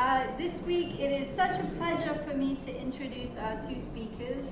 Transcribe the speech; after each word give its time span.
Uh, 0.00 0.24
this 0.38 0.62
week 0.62 0.98
it 0.98 1.12
is 1.12 1.28
such 1.36 1.60
a 1.60 1.64
pleasure 1.76 2.18
for 2.26 2.34
me 2.34 2.54
to 2.64 2.74
introduce 2.74 3.36
our 3.36 3.60
two 3.60 3.78
speakers. 3.78 4.46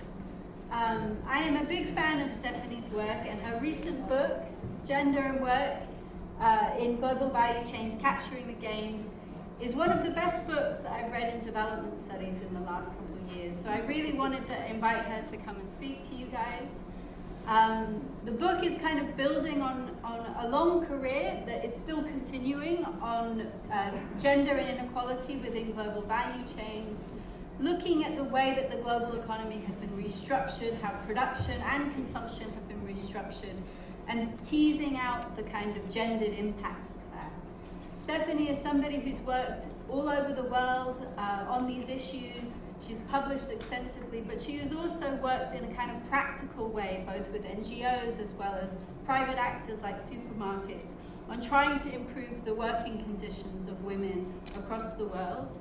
Um, 0.71 1.17
I 1.27 1.39
am 1.39 1.57
a 1.57 1.65
big 1.65 1.95
fan 1.95 2.21
of 2.21 2.31
Stephanie's 2.31 2.91
work 2.91 3.25
and 3.27 3.41
her 3.41 3.59
recent 3.59 4.07
book, 4.11 4.43
Gender 4.87 5.21
and 5.21 5.41
Work 5.41 5.79
uh, 6.39 6.73
in 6.79 7.01
Global 7.01 7.31
Value 7.31 7.67
Chains 7.67 7.99
Capturing 7.99 8.47
the 8.47 8.61
Gains, 8.61 9.07
is 9.59 9.75
one 9.75 9.91
of 9.91 10.05
the 10.05 10.11
best 10.11 10.47
books 10.47 10.81
that 10.81 10.93
I've 10.93 11.11
read 11.11 11.33
in 11.33 11.41
development 11.43 11.97
studies 11.97 12.43
in 12.43 12.53
the 12.53 12.61
last 12.61 12.89
couple 12.89 13.17
of 13.17 13.35
years. 13.35 13.57
So 13.59 13.71
I 13.71 13.79
really 13.87 14.13
wanted 14.13 14.47
to 14.49 14.71
invite 14.71 15.07
her 15.07 15.23
to 15.31 15.37
come 15.39 15.57
and 15.57 15.73
speak 15.73 16.07
to 16.11 16.15
you 16.15 16.27
guys. 16.27 16.69
Um, 17.49 18.03
the 18.27 18.31
book 18.31 18.63
is 18.63 18.77
kind 18.77 18.99
of 18.99 19.17
building 19.17 19.63
on, 19.63 19.97
on 20.05 20.21
a 20.41 20.49
long 20.51 20.85
career 20.85 21.43
that 21.47 21.65
is 21.65 21.75
still 21.75 22.03
continuing 22.03 22.85
on 23.01 23.51
uh, 23.73 23.91
gender 24.21 24.53
and 24.53 24.79
inequality 24.79 25.37
within 25.39 25.73
global 25.73 26.03
value 26.03 26.45
chains, 26.47 27.01
looking 27.59 28.05
at 28.05 28.17
the 28.17 28.25
way 28.25 28.53
that 28.55 28.71
the 28.71 28.77
global 28.77 29.19
economy 29.19 29.63
has 29.67 29.77
been 29.77 29.89
restructured, 29.97 30.79
how 30.83 30.91
production 31.07 31.59
and 31.63 31.95
consumption 31.95 32.53
have 32.53 32.69
been 32.69 32.83
restructured, 32.87 33.57
and 34.09 34.31
teasing 34.45 34.99
out 34.99 35.35
the 35.35 35.43
kind 35.45 35.75
of 35.75 35.89
gendered 35.89 36.35
impacts 36.35 36.91
of 36.91 37.13
that. 37.15 37.33
Stephanie 37.99 38.51
is 38.51 38.63
somebody 38.63 39.01
who's 39.01 39.21
worked 39.21 39.65
all 39.89 40.11
over 40.11 40.35
the 40.35 40.45
world 40.45 41.07
uh, 41.17 41.47
on 41.49 41.67
these 41.67 41.89
issues. 41.89 42.58
She's 42.87 43.01
published 43.03 43.51
extensively, 43.51 44.21
but 44.21 44.41
she 44.41 44.59
has 44.59 44.73
also 44.73 45.15
worked 45.17 45.55
in 45.55 45.65
a 45.65 45.75
kind 45.75 45.91
of 45.91 46.09
practical 46.09 46.69
way, 46.69 47.05
both 47.07 47.29
with 47.31 47.45
NGOs 47.45 48.21
as 48.21 48.33
well 48.35 48.55
as 48.63 48.77
private 49.05 49.37
actors 49.37 49.81
like 49.83 50.01
supermarkets, 50.01 50.95
on 51.29 51.41
trying 51.41 51.79
to 51.81 51.95
improve 51.95 52.45
the 52.45 52.55
working 52.55 53.03
conditions 53.03 53.69
of 53.69 53.83
women 53.85 54.33
across 54.57 54.93
the 54.93 55.05
world. 55.05 55.59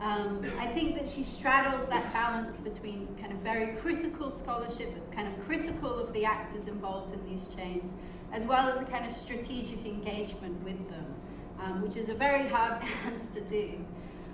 Um, 0.00 0.50
I 0.58 0.66
think 0.66 0.94
that 0.94 1.06
she 1.06 1.22
straddles 1.22 1.86
that 1.86 2.10
balance 2.12 2.56
between 2.56 3.06
kind 3.20 3.32
of 3.32 3.38
very 3.40 3.76
critical 3.76 4.30
scholarship 4.30 4.94
that's 4.94 5.10
kind 5.10 5.28
of 5.28 5.46
critical 5.46 5.94
of 5.94 6.12
the 6.14 6.24
actors 6.24 6.68
involved 6.68 7.12
in 7.12 7.22
these 7.24 7.48
chains, 7.54 7.92
as 8.32 8.44
well 8.44 8.68
as 8.68 8.80
a 8.80 8.84
kind 8.84 9.04
of 9.06 9.12
strategic 9.14 9.84
engagement 9.84 10.62
with 10.64 10.88
them, 10.88 11.14
um, 11.60 11.82
which 11.82 11.96
is 11.96 12.08
a 12.08 12.14
very 12.14 12.48
hard 12.48 12.80
balance 13.04 13.26
to 13.28 13.42
do. 13.42 13.84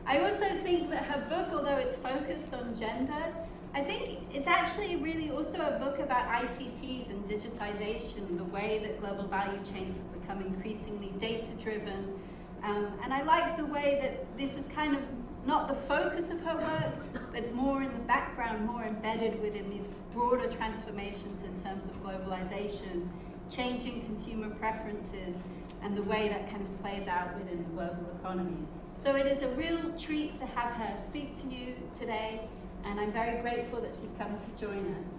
I 0.06 0.20
also 0.20 0.46
think 0.62 0.90
that 0.90 1.04
her 1.04 1.26
book, 1.28 1.48
although 1.52 1.76
it's 1.76 1.96
focused 1.96 2.54
on 2.54 2.76
gender, 2.76 3.34
I 3.74 3.82
think 3.82 4.20
it's 4.32 4.46
actually 4.46 4.96
really 4.96 5.30
also 5.30 5.58
a 5.58 5.78
book 5.78 5.98
about 5.98 6.28
ICTs 6.28 7.10
and 7.10 7.24
digitization, 7.24 8.38
the 8.38 8.44
way 8.44 8.78
that 8.84 9.00
global 9.00 9.26
value 9.26 9.58
chains 9.64 9.96
have 9.96 10.20
become 10.20 10.40
increasingly 10.40 11.08
data 11.18 11.52
driven. 11.60 12.18
Um, 12.62 12.92
and 13.02 13.12
I 13.12 13.22
like 13.22 13.56
the 13.56 13.66
way 13.66 13.98
that 14.00 14.38
this 14.38 14.56
is 14.56 14.66
kind 14.74 14.94
of 14.94 15.02
not 15.44 15.68
the 15.68 15.74
focus 15.74 16.30
of 16.30 16.40
her 16.40 16.56
work, 16.56 17.22
but 17.32 17.52
more 17.52 17.82
in 17.82 17.92
the 17.92 18.04
background, 18.04 18.64
more 18.64 18.84
embedded 18.84 19.40
within 19.42 19.68
these 19.68 19.88
broader 20.14 20.48
transformations 20.48 21.42
in 21.42 21.62
terms 21.62 21.84
of 21.84 21.92
globalization, 22.02 23.08
changing 23.50 24.02
consumer 24.02 24.50
preferences, 24.50 25.36
and 25.82 25.96
the 25.96 26.02
way 26.04 26.28
that 26.28 26.48
kind 26.48 26.62
of 26.62 26.80
plays 26.80 27.06
out 27.08 27.36
within 27.38 27.58
the 27.58 27.70
global 27.70 28.06
economy. 28.20 28.66
So 28.98 29.14
it 29.14 29.26
is 29.26 29.42
a 29.42 29.48
real 29.48 29.92
treat 29.98 30.38
to 30.40 30.46
have 30.46 30.72
her 30.72 30.96
speak 31.00 31.40
to 31.42 31.46
you 31.54 31.74
today, 31.98 32.40
and 32.84 32.98
I'm 32.98 33.12
very 33.12 33.40
grateful 33.40 33.80
that 33.80 33.96
she's 34.00 34.12
come 34.18 34.36
to 34.38 34.60
join 34.60 34.96
us. 35.04 35.12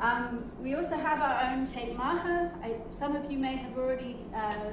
Um, 0.00 0.50
we 0.60 0.74
also 0.74 0.96
have 0.96 1.20
our 1.20 1.52
own 1.52 1.66
Kate 1.68 1.96
Meagher. 1.96 2.50
I, 2.62 2.76
some 2.92 3.14
of 3.14 3.30
you 3.30 3.38
may 3.38 3.56
have 3.56 3.76
already, 3.76 4.16
uh, 4.34 4.70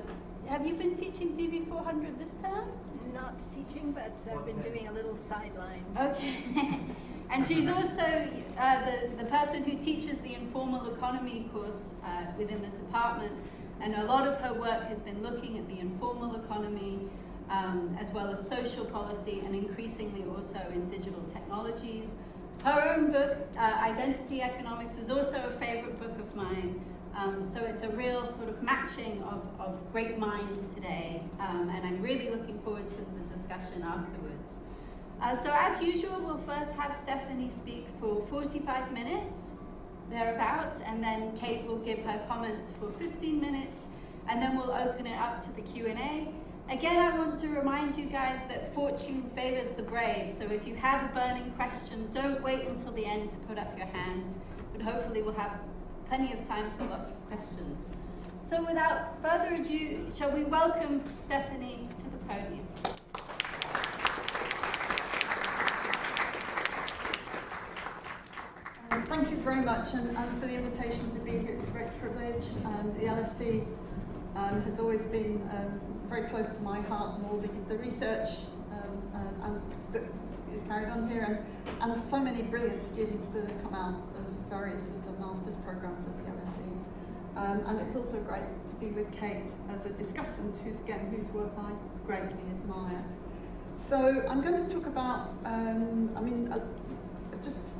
have 0.47 0.65
you 0.65 0.73
been 0.73 0.95
teaching 0.95 1.35
DV400 1.35 2.17
this 2.17 2.31
term? 2.41 2.69
not 3.13 3.39
teaching, 3.53 3.91
but 3.91 4.19
I've 4.31 4.45
been 4.45 4.61
doing 4.61 4.87
a 4.87 4.91
little 4.91 5.17
sideline. 5.17 5.83
Okay. 5.99 6.43
and 7.29 7.45
she's 7.45 7.67
also 7.67 8.27
uh, 8.57 8.85
the, 8.85 9.09
the 9.17 9.25
person 9.25 9.63
who 9.63 9.77
teaches 9.77 10.17
the 10.19 10.35
informal 10.35 10.93
economy 10.93 11.49
course 11.53 11.81
uh, 12.03 12.25
within 12.37 12.61
the 12.61 12.67
department. 12.67 13.33
And 13.81 13.95
a 13.95 14.03
lot 14.03 14.27
of 14.27 14.39
her 14.41 14.53
work 14.53 14.83
has 14.87 15.01
been 15.01 15.21
looking 15.23 15.57
at 15.57 15.67
the 15.67 15.79
informal 15.79 16.35
economy, 16.35 16.99
um, 17.49 17.97
as 17.99 18.11
well 18.11 18.27
as 18.27 18.47
social 18.47 18.85
policy, 18.85 19.41
and 19.45 19.55
increasingly 19.55 20.23
also 20.35 20.59
in 20.73 20.85
digital 20.87 21.21
technologies. 21.33 22.09
Her 22.63 22.95
own 22.95 23.11
book, 23.11 23.37
uh, 23.57 23.77
Identity 23.81 24.41
Economics, 24.41 24.97
was 24.97 25.09
also 25.09 25.41
a 25.47 25.59
favorite 25.59 25.99
book 25.99 26.17
of 26.19 26.35
mine. 26.35 26.81
Um, 27.15 27.43
so 27.43 27.59
it's 27.65 27.81
a 27.81 27.89
real 27.89 28.27
sort 28.27 28.49
of 28.49 28.61
matching 28.61 29.23
of, 29.23 29.43
of 29.59 29.77
great 29.91 30.17
minds 30.17 30.65
today, 30.75 31.23
um, 31.39 31.69
and 31.69 31.85
I'm 31.85 32.01
really 32.01 32.29
looking 32.29 32.59
forward 32.59 32.89
to 32.89 32.95
the 32.97 33.33
discussion 33.33 33.81
afterwards. 33.83 34.53
Uh, 35.21 35.35
so 35.35 35.51
as 35.53 35.81
usual, 35.81 36.21
we'll 36.21 36.37
first 36.39 36.71
have 36.73 36.95
Stephanie 36.95 37.49
speak 37.49 37.87
for 37.99 38.25
45 38.29 38.93
minutes, 38.93 39.47
thereabouts, 40.09 40.79
and 40.85 41.03
then 41.03 41.35
Kate 41.37 41.65
will 41.65 41.79
give 41.79 41.99
her 41.99 42.23
comments 42.27 42.71
for 42.71 42.91
15 42.99 43.39
minutes, 43.39 43.81
and 44.29 44.41
then 44.41 44.55
we'll 44.55 44.71
open 44.71 45.05
it 45.07 45.19
up 45.19 45.43
to 45.43 45.51
the 45.53 45.61
Q&A. 45.61 46.29
Again, 46.69 46.97
I 46.99 47.17
want 47.17 47.35
to 47.41 47.47
remind 47.47 47.97
you 47.97 48.05
guys 48.05 48.39
that 48.47 48.75
fortune 48.75 49.27
favors 49.35 49.71
the 49.71 49.81
brave, 49.81 50.31
so 50.31 50.43
if 50.51 50.67
you 50.67 50.75
have 50.75 51.09
a 51.09 51.13
burning 51.15 51.51
question, 51.55 52.07
don't 52.13 52.43
wait 52.43 52.67
until 52.67 52.91
the 52.91 53.07
end 53.07 53.31
to 53.31 53.37
put 53.37 53.57
up 53.57 53.75
your 53.75 53.87
hand, 53.87 54.39
but 54.71 54.83
hopefully 54.83 55.23
we'll 55.23 55.33
have 55.33 55.59
plenty 56.07 56.31
of 56.31 56.47
time 56.47 56.69
for 56.77 56.85
lots 56.85 57.09
of 57.09 57.27
questions. 57.27 57.89
So 58.43 58.63
without 58.63 59.19
further 59.19 59.55
ado, 59.55 60.11
shall 60.15 60.29
we 60.29 60.43
welcome 60.43 61.01
Stephanie 61.25 61.89
to 61.97 62.03
the 62.03 62.17
podium. 62.27 62.67
Um, 68.91 69.03
thank 69.07 69.31
you 69.31 69.37
very 69.37 69.65
much 69.65 69.95
and, 69.95 70.15
and, 70.15 70.39
for 70.39 70.45
the 70.45 70.53
invitation 70.53 71.09
to 71.13 71.19
be 71.21 71.31
here. 71.31 71.57
It's 71.59 71.67
a 71.67 71.71
great 71.71 71.99
privilege. 71.99 72.45
Um, 72.63 72.93
the 72.99 73.07
LSE 73.07 73.65
um, 74.35 74.61
has 74.61 74.79
always 74.79 75.01
been 75.07 75.41
um, 75.51 75.98
very 76.09 76.27
close 76.29 76.47
to 76.47 76.59
my 76.61 76.81
heart 76.81 77.15
and 77.15 77.25
all 77.27 77.37
the, 77.37 77.49
the 77.67 77.77
research 77.77 78.29
um, 78.71 79.01
uh, 79.13 79.45
and 79.45 79.61
that 79.93 80.03
is 80.51 80.63
carried 80.63 80.89
on 80.89 81.07
here 81.07 81.21
and, 81.81 81.91
and 81.91 82.01
so 82.01 82.19
many 82.19 82.41
brilliant 82.41 82.83
students 82.83 83.27
that 83.27 83.47
have 83.47 83.61
come 83.61 83.75
out 83.75 83.95
of 84.17 84.49
various 84.49 84.89
of 84.89 85.05
the 85.05 85.11
master's 85.23 85.55
programs 85.57 86.03
at 86.07 86.17
the 86.17 86.31
LSE. 86.31 86.79
Um, 87.35 87.63
and 87.67 87.79
it's 87.81 87.95
also 87.95 88.17
great 88.21 88.67
to 88.67 88.75
be 88.75 88.87
with 88.87 89.11
Kate 89.19 89.51
as 89.69 89.85
a 89.85 89.89
discussant, 89.89 90.57
who's 90.63 90.79
again 90.81 91.13
whose 91.15 91.27
work 91.31 91.51
I 91.57 91.71
greatly 92.05 92.39
admire. 92.49 93.05
So 93.77 94.25
I'm 94.27 94.41
going 94.41 94.65
to 94.65 94.73
talk 94.73 94.87
about, 94.87 95.35
um, 95.45 96.11
I 96.17 96.21
mean, 96.21 96.51
uh, 96.51 96.59
just 97.43 97.75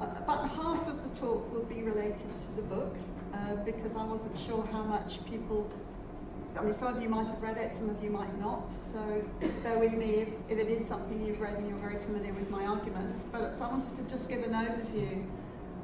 uh, 0.00 0.06
about 0.16 0.48
half 0.50 0.88
of 0.88 1.02
the 1.02 1.20
talk 1.20 1.52
will 1.52 1.64
be 1.64 1.82
related 1.82 2.16
to 2.38 2.56
the 2.56 2.62
book 2.62 2.96
uh, 3.34 3.56
because 3.56 3.94
I 3.94 4.04
wasn't 4.04 4.36
sure 4.38 4.66
how 4.72 4.82
much 4.82 5.24
people. 5.26 5.70
I 6.56 6.62
mean, 6.62 6.74
some 6.74 6.96
of 6.96 7.02
you 7.02 7.08
might 7.08 7.26
have 7.26 7.42
read 7.42 7.56
it, 7.56 7.76
some 7.76 7.90
of 7.90 8.02
you 8.02 8.10
might 8.10 8.38
not. 8.38 8.70
So 8.70 9.24
bear 9.62 9.78
with 9.78 9.94
me 9.94 10.14
if, 10.14 10.28
if 10.48 10.58
it 10.58 10.68
is 10.68 10.86
something 10.86 11.24
you've 11.24 11.40
read 11.40 11.54
and 11.54 11.68
you're 11.68 11.78
very 11.78 11.98
familiar 12.04 12.32
with 12.32 12.48
my 12.50 12.64
arguments. 12.64 13.24
But 13.32 13.56
so 13.58 13.64
I 13.64 13.68
wanted 13.68 13.94
to 13.96 14.02
just 14.04 14.28
give 14.28 14.42
an 14.42 14.52
overview 14.52 15.24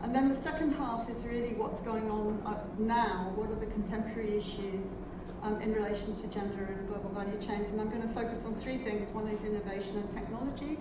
and 0.03 0.14
then 0.14 0.30
the 0.30 0.36
second 0.36 0.72
half 0.72 1.10
is 1.10 1.25
really 1.26 1.53
what's 1.54 1.82
going 1.82 2.10
on 2.10 2.42
uh, 2.47 2.56
now, 2.78 3.32
what 3.36 3.50
are 3.50 3.60
the 3.60 3.66
contemporary 3.66 4.36
issues 4.36 4.97
um, 5.42 5.60
in 5.60 5.75
relation 5.75 6.16
to 6.16 6.26
gender 6.28 6.64
and 6.64 6.88
global 6.88 7.10
value 7.10 7.38
chains. 7.38 7.70
And 7.70 7.80
I'm 7.80 7.91
going 7.91 8.03
to 8.03 8.14
focus 8.14 8.44
on 8.47 8.54
three 8.54 8.78
things. 8.78 9.12
One 9.14 9.28
is 9.28 9.42
innovation 9.44 9.98
and 9.98 10.10
technology. 10.10 10.78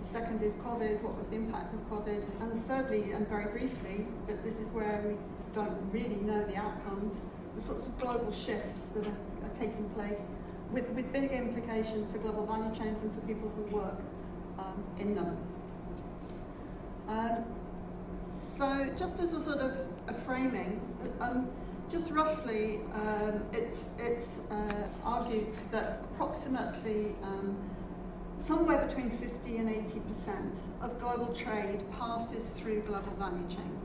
The 0.00 0.08
second 0.08 0.42
is 0.42 0.54
COVID, 0.54 1.02
what 1.02 1.18
was 1.18 1.26
the 1.26 1.36
impact 1.36 1.74
of 1.74 1.80
COVID? 1.90 2.24
And 2.40 2.66
thirdly, 2.66 3.12
and 3.12 3.28
very 3.28 3.52
briefly, 3.52 4.06
but 4.26 4.42
this 4.42 4.58
is 4.58 4.68
where 4.70 5.04
we 5.06 5.16
don't 5.52 5.76
really 5.92 6.16
know 6.16 6.42
the 6.46 6.56
outcomes, 6.56 7.20
the 7.56 7.62
sorts 7.62 7.86
of 7.86 7.98
global 7.98 8.32
shifts 8.32 8.82
that 8.94 9.06
are, 9.06 9.10
are 9.10 9.54
taking 9.58 9.88
place 9.90 10.26
with, 10.72 10.88
with 10.90 11.12
big 11.12 11.30
implications 11.32 12.10
for 12.10 12.18
global 12.18 12.46
value 12.46 12.72
chains 12.74 13.02
and 13.02 13.12
for 13.14 13.20
people 13.26 13.50
who 13.56 13.76
work 13.76 13.98
um, 14.58 14.84
in 14.98 15.14
them. 15.14 15.36
Um, 17.08 17.44
so 18.58 18.88
just 18.96 19.18
as 19.20 19.32
a 19.32 19.42
sort 19.42 19.58
of 19.58 19.78
a 20.06 20.14
framing, 20.14 20.80
um, 21.20 21.48
just 21.90 22.10
roughly, 22.10 22.80
um, 22.94 23.42
it's, 23.52 23.86
it's 23.98 24.38
uh, 24.50 24.88
argued 25.04 25.48
that 25.72 26.00
approximately 26.04 27.14
um, 27.22 27.56
somewhere 28.38 28.86
between 28.86 29.10
50 29.10 29.56
and 29.56 29.68
80% 29.68 30.58
of 30.82 31.00
global 31.00 31.34
trade 31.34 31.80
passes 31.98 32.46
through 32.50 32.82
global 32.82 33.12
value 33.18 33.46
chains. 33.48 33.79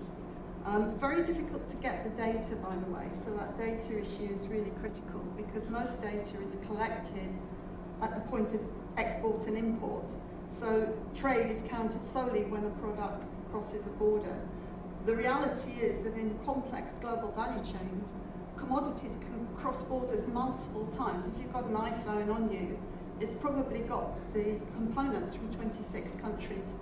Um, 0.66 0.98
very 0.98 1.24
difficult 1.24 1.70
to 1.70 1.76
get 1.76 2.04
the 2.04 2.10
data, 2.20 2.56
by 2.56 2.76
the 2.76 2.92
way, 2.92 3.08
so 3.12 3.30
that 3.38 3.56
data 3.56 4.00
issue 4.00 4.34
is 4.34 4.48
really 4.48 4.72
critical 4.80 5.20
because 5.38 5.70
most 5.70 6.02
data 6.02 6.42
is 6.42 6.58
collected 6.66 7.30
at 8.02 8.16
the 8.16 8.22
point 8.22 8.52
of 8.52 8.62
export 8.98 9.46
and 9.46 9.58
import. 9.58 10.12
So 10.50 10.92
trade 11.14 11.52
is 11.52 11.62
counted 11.70 12.04
solely 12.04 12.46
when 12.46 12.64
a 12.66 12.70
product 12.82 13.24
crosses 13.52 13.86
a 13.86 13.90
border. 13.90 14.36
The 15.06 15.16
reality 15.16 15.74
is 15.74 16.00
that 16.00 16.16
in 16.16 16.36
complex 16.44 16.94
global 16.94 17.32
value 17.34 17.64
chains, 17.64 18.10
commodities 18.58 19.18
can 19.22 19.48
cross 19.58 19.84
borders 19.84 20.26
multiple 20.28 20.88
times. 20.88 21.28
If 21.28 21.34
you've 21.40 21.54
got 21.54 21.66
an 21.66 21.76
iPhone 21.76 22.34
on 22.34 22.52
you, 22.52 22.80
it's 23.20 23.36
probably 23.36 23.82
got 23.82 24.16
the 24.34 24.56
components 24.74 25.36
from 25.36 25.54
26 25.54 26.14
countries, 26.20 26.74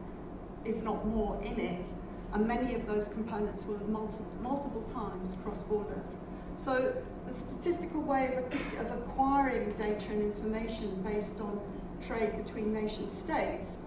if 0.63 0.77
not 0.83 1.05
more, 1.05 1.37
in 1.43 1.59
it, 1.59 1.87
and 2.33 2.47
many 2.47 2.73
of 2.75 2.85
those 2.87 3.07
components 3.09 3.63
will 3.65 3.77
have 3.77 3.87
multi 3.87 4.23
multiple 4.41 4.81
times 4.83 5.35
cross 5.43 5.59
borders. 5.63 6.17
So 6.57 6.93
the 7.27 7.33
statistical 7.33 8.01
way 8.01 8.35
of, 8.37 8.85
of 8.85 8.97
acquiring 8.99 9.73
data 9.73 10.11
and 10.11 10.23
information 10.23 11.01
based 11.03 11.39
on 11.39 11.59
trade 12.05 12.43
between 12.43 12.73
nation 12.73 13.09
states, 13.15 13.77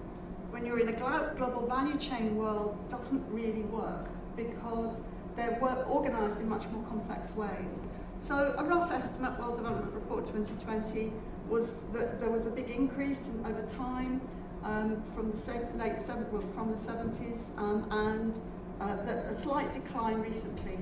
when 0.50 0.64
you're 0.64 0.78
in 0.78 0.88
a 0.88 0.92
global 0.92 1.66
value 1.66 1.98
chain 1.98 2.36
world, 2.36 2.76
doesn't 2.88 3.24
really 3.30 3.62
work 3.62 4.06
because 4.36 4.90
they're 5.34 5.58
organised 5.62 6.38
in 6.38 6.48
much 6.48 6.66
more 6.68 6.82
complex 6.84 7.30
ways. 7.36 7.80
So 8.20 8.54
a 8.56 8.64
rough 8.64 8.90
estimate, 8.90 9.38
World 9.38 9.56
Development 9.56 9.92
Report 9.92 10.26
2020, 10.26 11.12
was 11.48 11.74
that 11.92 12.20
there 12.20 12.30
was 12.30 12.46
a 12.46 12.50
big 12.50 12.70
increase 12.70 13.20
in, 13.26 13.44
over 13.46 13.62
time 13.76 14.20
um, 14.66 15.02
from 15.14 15.30
the 15.30 15.78
late 15.78 15.98
seven, 15.98 16.26
well, 16.32 16.42
from 16.54 16.72
the 16.72 16.78
70s, 16.78 17.38
um, 17.56 17.86
and 17.90 18.40
uh, 18.80 18.96
that 19.04 19.26
a 19.26 19.40
slight 19.40 19.72
decline 19.72 20.20
recently 20.20 20.78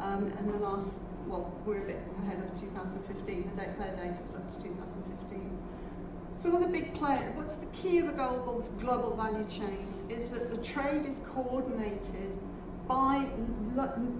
um, 0.00 0.32
in 0.38 0.52
the 0.52 0.58
last. 0.58 0.88
Well, 1.26 1.52
we're 1.66 1.82
a 1.82 1.86
bit 1.86 2.00
ahead 2.22 2.42
of 2.42 2.58
2015. 2.58 3.50
The 3.54 3.60
date, 3.60 3.78
their 3.78 3.94
data 3.96 4.18
was 4.26 4.34
up 4.34 4.48
to 4.48 4.62
2015. 4.62 5.58
Some 6.36 6.54
of 6.54 6.62
the 6.62 6.68
big 6.68 6.94
players. 6.94 7.36
What's 7.36 7.56
the 7.56 7.66
key 7.66 7.98
of 7.98 8.08
a 8.08 8.12
global 8.12 8.66
global 8.80 9.14
value 9.14 9.46
chain 9.48 9.86
is 10.08 10.30
that 10.30 10.50
the 10.50 10.56
trade 10.58 11.04
is 11.06 11.20
coordinated 11.34 12.38
by 12.86 13.26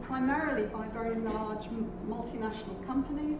primarily 0.03 0.67
by 0.67 0.87
very 0.89 1.17
large 1.17 1.65
multinational 2.07 2.87
companies 2.87 3.39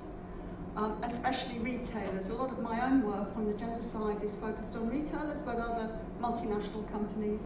um, 0.79 0.97
especially 1.03 1.59
retailers. 1.59 2.29
A 2.29 2.35
lot 2.35 2.51
of 2.51 2.61
my 2.61 2.81
own 2.87 3.03
work 3.03 3.29
on 3.35 3.47
the 3.47 3.53
gender 3.55 3.83
side 3.83 4.23
is 4.23 4.31
focused 4.37 4.77
on 4.77 4.89
retailers, 4.89 5.41
but 5.45 5.57
other 5.57 5.91
multinational 6.23 6.89
companies 6.93 7.41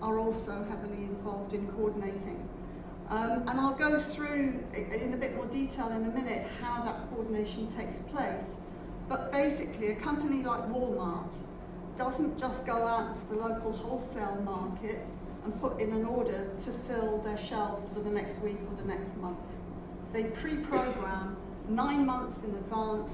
are 0.00 0.18
also 0.18 0.64
heavily 0.70 1.04
involved 1.04 1.52
in 1.52 1.68
coordinating. 1.68 2.48
Um, 3.10 3.46
and 3.46 3.60
I'll 3.60 3.74
go 3.74 4.00
through 4.00 4.64
in 4.74 5.12
a 5.12 5.16
bit 5.18 5.36
more 5.36 5.44
detail 5.46 5.88
in 5.88 6.06
a 6.06 6.08
minute 6.08 6.46
how 6.62 6.82
that 6.82 7.10
coordination 7.10 7.68
takes 7.68 7.96
place. 8.10 8.54
But 9.06 9.32
basically, 9.32 9.88
a 9.88 9.94
company 9.96 10.42
like 10.42 10.62
Walmart 10.68 11.34
doesn't 11.98 12.38
just 12.38 12.64
go 12.64 12.86
out 12.86 13.16
to 13.16 13.28
the 13.28 13.36
local 13.36 13.72
wholesale 13.72 14.40
market 14.44 15.04
and 15.44 15.60
put 15.60 15.78
in 15.78 15.92
an 15.92 16.06
order 16.06 16.48
to 16.64 16.70
fill 16.86 17.18
their 17.18 17.38
shelves 17.38 17.90
for 17.90 18.00
the 18.00 18.10
next 18.10 18.38
week 18.40 18.58
or 18.70 18.82
the 18.82 18.88
next 18.88 19.14
month. 19.18 19.38
They 20.12 20.24
pre-program 20.24 21.36
nine 21.68 22.06
months 22.06 22.42
in 22.42 22.50
advance, 22.50 23.12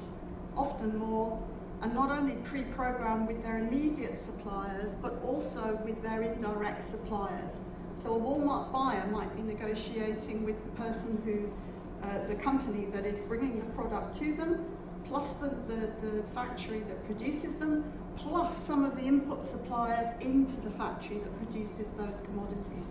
often 0.57 0.97
more, 0.97 1.43
and 1.83 1.95
not 1.95 2.11
only 2.11 2.37
pre-program 2.37 3.27
with 3.27 3.43
their 3.43 3.59
immediate 3.59 4.19
suppliers, 4.19 4.97
but 5.03 5.21
also 5.23 5.79
with 5.85 6.03
their 6.03 6.23
indirect 6.23 6.83
suppliers. 6.85 7.59
So 8.03 8.15
a 8.15 8.19
Walmart 8.19 8.73
buyer 8.73 9.07
might 9.09 9.35
be 9.37 9.43
negotiating 9.43 10.45
with 10.45 10.63
the 10.65 10.71
person 10.83 11.21
who, 11.25 12.07
uh, 12.07 12.27
the 12.27 12.35
company 12.35 12.87
that 12.93 13.05
is 13.05 13.21
bringing 13.21 13.59
the 13.59 13.67
product 13.67 14.17
to 14.19 14.35
them, 14.35 14.65
plus 15.07 15.35
the, 15.35 15.49
the, 15.69 15.91
the 16.01 16.23
factory 16.35 16.81
that 16.81 17.05
produces 17.05 17.55
them, 17.57 17.93
plus 18.17 18.57
some 18.57 18.85
of 18.85 18.97
the 18.97 19.03
input 19.03 19.45
suppliers 19.45 20.09
into 20.21 20.61
the 20.63 20.71
factory 20.71 21.19
that 21.19 21.37
produces 21.37 21.89
those 21.99 22.23
commodities. 22.25 22.87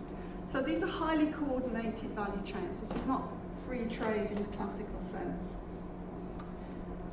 So 0.46 0.60
these 0.60 0.82
are 0.82 0.86
highly 0.86 1.26
coordinated 1.26 2.10
value 2.10 2.42
chains. 2.44 2.80
This 2.80 2.90
is 2.90 3.06
not 3.06 3.22
free 3.74 3.96
trade 3.96 4.30
in 4.30 4.36
the 4.36 4.56
classical 4.56 5.00
sense. 5.00 5.54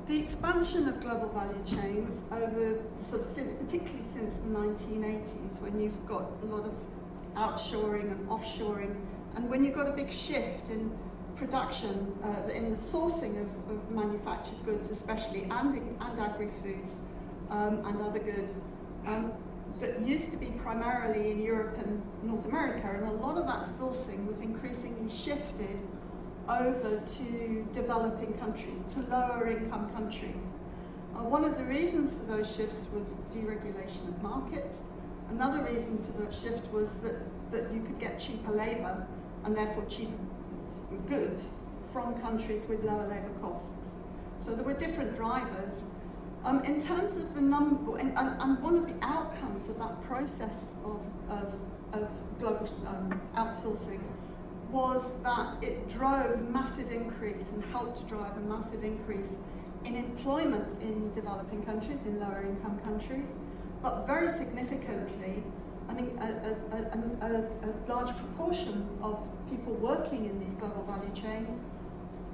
The 0.08 0.20
expansion 0.20 0.88
of 0.88 1.00
global 1.02 1.30
value 1.30 1.64
chains 1.66 2.24
over, 2.32 2.80
sort 3.02 3.22
of, 3.22 3.60
particularly 3.60 4.04
since 4.04 4.36
the 4.36 4.50
1980s, 4.50 5.62
when 5.62 5.80
you've 5.80 6.06
got 6.06 6.26
a 6.42 6.46
lot 6.46 6.66
of 6.66 6.74
outshoring 7.36 8.12
and 8.12 8.28
offshoring, 8.28 8.96
and 9.36 9.50
when 9.50 9.64
you've 9.64 9.76
got 9.76 9.88
a 9.88 9.94
big 9.94 10.12
shift 10.12 10.70
in 10.70 10.92
production, 11.36 12.14
uh, 12.24 12.52
in 12.52 12.72
the 12.72 12.78
sourcing 12.78 13.40
of, 13.42 13.72
of, 13.72 13.92
manufactured 13.92 14.64
goods, 14.66 14.92
especially, 14.92 15.44
and, 15.50 15.78
and 15.78 16.20
agri-food 16.20 16.88
um, 17.50 17.84
and 17.86 18.02
other 18.02 18.20
goods, 18.20 18.62
um, 19.08 19.32
that 19.80 20.00
used 20.06 20.32
to 20.32 20.38
be 20.38 20.48
primarily 20.64 21.32
in 21.32 21.42
Europe 21.42 21.78
and 21.78 22.02
North 22.22 22.46
America, 22.46 22.88
and 22.94 23.08
a 23.08 23.12
lot 23.12 23.38
of 23.38 23.48
that 23.48 23.64
sourcing 23.66 24.28
was 24.28 24.42
increasingly 24.42 25.10
shifted 25.10 25.80
over 26.50 27.02
to 27.18 27.68
developing 27.74 28.34
countries, 28.34 28.80
to 28.94 29.02
lower 29.10 29.48
income 29.50 29.90
countries. 29.92 30.44
Uh, 31.16 31.24
one 31.24 31.44
of 31.44 31.58
the 31.58 31.64
reasons 31.64 32.14
for 32.14 32.24
those 32.24 32.56
shifts 32.56 32.86
was 32.94 33.08
deregulation 33.34 34.08
of 34.08 34.22
markets. 34.24 34.82
Another 35.30 35.64
reason 35.64 36.04
for 36.06 36.24
that 36.24 36.34
shift 36.34 36.72
was 36.74 36.90
that, 37.00 37.20
that 37.52 37.72
you 37.74 37.82
could 37.82 38.00
get 38.00 38.20
cheaper 38.20 38.52
labour 38.52 39.06
and 39.44 39.56
therefore 39.56 39.86
cheaper 39.86 40.14
goods 41.08 41.52
from 41.92 42.20
countries 42.22 42.64
with 42.68 42.84
lower 42.84 43.08
labour 43.08 43.32
costs. 43.42 43.92
So 44.44 44.56
there 44.56 44.64
were 44.64 44.74
different 44.74 45.16
drivers. 45.16 45.84
Um, 46.44 46.64
in 46.64 46.82
terms 46.82 47.18
of 47.18 47.36
the 47.36 47.42
number, 47.42 47.98
and, 47.98 48.18
and, 48.18 48.42
and, 48.42 48.60
one 48.64 48.76
of 48.76 48.88
the 48.88 49.06
outcomes 49.06 49.70
of 49.70 49.78
that 49.78 50.02
process 50.04 50.74
of, 50.84 51.00
of, 51.30 51.54
of 51.94 52.10
global 52.40 52.68
um, 52.88 53.22
outsourcing 53.36 54.00
was 54.72 55.14
that 55.24 55.62
it 55.62 55.90
drove 55.90 56.40
massive 56.50 56.92
increase 56.92 57.50
and 57.52 57.64
helped 57.66 57.98
to 57.98 58.04
drive 58.06 58.36
a 58.38 58.40
massive 58.42 58.84
increase 58.84 59.36
in 59.86 59.96
employment 59.96 60.82
in 60.82 61.12
developing 61.14 61.64
countries, 61.64 62.06
in 62.06 62.20
lower 62.20 62.44
income 62.48 62.80
countries, 62.80 63.34
but 63.82 64.06
very 64.06 64.30
significantly, 64.38 65.44
I 65.90 65.94
mean, 65.94 66.18
a, 66.22 66.56
a, 66.76 67.28
a, 67.28 67.70
a, 67.70 67.92
large 67.92 68.16
proportion 68.16 68.88
of 69.02 69.20
people 69.50 69.74
working 69.74 70.26
in 70.26 70.40
these 70.40 70.54
global 70.54 70.84
value 70.84 71.12
chains 71.14 71.62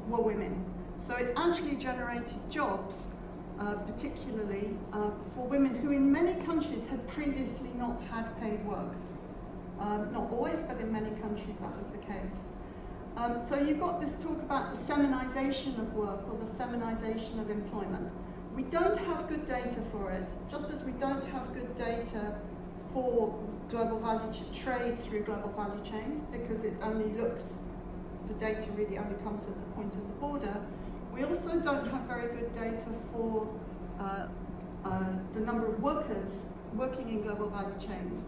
were 0.10 0.22
women. 0.22 0.64
So 1.00 1.16
it 1.16 1.34
actually 1.38 1.76
generated 1.76 2.38
jobs, 2.50 3.04
uh, 3.60 3.76
particularly 3.76 4.76
uh, 4.92 5.12
for 5.34 5.48
women 5.48 5.76
who 5.76 5.92
in 5.92 6.12
many 6.12 6.36
countries 6.44 6.86
had 6.88 7.08
previously 7.08 7.70
not 7.78 8.02
had 8.12 8.40
paid 8.42 8.64
work. 8.66 8.94
Um, 9.80 10.12
not 10.12 10.32
always, 10.32 10.60
but 10.62 10.80
in 10.80 10.92
many 10.92 11.12
countries 11.22 11.56
that 11.62 11.76
was 11.78 11.88
the 11.88 11.97
case. 12.08 12.44
Um, 13.18 13.42
so 13.50 13.60
you've 13.60 13.80
got 13.80 14.00
this 14.00 14.14
talk 14.24 14.40
about 14.42 14.72
the 14.72 14.86
feminization 14.86 15.80
of 15.80 15.94
work 15.94 16.22
or 16.30 16.38
the 16.38 16.54
feminization 16.58 17.40
of 17.40 17.50
employment. 17.50 18.10
We 18.56 18.64
don't 18.64 18.98
have 18.98 19.28
good 19.28 19.46
data 19.46 19.78
for 19.92 20.12
it, 20.12 20.28
just 20.50 20.70
as 20.70 20.84
we 20.84 20.92
don't 20.94 21.26
have 21.26 21.54
good 21.54 21.76
data 21.76 22.36
for 22.94 23.38
global 23.70 24.00
value 24.00 24.32
trade 24.54 25.00
through 25.00 25.24
global 25.24 25.50
value 25.50 25.84
chains 25.84 26.22
because 26.32 26.64
it 26.64 26.74
only 26.82 27.10
looks, 27.14 27.54
the 28.28 28.34
data 28.36 28.70
really 28.72 28.98
only 28.98 29.16
comes 29.24 29.46
at 29.48 29.54
the 29.56 29.72
point 29.76 29.96
of 29.96 30.02
the 30.02 30.14
border. 30.20 30.56
We 31.14 31.24
also 31.24 31.60
don't 31.60 31.90
have 31.90 32.02
very 32.02 32.28
good 32.28 32.54
data 32.54 32.86
for 33.12 33.48
uh, 34.00 34.28
uh, 34.86 35.04
the 35.34 35.40
number 35.40 35.68
of 35.68 35.82
workers 35.82 36.46
working 36.76 37.10
in 37.10 37.24
global 37.24 37.50
value 37.50 37.76
chains. 37.80 38.24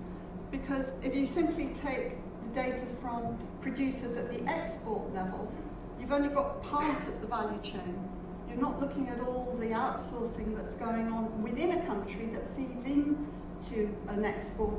Because 0.52 0.94
if 1.04 1.16
you 1.16 1.28
simply 1.28 1.68
take 1.76 2.14
data 2.54 2.86
from 3.02 3.38
producers 3.62 4.18
at 4.18 4.32
the 4.32 4.44
export 4.50 5.14
level, 5.14 5.52
you've 6.00 6.12
only 6.12 6.30
got 6.30 6.64
part 6.64 7.00
of 7.08 7.22
the 7.22 7.28
value 7.28 7.62
chain. 7.62 8.10
You're 8.48 8.62
not 8.62 8.80
looking 8.80 9.10
at 9.10 9.20
all 9.20 9.56
the 9.60 9.68
outsourcing 9.68 10.56
that's 10.58 10.76
going 10.76 11.12
on 11.12 11.44
within 11.44 11.72
a 11.72 11.86
country 11.86 12.28
that 12.34 12.56
feeds 12.56 12.86
into 12.86 13.96
an 14.08 14.26
export 14.26 14.74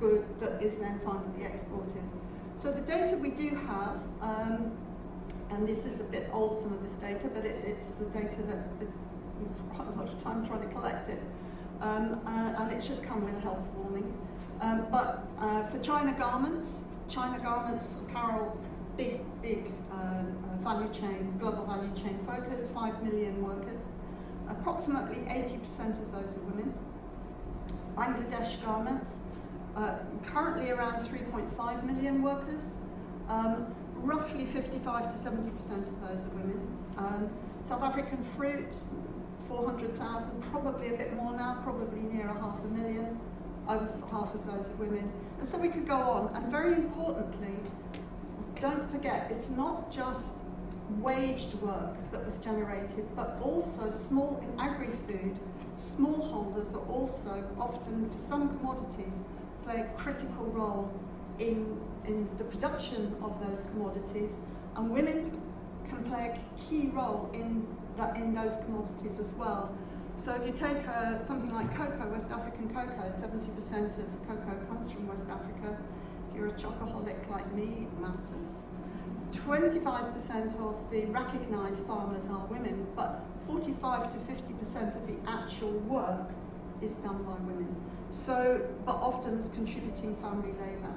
good 0.00 0.24
that 0.40 0.62
is 0.62 0.76
then 0.76 1.00
finally 1.04 1.44
exported. 1.44 2.02
So 2.60 2.70
the 2.70 2.82
data 2.82 3.16
we 3.16 3.30
do 3.30 3.50
have, 3.50 4.00
um, 4.20 4.72
and 5.50 5.66
this 5.66 5.84
is 5.84 6.00
a 6.00 6.04
bit 6.04 6.28
old, 6.32 6.62
some 6.62 6.72
of 6.72 6.82
this 6.82 6.96
data, 6.96 7.28
but 7.28 7.44
it, 7.44 7.62
it's 7.66 7.88
the 7.88 8.06
data 8.06 8.42
that 8.42 8.58
it, 8.80 8.88
it's 9.46 9.60
quite 9.72 9.88
a 9.88 9.92
lot 9.92 10.08
of 10.08 10.22
time 10.22 10.46
trying 10.46 10.66
to 10.66 10.74
collect 10.74 11.08
it. 11.08 11.22
Um, 11.80 12.20
uh, 12.26 12.62
and 12.62 12.72
it 12.72 12.82
should 12.82 13.02
come 13.02 13.24
with 13.24 13.36
a 13.36 13.40
health 13.40 13.66
warning. 13.76 14.16
Um, 14.60 14.86
but 14.90 15.26
uh, 15.38 15.66
for 15.66 15.78
China 15.80 16.14
garments, 16.18 16.80
China 17.08 17.38
garments, 17.38 17.86
apparel, 18.08 18.58
big, 18.96 19.20
big 19.42 19.70
uh, 19.90 19.94
uh, 19.94 20.22
value 20.62 20.92
chain, 20.92 21.36
global 21.38 21.64
value 21.66 21.90
chain 21.94 22.18
focus, 22.26 22.70
5 22.70 23.02
million 23.02 23.42
workers. 23.42 23.80
Approximately 24.48 25.16
80% 25.16 26.00
of 26.00 26.12
those 26.12 26.36
are 26.36 26.40
women. 26.40 26.74
Bangladesh 27.96 28.62
garments, 28.64 29.16
uh, 29.76 29.98
currently 30.24 30.70
around 30.70 31.02
3.5 31.04 31.84
million 31.84 32.22
workers. 32.22 32.62
Um, 33.28 33.74
roughly 33.96 34.44
55 34.46 35.12
to 35.12 35.30
70% 35.30 35.88
of 35.88 36.00
those 36.08 36.24
are 36.26 36.30
women. 36.30 36.78
Um, 36.96 37.30
South 37.66 37.82
African 37.82 38.22
fruit, 38.36 38.74
400,000, 39.48 40.42
probably 40.50 40.94
a 40.94 40.96
bit 40.96 41.14
more 41.14 41.34
now, 41.34 41.60
probably 41.62 42.02
near 42.02 42.28
a 42.28 42.34
half 42.34 42.58
a 42.62 42.68
million 42.68 43.18
over 43.68 43.88
half 44.10 44.34
of 44.34 44.44
those 44.46 44.66
are 44.66 44.76
women. 44.78 45.10
And 45.38 45.48
so 45.48 45.58
we 45.58 45.68
could 45.68 45.86
go 45.86 45.96
on. 45.96 46.34
And 46.34 46.50
very 46.50 46.74
importantly, 46.74 47.54
don't 48.60 48.90
forget, 48.90 49.30
it's 49.30 49.50
not 49.50 49.90
just 49.90 50.34
waged 51.00 51.54
work 51.54 51.96
that 52.12 52.24
was 52.24 52.38
generated, 52.38 53.06
but 53.16 53.38
also 53.42 53.90
small 53.90 54.42
in 54.42 54.60
agri-food, 54.60 55.36
smallholders 55.78 56.74
are 56.74 56.86
also 56.88 57.42
often, 57.58 58.10
for 58.10 58.18
some 58.18 58.56
commodities, 58.58 59.14
play 59.64 59.80
a 59.80 59.98
critical 59.98 60.44
role 60.46 60.92
in, 61.38 61.80
in 62.04 62.28
the 62.38 62.44
production 62.44 63.16
of 63.22 63.38
those 63.46 63.62
commodities, 63.72 64.32
and 64.76 64.90
women 64.90 65.40
can 65.88 66.04
play 66.04 66.38
a 66.38 66.60
key 66.60 66.88
role 66.88 67.30
in, 67.32 67.66
in 68.16 68.34
those 68.34 68.56
commodities 68.64 69.18
as 69.18 69.32
well. 69.34 69.74
So 70.16 70.32
if 70.34 70.46
you 70.46 70.52
take 70.52 70.86
uh, 70.88 71.22
something 71.24 71.52
like 71.52 71.74
cocoa, 71.76 72.08
West 72.08 72.30
African 72.30 72.68
cocoa, 72.68 73.10
70% 73.10 73.98
of 73.98 74.28
cocoa 74.28 74.56
comes 74.68 74.90
from 74.90 75.08
West 75.08 75.28
Africa. 75.28 75.76
If 76.30 76.36
you're 76.36 76.48
a 76.48 76.52
chocoholic 76.52 77.28
like 77.28 77.52
me, 77.52 77.86
it 77.86 78.00
matters. 78.00 78.30
25% 79.32 80.60
of 80.60 80.90
the 80.90 81.04
recognised 81.06 81.84
farmers 81.86 82.24
are 82.30 82.46
women, 82.46 82.86
but 82.94 83.24
45 83.46 84.12
to 84.12 84.18
50% 84.18 84.96
of 84.96 85.06
the 85.06 85.30
actual 85.30 85.72
work 85.80 86.30
is 86.80 86.92
done 86.92 87.22
by 87.24 87.34
women. 87.44 87.74
So, 88.10 88.66
but 88.86 88.96
often 88.96 89.38
as 89.38 89.50
contributing 89.50 90.16
family 90.16 90.52
labour. 90.52 90.94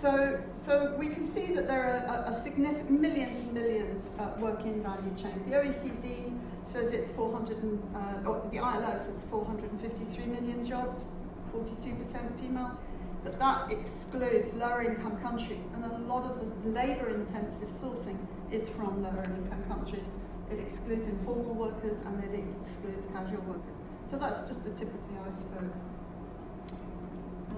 So, 0.00 0.40
so 0.54 0.94
we 0.98 1.08
can 1.08 1.26
see 1.26 1.46
that 1.54 1.68
there 1.68 1.84
are 1.84 2.24
a, 2.26 2.30
a 2.30 2.40
significant 2.42 3.00
millions 3.00 3.40
and 3.40 3.52
millions 3.52 4.10
uh, 4.18 4.28
work 4.38 4.64
in 4.64 4.82
value 4.82 5.14
chains. 5.16 5.44
The 5.46 5.56
OECD 5.56 6.32
says 6.66 6.92
it's 6.92 7.10
400, 7.12 7.58
and, 7.58 7.82
uh, 7.94 8.28
or 8.28 8.48
the 8.50 8.58
ILO 8.58 8.98
says 8.98 9.24
453 9.30 10.26
million 10.26 10.64
jobs, 10.64 11.04
42% 11.52 12.40
female, 12.40 12.78
but 13.24 13.38
that 13.38 13.70
excludes 13.70 14.52
lower 14.54 14.82
income 14.82 15.20
countries, 15.20 15.66
and 15.74 15.84
a 15.84 15.98
lot 15.98 16.24
of 16.24 16.38
the 16.38 16.70
labour 16.70 17.10
intensive 17.10 17.68
sourcing 17.68 18.18
is 18.50 18.68
from 18.68 19.02
lower 19.02 19.24
income 19.24 19.64
countries. 19.68 20.04
It 20.50 20.58
excludes 20.58 21.06
informal 21.06 21.54
workers 21.54 22.02
and 22.02 22.22
it 22.22 22.44
excludes 22.60 23.06
casual 23.06 23.40
workers. 23.42 23.76
So 24.10 24.18
that's 24.18 24.46
just 24.46 24.62
the 24.64 24.70
tip 24.70 24.88
of 24.88 25.00
the 25.08 25.20
iceberg. 25.26 25.72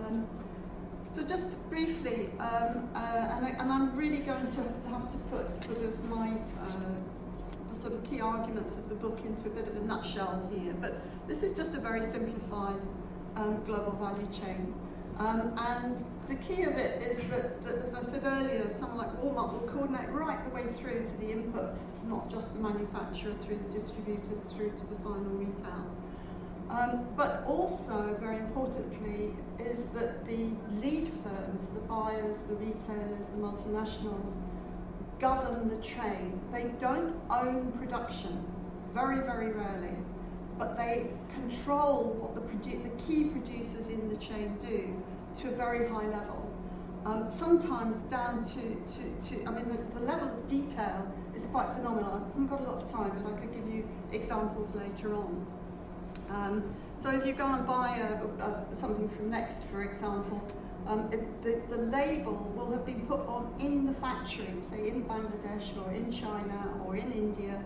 Um, 0.07 0.27
so 1.15 1.23
just 1.23 1.59
briefly, 1.71 2.31
um, 2.39 2.89
uh, 2.95 3.37
and, 3.37 3.47
I, 3.47 3.57
am 3.59 3.97
really 3.97 4.19
going 4.19 4.47
to 4.47 4.91
have 4.91 5.11
to 5.11 5.19
put 5.31 5.59
sort 5.63 5.79
of 5.79 6.05
my 6.05 6.39
uh, 6.61 6.77
sort 7.85 7.97
of 7.97 8.11
key 8.11 8.19
arguments 8.19 8.79
of 8.79 8.88
the 8.88 8.95
book 8.95 9.19
into 9.26 9.47
a 9.47 9.50
bit 9.50 9.69
of 9.69 9.76
a 9.76 9.81
nutshell 9.81 10.43
here, 10.50 10.73
but 10.81 11.03
this 11.29 11.43
is 11.43 11.55
just 11.55 11.75
a 11.75 11.79
very 11.79 12.03
simplified 12.03 12.81
um, 13.37 13.62
global 13.67 13.93
value 14.00 14.26
chain. 14.33 14.73
Um, 15.19 15.53
and 15.59 16.03
the 16.26 16.37
key 16.37 16.62
of 16.62 16.79
it 16.79 17.03
is 17.03 17.19
that, 17.29 17.62
that, 17.67 17.75
as 17.85 17.93
I 17.93 18.03
said 18.03 18.23
earlier, 18.25 18.73
someone 18.73 18.97
like 18.97 19.12
Walmart 19.21 19.53
will 19.53 19.69
coordinate 19.69 20.09
right 20.09 20.43
the 20.49 20.55
way 20.55 20.64
through 20.73 21.05
to 21.05 21.17
the 21.19 21.26
inputs, 21.26 21.88
not 22.09 22.31
just 22.31 22.55
the 22.55 22.61
manufacturer, 22.61 23.35
through 23.45 23.61
the 23.69 23.79
distributors, 23.79 24.41
through 24.55 24.71
to 24.71 24.87
the 24.87 24.97
final 25.05 25.31
retail. 25.37 25.85
Um, 26.71 27.07
but 27.14 27.45
also, 27.47 28.17
very 28.19 28.38
importantly, 28.38 29.35
is 29.59 29.85
that 29.93 30.25
the 30.25 30.49
lead 30.81 31.12
firms, 31.23 31.69
the 31.69 31.81
buyers, 31.81 32.38
the 32.49 32.55
retailers, 32.55 33.26
the 33.26 33.37
multinationals, 33.37 34.33
govern 35.21 35.68
the 35.68 35.76
chain. 35.76 36.40
They 36.52 36.64
don't 36.80 37.14
own 37.30 37.73
production, 37.73 38.44
very, 38.92 39.18
very 39.18 39.52
rarely, 39.52 39.97
but 40.59 40.76
they 40.76 41.09
control 41.33 42.16
what 42.21 42.35
the, 42.35 42.76
the 42.76 43.02
key 43.02 43.25
producers 43.26 43.88
in 43.88 44.09
the 44.09 44.16
chain 44.16 44.56
do 44.61 45.02
to 45.42 45.49
a 45.49 45.52
very 45.52 45.88
high 45.88 46.06
level. 46.06 46.50
Um, 47.04 47.28
sometimes 47.28 48.02
down 48.04 48.42
to, 48.44 48.61
to, 48.94 49.28
to 49.28 49.44
I 49.47 49.50
mean, 49.50 49.68
the, 49.68 49.99
the 49.99 50.06
level 50.06 50.28
of 50.28 50.49
detail 50.49 51.12
is 51.37 51.47
quite 51.47 51.75
phenomenal. 51.75 52.14
I 52.14 52.28
haven't 52.28 52.47
got 52.47 52.61
a 52.61 52.64
lot 52.64 52.83
of 52.83 52.90
time, 52.90 53.11
but 53.23 53.33
I 53.33 53.38
could 53.38 53.52
give 53.52 53.68
you 53.68 53.87
examples 54.12 54.75
later 54.75 55.14
on. 55.14 55.47
Um, 56.30 56.75
so 57.02 57.11
if 57.11 57.26
you 57.26 57.35
go 57.35 57.47
and 57.47 57.66
buy 57.66 57.99
a, 57.99 58.42
a, 58.42 58.64
something 58.76 59.09
from 59.11 59.30
Next, 59.30 59.62
for 59.71 59.83
example, 59.83 60.47
um, 60.87 61.09
it, 61.12 61.43
the, 61.43 61.61
the 61.75 61.83
label 61.83 62.53
will 62.55 62.71
have 62.73 62.85
been 62.85 63.07
put 63.07 63.21
on 63.21 63.55
in 63.59 63.87
the 63.87 63.95
factory, 63.95 64.55
say 64.61 64.88
in 64.88 65.05
Bangladesh 65.05 65.76
or 65.83 65.91
in 65.93 66.12
China 66.12 66.75
or 66.85 66.97
in 66.97 67.11
India, 67.12 67.62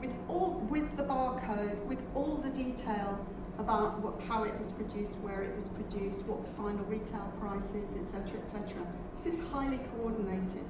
with 0.00 0.14
all 0.28 0.60
with 0.70 0.96
the 0.96 1.02
barcode, 1.02 1.82
with 1.86 2.02
all 2.14 2.36
the 2.36 2.50
detail 2.50 3.18
about 3.58 3.98
what, 4.00 4.20
how 4.28 4.44
it 4.44 4.56
was 4.58 4.70
produced, 4.72 5.14
where 5.20 5.42
it 5.42 5.54
was 5.54 5.64
produced, 5.74 6.24
what 6.26 6.44
the 6.44 6.52
final 6.52 6.84
retail 6.84 7.32
price 7.40 7.70
is, 7.74 7.96
etc., 7.96 8.38
etc. 8.38 8.86
This 9.16 9.34
is 9.34 9.40
highly 9.50 9.80
coordinated. 9.96 10.64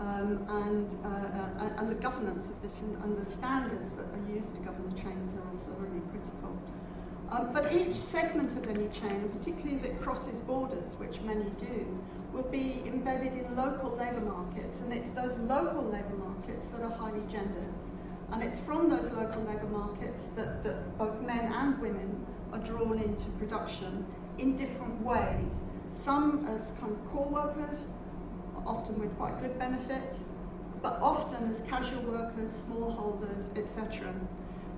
Um, 0.00 0.44
and, 0.48 0.90
uh, 1.04 1.08
uh, 1.08 1.78
and 1.78 1.88
the 1.88 1.94
governance 1.94 2.48
of 2.50 2.60
this 2.62 2.80
and, 2.80 2.96
and, 3.04 3.16
the 3.16 3.24
standards 3.24 3.92
that 3.92 4.06
are 4.06 4.34
used 4.34 4.52
to 4.56 4.60
govern 4.62 4.90
the 4.92 5.00
chains 5.00 5.32
are 5.34 5.46
also 5.54 5.70
really 5.78 6.02
critical. 6.10 6.43
Um, 7.34 7.52
but 7.52 7.72
each 7.72 7.96
segment 7.96 8.52
of 8.52 8.68
any 8.68 8.88
chain, 8.88 9.28
particularly 9.36 9.76
if 9.76 9.84
it 9.84 10.00
crosses 10.00 10.40
borders, 10.42 10.94
which 10.98 11.20
many 11.22 11.46
do, 11.58 11.98
will 12.32 12.44
be 12.44 12.82
embedded 12.86 13.32
in 13.32 13.56
local 13.56 13.90
labour 13.96 14.20
markets, 14.20 14.78
and 14.80 14.92
it's 14.92 15.10
those 15.10 15.36
local 15.38 15.82
labour 15.82 16.16
markets 16.16 16.66
that 16.68 16.82
are 16.82 16.90
highly 16.90 17.22
gendered. 17.28 17.74
And 18.30 18.42
it's 18.42 18.60
from 18.60 18.88
those 18.88 19.10
local 19.10 19.42
labour 19.42 19.66
markets 19.66 20.26
that, 20.36 20.62
that 20.62 20.96
both 20.96 21.20
men 21.22 21.52
and 21.52 21.78
women 21.80 22.24
are 22.52 22.60
drawn 22.60 23.00
into 23.00 23.26
production 23.30 24.06
in 24.38 24.54
different 24.54 25.00
ways. 25.02 25.64
Some 25.92 26.46
as 26.46 26.72
kind 26.80 26.92
of 26.92 27.10
core 27.10 27.28
workers, 27.28 27.88
often 28.64 28.98
with 29.00 29.16
quite 29.16 29.40
good 29.40 29.58
benefits, 29.58 30.24
but 30.82 30.98
often 31.00 31.50
as 31.50 31.62
casual 31.62 32.02
workers, 32.02 32.64
smallholders, 32.68 33.56
etc. 33.58 34.14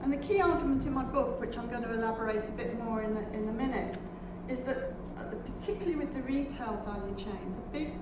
And 0.02 0.12
the 0.12 0.16
key 0.18 0.40
argument 0.40 0.86
in 0.86 0.94
my 0.94 1.04
book, 1.04 1.40
which 1.40 1.58
I'm 1.58 1.68
going 1.68 1.82
to 1.82 1.92
elaborate 1.92 2.48
a 2.48 2.52
bit 2.52 2.82
more 2.82 3.02
in 3.02 3.16
a, 3.16 3.20
in 3.32 3.48
a 3.48 3.52
minute, 3.52 3.96
is 4.48 4.60
that 4.60 4.94
uh, 5.16 5.34
particularly 5.44 5.96
with 5.96 6.14
the 6.14 6.22
retail 6.22 6.82
value 6.86 7.16
chains, 7.16 7.56
a 7.56 7.72
big 7.72 7.94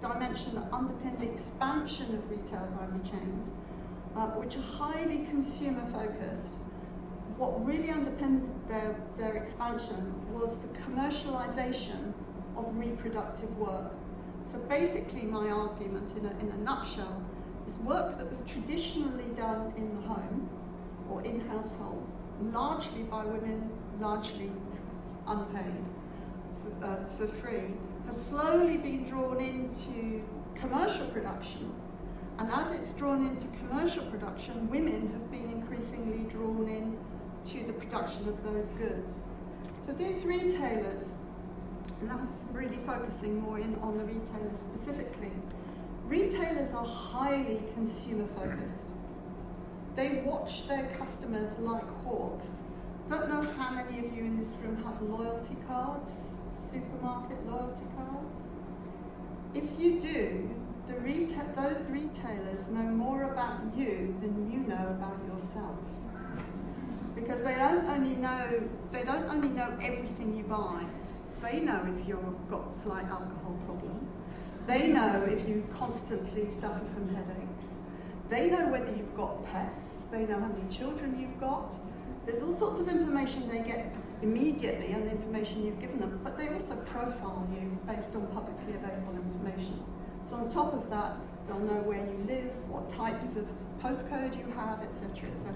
dimension 0.00 0.54
that 0.54 0.72
underpinned 0.72 1.20
the 1.20 1.30
expansion 1.30 2.14
of 2.14 2.30
retail 2.30 2.68
value 2.78 3.02
chains, 3.02 3.52
uh, 4.16 4.28
which 4.28 4.56
are 4.56 4.62
highly 4.62 5.18
consumer 5.26 5.84
focused, 5.92 6.54
what 7.36 7.64
really 7.64 7.90
underpinned 7.90 8.48
their, 8.66 8.96
their 9.16 9.36
expansion 9.36 10.14
was 10.32 10.58
the 10.58 10.68
commercialization 10.80 12.12
of 12.56 12.76
reproductive 12.76 13.56
work. 13.56 13.92
So 14.50 14.58
basically 14.58 15.22
my 15.22 15.50
argument 15.50 16.10
in 16.16 16.26
a, 16.26 16.30
in 16.40 16.50
a 16.50 16.56
nutshell 16.58 17.22
is 17.66 17.74
work 17.76 18.18
that 18.18 18.28
was 18.28 18.42
traditionally 18.46 19.30
done 19.36 19.72
in 19.76 19.94
the 19.94 20.08
home 20.08 20.48
or 21.10 21.22
in 21.22 21.40
households, 21.48 22.14
largely 22.52 23.02
by 23.02 23.24
women, 23.24 23.70
largely 24.00 24.50
unpaid, 25.26 25.84
for, 26.80 26.86
uh, 26.86 26.96
for 27.16 27.26
free, 27.26 27.74
has 28.06 28.20
slowly 28.20 28.76
been 28.78 29.04
drawn 29.04 29.40
into 29.40 30.22
commercial 30.54 31.06
production. 31.08 31.72
And 32.38 32.50
as 32.52 32.72
it's 32.72 32.92
drawn 32.92 33.26
into 33.26 33.48
commercial 33.58 34.04
production, 34.06 34.68
women 34.70 35.10
have 35.12 35.30
been 35.30 35.50
increasingly 35.50 36.28
drawn 36.30 36.68
in 36.68 36.96
to 37.52 37.66
the 37.66 37.72
production 37.72 38.28
of 38.28 38.42
those 38.44 38.68
goods. 38.78 39.12
So 39.84 39.92
these 39.92 40.24
retailers, 40.24 41.14
and 42.00 42.10
that's 42.10 42.44
really 42.52 42.78
focusing 42.86 43.40
more 43.40 43.58
in 43.58 43.74
on 43.76 43.98
the 43.98 44.04
retailers 44.04 44.58
specifically, 44.58 45.32
retailers 46.06 46.72
are 46.74 46.86
highly 46.86 47.62
consumer 47.74 48.26
focused. 48.36 48.88
They 49.98 50.22
watch 50.24 50.68
their 50.68 50.86
customers 50.96 51.58
like 51.58 51.82
hawks. 52.04 52.46
Don't 53.08 53.28
know 53.28 53.42
how 53.42 53.74
many 53.74 53.98
of 53.98 54.14
you 54.14 54.22
in 54.22 54.38
this 54.38 54.52
room 54.62 54.80
have 54.84 55.02
loyalty 55.02 55.56
cards, 55.66 56.12
supermarket 56.52 57.44
loyalty 57.44 57.82
cards. 57.96 58.42
If 59.54 59.64
you 59.76 59.98
do, 60.00 60.50
the 60.86 60.92
reta- 60.92 61.52
those 61.56 61.88
retailers 61.88 62.68
know 62.68 62.84
more 62.84 63.24
about 63.24 63.76
you 63.76 64.14
than 64.20 64.48
you 64.52 64.60
know 64.60 64.86
about 64.86 65.18
yourself. 65.26 65.80
Because 67.16 67.42
they 67.42 67.56
don't 67.56 67.84
only 67.86 68.14
know 68.14 68.68
they 68.92 69.02
don't 69.02 69.28
only 69.28 69.48
know 69.48 69.76
everything 69.82 70.36
you 70.36 70.44
buy. 70.44 70.84
They 71.42 71.58
know 71.58 71.84
if 71.98 72.06
you've 72.06 72.48
got 72.48 72.70
a 72.72 72.78
slight 72.84 73.06
alcohol 73.06 73.58
problem. 73.66 74.06
They 74.64 74.86
know 74.86 75.26
if 75.28 75.48
you 75.48 75.66
constantly 75.76 76.52
suffer 76.52 76.86
from 76.94 77.12
headaches. 77.16 77.47
They 78.28 78.50
know 78.50 78.68
whether 78.68 78.90
you've 78.94 79.16
got 79.16 79.44
pets, 79.46 80.04
they 80.10 80.26
know 80.26 80.38
how 80.38 80.48
many 80.48 80.68
children 80.70 81.18
you've 81.18 81.40
got. 81.40 81.76
There's 82.26 82.42
all 82.42 82.52
sorts 82.52 82.80
of 82.80 82.88
information 82.88 83.48
they 83.48 83.60
get 83.60 83.94
immediately 84.20 84.94
on 84.94 85.04
the 85.04 85.12
information 85.12 85.64
you've 85.64 85.80
given 85.80 85.98
them, 85.98 86.20
but 86.22 86.36
they 86.36 86.48
also 86.48 86.76
profile 86.76 87.48
you 87.52 87.78
based 87.86 88.14
on 88.14 88.26
publicly 88.28 88.74
available 88.74 89.14
information. 89.16 89.82
So 90.28 90.36
on 90.36 90.50
top 90.50 90.74
of 90.74 90.90
that, 90.90 91.16
they'll 91.46 91.58
know 91.60 91.80
where 91.82 92.04
you 92.04 92.24
live, 92.26 92.52
what 92.68 92.90
types 92.90 93.36
of 93.36 93.46
postcode 93.82 94.36
you 94.36 94.52
have, 94.54 94.82
etc., 94.82 95.30
etc. 95.30 95.54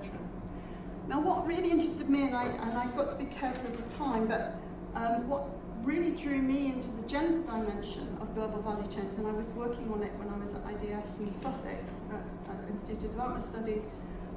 Now 1.08 1.20
what 1.20 1.46
really 1.46 1.70
interested 1.70 2.08
me, 2.08 2.22
and, 2.26 2.34
I, 2.34 2.44
and 2.44 2.78
I've 2.78 2.96
got 2.96 3.10
to 3.10 3.16
be 3.16 3.26
careful 3.26 3.66
of 3.66 3.76
the 3.76 3.94
time, 3.96 4.26
but 4.26 4.56
um, 4.94 5.28
what 5.28 5.48
really 5.82 6.10
drew 6.10 6.40
me 6.40 6.66
into 6.68 6.88
the 6.92 7.02
gender 7.08 7.42
dimension 7.44 8.16
of 8.20 8.34
global 8.34 8.62
value 8.62 8.86
chains, 8.94 9.14
and 9.18 9.26
I 9.26 9.32
was 9.32 9.48
working 9.48 9.92
on 9.92 10.02
it 10.02 10.12
when 10.16 10.30
I 10.30 10.38
was 10.38 10.54
at 10.54 10.62
IDS 10.70 11.18
in 11.18 11.42
Sussex, 11.42 11.92
at, 12.10 12.22
at 12.52 12.68
Institute 12.70 13.04
of 13.04 13.10
Development 13.10 13.44
Studies, 13.44 13.84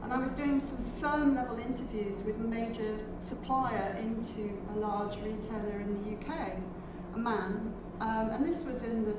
and 0.04 0.14
I 0.14 0.20
was 0.20 0.32
doing 0.32 0.60
some 0.60 0.84
firm 1.02 1.36
level 1.36 1.58
interviews 1.58 2.22
with 2.26 2.36
a 2.36 2.48
major 2.48 2.98
supplier 3.22 3.98
into 4.00 4.58
a 4.76 4.78
large 4.78 5.18
retailer 5.18 5.80
in 5.80 6.04
the 6.04 6.18
UK, 6.18 6.58
a 7.16 7.18
man, 7.18 7.74
um, 8.00 8.30
and 8.30 8.46
this 8.46 8.64
was 8.64 8.84
in 8.84 9.06
the 9.06 9.16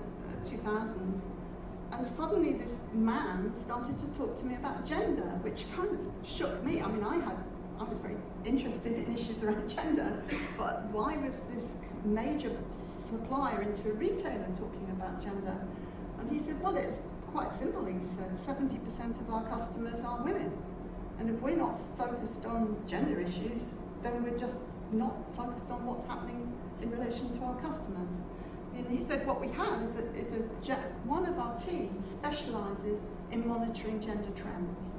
2000s. 0.48 0.66
Uh, 0.68 1.96
and 1.96 2.06
suddenly 2.06 2.52
this 2.52 2.78
man 2.92 3.52
started 3.54 3.98
to 3.98 4.06
talk 4.08 4.36
to 4.38 4.44
me 4.44 4.54
about 4.54 4.84
gender, 4.84 5.28
which 5.42 5.66
kind 5.74 5.88
of 5.90 6.28
shook 6.28 6.62
me. 6.64 6.80
I 6.80 6.88
mean, 6.88 7.04
I 7.04 7.16
had 7.16 7.36
I 7.78 7.84
was 7.84 7.98
very 7.98 8.16
interested 8.44 8.96
in 8.98 9.14
issues 9.14 9.42
around 9.42 9.68
gender, 9.76 10.22
but 10.56 10.84
why 10.92 11.16
was 11.18 11.40
this 11.54 11.76
major 12.04 12.50
supplier 12.72 13.62
into 13.62 13.90
a 13.90 13.92
retailer 13.92 14.46
talking 14.54 14.88
about 14.92 15.22
gender? 15.22 15.56
And 16.18 16.30
he 16.30 16.38
said, 16.38 16.60
well, 16.62 16.76
it's 16.76 17.02
quite 17.36 17.52
simply 17.52 17.94
said, 18.00 18.56
70% 18.56 19.20
of 19.20 19.30
our 19.30 19.44
customers 19.44 20.00
are 20.00 20.22
women. 20.22 20.50
And 21.18 21.28
if 21.28 21.38
we're 21.42 21.54
not 21.54 21.78
focused 21.98 22.46
on 22.46 22.78
gender 22.86 23.20
issues, 23.20 23.60
then 24.02 24.22
we're 24.24 24.38
just 24.38 24.56
not 24.90 25.14
focused 25.36 25.70
on 25.70 25.84
what's 25.84 26.06
happening 26.06 26.50
in 26.80 26.90
relation 26.90 27.30
to 27.36 27.44
our 27.44 27.60
customers. 27.60 28.08
And 28.74 28.88
he 28.88 29.04
said, 29.04 29.26
what 29.26 29.38
we 29.38 29.48
have 29.48 29.82
is 29.82 29.96
a, 29.96 30.04
is 30.14 30.32
a 30.32 30.40
just 30.64 30.94
one 31.04 31.26
of 31.26 31.38
our 31.38 31.54
teams 31.58 32.06
specializes 32.06 33.00
in 33.30 33.46
monitoring 33.46 34.00
gender 34.00 34.30
trends 34.34 34.94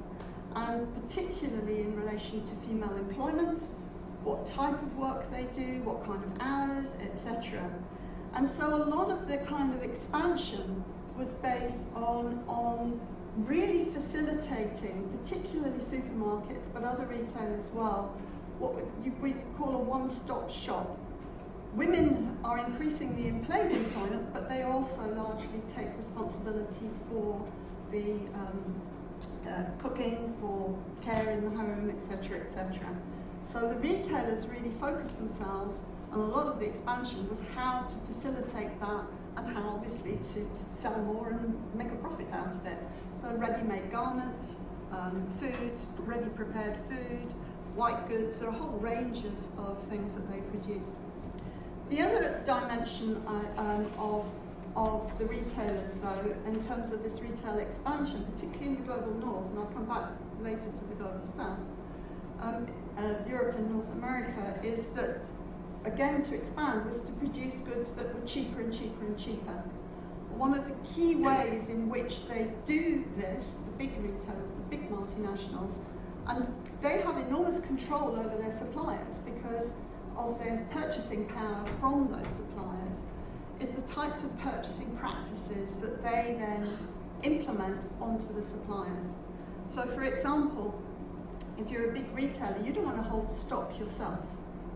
and 0.54 0.86
particularly 0.94 1.80
in 1.80 1.96
relation 1.96 2.44
to 2.44 2.54
female 2.68 2.94
employment, 2.96 3.64
what 4.22 4.46
type 4.46 4.80
of 4.80 4.96
work 4.96 5.28
they 5.32 5.44
do, 5.52 5.82
what 5.82 6.06
kind 6.06 6.22
of 6.22 6.30
hours, 6.38 6.94
etc. 7.00 7.68
And 8.34 8.48
so 8.48 8.76
a 8.76 8.84
lot 8.84 9.10
of 9.10 9.26
the 9.26 9.38
kind 9.38 9.74
of 9.74 9.82
expansion 9.82 10.84
was 11.18 11.34
based 11.42 11.82
on, 11.94 12.42
on 12.46 13.00
really 13.38 13.84
facilitating, 13.86 15.08
particularly 15.20 15.78
supermarkets, 15.78 16.72
but 16.72 16.84
other 16.84 17.06
retail 17.06 17.56
as 17.58 17.66
well, 17.74 18.14
what 18.58 18.74
we 19.20 19.34
call 19.56 19.74
a 19.74 19.78
one-stop 19.78 20.50
shop. 20.50 20.96
Women 21.74 22.38
are 22.44 22.58
increasingly 22.58 23.28
in 23.28 23.44
paid 23.44 23.70
employment, 23.72 24.32
but 24.32 24.48
they 24.48 24.62
also 24.62 25.06
largely 25.14 25.60
take 25.74 25.88
responsibility 25.96 26.88
for 27.10 27.44
the 27.90 28.12
um, 28.34 28.80
uh, 29.46 29.64
cooking, 29.78 30.34
for 30.40 30.76
care 31.02 31.30
in 31.30 31.44
the 31.44 31.50
home, 31.50 31.90
etc., 31.90 32.40
etc. 32.40 32.78
So 33.44 33.68
the 33.68 33.76
retailers 33.76 34.46
really 34.46 34.72
focused 34.80 35.16
themselves 35.18 35.76
and 36.12 36.20
a 36.20 36.24
lot 36.24 36.46
of 36.46 36.58
the 36.58 36.66
expansion 36.66 37.28
was 37.28 37.40
how 37.54 37.82
to 37.82 38.12
facilitate 38.12 38.80
that 38.80 39.04
and 39.38 39.56
how 39.56 39.68
obviously 39.70 40.18
to 40.34 40.46
sell 40.74 40.98
more 40.98 41.30
and 41.30 41.58
make 41.74 41.88
a 41.88 41.96
profit 41.96 42.32
out 42.32 42.54
of 42.54 42.66
it. 42.66 42.78
So 43.20 43.28
ready-made 43.34 43.90
garments, 43.90 44.56
um, 44.92 45.26
food, 45.40 45.72
ready-prepared 45.98 46.76
food, 46.88 47.32
white 47.74 48.08
goods, 48.08 48.38
there 48.38 48.48
a 48.48 48.52
whole 48.52 48.78
range 48.78 49.24
of, 49.24 49.66
of 49.66 49.82
things 49.84 50.14
that 50.14 50.30
they 50.30 50.40
produce. 50.52 50.90
The 51.90 52.02
other 52.02 52.42
dimension 52.44 53.22
uh, 53.26 53.60
um, 53.60 53.90
of 53.98 54.24
of 54.76 55.18
the 55.18 55.26
retailers, 55.26 55.96
though, 55.96 56.36
in 56.46 56.62
terms 56.64 56.92
of 56.92 57.02
this 57.02 57.20
retail 57.20 57.58
expansion, 57.58 58.24
particularly 58.32 58.66
in 58.66 58.76
the 58.76 58.82
global 58.82 59.12
north, 59.14 59.46
and 59.50 59.58
I'll 59.58 59.66
come 59.66 59.86
back 59.86 60.10
later 60.40 60.70
to 60.70 60.84
the 60.84 60.94
global 60.94 61.26
south, 61.26 61.58
um, 62.40 62.66
uh, 62.96 63.14
Europe 63.28 63.56
and 63.56 63.72
North 63.72 63.90
America, 63.92 64.60
is 64.62 64.88
that, 64.88 65.20
again, 65.88 66.22
to 66.22 66.34
expand 66.34 66.86
was 66.86 67.00
to 67.02 67.12
produce 67.12 67.56
goods 67.56 67.92
that 67.94 68.14
were 68.14 68.26
cheaper 68.26 68.60
and 68.60 68.72
cheaper 68.72 69.04
and 69.04 69.18
cheaper. 69.18 69.62
One 70.36 70.54
of 70.54 70.64
the 70.66 70.74
key 70.94 71.16
ways 71.16 71.68
in 71.68 71.88
which 71.88 72.28
they 72.28 72.52
do 72.64 73.04
this, 73.16 73.54
the 73.64 73.72
big 73.72 73.92
retailers, 73.96 74.52
the 74.52 74.76
big 74.76 74.90
multinationals, 74.90 75.72
and 76.28 76.46
they 76.82 77.00
have 77.00 77.16
enormous 77.18 77.60
control 77.60 78.16
over 78.16 78.36
their 78.36 78.52
suppliers 78.52 79.18
because 79.24 79.72
of 80.16 80.38
their 80.38 80.66
purchasing 80.70 81.26
power 81.26 81.64
from 81.80 82.08
those 82.12 82.36
suppliers 82.36 83.02
is 83.60 83.70
the 83.70 83.82
types 83.82 84.22
of 84.22 84.38
purchasing 84.38 84.94
practices 84.96 85.74
that 85.80 86.02
they 86.04 86.36
then 86.38 86.68
implement 87.22 87.86
onto 88.00 88.32
the 88.32 88.42
suppliers. 88.42 89.06
So 89.66 89.86
for 89.86 90.04
example, 90.04 90.80
if 91.56 91.68
you're 91.70 91.90
a 91.90 91.92
big 91.92 92.14
retailer, 92.14 92.60
you 92.64 92.72
don't 92.72 92.84
want 92.84 92.96
to 92.98 93.02
hold 93.02 93.28
stock 93.28 93.76
yourself 93.78 94.20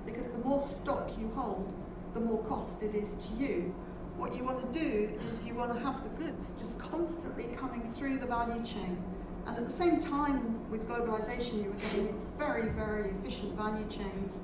because 0.04 0.26
the 0.26 0.38
more 0.38 0.60
stock 0.60 1.10
you 1.18 1.30
hold, 1.34 1.72
the 2.14 2.20
more 2.20 2.42
cost 2.44 2.82
it 2.82 2.94
is 2.94 3.14
to 3.24 3.34
you. 3.42 3.74
What 4.16 4.34
you 4.36 4.44
want 4.44 4.72
to 4.72 4.78
do 4.78 5.10
is 5.30 5.44
you 5.44 5.54
want 5.54 5.74
to 5.74 5.80
have 5.80 6.02
the 6.02 6.10
goods 6.22 6.52
just 6.58 6.78
constantly 6.78 7.44
coming 7.56 7.82
through 7.92 8.18
the 8.18 8.26
value 8.26 8.62
chain. 8.64 9.02
And 9.46 9.56
at 9.56 9.66
the 9.66 9.72
same 9.72 10.00
time, 10.00 10.70
with 10.70 10.88
globalization, 10.88 11.64
you 11.64 11.70
were 11.70 11.76
getting 11.76 12.06
these 12.06 12.26
very, 12.38 12.68
very 12.70 13.10
efficient 13.10 13.56
value 13.56 13.86
chains 13.88 14.40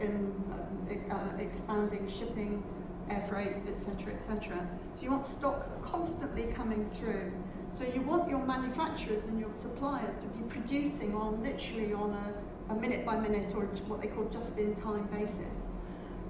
in 0.00 0.32
uh, 0.50 1.14
uh, 1.14 1.36
expanding 1.38 2.08
shipping, 2.08 2.62
air 3.10 3.24
freight, 3.28 3.56
etc., 3.68 4.14
etc. 4.14 4.68
So 4.94 5.02
you 5.02 5.10
want 5.10 5.26
stock 5.26 5.82
constantly 5.82 6.44
coming 6.54 6.88
through. 6.94 7.32
So 7.72 7.84
you 7.84 8.00
want 8.02 8.28
your 8.30 8.44
manufacturers 8.44 9.24
and 9.24 9.38
your 9.38 9.52
suppliers 9.52 10.14
to 10.16 10.26
be 10.28 10.42
producing 10.48 11.14
on 11.14 11.42
literally 11.42 11.92
on 11.92 12.10
a, 12.10 12.32
a 12.70 12.74
minute 12.74 13.04
by 13.04 13.16
minute 13.16 13.52
or 13.54 13.64
what 13.86 14.00
they 14.00 14.08
call 14.08 14.24
just 14.24 14.56
in 14.58 14.74
time 14.74 15.06
basis. 15.12 15.66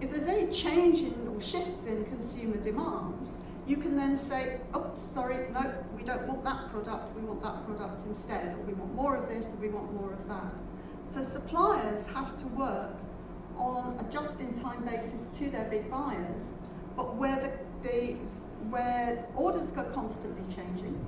If 0.00 0.12
there's 0.12 0.28
any 0.28 0.52
change 0.52 1.00
in 1.00 1.28
or 1.28 1.40
shifts 1.40 1.86
in 1.86 2.04
consumer 2.04 2.56
demand, 2.56 3.28
you 3.66 3.76
can 3.76 3.96
then 3.96 4.16
say, 4.16 4.58
oh, 4.72 4.92
sorry, 5.12 5.50
no, 5.52 5.74
we 5.96 6.02
don't 6.02 6.26
want 6.26 6.44
that 6.44 6.70
product, 6.70 7.14
we 7.14 7.22
want 7.22 7.42
that 7.42 7.66
product 7.66 8.06
instead, 8.06 8.54
or 8.54 8.62
we 8.62 8.72
want 8.74 8.94
more 8.94 9.16
of 9.16 9.28
this, 9.28 9.46
or 9.46 9.56
we 9.56 9.68
want 9.68 9.92
more 9.92 10.12
of 10.12 10.28
that. 10.28 10.54
So 11.10 11.22
suppliers 11.22 12.06
have 12.06 12.38
to 12.38 12.46
work 12.48 12.96
on 13.56 13.98
a 13.98 14.10
just-in-time 14.10 14.84
basis 14.84 15.20
to 15.38 15.50
their 15.50 15.64
big 15.64 15.90
buyers 15.90 16.44
but 16.98 17.14
where 17.14 17.36
the, 17.36 17.88
the 17.88 18.14
where 18.70 19.24
orders 19.36 19.70
are 19.76 19.84
constantly 19.84 20.42
changing, 20.52 20.98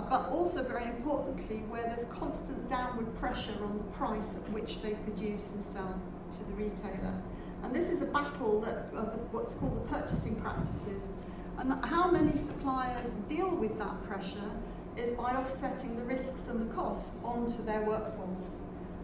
but 0.00 0.28
also 0.30 0.62
very 0.62 0.86
importantly, 0.86 1.58
where 1.68 1.82
there's 1.82 2.06
constant 2.06 2.68
downward 2.68 3.14
pressure 3.16 3.54
on 3.62 3.76
the 3.76 3.84
price 3.96 4.36
at 4.36 4.50
which 4.50 4.80
they 4.80 4.94
produce 4.94 5.50
and 5.50 5.64
sell 5.64 6.00
to 6.32 6.38
the 6.44 6.52
retailer. 6.54 7.14
And 7.62 7.74
this 7.74 7.88
is 7.88 8.00
a 8.02 8.06
battle 8.06 8.60
that 8.62 8.88
uh, 8.96 9.02
what's 9.30 9.54
called 9.54 9.76
the 9.76 9.94
purchasing 9.94 10.36
practices. 10.36 11.08
And 11.58 11.72
how 11.84 12.10
many 12.10 12.36
suppliers 12.36 13.10
deal 13.28 13.50
with 13.50 13.78
that 13.78 14.02
pressure 14.04 14.50
is 14.96 15.10
by 15.10 15.34
offsetting 15.34 15.96
the 15.96 16.02
risks 16.02 16.42
and 16.48 16.60
the 16.60 16.74
costs 16.74 17.12
onto 17.22 17.62
their 17.64 17.82
workforce. 17.82 18.56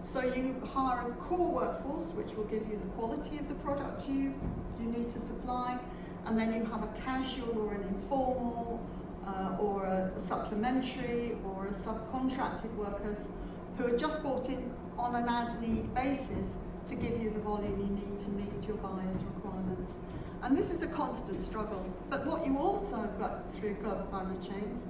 So 0.03 0.21
you 0.23 0.55
hire 0.73 1.11
a 1.11 1.13
core 1.25 1.51
workforce, 1.51 2.13
which 2.13 2.35
will 2.35 2.45
give 2.45 2.67
you 2.69 2.79
the 2.79 2.91
quality 2.97 3.39
of 3.39 3.49
the 3.49 3.55
product 3.57 4.09
you, 4.09 4.35
you 4.81 4.87
need 4.87 5.11
to 5.11 5.19
supply, 5.19 5.79
and 6.27 6.39
then 6.39 6.55
you 6.55 6.65
have 6.65 6.83
a 6.83 7.01
casual 7.05 7.59
or 7.59 7.75
an 7.75 7.83
informal 7.83 8.87
uh, 9.29 9.57
or 9.61 9.85
a, 9.85 10.11
supplementary 10.19 11.37
or 11.45 11.67
a 11.67 11.73
subcontracted 11.73 12.75
workers 12.75 13.29
who 13.77 13.87
are 13.87 13.97
just 13.97 14.23
brought 14.23 14.49
in 14.49 14.73
on 14.99 15.15
an 15.15 15.29
as-need 15.29 15.93
basis 15.95 16.57
to 16.87 16.95
give 16.95 17.21
you 17.21 17.31
the 17.31 17.39
volume 17.41 17.79
you 17.79 18.07
need 18.07 18.19
to 18.21 18.29
meet 18.31 18.67
your 18.67 18.77
buyer's 18.79 19.23
requirements. 19.35 19.95
And 20.43 20.57
this 20.57 20.71
is 20.71 20.83
a 20.83 20.87
constant 20.87 21.41
struggle. 21.45 21.85
But 22.09 22.27
what 22.27 22.47
you 22.47 22.59
also 22.59 22.97
got 23.19 23.51
through 23.51 23.75
global 23.75 24.07
value 24.11 24.41
chains 24.41 24.87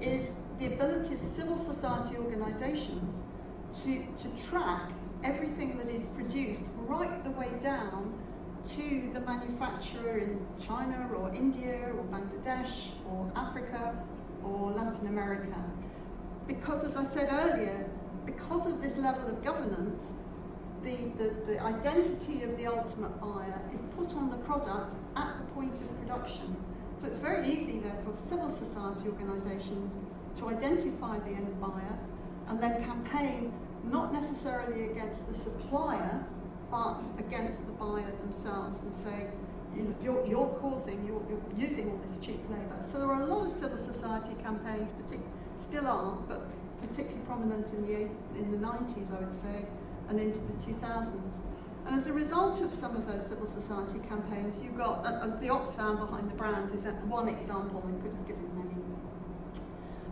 is 0.00 0.34
the 0.58 0.66
ability 0.66 1.14
of 1.14 1.20
civil 1.20 1.56
society 1.56 2.16
organizations 2.16 3.22
to, 3.82 4.04
to 4.22 4.48
track 4.48 4.90
everything 5.22 5.76
that 5.78 5.88
is 5.88 6.02
produced 6.14 6.62
right 6.86 7.22
the 7.24 7.30
way 7.30 7.50
down 7.60 8.14
to 8.76 9.10
the 9.14 9.20
manufacturer 9.20 10.18
in 10.18 10.46
China 10.60 11.08
or 11.16 11.34
India 11.34 11.90
or 11.96 12.04
Bangladesh 12.04 12.90
or 13.08 13.30
Africa 13.34 13.94
or 14.44 14.72
Latin 14.72 15.06
America. 15.06 15.56
Because 16.46 16.84
as 16.84 16.96
I 16.96 17.04
said 17.04 17.28
earlier, 17.30 17.88
because 18.26 18.66
of 18.66 18.82
this 18.82 18.98
level 18.98 19.28
of 19.28 19.42
governance, 19.42 20.12
the, 20.82 20.96
the, 21.16 21.34
the 21.46 21.62
identity 21.62 22.42
of 22.42 22.56
the 22.56 22.66
ultimate 22.66 23.20
buyer 23.20 23.60
is 23.72 23.82
put 23.96 24.14
on 24.14 24.30
the 24.30 24.36
product 24.38 24.94
at 25.16 25.38
the 25.38 25.44
point 25.52 25.74
of 25.74 26.00
production. 26.00 26.56
So 26.98 27.06
it's 27.06 27.18
very 27.18 27.48
easy 27.48 27.78
there 27.78 27.96
for 28.04 28.14
civil 28.28 28.50
society 28.50 29.08
organisations 29.08 29.92
to 30.38 30.48
identify 30.48 31.18
the 31.20 31.30
end 31.30 31.60
buyer 31.60 31.98
and 32.48 32.60
then 32.60 32.84
campaign 32.84 33.52
not 33.84 34.12
necessarily 34.12 34.90
against 34.90 35.28
the 35.28 35.34
supplier, 35.34 36.24
but 36.70 37.00
against 37.18 37.66
the 37.66 37.72
buyer 37.72 38.10
themselves 38.22 38.82
and 38.82 38.94
say, 38.94 39.26
you 39.74 39.82
know, 39.82 39.94
you're, 40.02 40.26
you're 40.26 40.58
causing, 40.60 41.04
you're, 41.06 41.22
you're, 41.28 41.68
using 41.68 41.90
all 41.90 42.00
this 42.06 42.18
cheap 42.24 42.40
labour. 42.50 42.82
So 42.82 42.98
there 42.98 43.08
are 43.08 43.22
a 43.22 43.26
lot 43.26 43.46
of 43.46 43.52
civil 43.52 43.78
society 43.78 44.34
campaigns, 44.42 44.90
still 45.58 45.86
are, 45.86 46.16
but 46.28 46.42
particularly 46.80 47.24
prominent 47.26 47.70
in 47.72 47.86
the, 47.86 47.94
in 48.38 48.50
the 48.50 48.58
90s, 48.58 49.14
I 49.14 49.20
would 49.20 49.34
say, 49.34 49.66
and 50.08 50.20
into 50.20 50.40
the 50.40 50.54
2000s. 50.54 51.14
And 51.86 51.96
as 51.96 52.06
a 52.06 52.12
result 52.12 52.60
of 52.60 52.74
some 52.74 52.96
of 52.96 53.06
those 53.06 53.26
civil 53.28 53.46
society 53.46 53.98
campaigns, 54.08 54.60
you 54.60 54.70
got 54.70 55.04
uh, 55.04 55.08
uh, 55.08 55.40
the 55.40 55.48
Oxfam 55.48 55.98
behind 55.98 56.30
the 56.30 56.34
brand 56.34 56.74
is 56.74 56.84
one 57.06 57.28
example, 57.28 57.82
I 57.86 58.02
could 58.02 58.14
have 58.14 58.26
given 58.26 58.50
many. 58.54 58.76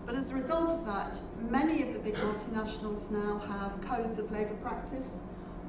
But 0.07 0.15
as 0.15 0.31
a 0.31 0.35
result 0.35 0.71
of 0.71 0.87
that, 0.87 1.21
many 1.51 1.83
of 1.83 1.93
the 1.93 1.99
big 1.99 2.15
multinationals 2.15 3.11
now 3.11 3.39
have 3.41 3.81
codes 3.89 4.19
of 4.19 4.31
labour 4.31 4.55
practice 4.63 5.17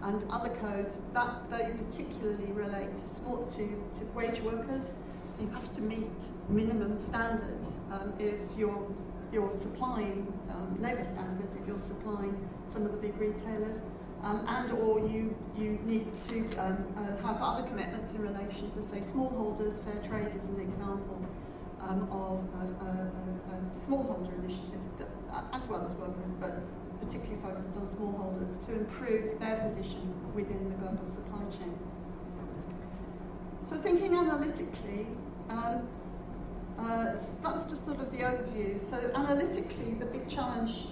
and 0.03 0.25
other 0.29 0.49
codes 0.49 0.99
that 1.13 1.49
they 1.49 1.71
particularly 1.85 2.51
relate 2.51 2.95
to, 2.97 3.07
sport, 3.07 3.49
to, 3.51 3.83
to 3.95 4.05
wage 4.13 4.39
workers. 4.41 4.91
So 5.35 5.43
you 5.43 5.49
have 5.49 5.71
to 5.73 5.81
meet 5.81 6.11
minimum 6.49 6.97
standards 6.97 7.77
um, 7.91 8.13
if 8.19 8.35
you're, 8.57 8.91
you're 9.31 9.55
supplying 9.55 10.31
um, 10.49 10.77
labour 10.79 11.03
standards, 11.03 11.55
if 11.55 11.67
you're 11.67 11.79
supplying 11.79 12.47
some 12.69 12.85
of 12.85 12.91
the 12.91 12.97
big 12.97 13.17
retailers. 13.17 13.81
Um, 14.23 14.43
and 14.47 14.71
or 14.71 14.99
you, 15.07 15.35
you 15.55 15.79
need 15.85 16.07
to 16.29 16.39
um, 16.57 16.85
uh, 16.97 17.27
have 17.27 17.37
other 17.39 17.67
commitments 17.67 18.13
in 18.13 18.21
relation 18.21 18.71
to, 18.71 18.81
say, 18.81 18.99
smallholders, 18.99 19.83
fair 19.83 20.01
trade 20.09 20.35
is 20.35 20.45
an 20.45 20.59
example 20.59 21.23
um, 21.81 22.09
of 22.11 22.43
a, 22.59 22.85
a, 22.85 23.55
a, 23.55 23.77
smallholder 23.77 24.33
initiative, 24.39 24.79
that, 24.97 25.09
as 25.53 25.67
well 25.67 25.85
as 25.85 25.93
workers, 25.95 26.31
but 26.39 26.63
particularly 26.99 27.41
focused 27.41 27.75
on 27.75 27.87
smallholders 27.87 28.65
to 28.65 28.73
improve 28.73 29.39
their 29.39 29.57
position 29.57 30.13
within 30.33 30.69
the 30.69 30.75
global 30.75 31.05
supply 31.05 31.41
chain. 31.57 31.77
So 33.69 33.75
thinking 33.77 34.13
analytically, 34.15 35.07
um, 35.49 35.87
uh, 36.79 37.15
that's 37.43 37.65
just 37.65 37.85
sort 37.85 37.99
of 37.99 38.11
the 38.11 38.19
overview. 38.19 38.79
So 38.79 39.11
analytically, 39.13 39.93
the 39.99 40.05
big 40.05 40.27
challenge 40.29 40.87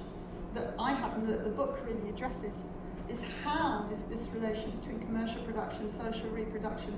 that 0.54 0.74
I 0.80 0.94
have 0.94 1.14
and 1.14 1.28
that 1.30 1.44
the 1.44 1.50
book 1.50 1.80
really 1.86 2.10
addresses 2.10 2.64
is 3.10 3.24
how 3.44 3.88
is 3.94 4.04
this 4.04 4.28
relation 4.34 4.72
between 4.72 5.00
commercial 5.00 5.42
production, 5.44 5.84
and 5.84 5.90
social 5.92 6.30
reproduction 6.30 6.98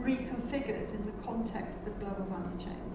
reconfigured 0.00 0.94
in 0.94 1.06
the 1.06 1.12
context 1.24 1.86
of 1.86 1.98
global 1.98 2.24
value 2.24 2.58
chains. 2.58 2.94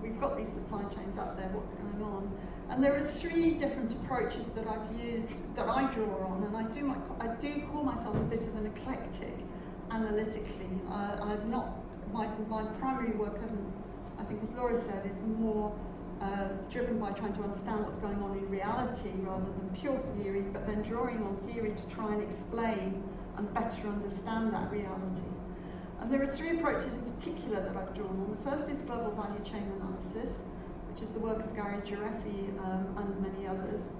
We've 0.00 0.20
got 0.20 0.36
these 0.36 0.48
supply 0.48 0.82
chains 0.84 1.18
out 1.18 1.36
there, 1.36 1.48
what's 1.48 1.74
going 1.74 2.02
on? 2.02 2.30
And 2.72 2.82
there 2.82 2.96
are 2.96 3.04
three 3.04 3.50
different 3.52 3.92
approaches 3.92 4.44
that 4.54 4.66
I've 4.66 4.98
used, 4.98 5.54
that 5.56 5.68
I 5.68 5.92
draw 5.92 6.26
on, 6.26 6.42
and 6.44 6.56
I 6.56 6.62
do, 6.72 6.84
my, 6.84 6.96
I 7.20 7.26
do 7.34 7.60
call 7.70 7.84
myself 7.84 8.16
a 8.16 8.20
bit 8.20 8.40
of 8.40 8.56
an 8.56 8.64
eclectic 8.64 9.34
analytically. 9.90 10.70
Uh, 10.90 11.18
I'm 11.20 11.50
not, 11.50 11.68
my, 12.14 12.26
my 12.48 12.64
primary 12.80 13.10
work, 13.10 13.38
I 14.18 14.24
think 14.24 14.42
as 14.42 14.50
Laura 14.52 14.74
said, 14.74 15.04
is 15.04 15.20
more 15.38 15.76
uh, 16.22 16.48
driven 16.70 16.98
by 16.98 17.10
trying 17.10 17.34
to 17.34 17.42
understand 17.42 17.84
what's 17.84 17.98
going 17.98 18.22
on 18.22 18.38
in 18.38 18.48
reality 18.48 19.10
rather 19.20 19.44
than 19.44 19.68
pure 19.78 19.98
theory, 20.16 20.40
but 20.40 20.66
then 20.66 20.80
drawing 20.80 21.22
on 21.24 21.36
theory 21.48 21.74
to 21.74 21.86
try 21.94 22.10
and 22.10 22.22
explain 22.22 23.02
and 23.36 23.52
better 23.52 23.86
understand 23.86 24.50
that 24.54 24.70
reality. 24.70 25.28
And 26.00 26.10
there 26.10 26.22
are 26.22 26.26
three 26.26 26.58
approaches 26.58 26.94
in 26.94 27.02
particular 27.02 27.60
that 27.60 27.76
I've 27.76 27.94
drawn 27.94 28.08
on. 28.08 28.38
The 28.42 28.50
first 28.50 28.70
is 28.70 28.78
global 28.84 29.12
value 29.12 29.44
chain 29.44 29.70
analysis, 29.78 30.42
which 30.92 31.02
is 31.02 31.08
the 31.10 31.20
work 31.20 31.38
of 31.38 31.54
Gary 31.56 31.80
Gereffi 31.86 32.58
um, 32.64 32.94
and 32.98 33.20
many 33.20 33.46
others, 33.46 33.94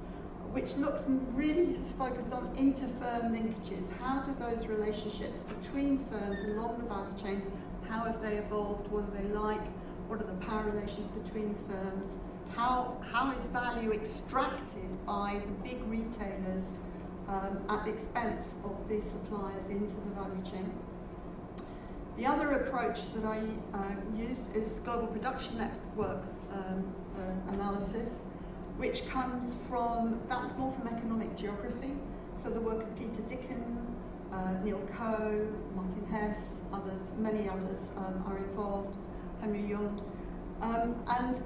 which 0.52 0.76
looks 0.76 1.04
really 1.32 1.78
focused 1.98 2.32
on 2.32 2.54
inter-firm 2.56 3.32
linkages. 3.32 3.90
How 3.98 4.20
do 4.20 4.34
those 4.38 4.66
relationships 4.66 5.44
between 5.44 5.98
firms 5.98 6.44
along 6.44 6.78
the 6.78 6.84
value 6.84 7.14
chain, 7.22 7.52
how 7.88 8.04
have 8.04 8.20
they 8.20 8.36
evolved, 8.36 8.90
what 8.90 9.04
are 9.04 9.22
they 9.22 9.28
like, 9.32 9.62
what 10.08 10.20
are 10.20 10.26
the 10.26 10.46
power 10.46 10.64
relations 10.64 11.10
between 11.12 11.54
firms, 11.66 12.18
how, 12.54 12.98
how 13.10 13.32
is 13.32 13.44
value 13.44 13.92
extracted 13.92 15.06
by 15.06 15.40
the 15.46 15.68
big 15.68 15.82
retailers 15.86 16.72
um, 17.28 17.64
at 17.70 17.86
the 17.86 17.90
expense 17.90 18.50
of 18.64 18.76
the 18.90 19.00
suppliers 19.00 19.70
into 19.70 19.94
the 19.94 20.14
value 20.14 20.42
chain. 20.44 20.70
The 22.18 22.26
other 22.26 22.50
approach 22.50 23.10
that 23.14 23.24
I 23.24 23.40
uh, 23.72 23.94
use 24.14 24.40
is 24.54 24.80
global 24.80 25.06
production 25.06 25.56
network 25.56 26.22
um, 26.52 26.94
uh, 27.16 27.52
analysis, 27.52 28.20
which 28.76 29.08
comes 29.08 29.56
from, 29.68 30.20
that's 30.28 30.56
more 30.56 30.72
from 30.72 30.88
economic 30.88 31.36
geography, 31.36 31.92
so 32.36 32.50
the 32.50 32.60
work 32.60 32.82
of 32.82 32.98
Peter 32.98 33.22
Dicken, 33.22 33.86
uh, 34.32 34.52
Neil 34.64 34.80
Coe, 34.96 35.46
Martin 35.74 36.06
Hess, 36.10 36.62
others, 36.72 37.12
many 37.18 37.48
others 37.48 37.90
um, 37.96 38.24
are 38.26 38.38
involved, 38.38 38.96
Henry 39.40 39.60
Yeung. 39.60 40.02
Um, 40.60 40.96
and 41.06 41.36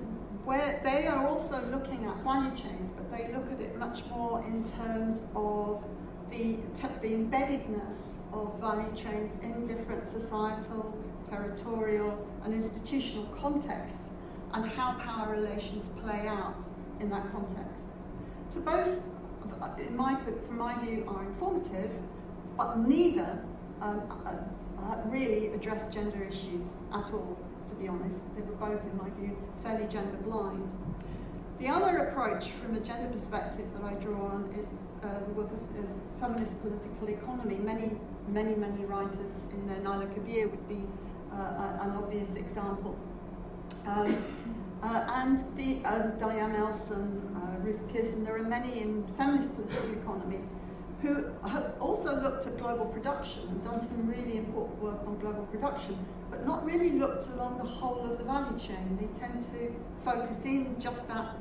where 0.44 0.80
they 0.84 1.06
are 1.06 1.26
also 1.26 1.60
looking 1.72 2.04
at 2.06 2.16
value 2.22 2.54
chains, 2.54 2.90
but 2.90 3.10
they 3.10 3.32
look 3.32 3.50
at 3.50 3.60
it 3.60 3.76
much 3.76 4.04
more 4.06 4.44
in 4.44 4.62
terms 4.62 5.20
of 5.34 5.82
the, 6.30 6.58
the 7.02 7.08
embeddedness 7.08 8.12
of 8.32 8.58
value 8.60 8.94
chains 8.94 9.32
in 9.42 9.66
different 9.66 10.06
societal, 10.06 10.96
territorial, 11.28 12.26
and 12.44 12.54
institutional 12.54 13.24
contexts, 13.26 14.05
and 14.56 14.64
how 14.72 14.92
power 14.94 15.30
relations 15.32 15.90
play 16.02 16.26
out 16.26 16.66
in 17.00 17.10
that 17.10 17.30
context. 17.30 17.84
So 18.48 18.60
both, 18.60 19.02
in 19.78 19.96
my, 19.96 20.16
from 20.46 20.58
my 20.58 20.78
view, 20.82 21.04
are 21.06 21.24
informative, 21.24 21.90
but 22.56 22.78
neither 22.78 23.38
um, 23.82 24.02
uh, 24.26 24.82
uh, 24.82 24.96
really 25.06 25.48
address 25.48 25.92
gender 25.92 26.22
issues 26.24 26.64
at 26.92 27.12
all 27.12 27.38
to 27.68 27.74
be 27.74 27.88
honest. 27.88 28.20
They 28.34 28.42
were 28.42 28.54
both, 28.54 28.82
in 28.84 28.96
my 28.96 29.10
view, 29.18 29.36
fairly 29.62 29.86
gender 29.86 30.16
blind. 30.24 30.72
The 31.58 31.68
other 31.68 31.98
approach 31.98 32.50
from 32.50 32.76
a 32.76 32.80
gender 32.80 33.08
perspective 33.08 33.66
that 33.74 33.82
I 33.82 33.94
draw 33.94 34.26
on 34.26 34.54
is 34.58 34.66
uh, 35.02 35.20
the 35.20 35.32
work 35.32 35.50
of 35.50 35.58
uh, 35.78 35.86
feminist 36.20 36.60
political 36.60 37.08
economy. 37.08 37.56
Many, 37.56 37.90
many, 38.28 38.54
many 38.54 38.84
writers 38.84 39.46
in 39.52 39.66
there, 39.66 39.78
Naila 39.78 40.06
Kabeer 40.14 40.50
would 40.50 40.68
be 40.68 40.82
uh, 41.32 41.78
an 41.80 41.90
obvious 41.96 42.34
example. 42.34 42.96
Um, 43.86 44.22
uh, 44.82 45.06
and 45.14 45.44
the, 45.56 45.84
um, 45.84 46.18
Diane 46.18 46.54
Elson, 46.54 47.36
uh, 47.36 47.64
Ruth 47.64 47.80
Pearson, 47.92 48.24
there 48.24 48.36
are 48.36 48.42
many 48.42 48.80
in 48.80 49.06
feminist 49.16 49.54
political 49.54 49.92
economy 49.92 50.40
who 51.02 51.26
have 51.46 51.74
also 51.80 52.20
looked 52.20 52.46
at 52.46 52.58
global 52.58 52.86
production 52.86 53.42
and 53.48 53.64
done 53.64 53.80
some 53.86 54.06
really 54.06 54.38
important 54.38 54.80
work 54.82 55.00
on 55.06 55.18
global 55.18 55.44
production, 55.46 55.96
but 56.30 56.46
not 56.46 56.64
really 56.64 56.92
looked 56.92 57.28
along 57.28 57.58
the 57.58 57.64
whole 57.64 58.10
of 58.10 58.18
the 58.18 58.24
value 58.24 58.58
chain. 58.58 58.98
They 58.98 59.18
tend 59.18 59.42
to 59.44 59.74
focus 60.04 60.44
in 60.44 60.78
just 60.80 61.08
at 61.10 61.36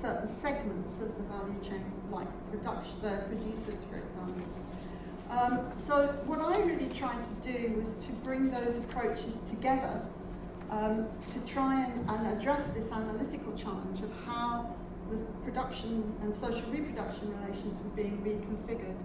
certain 0.00 0.28
segments 0.28 1.00
of 1.00 1.16
the 1.16 1.22
value 1.24 1.60
chain, 1.62 1.84
like 2.10 2.28
production, 2.50 2.98
uh, 3.04 3.22
producers, 3.28 3.76
for 3.90 3.96
example. 3.96 4.42
Um, 5.30 5.72
so 5.76 6.08
what 6.26 6.40
I 6.40 6.60
really 6.60 6.88
tried 6.88 7.24
to 7.24 7.52
do 7.52 7.74
was 7.76 7.96
to 7.96 8.12
bring 8.22 8.50
those 8.50 8.76
approaches 8.78 9.34
together 9.48 10.02
um, 10.70 11.08
to 11.32 11.40
try 11.40 11.84
and, 11.84 12.08
and 12.10 12.38
address 12.38 12.68
this 12.68 12.90
analytical 12.90 13.52
challenge 13.56 14.02
of 14.02 14.10
how 14.24 14.74
the 15.10 15.18
production 15.44 16.12
and 16.22 16.34
social 16.34 16.68
reproduction 16.70 17.32
relations 17.40 17.78
were 17.82 17.90
being 17.90 18.18
reconfigured. 18.22 18.96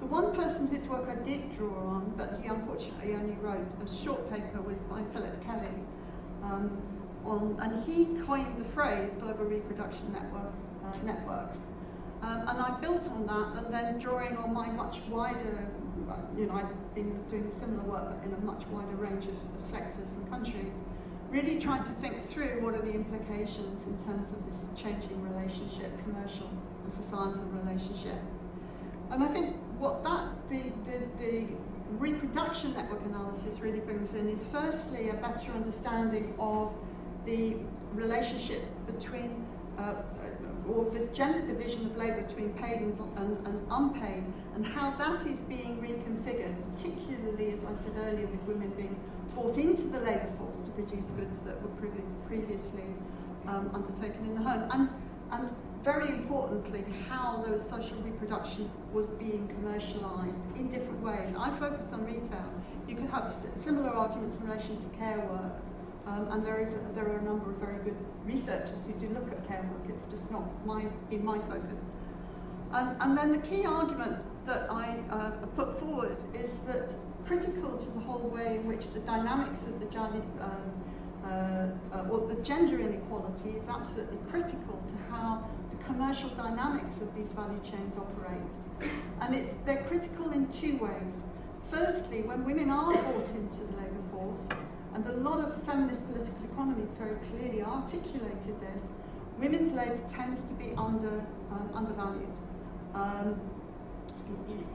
The 0.00 0.06
one 0.06 0.34
person 0.34 0.66
whose 0.68 0.86
work 0.88 1.08
I 1.08 1.22
did 1.24 1.54
draw 1.54 1.74
on, 1.88 2.14
but 2.16 2.40
he 2.42 2.48
unfortunately 2.48 3.14
only 3.14 3.34
wrote 3.34 3.66
a 3.84 3.94
short 3.94 4.30
paper, 4.30 4.60
was 4.62 4.78
by 4.80 5.02
Philip 5.12 5.44
Kelly. 5.44 5.68
Um, 6.42 6.82
on, 7.24 7.56
and 7.60 7.82
he 7.84 8.20
coined 8.24 8.58
the 8.58 8.64
phrase 8.64 9.10
global 9.20 9.44
reproduction 9.44 10.12
network, 10.12 10.52
uh, 10.84 10.92
networks. 11.04 11.60
Um, 12.22 12.40
and 12.48 12.60
I 12.60 12.78
built 12.80 13.08
on 13.10 13.26
that 13.26 13.64
and 13.64 13.72
then 13.72 13.98
drawing 13.98 14.36
on 14.36 14.52
my 14.52 14.66
much 14.70 15.00
wider, 15.08 15.68
uh, 16.08 16.16
you 16.36 16.46
know, 16.46 16.54
I've 16.54 16.94
been 16.94 17.22
doing 17.30 17.50
similar 17.50 17.82
work 17.82 18.24
in 18.24 18.32
a 18.32 18.38
much 18.38 18.66
wider 18.68 18.96
range 18.96 19.24
of, 19.24 19.34
of 19.58 19.64
sectors 19.70 20.10
and 20.16 20.28
countries 20.30 20.72
really 21.34 21.58
trying 21.58 21.82
to 21.82 21.90
think 22.00 22.22
through 22.22 22.60
what 22.62 22.74
are 22.74 22.82
the 22.82 22.94
implications 22.94 23.84
in 23.86 24.04
terms 24.04 24.30
of 24.30 24.46
this 24.46 24.68
changing 24.80 25.20
relationship, 25.20 25.90
commercial 26.04 26.48
and 26.84 26.92
societal 26.92 27.42
relationship. 27.64 28.20
And 29.10 29.24
I 29.24 29.26
think 29.26 29.56
what 29.78 30.04
that, 30.04 30.28
the, 30.48 30.62
the, 30.86 30.98
the 31.18 31.46
reproduction 31.98 32.72
network 32.74 33.04
analysis 33.04 33.58
really 33.58 33.80
brings 33.80 34.14
in 34.14 34.28
is 34.28 34.46
firstly 34.52 35.08
a 35.08 35.14
better 35.14 35.50
understanding 35.52 36.34
of 36.38 36.72
the 37.26 37.56
relationship 37.94 38.62
between 38.86 39.44
uh, 39.76 39.94
or 40.68 40.88
the 40.92 41.00
gender 41.12 41.40
division 41.40 41.84
of 41.86 41.96
labour 41.96 42.22
between 42.22 42.50
paid 42.54 42.80
and, 42.80 42.96
and, 43.16 43.46
and, 43.46 43.66
unpaid, 43.70 44.22
and 44.54 44.64
how 44.64 44.92
that 44.92 45.26
is 45.26 45.38
being 45.40 45.76
reconfigured, 45.82 46.54
particularly, 46.74 47.52
as 47.52 47.64
I 47.64 47.74
said 47.74 47.92
earlier, 47.98 48.26
with 48.26 48.40
women 48.42 48.70
being 48.76 48.96
brought 49.34 49.56
into 49.58 49.82
the 49.82 50.00
labour 50.00 50.30
force 50.38 50.60
to 50.60 50.70
produce 50.70 51.06
goods 51.06 51.40
that 51.40 51.60
were 51.62 51.68
pre 51.70 51.90
previously 52.26 52.84
um, 53.46 53.70
undertaken 53.74 54.24
in 54.24 54.34
the 54.34 54.42
home. 54.42 54.68
And, 54.72 54.88
and 55.32 55.50
very 55.82 56.08
importantly, 56.08 56.82
how 57.08 57.44
those 57.46 57.68
social 57.68 57.98
reproduction 57.98 58.70
was 58.92 59.08
being 59.08 59.48
commercialised 59.48 60.56
in 60.56 60.70
different 60.70 61.02
ways. 61.02 61.34
I 61.38 61.50
focus 61.58 61.92
on 61.92 62.06
retail. 62.06 62.48
You 62.88 62.96
could 62.96 63.10
have 63.10 63.34
similar 63.56 63.90
arguments 63.90 64.38
in 64.38 64.46
relation 64.48 64.80
to 64.80 64.88
care 64.96 65.18
work, 65.20 65.52
um, 66.06 66.28
and 66.30 66.44
there, 66.44 66.58
is 66.58 66.74
a, 66.74 66.78
there 66.94 67.06
are 67.06 67.18
a 67.18 67.22
number 67.22 67.50
of 67.50 67.56
very 67.56 67.78
good 67.84 67.96
researchers 68.24 68.78
who 68.86 68.92
do 68.94 69.12
look 69.12 69.30
at 69.30 69.46
care 69.46 69.62
work. 69.62 69.94
It's 69.94 70.06
just 70.06 70.30
not 70.30 70.44
my, 70.66 70.86
in 71.10 71.24
my 71.24 71.38
focus. 71.40 71.90
And, 72.72 72.96
and 73.00 73.16
then 73.16 73.32
the 73.32 73.38
key 73.38 73.66
argument 73.66 74.24
that 74.46 74.70
I 74.70 74.96
uh, 75.10 75.30
put 75.54 75.78
forward 75.78 76.16
is 76.34 76.58
that 76.60 76.94
critical 77.24 77.76
to 77.76 77.90
the 77.90 78.00
whole 78.00 78.28
way 78.28 78.56
in 78.56 78.66
which 78.66 78.90
the 78.92 79.00
dynamics 79.00 79.62
of 79.62 79.80
the 79.80 79.98
um, 79.98 80.20
uh, 81.24 81.68
uh, 81.94 82.08
or 82.10 82.28
the 82.28 82.40
gender 82.42 82.78
inequality 82.78 83.50
is 83.50 83.66
absolutely 83.68 84.18
critical 84.28 84.82
to 84.86 84.94
how 85.10 85.42
the 85.70 85.84
commercial 85.84 86.28
dynamics 86.30 86.96
of 87.00 87.14
these 87.14 87.28
value 87.28 87.60
chains 87.64 87.96
operate. 87.96 88.92
And 89.20 89.34
it's, 89.34 89.54
they're 89.64 89.84
critical 89.84 90.30
in 90.32 90.48
two 90.48 90.76
ways. 90.76 91.22
Firstly, 91.70 92.22
when 92.22 92.44
women 92.44 92.70
are 92.70 92.92
brought 92.92 93.28
into 93.30 93.60
the 93.60 93.72
labour 93.78 94.04
force, 94.12 94.46
and 94.92 95.06
a 95.06 95.12
lot 95.12 95.40
of 95.40 95.62
feminist 95.64 96.06
political 96.06 96.44
economies 96.52 96.90
very 96.98 97.16
clearly 97.30 97.62
articulated 97.62 98.60
this, 98.60 98.86
women's 99.38 99.72
labour 99.72 100.00
tends 100.08 100.44
to 100.44 100.52
be 100.54 100.72
under, 100.76 101.24
um, 101.50 101.70
undervalued. 101.74 102.38
Um, 102.94 103.40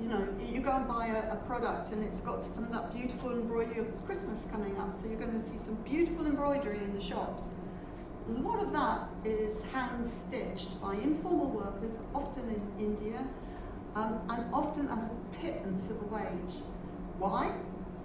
you, 0.02 0.10
know, 0.10 0.28
you 0.46 0.62
go 0.62 0.72
and 0.72 0.88
buy 0.88 1.08
a, 1.08 1.34
a, 1.34 1.36
product 1.48 1.92
and 1.92 2.04
it's 2.04 2.22
got 2.22 2.44
some 2.44 2.64
of 2.64 2.72
that 2.72 2.94
beautiful 2.94 3.32
embroidery. 3.32 3.86
It's 3.88 4.02
Christmas 4.02 4.48
coming 4.52 4.78
up, 4.78 4.94
so 5.02 5.08
you're 5.08 5.20
going 5.20 5.42
to 5.42 5.50
see 5.50 5.58
some 5.58 5.76
beautiful 5.84 6.26
embroidery 6.26 6.78
in 6.78 6.94
the 6.94 7.02
shops. 7.02 7.44
A 8.28 8.42
lot 8.42 8.60
of 8.60 8.72
that 8.74 9.10
is 9.26 9.64
hand 9.64 10.08
stitched 10.08 10.80
by 10.82 10.94
informal 10.96 11.50
workers, 11.50 11.98
often 12.14 12.48
in 12.50 12.86
India, 12.86 13.26
um, 13.96 14.22
and 14.30 14.54
often 14.54 14.88
at 14.90 15.06
a 15.06 15.12
pittance 15.42 15.90
of 15.90 16.02
a 16.02 16.06
wage. 16.06 16.62
Why? 17.18 17.52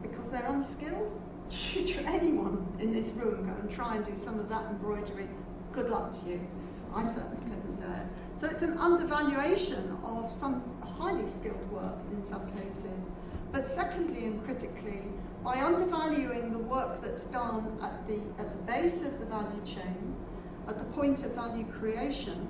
Because 0.03 0.31
they're 0.31 0.47
unskilled. 0.47 1.21
Should 1.51 1.91
anyone 2.07 2.67
in 2.81 2.93
this 2.93 3.09
room 3.11 3.47
go 3.47 3.53
and 3.61 3.71
try 3.71 3.97
and 3.97 4.05
do 4.05 4.17
some 4.17 4.39
of 4.41 4.49
that 4.49 4.65
embroidery, 4.71 5.29
good 5.73 5.91
luck 5.91 6.13
to 6.21 6.31
you. 6.31 6.47
I 6.95 7.05
certainly 7.05 7.37
couldn't 7.39 7.81
do 7.81 7.87
it. 7.87 8.07
So 8.41 8.47
it's 8.49 8.63
an 8.63 8.79
undervaluation 8.79 9.97
of 10.05 10.33
some 10.33 10.63
highly 10.99 11.27
skilled 11.27 11.71
work 11.71 11.99
in 12.13 12.25
some 12.25 12.51
cases. 12.53 13.01
But 13.53 13.67
secondly 13.67 14.25
and 14.25 14.45
critically, 14.45 15.03
by 15.45 15.61
undervaluing 15.63 16.51
the 16.53 16.59
work 16.59 17.03
that's 17.03 17.27
done 17.27 17.79
at 17.83 18.07
the, 18.07 18.21
at 18.39 18.51
the 18.51 18.73
base 18.73 18.97
of 18.97 19.19
the 19.21 19.27
value 19.27 19.65
chain, 19.65 20.17
at 20.67 20.79
the 20.79 20.85
point 20.87 21.23
of 21.25 21.33
value 21.33 21.67
creation, 21.79 22.49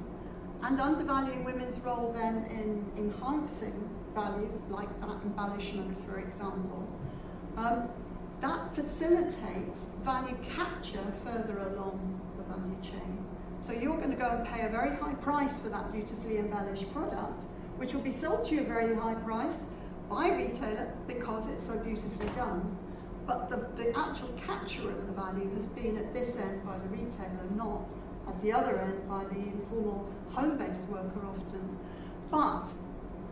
and 0.62 0.80
undervaluing 0.80 1.44
women's 1.44 1.78
role 1.80 2.12
then 2.12 2.44
in 2.44 2.90
enhancing 2.96 3.90
value, 4.14 4.50
like 4.70 4.88
that 5.00 5.20
embellishment, 5.24 5.96
for 6.08 6.20
example, 6.20 6.88
um, 7.56 7.88
that 8.40 8.74
facilitates 8.74 9.86
value 10.02 10.36
capture 10.42 11.04
further 11.24 11.58
along 11.58 12.20
the 12.36 12.44
value 12.44 12.76
chain. 12.82 13.24
So 13.60 13.72
you're 13.72 13.96
going 13.96 14.10
to 14.10 14.16
go 14.16 14.28
and 14.28 14.46
pay 14.46 14.66
a 14.66 14.68
very 14.68 14.94
high 14.96 15.14
price 15.14 15.58
for 15.60 15.68
that 15.70 15.92
beautifully 15.92 16.38
embellished 16.38 16.92
product, 16.92 17.46
which 17.76 17.94
will 17.94 18.02
be 18.02 18.10
sold 18.10 18.44
to 18.44 18.54
you 18.54 18.60
at 18.60 18.66
a 18.66 18.68
very 18.68 18.94
high 18.94 19.14
price 19.14 19.60
by 20.08 20.28
retailer 20.28 20.92
because 21.06 21.48
it's 21.48 21.66
so 21.66 21.76
beautifully 21.78 22.28
done. 22.36 22.76
But 23.26 23.48
the, 23.48 23.56
the 23.82 23.96
actual 23.98 24.28
capture 24.46 24.90
of 24.90 25.06
the 25.06 25.12
value 25.12 25.50
has 25.54 25.66
been 25.66 25.96
at 25.96 26.12
this 26.12 26.36
end 26.36 26.64
by 26.64 26.76
the 26.78 26.88
retailer, 26.88 27.46
not 27.56 27.82
at 28.28 28.40
the 28.42 28.52
other 28.52 28.78
end 28.78 29.08
by 29.08 29.24
the 29.24 29.38
informal 29.38 30.08
home-based 30.32 30.82
worker 30.82 31.20
often. 31.26 31.78
But, 32.30 32.68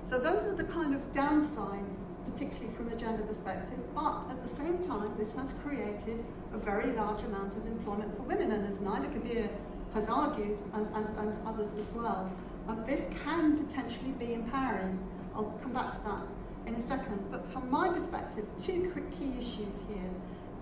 so 0.08 0.18
those 0.18 0.44
are 0.46 0.54
the 0.54 0.64
kind 0.64 0.94
of 0.94 1.00
downsides, 1.12 1.94
particularly 2.24 2.74
from 2.74 2.88
a 2.88 2.96
gender 2.96 3.22
perspective, 3.22 3.78
but 3.94 4.24
at 4.30 4.42
the 4.42 4.48
same 4.48 4.78
time, 4.78 5.14
this 5.18 5.32
has 5.34 5.52
created 5.62 6.24
a 6.54 6.58
very 6.58 6.92
large 6.92 7.22
amount 7.24 7.54
of 7.56 7.66
employment 7.66 8.16
for 8.16 8.22
women, 8.22 8.52
and 8.52 8.66
as 8.66 8.78
Naila 8.78 9.12
Kabeer 9.12 9.50
has 9.94 10.08
argued, 10.08 10.58
and, 10.72 10.86
and, 10.94 11.06
and 11.18 11.36
others 11.46 11.76
as 11.76 11.92
well, 11.92 12.30
um, 12.68 12.84
this 12.86 13.08
can 13.24 13.64
potentially 13.64 14.12
be 14.18 14.34
empowering. 14.34 14.98
I'll 15.34 15.58
come 15.62 15.72
back 15.72 15.92
to 15.92 16.04
that 16.04 16.26
in 16.66 16.74
a 16.74 16.82
second. 16.82 17.30
But 17.30 17.50
from 17.52 17.70
my 17.70 17.88
perspective, 17.88 18.46
two 18.58 18.92
key 19.18 19.34
issues 19.38 19.74
here. 19.88 20.10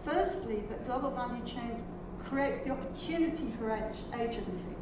Firstly, 0.04 0.62
that 0.70 0.86
global 0.86 1.10
value 1.10 1.44
chains 1.44 1.84
creates 2.24 2.60
the 2.64 2.70
opportunity 2.70 3.52
for 3.58 3.70
agency 4.18 4.76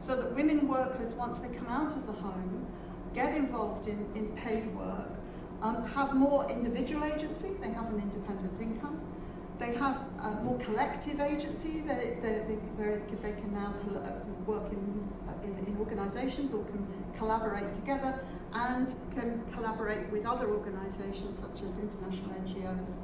so 0.00 0.16
that 0.16 0.34
women 0.34 0.68
workers, 0.68 1.12
once 1.14 1.38
they 1.38 1.48
come 1.48 1.68
out 1.68 1.92
of 1.92 2.06
the 2.06 2.12
home, 2.12 2.66
get 3.14 3.34
involved 3.34 3.88
in, 3.88 4.06
in 4.14 4.28
paid 4.28 4.66
work, 4.74 5.10
um, 5.62 5.84
have 5.86 6.14
more 6.14 6.48
individual 6.50 7.04
agency, 7.04 7.50
they 7.60 7.70
have 7.70 7.86
an 7.92 8.00
independent 8.00 8.60
income, 8.60 9.00
they 9.58 9.74
have 9.74 10.04
uh, 10.20 10.30
more 10.42 10.58
collective 10.58 11.20
agency, 11.20 11.80
they, 11.80 12.18
they, 12.22 12.42
they, 12.78 12.98
they 13.22 13.32
can 13.32 13.52
now 13.52 13.74
uh, 13.94 14.10
work 14.46 14.70
in, 14.72 15.08
uh, 15.28 15.44
in, 15.44 15.66
in 15.66 15.76
organisations 15.78 16.52
or 16.52 16.64
can 16.64 16.86
collaborate 17.16 17.72
together 17.74 18.18
and 18.54 18.94
can 19.14 19.42
collaborate 19.54 20.10
with 20.10 20.26
other 20.26 20.48
organisations 20.50 21.38
such 21.38 21.62
as 21.62 21.78
international 21.78 22.30
NGOs. 22.44 22.96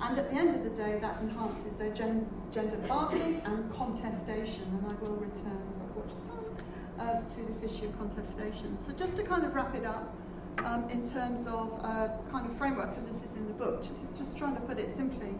And 0.00 0.18
at 0.18 0.30
the 0.30 0.36
end 0.36 0.54
of 0.54 0.64
the 0.64 0.70
day, 0.70 0.98
that 1.00 1.20
enhances 1.20 1.74
their 1.74 1.92
gen 1.92 2.26
gender 2.50 2.76
bargaining 2.88 3.40
and 3.44 3.72
contestation, 3.72 4.64
and 4.64 4.86
I 4.90 4.94
will 5.00 5.14
return, 5.14 5.62
time, 6.26 6.56
uh, 6.98 7.20
to 7.20 7.40
this 7.46 7.62
issue 7.62 7.86
of 7.86 7.98
contestation. 7.98 8.76
So 8.84 8.92
just 8.92 9.16
to 9.16 9.22
kind 9.22 9.44
of 9.44 9.54
wrap 9.54 9.74
it 9.76 9.86
up, 9.86 10.12
um, 10.64 10.88
in 10.90 11.08
terms 11.08 11.46
of 11.46 11.72
uh, 11.82 12.08
kind 12.30 12.46
of 12.46 12.56
framework, 12.56 12.96
and 12.96 13.08
this 13.08 13.22
is 13.22 13.36
in 13.36 13.46
the 13.46 13.52
book, 13.52 13.82
just, 13.82 14.16
just 14.16 14.36
trying 14.36 14.54
to 14.54 14.60
put 14.62 14.78
it 14.78 14.96
simply, 14.96 15.34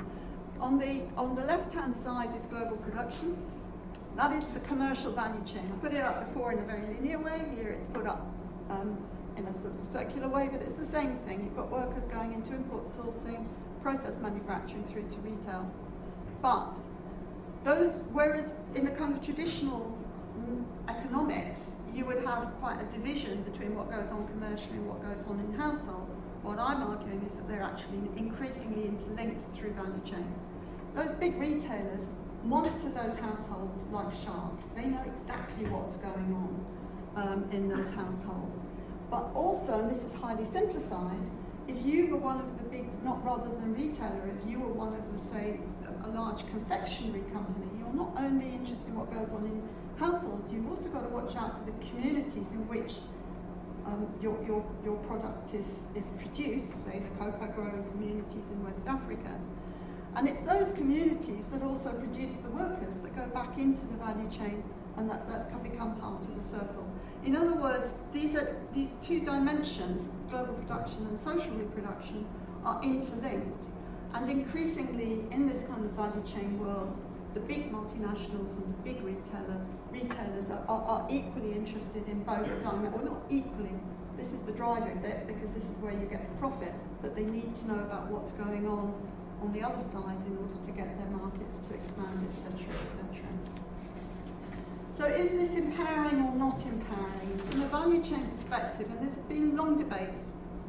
on 0.62 0.78
the, 0.78 1.02
on 1.16 1.34
the 1.34 1.44
left-hand 1.44 1.94
side 1.94 2.34
is 2.36 2.46
global 2.46 2.76
production. 2.76 3.36
That 4.16 4.32
is 4.32 4.46
the 4.48 4.60
commercial 4.60 5.12
value 5.12 5.42
chain. 5.44 5.70
I 5.74 5.78
put 5.80 5.92
it 5.92 6.02
up 6.02 6.28
before 6.28 6.52
in 6.52 6.60
a 6.60 6.62
very 6.62 6.86
linear 6.94 7.18
way. 7.18 7.44
Here 7.56 7.70
it's 7.70 7.88
put 7.88 8.06
up 8.06 8.24
um, 8.70 8.96
in 9.36 9.44
a 9.46 9.52
sort 9.52 9.74
of 9.80 9.86
circular 9.86 10.28
way, 10.28 10.48
but 10.52 10.62
it's 10.62 10.76
the 10.76 10.86
same 10.86 11.16
thing. 11.16 11.42
You've 11.44 11.56
got 11.56 11.70
workers 11.70 12.04
going 12.04 12.32
into 12.32 12.54
import 12.54 12.86
sourcing, 12.86 13.44
process 13.82 14.18
manufacturing 14.18 14.84
through 14.84 15.08
to 15.08 15.18
retail. 15.18 15.68
But 16.40 16.78
those, 17.64 18.04
whereas 18.12 18.54
in 18.76 18.84
the 18.84 18.92
kind 18.92 19.14
of 19.14 19.22
traditional 19.22 19.98
mm, 20.38 20.64
economics, 20.88 21.72
you 21.92 22.04
would 22.04 22.24
have 22.24 22.54
quite 22.60 22.80
a 22.80 22.84
division 22.84 23.42
between 23.42 23.74
what 23.74 23.90
goes 23.90 24.12
on 24.12 24.28
commercially 24.28 24.76
and 24.76 24.88
what 24.88 25.02
goes 25.02 25.24
on 25.28 25.40
in 25.40 25.54
household. 25.54 26.08
What 26.42 26.58
I'm 26.58 26.82
arguing 26.82 27.22
is 27.26 27.32
that 27.34 27.48
they're 27.48 27.62
actually 27.62 28.10
increasingly 28.16 28.86
interlinked 28.86 29.42
through 29.52 29.72
value 29.72 30.00
chains. 30.04 30.38
Those 30.94 31.14
big 31.14 31.38
retailers 31.38 32.08
monitor 32.44 32.90
those 32.90 33.16
households 33.16 33.86
like 33.90 34.12
sharks. 34.12 34.66
They 34.66 34.84
know 34.84 35.02
exactly 35.06 35.64
what's 35.66 35.96
going 35.96 36.34
on 36.34 36.66
um, 37.16 37.48
in 37.50 37.68
those 37.68 37.90
households. 37.90 38.60
But 39.10 39.30
also, 39.34 39.80
and 39.80 39.90
this 39.90 40.04
is 40.04 40.12
highly 40.12 40.44
simplified, 40.44 41.30
if 41.68 41.84
you 41.84 42.08
were 42.08 42.18
one 42.18 42.40
of 42.40 42.58
the 42.58 42.64
big, 42.64 42.86
not 43.04 43.24
rather 43.24 43.48
than 43.48 43.74
retailer, 43.74 44.28
if 44.36 44.50
you 44.50 44.58
were 44.58 44.72
one 44.72 44.94
of 44.94 45.12
the, 45.12 45.18
say, 45.18 45.60
a 46.04 46.08
large 46.08 46.46
confectionery 46.48 47.22
company, 47.32 47.66
you're 47.78 47.94
not 47.94 48.12
only 48.18 48.46
interested 48.46 48.88
in 48.88 48.96
what 48.96 49.12
goes 49.12 49.32
on 49.32 49.46
in 49.46 49.62
households, 49.96 50.52
you've 50.52 50.68
also 50.68 50.88
got 50.88 51.02
to 51.02 51.08
watch 51.08 51.36
out 51.36 51.58
for 51.58 51.70
the 51.70 51.76
communities 51.86 52.50
in 52.50 52.66
which 52.68 52.94
um, 53.86 54.08
your, 54.20 54.36
your, 54.44 54.64
your 54.84 54.96
product 55.08 55.54
is, 55.54 55.80
is 55.94 56.06
produced, 56.18 56.84
say 56.84 57.00
the 57.00 57.24
cocoa 57.24 57.46
growing 57.54 57.84
communities 57.92 58.48
in 58.50 58.64
West 58.64 58.86
Africa. 58.86 59.30
And 60.14 60.28
it's 60.28 60.42
those 60.42 60.72
communities 60.72 61.48
that 61.48 61.62
also 61.62 61.92
produce 61.92 62.34
the 62.36 62.50
workers 62.50 62.96
that 62.96 63.16
go 63.16 63.26
back 63.28 63.56
into 63.56 63.84
the 63.86 63.96
value 63.96 64.28
chain 64.30 64.62
and 64.96 65.08
that, 65.10 65.26
that 65.28 65.50
can 65.50 65.62
become 65.62 65.96
part 65.96 66.22
of 66.22 66.36
the 66.36 66.56
circle. 66.56 66.86
In 67.24 67.34
other 67.34 67.54
words, 67.54 67.94
these, 68.12 68.36
are, 68.36 68.54
these 68.74 68.90
two 69.00 69.20
dimensions, 69.20 70.08
global 70.28 70.54
production 70.54 71.06
and 71.06 71.18
social 71.18 71.52
reproduction, 71.54 72.26
are 72.64 72.82
interlinked. 72.82 73.66
And 74.12 74.28
increasingly, 74.28 75.24
in 75.30 75.48
this 75.48 75.64
kind 75.64 75.84
of 75.84 75.92
value 75.92 76.22
chain 76.26 76.58
world, 76.58 77.00
the 77.32 77.40
big 77.40 77.72
multinationals 77.72 78.50
and 78.58 78.74
the 78.74 78.92
big 78.92 79.02
retailer, 79.02 79.64
retailers 79.90 80.50
are, 80.50 80.62
are, 80.68 80.82
are 80.82 81.06
equally 81.08 81.52
interested 81.52 82.06
in 82.06 82.22
both 82.24 82.46
dimensions, 82.62 82.92
or 82.94 83.02
not 83.02 83.22
equally, 83.30 83.72
this 84.18 84.34
is 84.34 84.42
the 84.42 84.52
driving 84.52 85.00
bit 85.00 85.26
because 85.26 85.50
this 85.54 85.64
is 85.64 85.70
where 85.80 85.92
you 85.92 86.04
get 86.04 86.28
the 86.28 86.36
profit, 86.36 86.74
but 87.00 87.16
they 87.16 87.24
need 87.24 87.54
to 87.54 87.68
know 87.68 87.80
about 87.80 88.08
what's 88.08 88.32
going 88.32 88.66
on 88.66 88.94
on 89.42 89.52
the 89.52 89.62
other 89.62 89.82
side 89.82 90.22
in 90.26 90.38
order 90.38 90.58
to 90.64 90.70
get 90.70 90.96
their 90.96 91.10
markets 91.18 91.58
to 91.66 91.74
expand, 91.74 92.14
etc., 92.30 92.70
etc. 92.86 93.02
So 94.94 95.06
is 95.06 95.30
this 95.32 95.56
empowering 95.58 96.22
or 96.22 96.34
not 96.36 96.64
empowering? 96.64 97.38
From 97.50 97.62
a 97.62 97.66
value 97.66 98.02
chain 98.02 98.24
perspective, 98.28 98.86
and 98.90 99.00
there's 99.00 99.18
been 99.26 99.56
long 99.56 99.76
debates, 99.76 100.26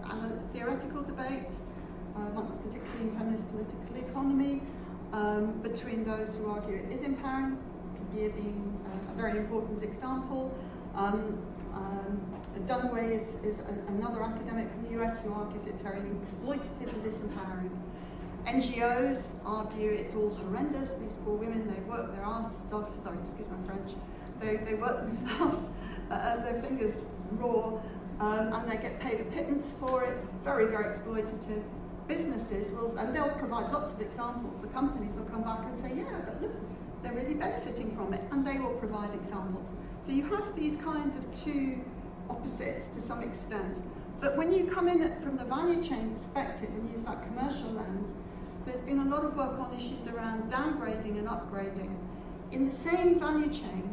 and 0.10 0.40
theoretical 0.54 1.04
debates, 1.04 1.62
uh, 2.18 2.22
amongst 2.22 2.64
particularly 2.64 3.10
in 3.10 3.18
feminist 3.18 3.48
political 3.52 4.10
economy, 4.10 4.62
um, 5.12 5.60
between 5.62 6.04
those 6.04 6.36
who 6.36 6.50
argue 6.50 6.78
it 6.78 6.92
is 6.92 7.02
empowering, 7.02 7.58
Kabeer 7.96 8.34
being 8.36 8.80
uh, 8.88 9.12
a 9.12 9.16
very 9.16 9.38
important 9.38 9.84
example. 9.84 10.52
Um, 10.96 11.38
um, 11.74 12.22
Dunaway 12.68 13.12
is, 13.20 13.36
is 13.44 13.60
a, 13.60 13.92
another 13.92 14.24
academic 14.24 14.72
from 14.72 14.84
the 14.84 15.04
US 15.04 15.20
who 15.20 15.34
argues 15.34 15.68
it's 15.68 15.82
very 15.82 16.02
exploitative 16.02 16.92
and 16.94 17.04
disempowering. 17.04 17.70
NGOs 18.46 19.32
argue 19.46 19.92
it's 19.92 20.16
all 20.16 20.34
horrendous. 20.36 20.92
These 20.92 21.16
poor 21.24 21.36
women, 21.36 21.68
they 21.68 21.80
work 21.90 22.14
their 22.14 22.26
asses 22.26 22.54
off. 22.74 22.90
Sorry, 23.02 23.18
excuse 23.24 23.48
my 23.50 23.66
French. 23.66 23.92
They, 24.40 24.58
they 24.58 24.74
work 24.74 25.08
themselves, 25.08 25.70
uh, 26.12 26.38
their 26.38 26.62
fingers 26.62 26.96
raw, 27.32 27.80
um, 28.20 28.54
and 28.54 28.70
they 28.70 28.78
get 28.78 29.00
paid 29.00 29.22
a 29.22 29.24
pittance 29.26 29.74
for 29.80 30.04
it. 30.04 30.20
Very, 30.44 30.68
very 30.68 30.86
exploitative. 30.86 31.64
Businesses 32.08 32.70
will, 32.72 32.98
and 32.98 33.16
they'll 33.16 33.32
provide 33.32 33.72
lots 33.72 33.94
of 33.94 34.02
examples. 34.02 34.62
The 34.62 34.68
companies 34.68 35.14
will 35.16 35.26
come 35.26 35.44
back 35.44 35.60
and 35.64 35.78
say, 35.78 35.96
yeah, 35.96 36.20
but 36.26 36.42
look, 36.42 36.52
they're 37.02 37.14
really 37.14 37.36
benefiting 37.36 37.96
from 37.96 38.14
it, 38.14 38.22
and 38.32 38.46
they 38.46 38.58
will 38.58 38.76
provide 38.76 39.14
examples. 39.14 39.70
So 40.06 40.12
you 40.12 40.26
have 40.26 40.54
these 40.54 40.76
kinds 40.78 41.16
of 41.16 41.44
two 41.44 41.80
opposites 42.30 42.90
to 42.90 43.02
some 43.02 43.24
extent. 43.24 43.82
But 44.20 44.38
when 44.38 44.52
you 44.52 44.66
come 44.66 44.90
in 44.90 45.00
from 45.22 45.38
the 45.38 45.46
value 45.46 45.82
chain 45.82 46.14
perspective 46.16 46.70
and 46.70 46.92
use 46.92 47.04
that 47.04 47.26
commercial 47.28 47.70
lens, 47.72 48.14
there's 48.66 48.82
been 48.82 49.00
a 49.00 49.06
lot 49.06 49.26
of 49.26 49.36
work 49.36 49.60
on 49.60 49.74
issues 49.76 50.08
around 50.08 50.52
downgrading 50.52 51.18
and 51.18 51.28
upgrading. 51.28 51.96
In 52.52 52.66
the 52.66 52.72
same 52.72 53.20
value 53.20 53.52
chain, 53.52 53.90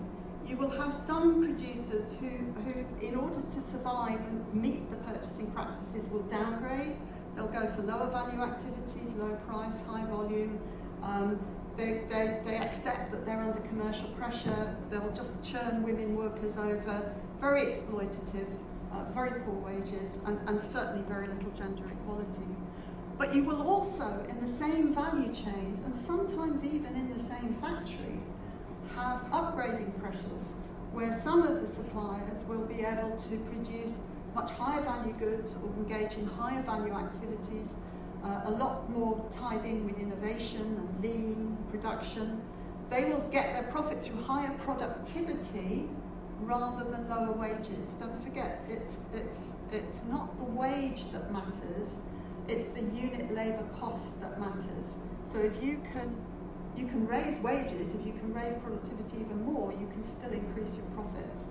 you 0.47 0.57
will 0.57 0.71
have 0.71 0.95
some 0.95 1.43
producers 1.45 2.17
who, 2.21 2.29
who, 2.29 3.07
in 3.07 3.15
order 3.15 3.41
to 3.41 3.61
survive 3.61 4.21
and 4.21 4.55
meet 4.55 4.91
the 4.91 4.97
purchasing 4.99 5.51
practices, 5.53 6.07
will 6.09 6.23
downgrade. 6.23 6.97
They'll 7.35 7.47
go 7.47 7.71
for 7.75 7.83
lower 7.83 8.11
value 8.11 8.43
activities, 8.43 9.15
low 9.15 9.35
price, 9.49 9.81
high 9.87 10.05
volume. 10.07 10.61
Um, 11.03 11.39
they, 11.77 12.03
they, 12.11 12.41
they 12.45 12.57
accept 12.57 13.13
that 13.13 13.25
they're 13.25 13.41
under 13.41 13.61
commercial 13.61 14.09
pressure. 14.11 14.77
They'll 14.91 15.13
just 15.13 15.43
churn 15.43 15.83
women 15.83 16.17
workers 16.17 16.57
over. 16.57 17.13
Very 17.41 17.63
exploitative, 17.67 18.49
uh, 18.93 19.05
very 19.15 19.41
poor 19.43 19.55
wages, 19.55 20.19
and, 20.27 20.39
and 20.49 20.61
certainly 20.61 21.03
very 21.09 21.29
little 21.29 21.51
gender 21.53 21.85
equality. 21.87 22.57
But 23.21 23.35
you 23.35 23.45
will 23.45 23.61
also, 23.69 24.25
in 24.31 24.41
the 24.41 24.51
same 24.51 24.95
value 24.95 25.31
chains, 25.35 25.81
and 25.81 25.95
sometimes 25.95 26.65
even 26.65 26.97
in 26.97 27.15
the 27.15 27.23
same 27.23 27.55
factories, 27.61 28.23
have 28.97 29.21
upgrading 29.31 30.01
pressures 30.01 30.55
where 30.95 31.13
some 31.13 31.43
of 31.43 31.61
the 31.61 31.69
suppliers 31.69 32.43
will 32.49 32.65
be 32.65 32.81
able 32.81 33.11
to 33.11 33.37
produce 33.53 33.99
much 34.35 34.53
higher 34.53 34.81
value 34.81 35.13
goods 35.19 35.55
or 35.63 35.69
engage 35.75 36.17
in 36.17 36.27
higher 36.29 36.63
value 36.63 36.95
activities, 36.95 37.77
uh, 38.25 38.41
a 38.47 38.51
lot 38.53 38.89
more 38.89 39.23
tied 39.31 39.67
in 39.67 39.85
with 39.85 39.99
innovation 39.99 40.63
and 40.63 41.05
lean 41.05 41.59
production. 41.71 42.41
They 42.89 43.05
will 43.05 43.29
get 43.31 43.53
their 43.53 43.65
profit 43.65 44.03
through 44.03 44.23
higher 44.23 44.57
productivity 44.65 45.91
rather 46.41 46.91
than 46.91 47.07
lower 47.11 47.33
wages. 47.33 47.87
Don't 48.01 48.25
forget, 48.25 48.65
it's, 48.71 48.97
it's, 49.13 49.37
it's 49.71 50.05
not 50.09 50.39
the 50.39 50.45
wage 50.45 51.13
that 51.13 51.31
matters, 51.31 51.99
it's 52.51 52.67
the 52.69 52.81
unit 52.81 53.33
labour 53.33 53.65
cost 53.79 54.21
that 54.21 54.41
matters. 54.41 54.99
So 55.31 55.39
if 55.39 55.63
you 55.63 55.81
can 55.93 56.15
you 56.77 56.87
can 56.87 57.07
raise 57.07 57.39
wages, 57.41 57.93
if 57.93 58.07
you 58.07 58.13
can 58.13 58.33
raise 58.33 58.55
productivity 58.55 59.19
even 59.21 59.45
more, 59.45 59.71
you 59.73 59.87
can 59.93 60.03
still 60.03 60.33
increase 60.33 60.77
your 60.77 60.87
profits. 60.95 61.45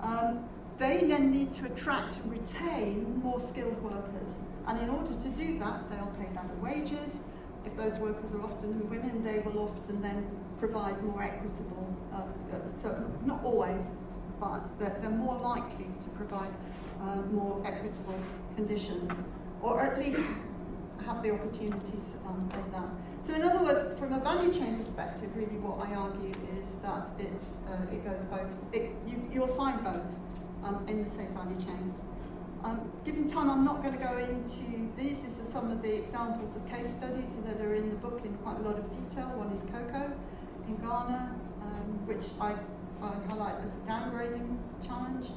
Um, 0.00 0.44
they 0.78 1.04
then 1.04 1.30
need 1.30 1.52
to 1.54 1.66
attract 1.66 2.16
and 2.16 2.30
retain 2.30 3.18
more 3.22 3.40
skilled 3.40 3.80
workers. 3.82 4.36
And 4.66 4.78
in 4.80 4.90
order 4.90 5.14
to 5.14 5.28
do 5.30 5.58
that, 5.60 5.88
they'll 5.88 6.12
pay 6.18 6.26
better 6.34 6.54
wages. 6.60 7.20
If 7.64 7.76
those 7.76 7.98
workers 7.98 8.32
are 8.32 8.42
often 8.42 8.88
women, 8.90 9.24
they 9.24 9.38
will 9.38 9.70
often 9.70 10.02
then 10.02 10.28
provide 10.58 11.02
more 11.02 11.22
equitable, 11.22 11.96
uh, 12.12 12.16
uh 12.54 12.68
so 12.82 13.10
not 13.24 13.42
always, 13.44 13.90
but 14.38 14.60
they're 14.78 15.10
more 15.10 15.36
likely 15.38 15.86
to 16.02 16.08
provide 16.10 16.52
uh, 17.00 17.16
more 17.32 17.62
equitable 17.64 18.18
conditions, 18.56 19.10
or 19.62 19.80
at 19.80 19.98
least 19.98 20.20
have 21.06 21.22
the 21.22 21.30
opportunities 21.32 22.06
um, 22.26 22.48
of 22.52 22.72
that. 22.72 22.88
So 23.26 23.34
in 23.34 23.42
other 23.42 23.62
words, 23.62 23.98
from 23.98 24.12
a 24.12 24.20
value 24.20 24.52
chain 24.52 24.78
perspective, 24.78 25.30
really 25.34 25.58
what 25.58 25.86
I 25.86 25.94
argue 25.94 26.34
is 26.58 26.76
that 26.82 27.10
it's, 27.18 27.54
uh, 27.68 27.92
it 27.92 28.04
goes 28.04 28.24
both, 28.26 28.54
it, 28.72 28.92
you, 29.06 29.28
you'll 29.32 29.54
find 29.54 29.82
both 29.82 30.18
um, 30.64 30.84
in 30.88 31.04
the 31.04 31.10
same 31.10 31.28
value 31.34 31.58
chains. 31.60 32.00
Um, 32.64 32.90
given 33.04 33.28
time, 33.28 33.50
I'm 33.50 33.64
not 33.64 33.82
going 33.82 33.96
to 33.96 34.02
go 34.02 34.18
into 34.18 34.90
these. 34.96 35.20
These 35.20 35.38
are 35.38 35.50
some 35.52 35.70
of 35.70 35.82
the 35.82 35.94
examples 35.94 36.56
of 36.56 36.66
case 36.68 36.90
studies 36.90 37.36
that 37.44 37.60
are 37.60 37.74
in 37.74 37.88
the 37.88 37.96
book 37.96 38.20
in 38.24 38.34
quite 38.38 38.58
a 38.58 38.62
lot 38.62 38.78
of 38.78 38.90
detail. 38.90 39.28
One 39.36 39.52
is 39.52 39.60
cocoa 39.70 40.10
in 40.66 40.76
Ghana, 40.76 41.36
um, 41.62 42.06
which 42.06 42.24
I, 42.40 42.54
I 43.00 43.14
highlight 43.28 43.56
as 43.62 43.70
a 43.72 43.82
downgrading 43.86 44.58
challenge. 44.84 45.28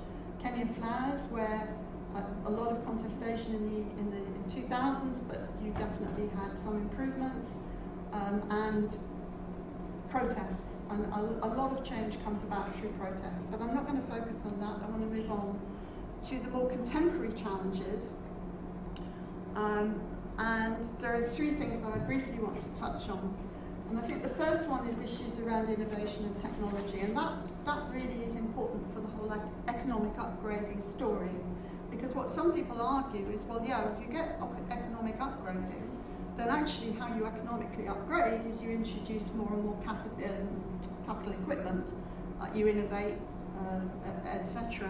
Kenyan 0.43 0.73
flowers, 0.75 1.21
where 1.29 1.75
a, 2.45 2.49
lot 2.49 2.71
of 2.71 2.83
contestation 2.85 3.55
in 3.55 3.65
the, 3.65 3.79
in 3.99 4.11
the 4.11 4.17
in 4.17 4.67
2000s, 4.67 5.21
but 5.27 5.49
you 5.63 5.71
definitely 5.71 6.29
had 6.35 6.57
some 6.57 6.77
improvements 6.77 7.55
um, 8.13 8.43
and 8.49 8.97
protests. 10.09 10.77
And 10.89 11.05
a, 11.05 11.45
a, 11.45 11.49
lot 11.55 11.71
of 11.71 11.83
change 11.85 12.21
comes 12.23 12.43
about 12.43 12.75
through 12.75 12.89
protests. 12.99 13.39
But 13.49 13.61
I'm 13.61 13.73
not 13.73 13.87
going 13.87 14.01
to 14.01 14.07
focus 14.07 14.39
on 14.45 14.59
that. 14.59 14.85
I 14.85 14.89
want 14.89 15.09
to 15.09 15.17
move 15.17 15.31
on 15.31 15.59
to 16.23 16.39
the 16.39 16.49
more 16.49 16.69
contemporary 16.69 17.33
challenges. 17.33 18.13
Um, 19.55 20.01
and 20.37 20.89
there 20.99 21.15
are 21.15 21.23
three 21.23 21.51
things 21.51 21.79
that 21.81 21.93
I 21.93 21.97
briefly 21.99 22.39
want 22.39 22.59
to 22.61 22.81
touch 22.81 23.09
on. 23.09 23.33
And 23.89 23.99
I 23.99 24.03
think 24.03 24.23
the 24.23 24.29
first 24.29 24.67
one 24.67 24.87
is 24.87 24.97
issues 25.03 25.39
around 25.39 25.69
innovation 25.69 26.25
and 26.25 26.37
technology. 26.37 27.01
And 27.01 27.15
that, 27.17 27.33
that 27.65 27.83
really 27.91 28.23
is 28.25 28.35
important 28.35 28.93
for 28.93 29.01
the 29.01 29.07
whole 29.07 29.33
economic 29.67 30.15
upgrading 30.15 30.81
story. 30.81 31.29
Because 32.01 32.15
what 32.15 32.31
some 32.31 32.51
people 32.51 32.81
argue 32.81 33.29
is, 33.29 33.41
well, 33.47 33.63
yeah, 33.63 33.87
if 33.93 34.01
you 34.01 34.11
get 34.11 34.41
economic 34.71 35.19
upgrading, 35.19 35.85
then 36.35 36.49
actually 36.49 36.93
how 36.93 37.13
you 37.15 37.27
economically 37.27 37.87
upgrade 37.87 38.43
is 38.47 38.59
you 38.59 38.71
introduce 38.71 39.31
more 39.35 39.47
and 39.53 39.63
more 39.63 39.77
capital, 39.85 40.17
um, 40.25 40.79
capital 41.05 41.33
equipment, 41.33 41.93
uh, 42.41 42.47
you 42.55 42.67
innovate, 42.67 43.19
uh, 43.59 44.27
etc. 44.27 44.89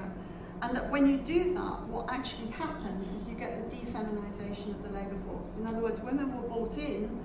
And 0.62 0.74
that 0.74 0.90
when 0.90 1.06
you 1.06 1.18
do 1.18 1.54
that, 1.54 1.82
what 1.88 2.10
actually 2.10 2.50
happens 2.52 3.22
is 3.22 3.28
you 3.28 3.36
get 3.36 3.70
the 3.70 3.76
defeminization 3.76 4.70
of 4.70 4.82
the 4.82 4.90
labour 4.90 5.18
force. 5.28 5.50
In 5.60 5.68
other 5.68 5.80
words, 5.80 6.00
women 6.00 6.34
were 6.34 6.48
brought 6.48 6.78
in 6.78 7.20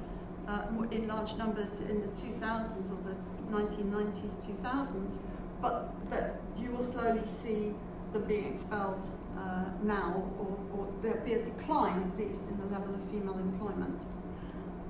uh, 0.49 0.67
in 0.91 1.07
large 1.07 1.37
numbers 1.37 1.79
in 1.89 2.01
the 2.01 2.09
2000s 2.09 2.91
or 2.91 2.99
the 3.09 3.17
1990s, 3.55 4.35
2000s, 4.65 5.19
but 5.63 5.93
that 6.11 6.41
you 6.59 6.73
will 6.73 6.85
slowly 6.85 7.25
see 7.25 7.73
them 8.13 8.25
being 8.25 8.47
expelled 8.47 9.07
uh, 9.39 9.65
now, 9.83 10.31
or, 10.39 10.59
or 10.79 10.89
there'll 11.03 11.25
be 11.25 11.35
a 11.35 11.45
decline 11.45 12.11
at 12.13 12.19
least 12.19 12.49
in 12.49 12.59
the 12.59 12.67
level 12.67 12.95
of 12.95 13.01
female 13.11 13.39
employment. 13.39 14.03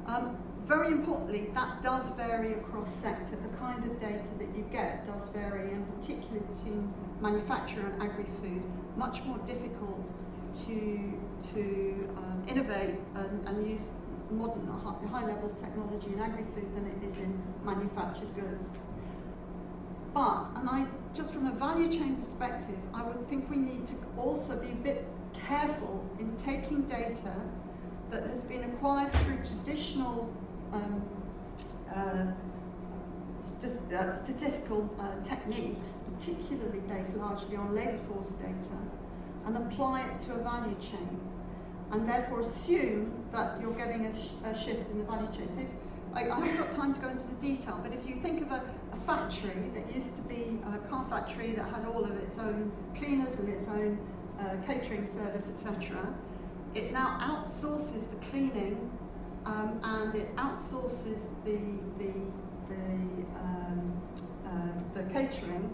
Um, 0.06 0.36
very 0.66 0.88
importantly, 0.88 1.50
that 1.54 1.80
does 1.82 2.10
vary 2.10 2.54
across 2.54 2.92
sector. 2.96 3.36
The 3.36 3.56
kind 3.56 3.84
of 3.84 4.00
data 4.00 4.30
that 4.38 4.56
you 4.56 4.66
get 4.72 5.06
does 5.06 5.28
vary, 5.28 5.70
and 5.70 5.86
particularly 5.94 6.40
between 6.54 6.92
manufacturer 7.20 7.86
and 7.86 8.02
agri-food. 8.02 8.62
Much 8.96 9.22
more 9.24 9.38
difficult 9.38 10.10
to, 10.66 11.20
to 11.54 12.08
um, 12.16 12.44
innovate 12.48 12.96
and, 13.14 13.46
and, 13.46 13.68
use 13.68 13.82
modern 14.30 14.66
high-level 14.66 15.50
technology 15.50 16.08
in 16.12 16.20
agri-food 16.20 16.74
than 16.74 16.86
it 16.86 17.08
is 17.08 17.18
in 17.18 17.40
manufactured 17.62 18.34
goods. 18.34 18.70
But, 20.14 20.50
and 20.56 20.68
I, 20.68 20.86
just 21.16 21.32
from 21.32 21.46
a 21.46 21.52
value 21.52 21.90
chain 21.90 22.16
perspective, 22.16 22.76
I 22.92 23.02
would 23.02 23.26
think 23.28 23.48
we 23.50 23.56
need 23.56 23.86
to 23.86 23.94
also 24.18 24.58
be 24.58 24.70
a 24.70 24.74
bit 24.74 25.06
careful 25.32 26.04
in 26.18 26.36
taking 26.36 26.82
data 26.82 27.32
that 28.10 28.24
has 28.24 28.42
been 28.44 28.64
acquired 28.64 29.12
through 29.12 29.38
traditional 29.38 30.30
um, 30.72 31.02
uh, 31.94 32.26
st 33.40 33.92
uh, 33.92 34.22
statistical 34.22 34.90
uh, 35.00 35.22
techniques, 35.24 35.92
particularly 36.12 36.80
based 36.80 37.16
largely 37.16 37.56
on 37.56 37.74
labour 37.74 37.98
force 38.08 38.30
data, 38.30 38.76
and 39.46 39.56
apply 39.56 40.02
it 40.02 40.20
to 40.20 40.34
a 40.34 40.38
value 40.38 40.76
chain, 40.80 41.20
and 41.92 42.08
therefore 42.08 42.40
assume 42.40 43.24
that 43.32 43.60
you're 43.60 43.74
getting 43.74 44.04
a, 44.06 44.12
sh 44.12 44.32
a 44.44 44.54
shift 44.54 44.90
in 44.90 44.98
the 44.98 45.04
value 45.04 45.28
chain. 45.28 45.48
So 45.54 45.60
if, 45.60 45.68
I, 46.12 46.30
I, 46.30 46.40
haven't 46.40 46.56
got 46.56 46.72
time 46.72 46.94
to 46.94 47.00
go 47.00 47.08
into 47.08 47.26
the 47.26 47.34
detail, 47.40 47.78
but 47.82 47.92
if 47.92 48.08
you 48.08 48.16
think 48.16 48.42
of 48.42 48.50
a, 48.50 48.62
factory 49.06 49.70
that 49.74 49.94
used 49.94 50.16
to 50.16 50.22
be 50.22 50.58
a 50.74 50.78
car 50.88 51.06
factory 51.08 51.52
that 51.52 51.68
had 51.68 51.86
all 51.86 52.04
of 52.04 52.16
its 52.16 52.38
own 52.38 52.72
cleaners 52.94 53.38
and 53.38 53.48
its 53.48 53.68
own 53.68 53.98
uh, 54.40 54.56
catering 54.66 55.06
service, 55.06 55.48
etc. 55.48 56.14
It 56.74 56.92
now 56.92 57.16
outsources 57.20 58.10
the 58.10 58.16
cleaning 58.30 58.90
um, 59.46 59.80
and 59.82 60.14
it 60.14 60.34
outsources 60.36 61.28
the, 61.44 61.58
the, 61.98 62.12
the, 62.68 62.74
um, 63.40 64.02
uh, 64.44 64.94
the 64.94 65.02
catering. 65.12 65.70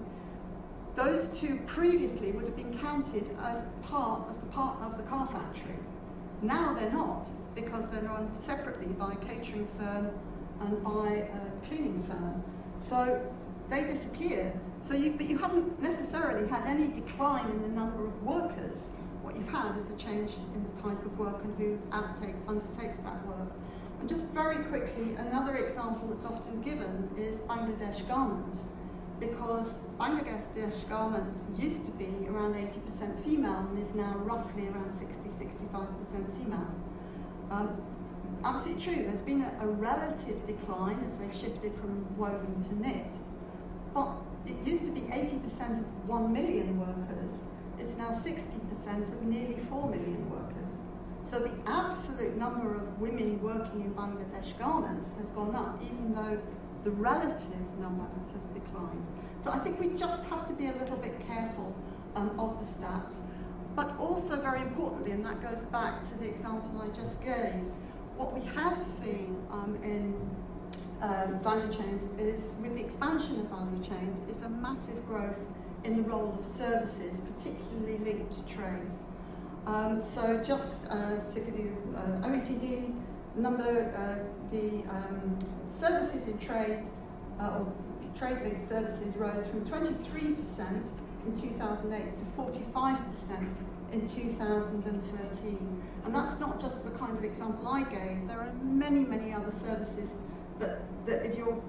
Those 0.94 1.28
two 1.28 1.56
previously 1.66 2.32
would 2.32 2.44
have 2.44 2.56
been 2.56 2.78
counted 2.78 3.34
as 3.42 3.64
part 3.82 4.28
of 4.28 4.40
the 4.42 4.46
part 4.48 4.78
of 4.82 4.98
the 4.98 5.02
car 5.04 5.26
factory. 5.26 5.78
Now 6.42 6.74
they're 6.74 6.92
not 6.92 7.28
because 7.54 7.88
they're 7.88 8.02
run 8.02 8.30
separately 8.38 8.92
by 8.92 9.12
a 9.12 9.16
catering 9.16 9.66
firm 9.78 10.10
and 10.60 10.84
by 10.84 11.28
a 11.32 11.66
cleaning 11.66 12.02
firm. 12.02 12.44
So 12.82 13.20
they 13.70 13.84
disappear. 13.84 14.52
So 14.80 14.94
you, 14.94 15.12
but 15.12 15.26
you 15.26 15.38
haven't 15.38 15.80
necessarily 15.80 16.48
had 16.48 16.66
any 16.66 16.88
decline 16.88 17.48
in 17.48 17.62
the 17.62 17.68
number 17.68 18.06
of 18.06 18.22
workers. 18.22 18.84
What 19.22 19.36
you've 19.36 19.48
had 19.48 19.76
is 19.78 19.88
a 19.88 19.96
change 19.96 20.32
in 20.54 20.64
the 20.64 20.82
type 20.82 21.04
of 21.04 21.18
work 21.18 21.42
and 21.44 21.56
who 21.56 21.78
outtake, 21.90 22.34
undertakes 22.48 22.98
that 22.98 23.26
work. 23.26 23.52
And 24.00 24.08
just 24.08 24.24
very 24.26 24.64
quickly, 24.64 25.14
another 25.14 25.56
example 25.56 26.08
that's 26.08 26.26
often 26.26 26.60
given 26.60 27.08
is 27.16 27.38
Bangladesh 27.40 28.06
garments. 28.08 28.66
because 29.22 29.78
Bangladesh 30.00 30.88
garments 30.88 31.36
used 31.56 31.84
to 31.84 31.92
be 31.92 32.26
around 32.28 32.56
80% 32.56 33.24
female 33.24 33.66
and 33.70 33.78
is 33.78 33.94
now 33.94 34.14
roughly 34.18 34.66
around 34.66 34.90
60-65% 34.90 36.36
female. 36.36 36.66
Um, 37.50 37.80
absolutely 38.44 38.82
true, 38.82 39.04
there's 39.04 39.22
been 39.22 39.42
a, 39.42 39.64
a 39.64 39.66
relative 39.66 40.46
decline 40.46 41.02
as 41.06 41.14
they've 41.14 41.34
shifted 41.34 41.74
from 41.80 42.06
woven 42.16 42.62
to 42.68 42.80
knit, 42.80 43.14
but 43.94 44.10
it 44.46 44.56
used 44.66 44.84
to 44.86 44.90
be 44.90 45.02
80% 45.02 45.78
of 45.78 46.08
1 46.08 46.32
million 46.32 46.78
workers, 46.78 47.40
it's 47.78 47.96
now 47.96 48.10
60% 48.10 49.08
of 49.08 49.22
nearly 49.22 49.56
4 49.68 49.88
million 49.88 50.30
workers. 50.30 50.68
So 51.24 51.38
the 51.38 51.52
absolute 51.66 52.36
number 52.36 52.74
of 52.74 53.00
women 53.00 53.40
working 53.40 53.82
in 53.82 53.94
Bangladesh 53.94 54.58
garments 54.58 55.10
has 55.18 55.30
gone 55.30 55.54
up, 55.54 55.80
even 55.82 56.14
though 56.14 56.38
the 56.84 56.90
relative 56.90 57.78
number 57.80 58.04
has 58.32 58.42
declined. 58.52 59.06
So 59.44 59.50
I 59.50 59.58
think 59.58 59.80
we 59.80 59.88
just 59.96 60.24
have 60.26 60.46
to 60.46 60.52
be 60.52 60.66
a 60.66 60.72
little 60.72 60.96
bit 60.96 61.14
careful 61.26 61.74
um, 62.14 62.38
of 62.38 62.58
the 62.60 62.66
stats. 62.66 63.20
But 63.74 63.96
also 63.98 64.40
very 64.40 64.60
importantly, 64.60 65.12
and 65.12 65.24
that 65.24 65.42
goes 65.42 65.62
back 65.64 66.02
to 66.02 66.18
the 66.18 66.28
example 66.28 66.82
I 66.82 66.88
just 66.94 67.22
gave, 67.22 67.64
what 68.22 68.40
we 68.40 68.46
have 68.54 68.80
seen 68.80 69.36
um, 69.50 69.76
in 69.82 70.14
um, 71.00 71.40
value 71.40 71.72
chains 71.72 72.06
is, 72.20 72.52
with 72.62 72.76
the 72.76 72.80
expansion 72.80 73.40
of 73.40 73.46
value 73.48 73.82
chains, 73.82 74.16
is 74.30 74.40
a 74.44 74.48
massive 74.48 75.04
growth 75.08 75.40
in 75.82 75.96
the 75.96 76.02
role 76.02 76.36
of 76.38 76.46
services, 76.46 77.14
particularly 77.34 77.98
linked 77.98 78.32
to 78.32 78.42
trade. 78.54 78.92
Um, 79.66 80.00
so 80.00 80.40
just 80.44 80.84
uh, 80.88 81.18
to 81.18 81.40
give 81.40 81.58
you 81.58 81.76
uh, 81.96 82.28
OECD 82.28 82.94
number, 83.34 83.92
uh, 83.96 84.22
the 84.52 84.84
um, 84.88 85.36
services 85.68 86.28
in 86.28 86.38
trade, 86.38 86.84
uh, 87.40 87.58
or 87.58 87.72
trade-linked 88.16 88.68
services 88.68 89.16
rose 89.16 89.48
from 89.48 89.64
23% 89.64 90.06
in 91.26 91.40
2008 91.40 92.16
to 92.16 92.24
45% 92.36 93.71
in 93.92 94.08
2013. 94.08 95.82
And 96.04 96.14
that's 96.14 96.38
not 96.40 96.60
just 96.60 96.84
the 96.84 96.90
kind 96.92 97.16
of 97.16 97.24
example 97.24 97.68
I 97.68 97.82
gave. 97.84 98.26
There 98.26 98.40
are 98.40 98.52
many, 98.62 99.00
many 99.00 99.32
other 99.32 99.52
services 99.52 100.10
that, 100.58 100.80
that 101.06 101.24
if 101.26 101.36
you're 101.36 101.60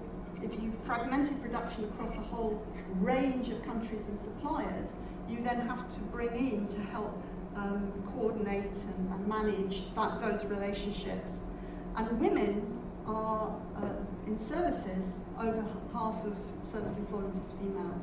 if 0.44 0.62
you 0.62 0.74
fragmented 0.84 1.42
production 1.42 1.86
across 1.86 2.16
a 2.18 2.22
whole 2.22 2.62
range 3.00 3.50
of 3.50 3.64
countries 3.64 4.08
and 4.08 4.20
suppliers, 4.20 4.92
you 5.30 5.42
then 5.42 5.62
have 5.62 5.88
to 5.94 6.00
bring 6.12 6.36
in 6.36 6.68
to 6.68 6.82
help 6.82 7.24
um, 7.56 7.92
coordinate 8.14 8.74
and, 8.74 9.14
and 9.14 9.28
manage 9.28 9.94
that, 9.96 10.22
those 10.22 10.44
relationships. 10.46 11.32
And 11.96 12.20
women 12.20 12.80
are 13.06 13.56
uh, 13.78 14.28
in 14.28 14.38
services, 14.38 15.14
over 15.40 15.66
half 15.94 16.16
of 16.26 16.36
service 16.64 16.98
employment 16.98 17.36
is 17.36 17.52
female. 17.54 18.02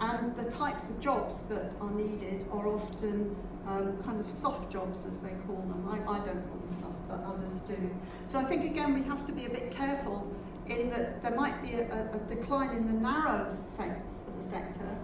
And 0.00 0.36
the 0.36 0.50
types 0.50 0.88
of 0.90 1.00
jobs 1.00 1.36
that 1.48 1.72
are 1.80 1.90
needed 1.90 2.46
are 2.52 2.68
often 2.68 3.34
um, 3.68 3.96
kind 4.04 4.20
of 4.20 4.30
soft 4.32 4.70
jobs, 4.70 5.00
as 5.06 5.16
they 5.18 5.34
call 5.46 5.56
them. 5.68 5.88
I, 5.90 5.96
I 5.96 6.18
don't 6.18 6.46
call 6.48 6.58
them 6.58 6.76
soft, 6.80 7.08
but 7.08 7.20
others 7.26 7.60
do. 7.62 7.90
So 8.26 8.38
I 8.38 8.44
think, 8.44 8.64
again, 8.64 8.94
we 8.94 9.02
have 9.04 9.26
to 9.26 9.32
be 9.32 9.46
a 9.46 9.50
bit 9.50 9.70
careful 9.70 10.26
in 10.68 10.90
that 10.90 11.22
there 11.22 11.34
might 11.34 11.60
be 11.62 11.74
a, 11.74 12.10
a 12.12 12.18
decline 12.28 12.70
in 12.70 12.86
the 12.86 12.92
narrow 12.92 13.50
sense 13.76 14.20
of 14.26 14.42
the 14.42 14.50
sector, 14.50 14.96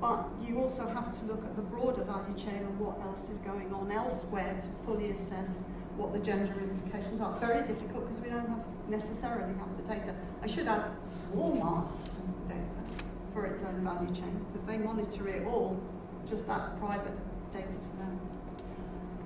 but 0.00 0.28
you 0.42 0.60
also 0.60 0.86
have 0.88 1.18
to 1.18 1.26
look 1.26 1.42
at 1.44 1.56
the 1.56 1.62
broader 1.62 2.04
value 2.04 2.36
chain 2.36 2.56
and 2.56 2.78
what 2.78 3.00
else 3.00 3.30
is 3.30 3.40
going 3.40 3.72
on 3.72 3.90
elsewhere 3.90 4.58
to 4.60 4.68
fully 4.84 5.10
assess 5.10 5.58
what 5.96 6.12
the 6.12 6.18
gender 6.18 6.52
implications 6.52 7.20
are. 7.20 7.38
Very 7.40 7.66
difficult 7.66 8.06
because 8.06 8.20
we 8.20 8.28
don't 8.28 8.46
have, 8.46 8.64
necessarily 8.88 9.54
have 9.58 9.76
the 9.78 9.94
data. 9.94 10.14
I 10.42 10.46
should 10.46 10.68
add, 10.68 10.84
Walmart 11.34 11.88
has 12.20 12.28
the 12.28 12.54
data 12.54 12.76
for 13.32 13.46
its 13.46 13.64
own 13.64 13.82
value 13.82 14.14
chain 14.14 14.44
because 14.52 14.66
they 14.66 14.76
monitor 14.76 15.28
it 15.28 15.46
all, 15.46 15.80
just 16.28 16.46
that's 16.46 16.68
private 16.78 17.16
data 17.54 17.66
them. 18.06 18.20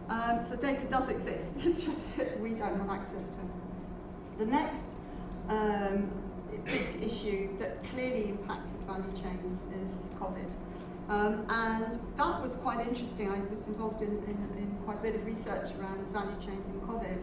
Um, 0.08 0.44
so 0.48 0.56
data 0.56 0.84
does 0.86 1.08
exist, 1.08 1.54
it's 1.58 1.84
just 1.84 2.00
we 2.40 2.50
don't 2.50 2.78
have 2.78 2.90
access 2.90 3.22
to 3.30 3.36
it. 3.36 4.38
The 4.38 4.46
next 4.46 4.82
um, 5.48 6.10
big 6.64 7.02
issue 7.02 7.56
that 7.58 7.82
clearly 7.84 8.30
impacted 8.30 8.74
value 8.86 9.12
chains 9.12 9.62
is 9.82 10.10
COVID. 10.18 10.50
Um, 11.08 11.44
and 11.48 11.98
that 12.16 12.40
was 12.40 12.56
quite 12.56 12.86
interesting. 12.86 13.28
I 13.28 13.40
was 13.40 13.66
involved 13.66 14.00
in, 14.00 14.10
in, 14.24 14.38
in, 14.58 14.78
quite 14.84 14.98
a 14.98 15.02
bit 15.02 15.16
of 15.16 15.26
research 15.26 15.70
around 15.78 16.06
value 16.12 16.36
chains 16.40 16.66
in 16.68 16.80
COVID. 16.82 17.18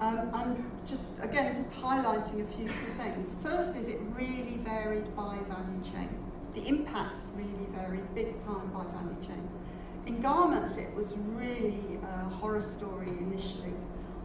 Um, 0.00 0.30
and 0.34 0.70
just, 0.84 1.04
again, 1.20 1.54
just 1.54 1.70
highlighting 1.70 2.42
a 2.42 2.56
few 2.56 2.68
things. 2.68 3.24
The 3.24 3.48
first 3.48 3.76
is 3.76 3.88
it 3.88 4.00
really 4.16 4.56
varied 4.64 5.14
by 5.14 5.38
value 5.48 5.82
chain. 5.84 6.08
The 6.54 6.66
impacts 6.66 7.20
really 7.36 7.66
varied 7.70 8.12
big 8.14 8.44
time 8.44 8.68
by 8.74 8.82
value 8.84 9.16
chain. 9.22 9.48
In 10.06 10.20
garments, 10.20 10.76
it 10.78 10.92
was 10.94 11.14
really 11.16 12.00
a 12.02 12.28
horror 12.28 12.62
story 12.62 13.08
initially. 13.08 13.72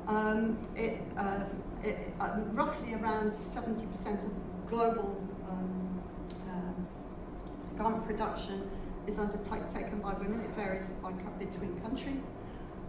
Um, 0.07 0.57
it, 0.75 0.99
uh, 1.17 1.43
it, 1.84 2.13
uh, 2.19 2.39
roughly 2.53 2.95
around 2.95 3.34
70% 3.34 4.25
of 4.25 4.32
global 4.67 5.21
um, 5.47 6.01
uh, 6.49 7.78
garment 7.78 8.05
production 8.07 8.67
is 9.05 9.19
undertaken 9.19 9.99
by 9.99 10.13
women. 10.13 10.41
It 10.41 10.49
varies 10.55 10.86
by, 11.03 11.11
between 11.38 11.80
countries. 11.82 12.23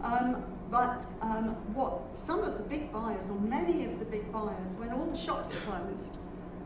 Um, 0.01 0.43
but 0.71 1.05
um, 1.21 1.49
what 1.73 2.01
some 2.13 2.39
of 2.39 2.57
the 2.57 2.63
big 2.63 2.91
buyers, 2.91 3.29
or 3.29 3.39
many 3.39 3.85
of 3.85 3.99
the 3.99 4.05
big 4.05 4.31
buyers, 4.31 4.71
when 4.77 4.91
all 4.91 5.05
the 5.05 5.17
shops 5.17 5.49
closed, 5.65 6.15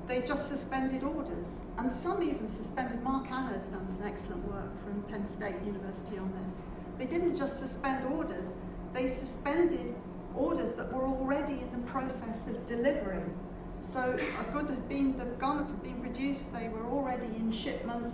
they 0.07 0.21
just 0.21 0.49
suspended 0.49 1.03
orders. 1.03 1.57
And 1.77 1.91
some 1.91 2.21
even 2.23 2.49
suspended, 2.49 3.01
Mark 3.03 3.31
Anner 3.31 3.53
has 3.57 3.69
done 3.69 3.87
some 3.87 4.05
excellent 4.05 4.45
work 4.47 4.71
from 4.83 5.03
Penn 5.03 5.27
State 5.29 5.55
University 5.65 6.17
on 6.17 6.31
this. 6.43 6.55
They 6.97 7.05
didn't 7.05 7.35
just 7.35 7.59
suspend 7.59 8.05
orders, 8.13 8.53
they 8.93 9.07
suspended 9.07 9.95
orders 10.35 10.73
that 10.73 10.91
were 10.91 11.05
already 11.05 11.53
in 11.53 11.71
the 11.71 11.87
process 11.87 12.47
of 12.47 12.67
delivering. 12.67 13.33
So 13.81 14.17
a 14.17 14.51
good 14.53 14.67
had 14.67 14.87
been, 14.87 15.17
the 15.17 15.25
garments 15.25 15.71
had 15.71 15.83
been 15.83 15.99
produced, 15.99 16.53
they 16.53 16.69
were 16.69 16.85
already 16.85 17.27
in 17.27 17.51
shipment, 17.51 18.13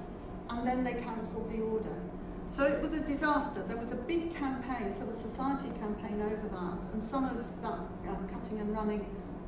and 0.50 0.68
then 0.68 0.84
they 0.84 0.94
cancelled 0.94 1.52
the 1.52 1.62
order. 1.62 1.96
So 2.50 2.66
it 2.66 2.82
was 2.82 2.94
a 2.94 3.02
disaster. 3.02 3.64
There 3.68 3.78
was 3.78 3.92
a 3.92 3.96
big 3.96 4.36
campaign, 4.36 4.94
civil 4.98 5.14
society 5.14 5.70
campaign 5.80 6.22
over 6.22 6.48
that, 6.48 6.92
and 6.92 7.02
some 7.02 7.26
of 7.26 7.62
that 7.62 7.80
um, 8.10 8.28
cutting 8.34 8.60
and 8.60 8.74
running 8.74 9.06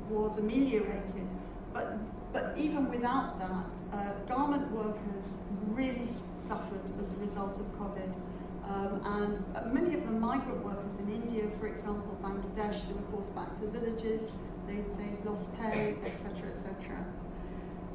was 0.08 0.38
ameliorated. 0.38 1.28
But, 1.74 1.98
but 2.34 2.54
even 2.58 2.90
without 2.90 3.40
that, 3.40 3.98
uh, 3.98 4.14
garment 4.28 4.72
workers 4.72 5.36
really 5.68 6.08
suffered 6.38 6.82
as 7.02 7.14
a 7.14 7.18
result 7.18 7.60
of 7.60 7.66
COVID. 7.80 8.16
Um, 8.64 9.02
and 9.04 9.44
uh, 9.56 9.68
many 9.68 9.96
of 9.96 10.06
the 10.06 10.14
migrant 10.14 10.64
workers 10.64 10.96
in 11.00 11.10
India, 11.10 11.44
for 11.60 11.68
example, 11.68 12.18
Bangladesh, 12.22 12.88
they 12.88 12.94
were 12.94 13.12
forced 13.12 13.36
back 13.36 13.54
to 13.56 13.62
the 13.62 13.80
villages, 13.80 14.32
they, 14.68 14.78
they 14.98 15.30
lost 15.30 15.52
pay, 15.60 15.96
etc., 16.06 16.50
etc. 16.56 17.06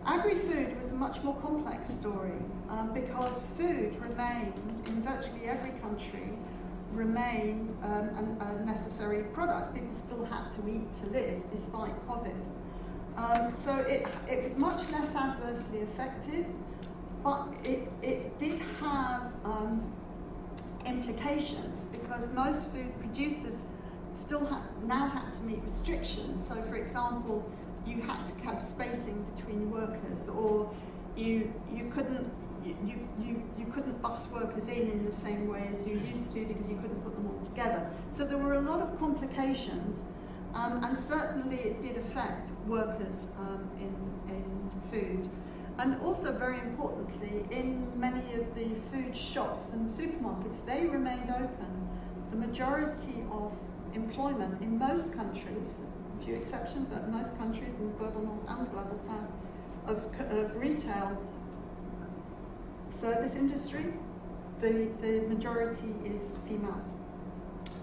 Agri-food 0.04 0.80
was 0.80 0.92
a 0.92 0.94
much 0.94 1.22
more 1.22 1.34
complex 1.36 1.88
story 1.88 2.38
um, 2.68 2.92
because 2.92 3.42
food 3.58 3.96
remained, 4.00 4.54
in 4.86 5.02
virtually 5.02 5.46
every 5.46 5.72
country, 5.80 6.30
remained 6.92 7.76
um, 7.82 8.38
a, 8.40 8.44
a 8.44 8.64
necessary 8.64 9.24
product. 9.34 9.74
People 9.74 9.94
still 10.06 10.24
had 10.24 10.50
to 10.52 10.68
eat 10.68 10.92
to 11.00 11.06
live 11.10 11.42
despite 11.50 11.94
COVID. 12.06 12.34
Um, 13.16 13.54
so 13.54 13.74
it, 13.76 14.06
it 14.28 14.44
was 14.44 14.54
much 14.56 14.82
less 14.90 15.14
adversely 15.14 15.82
affected, 15.82 16.52
but 17.24 17.48
it, 17.64 17.88
it 18.02 18.38
did 18.38 18.60
have 18.80 19.32
um, 19.44 19.90
implications 20.84 21.84
because 21.90 22.28
most 22.34 22.68
food 22.70 22.92
producers 23.00 23.64
still 24.14 24.46
ha 24.46 24.62
now 24.84 25.08
had 25.08 25.32
to 25.32 25.40
meet 25.42 25.62
restrictions. 25.62 26.46
So 26.46 26.62
for 26.62 26.76
example, 26.76 27.50
you 27.86 28.02
had 28.02 28.24
to 28.26 28.32
keep 28.32 28.62
spacing 28.62 29.24
between 29.34 29.70
workers 29.70 30.28
or 30.28 30.70
you, 31.16 31.52
you 31.72 31.90
couldn't 31.94 32.30
you, 32.64 32.98
you, 33.22 33.42
you 33.56 33.66
couldn't 33.66 34.02
bus 34.02 34.28
workers 34.28 34.66
in 34.66 34.90
in 34.90 35.04
the 35.04 35.12
same 35.12 35.46
way 35.46 35.70
as 35.72 35.86
you 35.86 36.00
used 36.00 36.32
to 36.32 36.44
because 36.44 36.68
you 36.68 36.76
couldn't 36.76 37.00
put 37.04 37.14
them 37.14 37.30
all 37.32 37.44
together. 37.44 37.88
So 38.10 38.24
there 38.24 38.38
were 38.38 38.54
a 38.54 38.60
lot 38.60 38.80
of 38.80 38.98
complications 38.98 40.02
um, 40.56 40.82
and 40.82 40.98
certainly 40.98 41.58
it 41.58 41.80
did 41.80 41.98
affect 41.98 42.50
workers 42.66 43.26
um, 43.38 43.68
in, 43.78 43.94
in 44.34 44.70
food. 44.90 45.28
And 45.78 46.00
also 46.00 46.32
very 46.32 46.58
importantly, 46.60 47.44
in 47.50 47.86
many 48.00 48.32
of 48.34 48.54
the 48.54 48.68
food 48.90 49.14
shops 49.14 49.68
and 49.72 49.88
supermarkets, 49.88 50.64
they 50.64 50.86
remained 50.86 51.28
open. 51.28 51.88
The 52.30 52.36
majority 52.38 53.22
of 53.30 53.52
employment 53.92 54.62
in 54.62 54.78
most 54.78 55.12
countries, 55.12 55.68
a 56.18 56.24
few 56.24 56.34
exceptions, 56.34 56.86
but 56.90 57.10
most 57.10 57.36
countries 57.36 57.74
in 57.74 57.88
the 57.88 57.94
global 57.98 58.22
north 58.22 58.48
and 58.48 58.66
the 58.66 58.70
global 58.70 58.98
south, 59.06 59.30
of, 59.86 60.30
of 60.30 60.56
retail 60.56 61.20
service 62.88 63.34
industry, 63.34 63.92
the, 64.62 64.88
the 65.02 65.20
majority 65.28 65.94
is 66.06 66.22
female. 66.48 66.82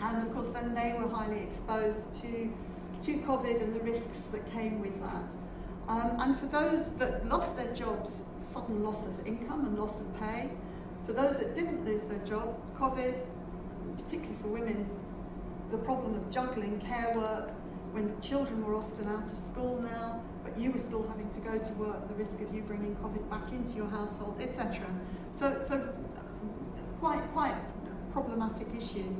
And 0.01 0.28
of 0.28 0.34
course 0.34 0.47
then 0.47 0.74
they 0.74 0.95
were 0.97 1.07
highly 1.07 1.39
exposed 1.39 2.13
to, 2.21 2.51
to 3.06 3.18
COVID 3.20 3.62
and 3.62 3.76
the 3.76 3.82
risks 3.82 4.20
that 4.32 4.51
came 4.51 4.80
with 4.80 4.99
that. 5.01 5.34
Um, 5.88 6.16
and 6.20 6.39
for 6.39 6.45
those 6.45 6.93
that 6.93 7.28
lost 7.28 7.58
their 7.58 7.74
jobs 7.74 8.22
sudden 8.43 8.84
loss 8.84 9.06
of 9.06 9.26
income 9.26 9.66
and 9.66 9.78
loss 9.78 9.99
of 9.99 10.20
pay. 10.20 10.49
For 11.06 11.14
those 11.14 11.38
that 11.38 11.56
didn't 11.56 11.86
lose 11.86 12.04
their 12.04 12.20
job, 12.20 12.56
COVID, 12.78 13.16
particularly 13.95 14.36
for 14.41 14.47
women, 14.47 14.89
the 15.72 15.78
problem 15.78 16.16
of 16.16 16.30
juggling 16.30 16.80
care 16.82 17.14
work 17.16 17.51
when 17.91 18.20
children 18.22 18.66
were 18.66 18.76
often 18.76 19.08
out 19.08 19.32
of 19.32 19.38
school 19.38 19.82
now, 19.82 20.22
but 20.43 20.58
you 20.58 20.72
were 20.72 20.80
still 20.80 21.08
having 21.08 21.30
to 21.32 21.39
go 21.39 21.58
to 21.58 21.74
work, 21.74 22.08
the 22.08 22.16
risk 22.16 22.41
of 22.41 22.54
you 22.54 22.62
bringing 22.62 22.95
COVID 22.97 23.30
back 23.30 23.51
into 23.51 23.74
your 23.74 23.88
household, 23.88 24.39
etc. 24.41 24.86
So, 25.32 25.62
so 25.66 25.93
quite, 26.99 27.22
quite 27.34 27.56
problematic 28.12 28.68
issues. 28.76 29.16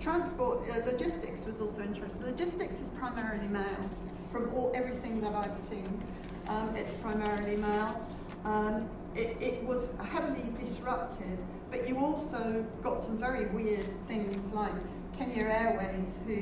Transport, 0.00 0.60
uh, 0.70 0.84
logistics 0.90 1.40
was 1.46 1.60
also 1.60 1.82
interesting. 1.82 2.22
Logistics 2.22 2.80
is 2.80 2.88
primarily 2.98 3.48
male 3.48 3.90
from 4.30 4.52
all, 4.54 4.72
everything 4.74 5.20
that 5.20 5.34
I've 5.34 5.58
seen. 5.58 6.02
Um, 6.48 6.76
it's 6.76 6.94
primarily 6.96 7.56
male. 7.56 8.06
Um, 8.44 8.88
it, 9.14 9.36
it 9.40 9.64
was 9.64 9.90
heavily 10.10 10.44
disrupted, 10.60 11.38
but 11.70 11.88
you 11.88 11.98
also 11.98 12.64
got 12.82 13.00
some 13.00 13.18
very 13.18 13.46
weird 13.46 13.86
things 14.06 14.52
like 14.52 14.72
Kenya 15.18 15.44
Airways, 15.44 16.18
who, 16.26 16.34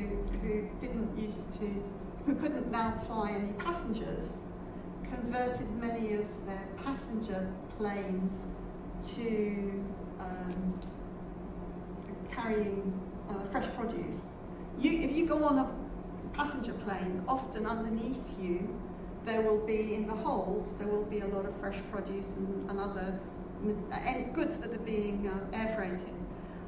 who 0.43 0.69
didn't 0.81 1.17
used 1.17 1.53
to, 1.61 1.85
who 2.27 2.35
couldn't 2.35 2.71
now 2.71 3.01
fly 3.07 3.31
any 3.31 3.53
passengers, 3.53 4.31
converted 5.05 5.71
many 5.81 6.15
of 6.15 6.27
their 6.47 6.67
passenger 6.85 7.49
planes 7.79 8.41
to 9.15 9.85
um, 10.19 10.81
carrying 12.31 13.01
uh, 13.29 13.35
fresh 13.51 13.66
produce. 13.77 14.20
You, 14.79 15.01
if 15.01 15.12
you 15.12 15.27
go 15.27 15.45
on 15.45 15.59
a 15.59 15.70
passenger 16.35 16.72
plane, 16.72 17.22
often 17.29 17.66
underneath 17.66 18.22
you, 18.41 18.68
there 19.25 19.41
will 19.41 19.64
be 19.66 19.95
in 19.95 20.07
the 20.07 20.14
hold, 20.14 20.79
there 20.79 20.89
will 20.89 21.05
be 21.05 21.20
a 21.20 21.27
lot 21.27 21.47
of 21.47 21.57
fresh 21.57 21.79
produce 21.91 22.31
and, 22.37 22.70
and 22.70 22.79
other 22.79 23.18
goods 24.35 24.59
that 24.59 24.72
are 24.75 24.79
being 24.79 25.29
uh, 25.29 25.57
air 25.57 25.75
freighted. 25.77 26.12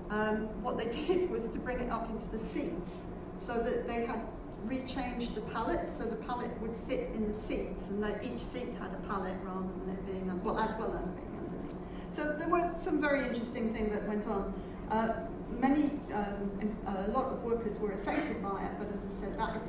Um, 0.09 0.48
what 0.62 0.78
they 0.78 0.86
did 1.07 1.30
was 1.30 1.48
to 1.48 1.59
bring 1.59 1.80
it 1.80 1.90
up 1.90 2.09
into 2.11 2.26
the 2.28 2.38
seats 2.38 3.02
so 3.38 3.54
that 3.61 3.86
they 3.86 4.07
had 4.07 4.20
rechanged 4.66 5.34
the 5.34 5.40
pallet 5.42 5.88
so 5.96 6.04
the 6.04 6.16
pallet 6.16 6.50
would 6.61 6.74
fit 6.88 7.11
in 7.14 7.30
the 7.30 7.38
seats 7.38 7.86
and 7.88 8.02
that 8.02 8.24
each 8.24 8.40
seat 8.40 8.68
had 8.80 8.92
a 8.92 9.09
pallet 9.09 9.34
rather 9.44 9.68
than 9.84 9.90
it 9.90 10.07
being, 10.07 10.42
well, 10.42 10.59
as 10.59 10.76
well 10.78 10.94
as 10.96 11.09
being 11.11 11.38
underneath. 11.38 11.76
So 12.11 12.34
there 12.38 12.48
were 12.48 12.72
some 12.82 13.00
very 13.00 13.26
interesting 13.26 13.72
things 13.74 13.92
that 13.92 14.09
went 14.09 14.26
on. 14.26 14.54
Uh, 14.90 15.12
many, 15.51 15.90
um, 16.12 16.76
a 16.86 17.09
lot 17.09 17.32
of 17.32 17.42
workers 17.42 17.78
were 17.78 17.92
affected 17.92 18.42
by 18.42 18.64
it, 18.64 18.72
but 18.78 18.88
as 18.88 19.05
I 19.05 19.20
said, 19.20 19.38
that 19.38 19.57
is 19.57 19.62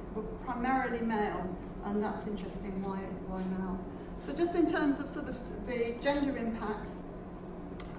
primarily 0.43 1.01
male, 1.01 1.55
and 1.85 2.03
that's 2.03 2.27
interesting 2.27 2.81
why, 2.83 2.99
why 3.27 3.43
male. 3.57 3.79
So 4.25 4.33
just 4.33 4.55
in 4.55 4.69
terms 4.69 4.99
of 4.99 5.09
sort 5.09 5.29
of 5.29 5.37
the 5.67 5.95
gender 6.01 6.35
impacts 6.37 7.03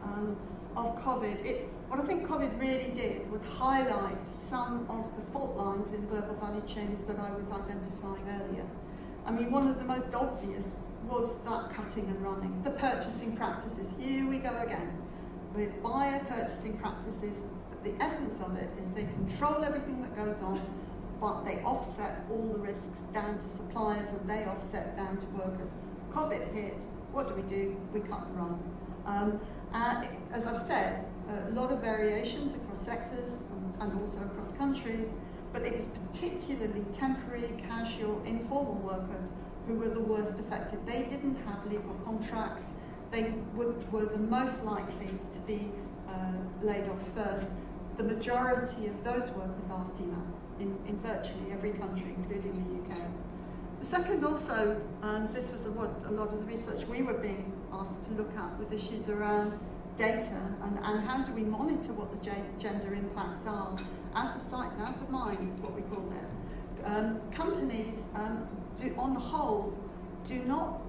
um, 0.02 0.36
of 0.76 0.96
COVID, 1.02 1.44
it, 1.44 1.68
what 1.88 2.00
I 2.00 2.04
think 2.04 2.26
COVID 2.26 2.60
really 2.60 2.90
did 2.94 3.30
was 3.30 3.42
highlight 3.44 4.26
some 4.26 4.86
of 4.90 5.16
the 5.16 5.32
fault 5.32 5.56
lines 5.56 5.90
in 5.92 6.06
global 6.06 6.34
value 6.34 6.66
chains 6.66 7.04
that 7.06 7.18
I 7.18 7.30
was 7.30 7.50
identifying 7.50 8.24
earlier. 8.28 8.66
I 9.24 9.30
mean, 9.30 9.50
one 9.50 9.68
of 9.68 9.78
the 9.78 9.84
most 9.84 10.14
obvious 10.14 10.76
was 11.06 11.36
that 11.44 11.70
cutting 11.70 12.06
and 12.06 12.22
running, 12.22 12.62
the 12.62 12.70
purchasing 12.70 13.36
practices. 13.36 13.92
Here 13.98 14.28
we 14.28 14.38
go 14.38 14.54
again. 14.58 14.92
The 15.54 15.68
buyer 15.82 16.20
purchasing 16.28 16.76
practices, 16.76 17.42
the 17.84 17.92
essence 18.00 18.34
of 18.44 18.56
it 18.56 18.70
is 18.82 18.90
they 18.92 19.04
control 19.04 19.64
everything 19.64 20.02
that 20.02 20.16
goes 20.16 20.40
on, 20.40 20.60
but 21.20 21.44
they 21.44 21.60
offset 21.62 22.24
all 22.30 22.48
the 22.48 22.58
risks 22.58 23.00
down 23.12 23.38
to 23.38 23.48
suppliers 23.48 24.08
and 24.10 24.28
they 24.28 24.44
offset 24.44 24.96
down 24.96 25.16
to 25.18 25.26
workers. 25.28 25.68
COVID 26.12 26.52
hit, 26.52 26.84
what 27.12 27.28
do 27.28 27.34
we 27.34 27.42
do? 27.42 27.76
We 27.92 28.00
cut 28.00 28.26
and 28.26 28.36
run. 28.36 28.60
Um, 29.06 29.40
and 29.72 30.08
as 30.32 30.46
I've 30.46 30.66
said, 30.66 31.04
a 31.28 31.50
lot 31.50 31.70
of 31.72 31.80
variations 31.80 32.54
across 32.54 32.84
sectors 32.84 33.32
and, 33.80 34.00
also 34.00 34.18
across 34.18 34.52
countries, 34.54 35.12
but 35.52 35.62
it 35.62 35.74
was 35.74 35.86
particularly 35.86 36.84
temporary, 36.92 37.52
casual, 37.68 38.22
informal 38.24 38.78
workers 38.80 39.30
who 39.66 39.74
were 39.74 39.88
the 39.88 40.00
worst 40.00 40.38
affected. 40.38 40.84
They 40.86 41.04
didn't 41.04 41.36
have 41.46 41.64
legal 41.66 41.94
contracts. 42.04 42.64
They 43.10 43.34
were, 43.54 43.72
were 43.90 44.06
the 44.06 44.18
most 44.18 44.64
likely 44.64 45.10
to 45.32 45.38
be 45.40 45.70
uh, 46.08 46.32
laid 46.62 46.88
off 46.88 47.00
first. 47.14 47.50
The 47.98 48.04
majority 48.04 48.86
of 48.86 49.02
those 49.02 49.28
workers 49.30 49.64
are 49.72 49.84
female 49.98 50.22
in, 50.60 50.78
in 50.86 51.00
virtually 51.00 51.50
every 51.50 51.72
country, 51.72 52.14
including 52.16 52.52
the 52.54 52.94
UK. 52.94 53.00
The 53.80 53.86
second 53.86 54.24
also, 54.24 54.80
and 55.02 55.34
this 55.34 55.50
was 55.50 55.66
what 55.66 55.90
a 56.06 56.12
lot 56.12 56.28
of 56.28 56.38
the 56.38 56.46
research 56.46 56.86
we 56.86 57.02
were 57.02 57.14
being 57.14 57.52
asked 57.72 58.04
to 58.04 58.12
look 58.12 58.30
at, 58.36 58.56
was 58.56 58.70
issues 58.70 59.08
around 59.08 59.58
data 59.96 60.40
and, 60.62 60.78
and 60.80 61.08
how 61.08 61.24
do 61.24 61.32
we 61.32 61.42
monitor 61.42 61.92
what 61.92 62.12
the 62.12 62.30
gender 62.60 62.94
impacts 62.94 63.46
are. 63.46 63.76
Out 64.14 64.36
of 64.36 64.42
sight 64.42 64.70
and 64.72 64.82
out 64.82 64.96
of 64.96 65.10
mind 65.10 65.52
is 65.52 65.58
what 65.58 65.74
we 65.74 65.82
call 65.82 66.08
it. 66.12 66.86
Um, 66.86 67.20
companies, 67.32 68.06
um, 68.14 68.46
do, 68.80 68.94
on 68.96 69.12
the 69.14 69.20
whole, 69.20 69.76
do 70.24 70.38
not, 70.44 70.82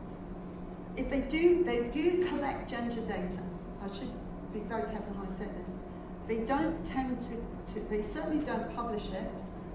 if 0.95 1.09
they 1.09 1.21
do, 1.21 1.63
they 1.63 1.87
do 1.87 2.27
collect 2.27 2.69
gender 2.69 3.01
data. 3.01 3.41
I 3.83 3.91
should 3.91 4.11
be 4.53 4.59
very 4.59 4.83
careful 4.83 5.15
how 5.15 5.23
I 5.23 5.31
say 5.31 5.49
this. 5.57 5.68
They 6.29 6.37
don't 6.37 6.85
tend 6.85 7.19
to, 7.21 7.73
to 7.73 7.79
they 7.89 8.03
certainly 8.03 8.45
don't 8.45 8.73
publish 8.75 9.07
it, 9.11 9.31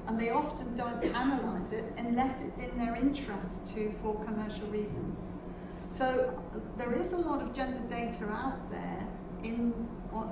and 0.07 0.21
they 0.21 0.31
often 0.31 0.77
don't 0.77 1.03
analyse 1.03 1.73
it 1.73 1.85
unless 1.99 2.43
it's 2.43 2.61
in 2.61 2.79
their 2.79 2.95
interest 2.95 3.67
to 3.75 3.93
for 4.01 4.25
commercial 4.25 4.69
reasons. 4.69 5.19
So 5.91 6.41
there 6.77 6.95
is 6.95 7.13
a 7.13 7.17
lot 7.17 7.43
of 7.43 7.53
gender 7.55 7.81
data 7.89 8.27
out 8.27 8.71
there 8.71 9.05
in, 9.43 9.75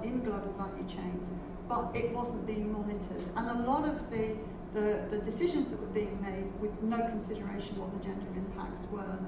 in 0.05 0.23
global 0.23 0.53
value 0.57 0.87
chains, 0.87 1.33
but 1.68 1.91
it 1.93 2.12
wasn't 2.12 2.47
being 2.47 2.73
monitored. 2.73 3.25
And 3.35 3.51
a 3.51 3.68
lot 3.68 3.85
of 3.85 4.09
the, 4.09 4.37
the, 4.75 5.05
the 5.11 5.18
decisions 5.18 5.70
that 5.70 5.81
were 5.81 5.87
being 5.89 6.23
made 6.23 6.53
with 6.61 6.81
no 6.85 6.99
consideration 6.99 7.81
what 7.81 7.93
the 7.99 8.05
gender 8.05 8.27
impacts 8.37 8.83
were. 8.93 9.18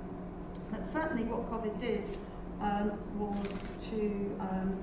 But 0.71 0.89
certainly 0.89 1.25
what 1.25 1.51
COVID 1.51 1.81
did 1.81 2.05
um, 2.61 2.93
was 3.19 3.73
to, 3.91 4.37
um, 4.39 4.77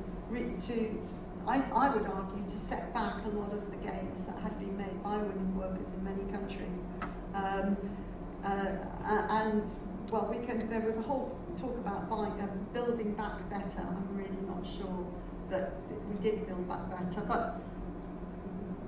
to 0.67 0.99
I, 1.47 1.61
I 1.73 1.89
would 1.89 2.05
argue, 2.05 2.43
to 2.49 2.59
set 2.59 2.93
back 2.93 3.25
a 3.25 3.29
lot 3.29 3.51
of 3.53 3.69
the 3.71 3.77
gains 3.77 4.23
that 4.25 4.37
had 4.39 4.57
been 4.59 4.77
made 4.77 5.03
by 5.03 5.17
women 5.17 5.57
workers 5.57 5.87
in 5.95 6.03
many 6.03 6.23
countries. 6.31 6.77
Um, 7.33 7.77
uh, 8.43 8.75
and, 9.29 9.69
well, 10.09 10.27
we 10.29 10.45
can, 10.45 10.69
there 10.69 10.81
was 10.81 10.97
a 10.97 11.01
whole 11.01 11.35
talk 11.59 11.77
about 11.77 12.09
buying, 12.09 12.39
um, 12.41 12.67
building 12.73 13.13
back 13.13 13.49
better. 13.49 13.79
I'm 13.79 14.07
really 14.15 14.41
not 14.47 14.65
sure 14.65 15.05
that 15.49 15.73
we 16.09 16.21
did 16.21 16.47
build 16.47 16.67
back 16.67 16.89
better. 16.89 17.25
But 17.25 17.59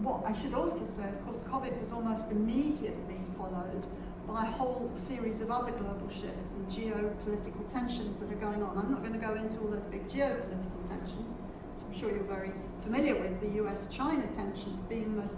what 0.01 0.23
I 0.25 0.33
should 0.33 0.53
also 0.53 0.85
say, 0.85 1.03
of 1.03 1.25
course, 1.25 1.43
COVID 1.43 1.79
was 1.81 1.91
almost 1.91 2.29
immediately 2.31 3.19
followed 3.37 3.85
by 4.27 4.43
a 4.43 4.51
whole 4.51 4.89
series 4.95 5.41
of 5.41 5.51
other 5.51 5.71
global 5.71 6.09
shifts 6.09 6.45
and 6.55 6.67
geopolitical 6.69 7.71
tensions 7.71 8.19
that 8.19 8.31
are 8.31 8.35
going 8.35 8.63
on. 8.63 8.77
I'm 8.77 8.91
not 8.91 9.01
going 9.01 9.13
to 9.13 9.19
go 9.19 9.33
into 9.35 9.59
all 9.59 9.67
those 9.67 9.83
big 9.83 10.07
geopolitical 10.07 10.87
tensions. 10.87 11.33
I'm 11.93 11.99
sure 11.99 12.09
you're 12.09 12.23
very 12.23 12.51
familiar 12.81 13.13
with 13.13 13.39
the 13.39 13.61
US-China 13.63 14.25
tensions 14.35 14.81
being 14.89 15.15
the 15.15 15.21
most, 15.21 15.35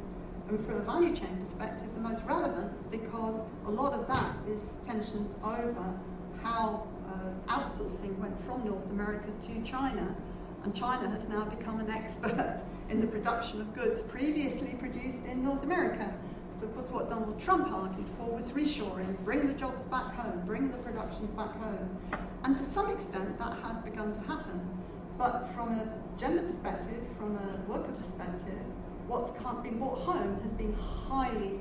from 0.48 0.78
a 0.78 0.80
value 0.80 1.14
chain 1.14 1.38
perspective, 1.44 1.88
the 1.94 2.00
most 2.00 2.24
relevant 2.24 2.72
because 2.90 3.42
a 3.66 3.70
lot 3.70 3.92
of 3.92 4.08
that 4.08 4.36
is 4.48 4.72
tensions 4.86 5.36
over 5.44 6.00
how 6.42 6.88
uh, 7.10 7.54
outsourcing 7.54 8.18
went 8.20 8.34
from 8.46 8.64
North 8.64 8.90
America 8.90 9.28
to 9.48 9.62
China. 9.64 10.16
And 10.64 10.74
China 10.74 11.10
has 11.10 11.28
now 11.28 11.44
become 11.44 11.82
an 11.82 11.90
expert 11.90 12.64
in 12.90 13.02
the 13.02 13.08
production 13.08 13.60
of 13.60 13.74
goods 13.74 14.02
previously 14.02 14.76
produced 14.80 15.26
in 15.26 15.44
North 15.44 15.64
America. 15.64 16.14
So, 16.58 16.68
of 16.68 16.74
course, 16.74 16.90
what 16.90 17.10
Donald 17.10 17.38
Trump 17.38 17.70
argued 17.70 18.08
for 18.18 18.34
was 18.34 18.54
reshoring, 18.54 19.18
bring 19.26 19.46
the 19.46 19.54
jobs 19.54 19.84
back 19.84 20.16
home, 20.16 20.42
bring 20.46 20.72
the 20.72 20.78
productions 20.78 21.30
back 21.32 21.52
home. 21.60 21.98
And 22.46 22.56
to 22.56 22.64
some 22.64 22.90
extent, 22.92 23.38
that 23.40 23.58
has 23.62 23.78
begun 23.80 24.14
to 24.14 24.20
happen. 24.22 24.85
But 25.18 25.50
from 25.56 25.80
a 25.80 25.88
gender 26.18 26.44
perspective, 26.44 27.02
from 27.18 27.38
a 27.38 27.72
worker 27.72 27.92
perspective, 27.94 28.60
what's 29.08 29.32
been 29.64 29.80
brought 29.80 30.00
home 30.00 30.40
has 30.42 30.52
been 30.52 30.74
highly, 30.74 31.60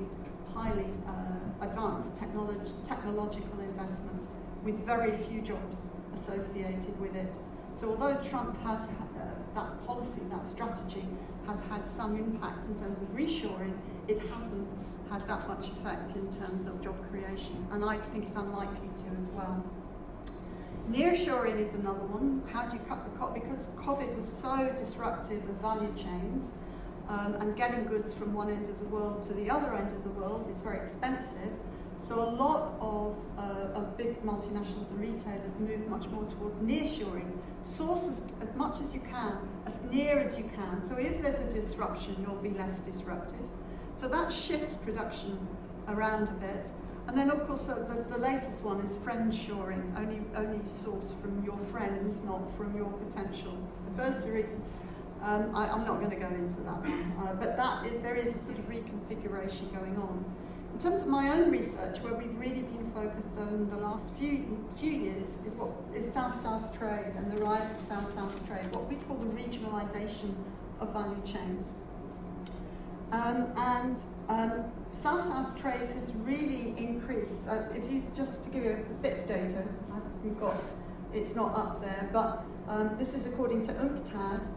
highly 0.53 0.87
uh, 1.07 1.65
advanced 1.65 2.15
technology, 2.17 2.73
technological 2.83 3.59
investment 3.59 4.21
with 4.63 4.85
very 4.85 5.15
few 5.17 5.41
jobs 5.41 5.77
associated 6.13 6.99
with 6.99 7.15
it. 7.15 7.31
So 7.75 7.89
although 7.89 8.15
Trump 8.23 8.61
has 8.63 8.81
uh, 8.81 9.35
that 9.53 9.85
policy, 9.85 10.21
that 10.31 10.47
strategy, 10.47 11.05
has 11.47 11.61
had 11.69 11.89
some 11.89 12.17
impact 12.17 12.65
in 12.65 12.77
terms 12.77 13.01
of 13.01 13.07
reshoring, 13.09 13.77
it 14.07 14.19
hasn't 14.33 14.67
had 15.09 15.27
that 15.27 15.47
much 15.47 15.67
effect 15.67 16.15
in 16.15 16.27
terms 16.35 16.65
of 16.65 16.81
job 16.81 16.95
creation. 17.09 17.67
And 17.71 17.85
I 17.85 17.97
think 17.97 18.25
it's 18.25 18.33
unlikely 18.33 18.89
to 18.97 19.21
as 19.21 19.29
well. 19.29 19.63
Nearshoring 20.89 21.59
is 21.59 21.73
another 21.73 22.05
one. 22.05 22.43
How 22.53 22.67
do 22.67 22.77
you 22.77 22.83
cut 22.87 23.03
the 23.03 23.17
cost? 23.17 23.33
Because 23.33 23.67
COVID 23.75 24.15
was 24.15 24.27
so 24.27 24.71
disruptive 24.77 25.43
of 25.49 25.55
value 25.55 25.91
chains, 25.95 26.51
um, 27.09 27.33
and 27.35 27.55
getting 27.55 27.85
goods 27.85 28.13
from 28.13 28.33
one 28.33 28.49
end 28.49 28.69
of 28.69 28.77
the 28.79 28.85
world 28.85 29.25
to 29.27 29.33
the 29.33 29.49
other 29.49 29.73
end 29.75 29.91
of 29.91 30.03
the 30.03 30.11
world 30.11 30.47
is 30.49 30.57
very 30.59 30.77
expensive. 30.77 31.51
So 31.97 32.21
a 32.21 32.29
lot 32.29 32.73
of, 32.79 33.19
uh, 33.37 33.79
of 33.79 33.97
big 33.97 34.21
multinationals 34.23 34.91
and 34.91 34.99
retailers 34.99 35.55
move 35.57 35.87
much 35.87 36.07
more 36.07 36.25
towards 36.25 36.55
nearshoring. 36.59 37.31
Source 37.63 38.03
as, 38.07 38.21
as 38.41 38.55
much 38.55 38.79
as 38.79 38.93
you 38.93 38.99
can, 38.99 39.37
as 39.65 39.79
near 39.89 40.19
as 40.19 40.37
you 40.37 40.43
can. 40.55 40.87
So 40.87 40.95
if 40.97 41.21
there's 41.23 41.39
a 41.39 41.51
disruption, 41.51 42.15
you'll 42.21 42.35
be 42.35 42.51
less 42.51 42.79
disrupted. 42.79 43.49
So 43.95 44.07
that 44.09 44.31
shifts 44.31 44.77
production 44.77 45.47
around 45.87 46.29
a 46.29 46.33
bit. 46.33 46.71
And 47.07 47.17
then, 47.17 47.29
of 47.29 47.45
course, 47.47 47.61
the, 47.61 48.05
the, 48.09 48.17
latest 48.17 48.63
one 48.63 48.79
is 48.79 48.97
friend 49.03 49.33
shoring, 49.33 49.93
only, 49.97 50.21
only 50.35 50.65
source 50.83 51.13
from 51.21 51.43
your 51.43 51.57
friends, 51.71 52.23
not 52.23 52.41
from 52.57 52.75
your 52.75 52.91
potential 52.91 53.55
adversaries. 53.87 54.59
Um, 55.21 55.55
I, 55.55 55.67
am 55.67 55.85
not 55.85 55.99
going 55.99 56.09
to 56.09 56.15
go 56.15 56.27
into 56.27 56.61
that 56.61 56.81
one, 56.81 57.13
uh, 57.19 57.33
but 57.35 57.57
that 57.57 57.85
is, 57.85 58.01
there 58.01 58.15
is 58.15 58.33
a 58.33 58.39
sort 58.39 58.57
of 58.57 58.65
reconfiguration 58.69 59.71
going 59.73 59.97
on. 59.97 60.25
In 60.73 60.79
terms 60.79 61.03
of 61.03 61.07
my 61.07 61.31
own 61.31 61.51
research, 61.51 61.99
where 62.01 62.13
we've 62.13 62.37
really 62.37 62.63
been 62.63 62.91
focused 62.93 63.37
on 63.37 63.69
the 63.69 63.77
last 63.77 64.13
few 64.15 64.65
few 64.77 64.91
years, 64.91 65.37
is 65.45 65.53
what 65.53 65.69
is 65.95 66.11
South-South 66.11 66.77
trade 66.77 67.13
and 67.15 67.31
the 67.31 67.41
rise 67.41 67.69
of 67.71 67.87
South-South 67.87 68.45
trade, 68.47 68.69
what 68.71 68.89
we 68.89 68.97
call 68.97 69.15
the 69.15 69.27
regionalisation 69.27 70.33
of 70.81 70.91
value 70.91 71.21
chains. 71.25 71.69
Um, 73.11 73.47
and 73.55 74.03
um, 74.27 74.65
South-South 74.95 75.59
trade 75.59 75.89
has 75.95 76.13
really 76.15 76.73
increased. 76.77 77.47
Uh, 77.47 77.63
if 77.73 77.91
you 77.91 78.03
just 78.15 78.43
to 78.43 78.49
give 78.49 78.63
you 78.63 78.71
a 78.71 79.01
bit 79.01 79.19
of 79.19 79.27
data, 79.27 79.63
I've 79.93 80.39
got 80.39 80.55
it's 81.13 81.35
not 81.35 81.55
up 81.55 81.81
there, 81.81 82.09
but 82.11 82.43
um, 82.67 82.95
this 82.97 83.13
is 83.13 83.25
according 83.25 83.65
to 83.67 83.73
UNCTAD. 83.73 84.47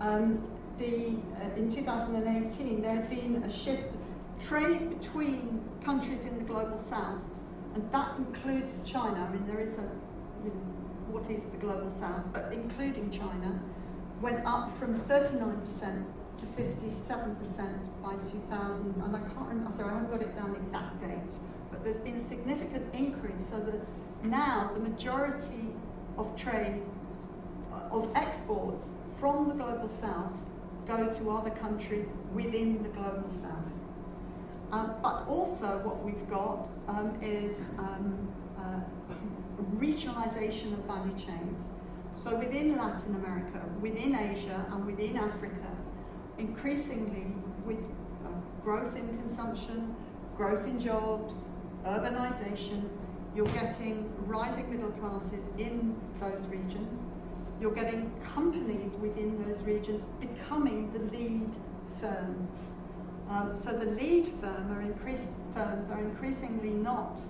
Um, 0.00 0.48
the, 0.78 1.16
uh, 1.40 1.56
in 1.56 1.72
2018, 1.72 2.80
there 2.80 2.90
had 2.90 3.10
been 3.10 3.42
a 3.42 3.52
shift 3.52 3.96
trade 4.40 4.98
between 5.00 5.62
countries 5.84 6.22
in 6.24 6.38
the 6.38 6.44
global 6.44 6.78
south, 6.78 7.30
and 7.74 7.90
that 7.92 8.16
includes 8.16 8.80
China. 8.84 9.26
I 9.28 9.32
mean, 9.32 9.46
there 9.46 9.60
is 9.60 9.74
a 9.78 9.90
you 10.44 10.50
know, 10.50 11.10
what 11.10 11.28
is 11.30 11.44
the 11.46 11.56
global 11.56 11.90
south, 11.90 12.22
but 12.32 12.52
including 12.52 13.10
China, 13.10 13.60
went 14.20 14.44
up 14.44 14.76
from 14.78 14.98
39% 15.02 16.04
to 16.38 16.46
57% 16.46 17.78
by 18.08 18.16
2000, 18.24 19.02
and 19.02 19.16
I 19.16 19.18
can't 19.18 19.48
remember, 19.48 19.70
sorry, 19.76 19.90
I 19.90 19.94
haven't 19.94 20.10
got 20.10 20.22
it 20.22 20.34
down 20.34 20.52
the 20.52 20.58
exact 20.58 20.98
dates, 21.00 21.40
but 21.70 21.84
there's 21.84 21.98
been 21.98 22.16
a 22.16 22.22
significant 22.22 22.94
increase 22.94 23.50
so 23.50 23.60
that 23.60 23.80
now 24.22 24.70
the 24.72 24.80
majority 24.80 25.74
of 26.16 26.34
trade, 26.34 26.80
uh, 27.70 27.94
of 27.94 28.10
exports 28.14 28.92
from 29.20 29.48
the 29.48 29.54
global 29.54 29.90
south 29.90 30.38
go 30.86 31.12
to 31.12 31.30
other 31.30 31.50
countries 31.50 32.06
within 32.32 32.82
the 32.82 32.88
global 32.88 33.28
south. 33.28 33.74
Um, 34.72 34.94
but 35.02 35.24
also 35.26 35.78
what 35.84 36.02
we've 36.02 36.28
got 36.30 36.70
um, 36.88 37.18
is 37.20 37.70
um, 37.78 38.28
uh, 38.58 38.80
regionalisation 39.76 40.72
of 40.72 40.78
value 40.84 41.18
chains. 41.18 41.68
So 42.16 42.36
within 42.36 42.76
Latin 42.78 43.16
America, 43.16 43.62
within 43.82 44.14
Asia 44.14 44.66
and 44.72 44.86
within 44.86 45.16
Africa, 45.18 45.68
increasingly 46.38 47.26
with 47.64 47.84
growth 48.68 48.96
in 48.96 49.08
consumption, 49.20 49.96
growth 50.36 50.66
in 50.66 50.78
jobs, 50.78 51.46
urbanization, 51.86 52.86
you're 53.34 53.46
getting 53.46 54.12
rising 54.26 54.68
middle 54.68 54.90
classes 54.90 55.42
in 55.56 55.98
those 56.20 56.46
regions. 56.48 57.00
You're 57.62 57.74
getting 57.74 58.12
companies 58.34 58.90
within 59.00 59.42
those 59.42 59.62
regions 59.62 60.04
becoming 60.20 60.92
the 60.92 60.98
lead 61.16 61.48
firm. 61.98 62.46
Um, 63.30 63.56
so 63.56 63.72
the 63.72 63.90
lead 63.92 64.26
firm 64.38 64.70
are 64.70 64.82
increased, 64.82 65.30
firms 65.54 65.88
are 65.88 66.00
increasingly 66.00 66.68
not 66.68 67.22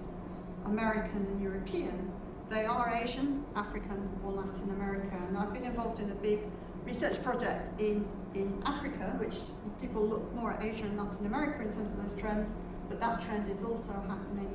American 0.64 1.24
and 1.24 1.40
European. 1.40 2.10
They 2.50 2.64
are 2.64 2.92
Asian, 3.00 3.44
African, 3.54 4.08
or 4.24 4.32
Latin 4.32 4.70
America. 4.70 5.16
And 5.28 5.38
I've 5.38 5.52
been 5.52 5.66
involved 5.66 6.00
in 6.00 6.10
a 6.10 6.16
big 6.16 6.40
research 6.88 7.22
project 7.22 7.68
in, 7.78 8.04
in 8.34 8.62
Africa, 8.64 9.14
which 9.18 9.36
people 9.80 10.02
look 10.02 10.34
more 10.34 10.52
at 10.52 10.64
Asia 10.64 10.84
and 10.84 10.96
Latin 10.96 11.26
America 11.26 11.60
in 11.62 11.72
terms 11.72 11.92
of 11.92 12.02
those 12.02 12.18
trends, 12.18 12.50
but 12.88 12.98
that 12.98 13.20
trend 13.20 13.48
is 13.50 13.62
also 13.62 13.92
happening 14.08 14.50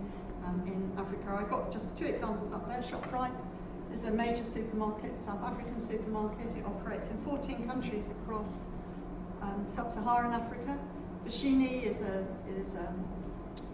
um, 0.46 0.62
in 0.66 0.92
Africa. 0.98 1.28
I 1.40 1.48
got 1.48 1.72
just 1.72 1.96
two 1.96 2.06
examples 2.06 2.52
up 2.52 2.68
there. 2.68 2.82
ShopRite 2.82 3.38
is 3.94 4.06
a 4.06 4.12
major 4.12 4.44
supermarket, 4.44 5.22
South 5.22 5.44
African 5.44 5.80
supermarket. 5.80 6.48
It 6.58 6.66
operates 6.66 7.08
in 7.10 7.18
14 7.24 7.68
countries 7.68 8.06
across 8.10 8.58
um, 9.44 9.64
sub-Saharan 9.76 10.34
Africa. 10.34 10.78
Foschini 11.24 11.84
is 11.84 12.02
a, 12.02 12.26
is 12.58 12.74
a 12.76 12.94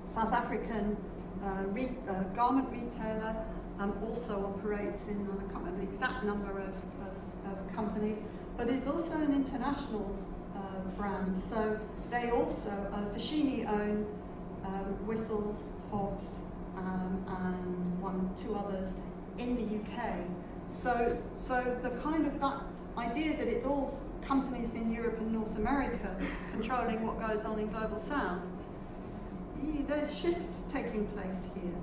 South 0.05 0.33
African 0.33 0.97
uh, 1.43 1.63
re, 1.67 1.89
uh, 2.09 2.23
garment 2.35 2.67
retailer, 2.71 3.33
um, 3.79 3.93
also 4.03 4.53
operates 4.53 5.07
in, 5.07 5.25
I 5.31 5.41
can't 5.51 5.63
remember 5.63 5.85
the 5.85 5.91
exact 5.91 6.25
number 6.25 6.51
of, 6.59 6.73
of, 7.07 7.51
of 7.51 7.75
companies, 7.75 8.19
but 8.59 8.67
is 8.67 8.85
also 8.87 9.13
an 9.13 9.33
international 9.33 10.13
uh, 10.53 10.59
brand. 10.97 11.33
So 11.33 11.79
they 12.11 12.29
also, 12.29 12.69
uh, 12.91 13.15
Foschini 13.15 13.65
own 13.65 14.05
um, 14.65 15.07
Whistles, 15.07 15.69
Hobbs, 15.89 16.27
um, 16.75 17.25
and 17.25 18.01
one, 18.01 18.29
two 18.37 18.53
others 18.53 18.91
in 19.37 19.55
the 19.55 19.63
UK. 19.63 20.15
So, 20.69 21.17
so 21.39 21.79
the 21.81 21.91
kind 22.01 22.27
of 22.27 22.37
that 22.41 22.61
idea 22.97 23.37
that 23.37 23.47
it's 23.47 23.65
all 23.65 23.97
companies 24.25 24.73
in 24.73 24.91
Europe 24.91 25.19
and 25.19 25.31
North 25.31 25.55
America 25.55 26.13
controlling 26.51 27.07
what 27.07 27.17
goes 27.17 27.45
on 27.45 27.59
in 27.59 27.69
Global 27.69 27.97
South, 27.97 28.41
there's 29.87 30.19
shifts 30.19 30.63
taking 30.71 31.07
place 31.07 31.47
here. 31.55 31.73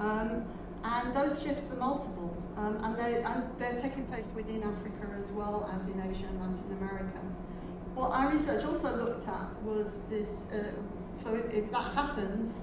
Um, 0.00 0.44
and 0.84 1.14
those 1.14 1.42
shifts 1.42 1.70
are 1.72 1.76
multiple, 1.76 2.36
um, 2.56 2.78
and, 2.84 2.96
they, 2.96 3.22
and 3.22 3.44
they're 3.58 3.78
taking 3.78 4.04
place 4.06 4.30
within 4.34 4.62
Africa 4.62 5.08
as 5.18 5.30
well 5.32 5.70
as 5.74 5.86
in 5.86 6.00
Asia 6.00 6.26
and 6.26 6.40
Latin 6.40 6.76
America. 6.80 7.18
What 7.94 8.10
our 8.12 8.30
research 8.30 8.64
also 8.64 8.94
looked 8.96 9.26
at 9.26 9.62
was 9.62 10.00
this, 10.10 10.46
uh, 10.52 10.72
so 11.14 11.34
if, 11.34 11.52
if 11.52 11.72
that 11.72 11.94
happens, 11.94 12.62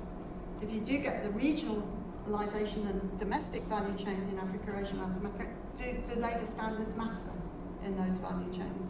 if 0.62 0.72
you 0.72 0.80
do 0.80 0.98
get 1.00 1.24
the 1.24 1.30
regionalisation 1.30 2.90
and 2.90 3.20
domestic 3.20 3.64
value 3.64 3.98
chains 3.98 4.28
in 4.28 4.40
Africa, 4.40 4.80
Asia, 4.80 4.96
Latin 4.96 5.18
America, 5.18 5.48
do, 5.76 5.86
do 6.08 6.20
labour 6.20 6.46
standards 6.46 6.96
matter 6.96 7.34
in 7.84 7.98
those 7.98 8.16
value 8.20 8.52
chains? 8.54 8.90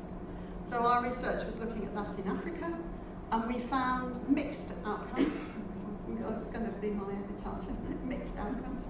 So 0.65 0.77
our 0.79 1.03
research 1.03 1.45
was 1.45 1.57
looking 1.57 1.85
at 1.85 1.95
that 1.95 2.17
in 2.19 2.27
Africa, 2.27 2.77
and 3.31 3.47
we 3.47 3.59
found 3.61 4.17
mixed 4.29 4.73
outcomes. 4.85 5.33
That's 6.19 6.47
going 6.47 6.65
to 6.65 6.71
be 6.79 6.91
my 6.91 7.11
epitaph, 7.13 7.63
isn't 7.71 7.91
it? 7.91 8.03
Mixed 8.05 8.37
outcomes. 8.37 8.82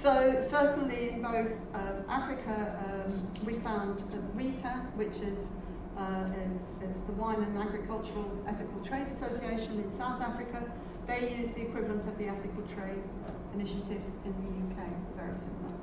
So 0.00 0.40
certainly 0.48 1.10
in 1.10 1.22
both 1.22 1.58
um, 1.74 2.04
Africa, 2.08 2.78
um, 2.86 3.28
we 3.44 3.54
found 3.54 3.98
WIETA, 4.36 4.94
which 4.94 5.16
is, 5.16 5.48
uh, 5.96 6.30
is, 6.54 6.88
is, 6.88 7.02
the 7.02 7.12
Wine 7.14 7.42
and 7.42 7.58
Agricultural 7.58 8.44
Ethical 8.46 8.80
Trade 8.84 9.08
Association 9.08 9.80
in 9.80 9.90
South 9.90 10.22
Africa. 10.22 10.62
They 11.08 11.34
use 11.36 11.50
the 11.50 11.62
equivalent 11.62 12.06
of 12.06 12.16
the 12.16 12.28
Ethical 12.28 12.62
Trade 12.62 13.02
Initiative 13.54 14.00
in 14.24 14.34
the 14.44 14.82
UK, 14.82 14.86
very 15.16 15.34
similar. 15.34 15.74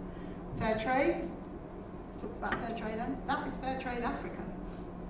Fair 0.60 0.80
trade, 0.80 1.30
talks 2.22 2.38
about 2.38 2.54
fair 2.66 2.78
trade, 2.78 3.00
that 3.28 3.48
is 3.48 3.54
fair 3.56 3.78
trade 3.82 4.02
Africa. 4.02 4.42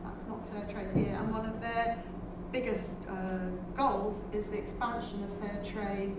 That's 0.03 0.25
not 0.25 0.39
fair 0.49 0.65
trade 0.73 1.05
here. 1.05 1.15
And 1.15 1.31
one 1.31 1.45
of 1.45 1.61
their 1.61 2.03
biggest 2.51 2.97
uh, 3.07 3.51
goals 3.77 4.23
is 4.33 4.47
the 4.47 4.57
expansion 4.57 5.23
of 5.25 5.47
fair 5.47 5.61
trade 5.63 6.15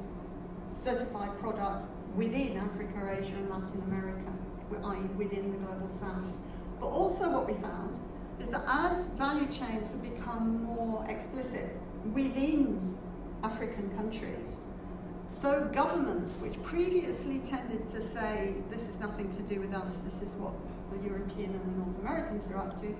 certified 0.72 1.37
products 1.41 1.89
within 2.17 2.57
Africa, 2.57 3.19
Asia 3.21 3.35
and 3.35 3.51
Latin 3.51 3.83
America, 3.87 4.33
i.e. 4.85 5.01
within 5.17 5.53
the 5.53 5.59
Global 5.59 5.89
South. 5.89 6.33
But 6.81 6.87
also 6.87 7.31
what 7.31 7.47
we 7.47 7.55
found 7.55 8.01
is 8.41 8.49
that 8.49 8.64
as 8.67 9.09
value 9.09 9.47
chains 9.47 9.89
have 9.89 10.03
become 10.03 10.64
more 10.64 11.05
explicit 11.09 11.77
within 12.12 12.97
African 13.43 13.91
countries, 13.97 14.57
so 15.27 15.69
governments, 15.73 16.35
which 16.35 16.61
previously 16.62 17.39
tended 17.39 17.89
to 17.91 18.01
say, 18.01 18.55
this 18.71 18.83
is 18.83 19.01
nothing 19.01 19.31
to 19.37 19.43
do 19.43 19.61
with 19.61 19.75
us, 19.75 19.99
this 19.99 20.23
is 20.23 20.33
what 20.35 20.53
the 20.91 21.07
European 21.07 21.51
and 21.51 21.75
the 21.75 21.79
North 21.79 21.99
Americans 22.01 22.51
are 22.51 22.59
up 22.59 22.81
to, 22.81 22.95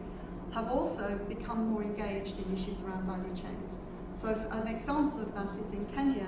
have 0.53 0.69
also 0.69 1.19
become 1.29 1.69
more 1.71 1.83
engaged 1.83 2.37
in 2.39 2.55
issues 2.55 2.81
around 2.81 3.05
value 3.05 3.35
chains. 3.35 3.79
So 4.12 4.29
an 4.51 4.67
example 4.69 5.21
of 5.21 5.35
that 5.35 5.57
is 5.61 5.73
in 5.73 5.87
Kenya, 5.95 6.27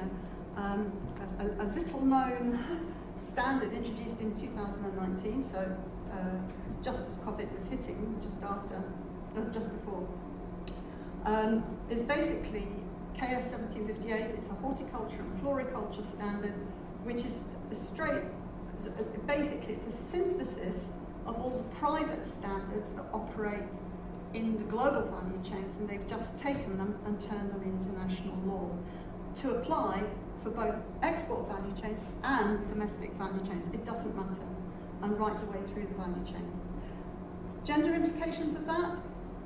um, 0.57 0.93
a, 1.39 1.45
a, 1.45 1.67
little 1.75 2.01
known 2.01 2.59
standard 3.17 3.73
introduced 3.73 4.21
in 4.21 4.35
2019, 4.35 5.45
so 5.51 5.77
uh, 6.13 6.15
just 6.83 7.01
as 7.03 7.19
COVID 7.21 7.57
was 7.57 7.69
hitting, 7.69 8.19
just 8.21 8.43
after, 8.43 8.83
just 9.53 9.71
before, 9.73 10.07
um, 11.25 11.65
is 11.91 12.03
basically 12.03 12.69
KS 13.15 13.53
1758. 13.53 14.21
It's 14.37 14.49
a 14.49 14.55
horticulture 14.55 15.21
and 15.21 15.41
floriculture 15.41 16.05
standard, 16.05 16.55
which 17.05 17.25
is 17.25 17.41
straight, 17.73 18.23
basically 19.27 19.75
it's 19.75 19.87
a 19.87 20.11
synthesis 20.11 20.85
of 21.27 21.37
all 21.37 21.51
the 21.51 21.77
private 21.77 22.27
standards 22.27 22.91
that 22.93 23.05
operate 23.13 23.71
in 24.35 24.57
the 24.59 24.65
global 24.65 25.03
value 25.03 25.41
chains, 25.43 25.77
and 25.79 25.89
they've 25.89 26.07
just 26.07 26.39
taken 26.39 26.77
them 26.77 26.99
and 27.07 27.21
turned 27.21 27.51
them 27.51 27.63
into 27.63 27.89
national 27.99 28.37
law 28.45 28.71
to 29.37 29.51
apply 29.57 30.03
for 30.43 30.51
both 30.51 30.75
export 31.03 31.49
value 31.49 31.75
chains 31.81 32.01
and 32.23 32.67
domestic 32.69 33.13
value 33.15 33.45
chains. 33.45 33.67
It 33.73 33.85
doesn't 33.85 34.15
matter, 34.17 34.47
and 35.03 35.19
right 35.19 35.39
the 35.41 35.47
way 35.47 35.65
through 35.67 35.87
the 35.87 35.95
value 35.95 36.25
chain. 36.25 36.51
Gender 37.65 37.95
implications 37.95 38.55
of 38.55 38.67
that, 38.67 39.01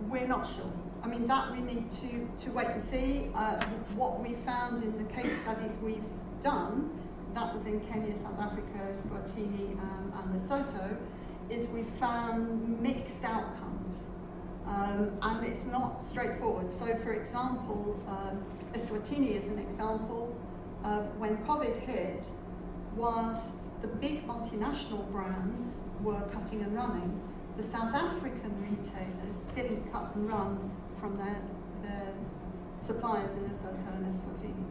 we're 0.09 0.26
not 0.26 0.47
sure. 0.47 0.70
I 1.03 1.09
mean, 1.09 1.26
that 1.26 1.51
we 1.51 1.61
need 1.61 1.90
to, 1.93 2.45
to 2.45 2.51
wait 2.53 2.68
and 2.68 2.80
see. 2.80 3.28
Uh, 3.34 3.62
what 3.97 4.20
we 4.20 4.34
found 4.47 4.82
in 4.84 4.97
the 4.99 5.12
case 5.12 5.32
studies 5.43 5.76
we've 5.82 6.05
done, 6.43 6.90
that 7.34 7.53
was 7.53 7.66
in 7.66 7.80
Kenya, 7.80 8.16
South 8.16 8.38
Africa, 8.38 8.78
Eswatini, 8.95 9.78
um, 9.80 10.12
and 10.16 10.40
Lesotho, 10.40 10.97
is 11.51 11.66
we 11.68 11.82
found 11.99 12.80
mixed 12.80 13.24
outcomes. 13.24 14.05
Um, 14.66 15.11
and 15.22 15.45
it's 15.45 15.64
not 15.64 16.01
straightforward. 16.01 16.72
So, 16.72 16.95
for 17.03 17.12
example, 17.14 18.01
um, 18.07 18.45
Eswatini 18.74 19.36
is 19.36 19.49
an 19.49 19.59
example. 19.59 20.31
Uh, 20.84 21.02
when 21.18 21.36
COVID 21.44 21.78
hit, 21.78 22.26
whilst 22.96 23.56
the 23.82 23.88
big 23.88 24.26
multinational 24.26 25.10
brands 25.12 25.76
were 26.02 26.20
cutting 26.32 26.62
and 26.62 26.74
running, 26.74 27.20
the 27.56 27.62
South 27.62 27.94
African 27.94 28.52
retailers 28.60 29.38
didn't 29.54 29.92
cut 29.92 30.14
and 30.14 30.28
run 30.28 30.70
from 30.98 31.16
their, 31.18 31.40
their 31.82 32.12
suppliers 32.84 33.30
in 33.36 33.44
Lesotho 33.44 33.94
and 33.94 34.06
Eswatini. 34.06 34.64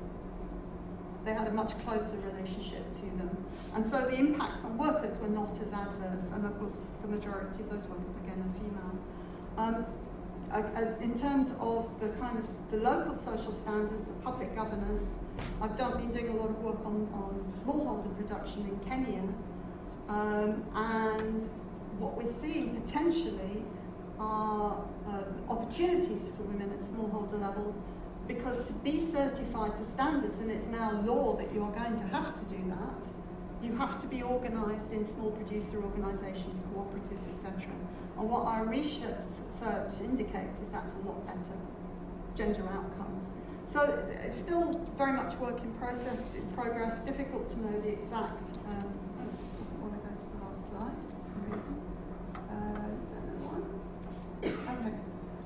They 1.24 1.34
had 1.34 1.48
a 1.48 1.54
much 1.54 1.78
closer 1.86 2.18
relationship 2.34 2.92
to 2.96 3.02
them. 3.02 3.46
And 3.76 3.86
so 3.86 4.02
the 4.02 4.16
impacts 4.18 4.66
on 4.66 4.78
workers 4.78 5.18
were 5.20 5.30
not 5.30 5.52
as 5.62 5.72
adverse. 5.72 6.30
And 6.34 6.46
of 6.46 6.60
course, 6.60 6.78
the 7.02 7.08
majority 7.08 7.62
of 7.64 7.70
those 7.70 7.88
workers, 7.88 8.16
again, 8.24 8.44
are 8.44 8.60
female. 8.60 8.98
Um, 9.58 9.86
in 11.00 11.18
terms 11.18 11.54
of 11.60 11.90
the 12.00 12.10
kind 12.20 12.38
of 12.38 12.48
the 12.72 12.78
local 12.78 13.16
social 13.16 13.52
standards, 13.52 14.04
the 14.04 14.14
public 14.24 14.54
governance, 14.56 15.20
I've 15.62 15.78
done, 15.78 15.98
been 15.98 16.12
doing 16.12 16.30
a 16.30 16.36
lot 16.36 16.50
of 16.50 16.60
work 16.62 16.86
on, 16.86 17.08
on 17.14 17.46
smallholder 17.50 18.16
production 18.18 18.62
in 18.68 18.90
Kenya. 18.90 19.24
Um, 20.10 20.66
and 20.76 21.50
what 22.00 22.18
we're 22.18 22.32
seeing 22.32 22.82
potentially 22.82 23.64
are 24.20 24.84
uh, 25.08 25.52
opportunities 25.52 26.32
for 26.36 26.44
women 26.44 26.72
at 26.72 26.80
smallholder 26.80 27.40
level 27.40 27.74
because 28.28 28.64
to 28.64 28.74
be 28.74 29.02
certified 29.02 29.72
for 29.78 29.84
standards, 29.84 30.38
and 30.40 30.52
it's 30.52 30.68
now 30.68 30.92
law 31.02 31.36
that 31.36 31.54
you 31.54 31.64
are 31.64 31.72
going 31.72 31.98
to 31.98 32.04
have 32.16 32.36
to 32.36 32.46
do 32.54 32.64
that, 32.70 33.04
you 33.62 33.76
have 33.78 34.00
to 34.00 34.08
be 34.08 34.24
organised 34.24 34.92
in 34.92 35.06
small 35.06 35.32
producer 35.32 35.82
organisations, 35.84 36.62
cooperatives, 36.74 37.26
etc. 37.36 37.70
And 38.18 38.30
what 38.30 38.46
our 38.46 38.66
research 38.66 39.24
indicates 40.02 40.60
is 40.62 40.70
that's 40.70 40.94
a 40.96 41.08
lot 41.08 41.26
better 41.26 41.58
gender 42.36 42.68
outcomes. 42.70 43.34
So 43.66 44.04
it's 44.26 44.38
still 44.38 44.86
very 44.98 45.14
much 45.14 45.36
work 45.38 45.62
in 45.64 45.72
process, 45.76 46.20
in 46.36 46.46
progress, 46.54 47.00
difficult 47.02 47.48
to 47.50 47.60
know 47.62 47.80
the 47.82 47.90
exact. 47.90 48.50
Um, 48.68 48.92
oh, 49.20 49.30
doesn't 49.60 49.82
want 49.82 49.94
to 49.94 50.00
go 50.00 50.12
to 50.12 50.28
the 50.28 50.40
last 50.44 50.62
slide 50.70 50.98
for 51.08 51.22
some 51.30 51.44
reason. 51.52 51.82
Uh, 52.36 52.90
don't 53.12 53.28
know 53.30 53.48
why. 53.48 54.50
Okay. 54.50 54.98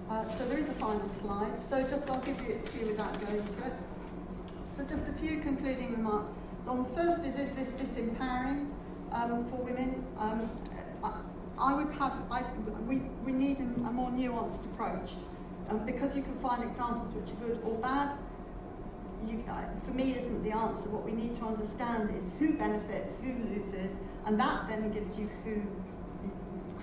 Uh, 0.09 0.29
so 0.37 0.47
there 0.47 0.59
is 0.59 0.69
a 0.69 0.73
final 0.73 1.09
slide. 1.21 1.59
So 1.69 1.83
just 1.83 2.09
I'll 2.09 2.21
give 2.21 2.39
it 2.41 2.65
to 2.65 2.79
you 2.79 2.87
without 2.87 3.19
going 3.21 3.37
into 3.37 3.65
it. 3.65 3.73
So 4.75 4.83
just 4.83 5.07
a 5.07 5.13
few 5.13 5.39
concluding 5.39 5.91
remarks. 5.91 6.31
On 6.67 6.83
the 6.83 6.89
first 6.95 7.23
is, 7.25 7.37
is 7.37 7.51
this 7.51 7.69
disempowering 7.73 8.71
um, 9.11 9.45
for 9.49 9.57
women? 9.57 10.03
Um, 10.17 10.49
I, 11.57 11.73
would 11.73 11.91
have, 11.93 12.13
I, 12.29 12.43
we, 12.87 12.97
we 13.25 13.31
need 13.31 13.59
a, 13.59 13.87
a 13.87 13.91
more 13.91 14.09
nuanced 14.09 14.65
approach. 14.65 15.11
Um, 15.69 15.85
because 15.85 16.15
you 16.15 16.21
can 16.21 16.37
find 16.37 16.63
examples 16.63 17.13
which 17.15 17.31
are 17.31 17.47
good 17.47 17.59
or 17.63 17.73
bad, 17.79 18.11
you, 19.27 19.43
uh, 19.49 19.63
for 19.83 19.91
me 19.91 20.11
isn't 20.15 20.43
the 20.43 20.51
answer. 20.51 20.89
What 20.89 21.03
we 21.03 21.11
need 21.11 21.35
to 21.37 21.45
understand 21.45 22.13
is 22.15 22.23
who 22.37 22.53
benefits, 22.53 23.15
who 23.15 23.33
loses, 23.49 23.91
and 24.25 24.39
that 24.39 24.67
then 24.67 24.91
gives 24.91 25.17
you 25.17 25.29
who, 25.43 25.63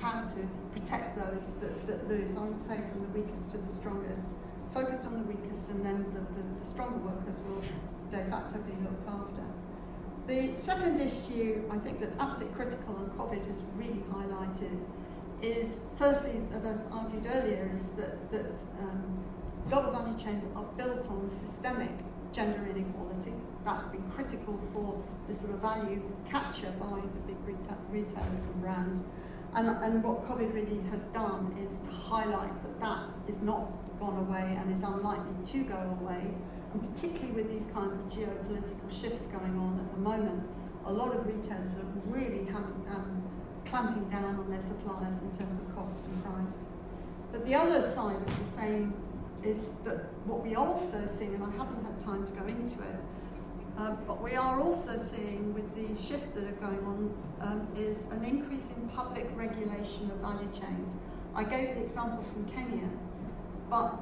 how 0.00 0.22
to 0.22 0.48
protect 0.72 1.16
those 1.16 1.52
that, 1.60 1.86
that 1.86 2.08
lose. 2.08 2.34
I 2.36 2.40
would 2.40 2.58
say 2.66 2.82
from 2.90 3.02
the 3.02 3.20
weakest 3.20 3.52
to 3.52 3.58
the 3.58 3.72
strongest. 3.72 4.28
Focused 4.74 5.06
on 5.06 5.18
the 5.18 5.28
weakest, 5.28 5.68
and 5.68 5.84
then 5.84 6.04
the, 6.14 6.20
the, 6.34 6.42
the 6.42 6.66
stronger 6.66 6.98
workers 6.98 7.36
will 7.46 7.62
de 8.10 8.24
facto 8.30 8.58
be 8.60 8.72
looked 8.82 9.06
after. 9.06 9.44
The 10.26 10.52
second 10.56 11.00
issue 11.00 11.64
I 11.70 11.78
think 11.78 12.00
that's 12.00 12.16
absolutely 12.18 12.54
critical 12.54 12.96
and 12.96 13.10
COVID 13.18 13.44
has 13.46 13.62
really 13.74 14.02
highlighted 14.12 14.78
is 15.42 15.80
firstly, 15.98 16.40
as 16.54 16.64
I 16.64 16.96
argued 16.96 17.26
earlier, 17.34 17.70
is 17.74 17.88
that, 17.96 18.30
that 18.30 18.62
um, 18.80 19.24
value 19.66 20.16
chains 20.16 20.44
are 20.54 20.64
built 20.76 21.08
on 21.10 21.28
systemic 21.28 21.90
gender 22.32 22.64
inequality. 22.66 23.32
That's 23.64 23.86
been 23.86 24.08
critical 24.10 24.58
for 24.72 25.02
the 25.28 25.34
sort 25.34 25.54
of 25.54 25.58
value 25.60 26.00
capture 26.30 26.72
by 26.78 27.00
the 27.00 27.20
big 27.26 27.36
retailers 27.90 28.46
and 28.46 28.60
brands. 28.62 29.02
And, 29.54 29.68
and 29.68 30.02
what 30.02 30.26
COVID 30.28 30.54
really 30.54 30.80
has 30.90 31.02
done 31.12 31.54
is 31.60 31.80
to 31.80 31.90
highlight 31.90 32.62
that 32.62 32.80
that 32.80 33.04
is 33.28 33.42
not 33.42 33.70
gone 33.98 34.18
away 34.18 34.56
and 34.58 34.72
is 34.74 34.82
unlikely 34.82 35.34
to 35.44 35.64
go 35.64 35.98
away 36.00 36.34
and 36.72 36.94
particularly 36.94 37.32
with 37.32 37.50
these 37.50 37.66
kinds 37.72 37.98
of 37.98 38.04
geopolitical 38.08 38.88
shifts 38.90 39.26
going 39.26 39.56
on 39.58 39.78
at 39.78 39.92
the 39.92 40.00
moment, 40.00 40.48
a 40.86 40.92
lot 40.92 41.14
of 41.14 41.26
retailers 41.26 41.72
are 41.74 41.92
really 42.06 42.44
having, 42.46 42.84
um, 42.90 43.22
clamping 43.64 44.08
down 44.08 44.36
on 44.36 44.50
their 44.50 44.60
suppliers 44.60 45.20
in 45.20 45.30
terms 45.36 45.58
of 45.58 45.74
cost 45.76 46.04
and 46.06 46.24
price. 46.24 46.58
But 47.30 47.46
the 47.46 47.54
other 47.54 47.82
side 47.82 48.16
of 48.16 48.38
the 48.38 48.60
same 48.60 48.94
is 49.42 49.74
that 49.84 50.06
what 50.26 50.42
we 50.44 50.54
are 50.54 50.66
also 50.66 51.06
seeing, 51.06 51.34
and 51.34 51.44
I 51.44 51.50
haven't 51.50 51.84
had 51.84 51.98
time 51.98 52.26
to 52.26 52.32
go 52.32 52.46
into 52.46 52.78
it, 52.80 53.00
but 54.06 54.22
we 54.22 54.34
are 54.34 54.60
also 54.60 54.96
seeing 54.98 55.54
with 55.54 55.74
the 55.74 56.00
shifts 56.00 56.28
that 56.28 56.44
are 56.44 56.52
going 56.52 56.84
on 56.84 57.14
um, 57.40 57.68
is 57.76 58.04
an 58.10 58.24
increase 58.24 58.68
in 58.76 58.88
public 58.90 59.26
regulation 59.34 60.10
of 60.10 60.18
value 60.18 60.48
chains. 60.52 60.94
I 61.34 61.44
gave 61.44 61.74
the 61.74 61.82
example 61.82 62.22
from 62.22 62.44
Kenya, 62.44 62.88
but 63.70 63.98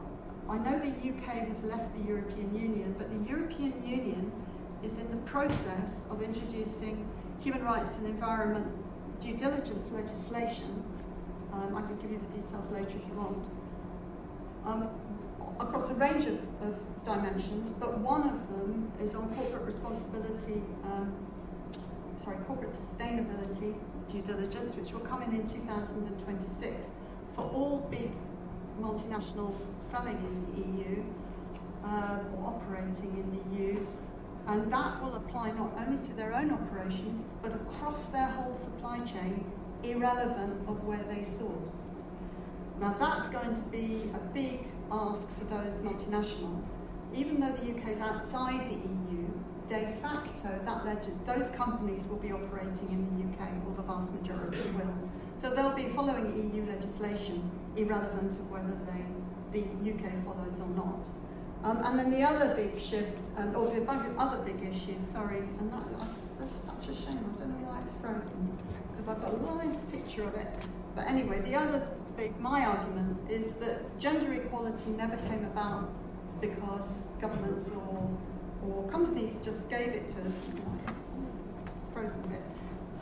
I 0.51 0.59
know 0.59 0.80
the 0.80 0.88
UK 0.88 1.46
has 1.46 1.62
left 1.62 1.96
the 1.96 2.03
European 2.03 2.53
Union, 2.53 2.96
but 2.98 3.09
the 3.09 3.30
European 3.30 3.86
Union 3.86 4.32
is 4.82 4.98
in 4.98 5.09
the 5.09 5.18
process 5.18 6.03
of 6.11 6.22
introducing 6.22 7.09
human 7.38 7.62
rights 7.62 7.94
and 7.94 8.07
environment 8.07 8.66
due 9.20 9.34
diligence 9.36 9.92
legislation. 9.92 10.82
Um, 11.53 11.76
I 11.76 11.82
can 11.82 11.96
give 11.98 12.11
you 12.11 12.18
the 12.18 12.40
details 12.42 12.68
later 12.72 12.96
if 12.96 13.07
you 13.07 13.14
want. 13.14 13.46
Um, 14.66 14.88
across 15.61 15.88
a 15.88 15.94
range 15.94 16.24
of, 16.24 16.38
of, 16.62 16.74
dimensions, 17.05 17.70
but 17.80 17.96
one 17.98 18.28
of 18.28 18.46
them 18.48 18.92
is 19.01 19.14
on 19.14 19.34
corporate 19.34 19.62
responsibility, 19.62 20.62
um, 20.84 21.14
sorry, 22.18 22.36
corporate 22.46 22.72
sustainability 22.72 23.74
due 24.07 24.20
diligence, 24.20 24.74
which 24.74 24.92
will 24.92 25.01
come 25.01 25.22
in 25.22 25.32
in 25.32 25.48
2026 25.48 26.88
for 26.88 26.89
all 26.89 26.89
big 26.89 26.89
multinationals 28.80 29.58
selling 29.80 30.16
in 30.16 30.34
the 30.46 30.68
EU 30.68 31.02
um, 31.84 32.26
or 32.36 32.54
operating 32.54 33.12
in 33.16 33.30
the 33.30 33.56
EU, 33.56 33.86
and 34.46 34.72
that 34.72 35.02
will 35.02 35.14
apply 35.14 35.52
not 35.52 35.72
only 35.78 36.04
to 36.06 36.14
their 36.14 36.34
own 36.34 36.50
operations, 36.50 37.24
but 37.42 37.52
across 37.52 38.06
their 38.06 38.26
whole 38.26 38.54
supply 38.54 38.98
chain, 39.00 39.44
irrelevant 39.82 40.68
of 40.68 40.82
where 40.84 41.02
they 41.04 41.24
source. 41.24 41.82
Now 42.80 42.94
that's 42.98 43.28
going 43.28 43.54
to 43.54 43.60
be 43.62 44.10
a 44.14 44.18
big 44.32 44.66
ask 44.90 45.28
for 45.38 45.44
those 45.44 45.78
multinationals. 45.78 46.64
Even 47.14 47.40
though 47.40 47.52
the 47.52 47.72
UK 47.72 47.88
is 47.88 48.00
outside 48.00 48.68
the 48.68 48.76
EU, 48.76 49.26
de 49.68 49.96
facto, 50.00 50.48
that 50.64 50.84
legend, 50.84 51.18
those 51.26 51.50
companies 51.50 52.04
will 52.06 52.16
be 52.16 52.32
operating 52.32 52.88
in 52.90 53.06
the 53.06 53.44
UK, 53.44 53.50
or 53.66 53.74
the 53.74 53.82
vast 53.82 54.12
majority 54.12 54.62
will. 54.70 54.94
So 55.36 55.50
they'll 55.50 55.74
be 55.74 55.88
following 55.90 56.52
EU 56.52 56.66
legislation 56.66 57.50
irrelevant 57.82 58.32
of 58.32 58.50
whether 58.50 58.76
they, 58.86 59.04
the 59.52 59.64
UK 59.90 60.24
follows 60.24 60.60
or 60.60 60.68
not. 60.76 61.08
Um, 61.62 61.84
and 61.84 61.98
then 61.98 62.10
the 62.10 62.22
other 62.22 62.54
big 62.54 62.80
shift, 62.80 63.18
um, 63.36 63.54
or 63.54 63.68
the 63.68 63.84
other 64.18 64.38
big 64.44 64.62
issue, 64.62 64.98
sorry, 64.98 65.38
and 65.38 65.72
that, 65.72 65.84
that's 66.38 66.54
such 66.64 66.88
a 66.88 66.94
shame, 66.94 67.18
I 67.18 67.38
don't 67.38 67.50
know 67.50 67.68
why 67.68 67.80
it's 67.84 67.94
frozen, 68.00 68.56
because 68.90 69.08
I've 69.08 69.20
got 69.20 69.34
a 69.34 69.64
nice 69.64 69.78
picture 69.92 70.24
of 70.24 70.34
it. 70.36 70.48
But 70.94 71.06
anyway, 71.06 71.40
the 71.40 71.54
other 71.54 71.86
big, 72.16 72.38
my 72.40 72.64
argument 72.64 73.18
is 73.30 73.52
that 73.54 73.98
gender 73.98 74.32
equality 74.32 74.90
never 74.90 75.16
came 75.28 75.44
about 75.44 75.90
because 76.40 77.04
governments 77.20 77.68
or, 77.68 78.10
or 78.66 78.88
companies 78.90 79.34
just 79.44 79.68
gave 79.68 79.88
it 79.88 80.08
to 80.08 80.20
us. 80.22 80.32
It's 80.86 81.92
frozen 81.92 82.20
a 82.24 82.28
bit. 82.28 82.42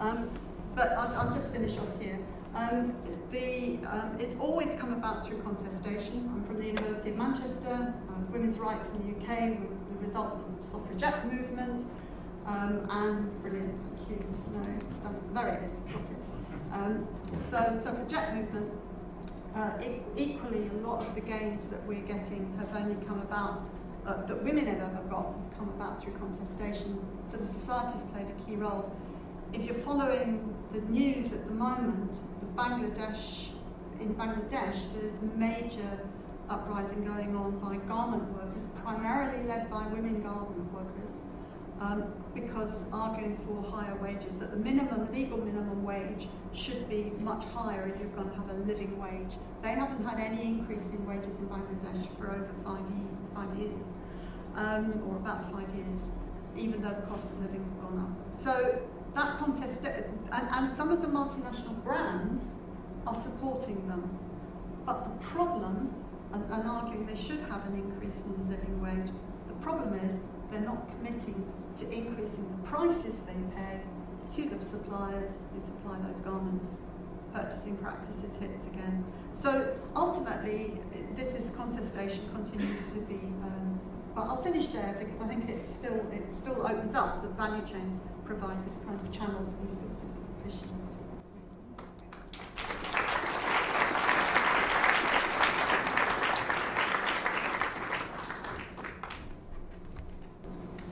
Um, 0.00 0.30
but 0.74 0.92
I'll, 0.92 1.14
I'll 1.16 1.32
just 1.32 1.52
finish 1.52 1.76
off 1.78 2.00
here. 2.00 2.18
Um, 2.58 2.92
the, 3.30 3.78
um, 3.86 4.16
it's 4.18 4.34
always 4.40 4.74
come 4.80 4.92
about 4.92 5.24
through 5.24 5.40
contestation. 5.42 6.28
I'm 6.34 6.42
from 6.42 6.56
the 6.56 6.66
University 6.66 7.10
of 7.10 7.16
Manchester, 7.16 7.94
uh, 8.08 8.32
women's 8.32 8.58
rights 8.58 8.88
in 8.88 8.98
the 8.98 9.16
UK, 9.16 9.58
the 10.00 10.06
result 10.06 10.40
of 10.40 10.58
the 10.60 10.66
suffragette 10.68 11.32
movement, 11.32 11.86
um, 12.46 12.84
and 12.90 13.42
brilliant, 13.42 13.72
thank 13.96 14.10
you. 14.10 14.26
No, 14.52 14.60
um, 15.06 15.16
there 15.34 15.48
it 15.48 15.70
is, 15.70 15.72
um, 16.72 17.06
so 17.42 17.80
suffragette 17.80 18.34
movement, 18.34 18.72
uh, 19.54 19.78
e 19.80 20.00
equally 20.16 20.66
a 20.66 20.86
lot 20.86 21.06
of 21.06 21.14
the 21.14 21.20
gains 21.20 21.68
that 21.68 21.86
we're 21.86 22.06
getting 22.14 22.52
have 22.58 22.74
only 22.74 22.96
come 23.06 23.20
about 23.20 23.62
uh, 24.04 24.26
that 24.26 24.42
women 24.42 24.66
have 24.66 24.80
ever 24.80 25.02
got 25.08 25.26
have 25.26 25.58
come 25.58 25.68
about 25.76 26.02
through 26.02 26.14
contestation. 26.14 26.98
So 27.30 27.36
the 27.36 27.46
society's 27.46 28.02
played 28.12 28.26
a 28.26 28.44
key 28.44 28.56
role. 28.56 28.92
If 29.52 29.64
you're 29.64 29.82
following 29.90 30.54
the 30.72 30.80
news 30.80 31.32
at 31.32 31.46
the 31.46 31.54
moment, 31.54 32.18
Bangladesh 32.58 33.50
in 34.00 34.16
Bangladesh, 34.16 34.76
there's 34.92 35.12
a 35.22 35.36
major 35.36 36.00
uprising 36.50 37.04
going 37.04 37.36
on 37.36 37.56
by 37.60 37.76
garment 37.86 38.24
workers, 38.32 38.66
primarily 38.82 39.44
led 39.44 39.70
by 39.70 39.86
women 39.86 40.20
garment 40.22 40.72
workers, 40.72 41.12
um, 41.80 42.12
because 42.34 42.82
arguing 42.92 43.38
for 43.46 43.62
higher 43.70 43.94
wages, 44.02 44.38
that 44.38 44.50
the 44.50 44.56
minimum, 44.56 45.08
legal 45.12 45.38
minimum 45.38 45.84
wage 45.84 46.28
should 46.52 46.88
be 46.88 47.12
much 47.20 47.44
higher 47.44 47.92
if 47.94 48.00
you're 48.00 48.10
going 48.10 48.28
to 48.28 48.34
have 48.34 48.50
a 48.50 48.54
living 48.54 48.98
wage. 48.98 49.38
They 49.62 49.70
haven't 49.70 50.04
had 50.04 50.18
any 50.18 50.42
increase 50.42 50.90
in 50.90 51.06
wages 51.06 51.38
in 51.38 51.46
Bangladesh 51.46 52.08
for 52.18 52.30
over 52.30 52.50
five, 52.64 52.82
five 53.36 53.56
years, 53.56 53.86
um, 54.56 55.00
or 55.08 55.16
about 55.16 55.52
five 55.52 55.68
years, 55.76 56.10
even 56.56 56.82
though 56.82 56.90
the 56.90 57.06
cost 57.06 57.30
of 57.30 57.40
living 57.40 57.62
has 57.62 57.74
gone 57.74 57.98
up. 58.00 58.36
So 58.36 58.82
that 59.18 59.36
contest, 59.38 59.84
and, 59.84 60.48
and 60.52 60.70
some 60.70 60.90
of 60.90 61.02
the 61.02 61.08
multinational 61.08 61.82
brands 61.82 62.52
are 63.06 63.14
supporting 63.14 63.86
them. 63.88 64.16
But 64.86 65.04
the 65.04 65.24
problem, 65.26 65.92
and, 66.32 66.44
and 66.52 66.68
arguing 66.68 67.04
they 67.04 67.16
should 67.16 67.40
have 67.50 67.66
an 67.66 67.74
increase 67.74 68.14
in 68.24 68.32
the 68.38 68.56
living 68.56 68.80
wage, 68.80 69.10
the 69.48 69.54
problem 69.54 69.94
is 69.94 70.20
they're 70.50 70.60
not 70.60 70.88
committing 70.88 71.44
to 71.78 71.90
increasing 71.90 72.46
the 72.48 72.68
prices 72.68 73.14
they 73.26 73.34
pay 73.56 73.80
to 74.36 74.56
the 74.56 74.64
suppliers 74.66 75.32
who 75.52 75.60
supply 75.60 75.98
those 76.06 76.20
garments. 76.20 76.68
Purchasing 77.34 77.76
practices 77.76 78.36
hits 78.36 78.64
again. 78.66 79.04
So 79.34 79.76
ultimately, 79.94 80.80
this 81.14 81.34
is 81.34 81.50
contestation 81.50 82.22
continues 82.32 82.78
to 82.94 83.00
be. 83.00 83.16
Um, 83.42 83.80
but 84.14 84.22
I'll 84.22 84.42
finish 84.42 84.68
there 84.68 84.96
because 84.98 85.20
I 85.20 85.26
think 85.28 85.48
it 85.50 85.66
still 85.66 86.06
it 86.10 86.32
still 86.36 86.66
opens 86.66 86.94
up 86.94 87.22
the 87.22 87.28
value 87.28 87.64
chains 87.66 88.00
provide 88.28 88.62
this 88.66 88.76
kind 88.84 89.00
of 89.00 89.10
channel 89.10 89.40
for 89.40 89.66
these 89.66 89.78
sorts 89.78 90.00
of 90.02 90.46
issues. 90.46 90.82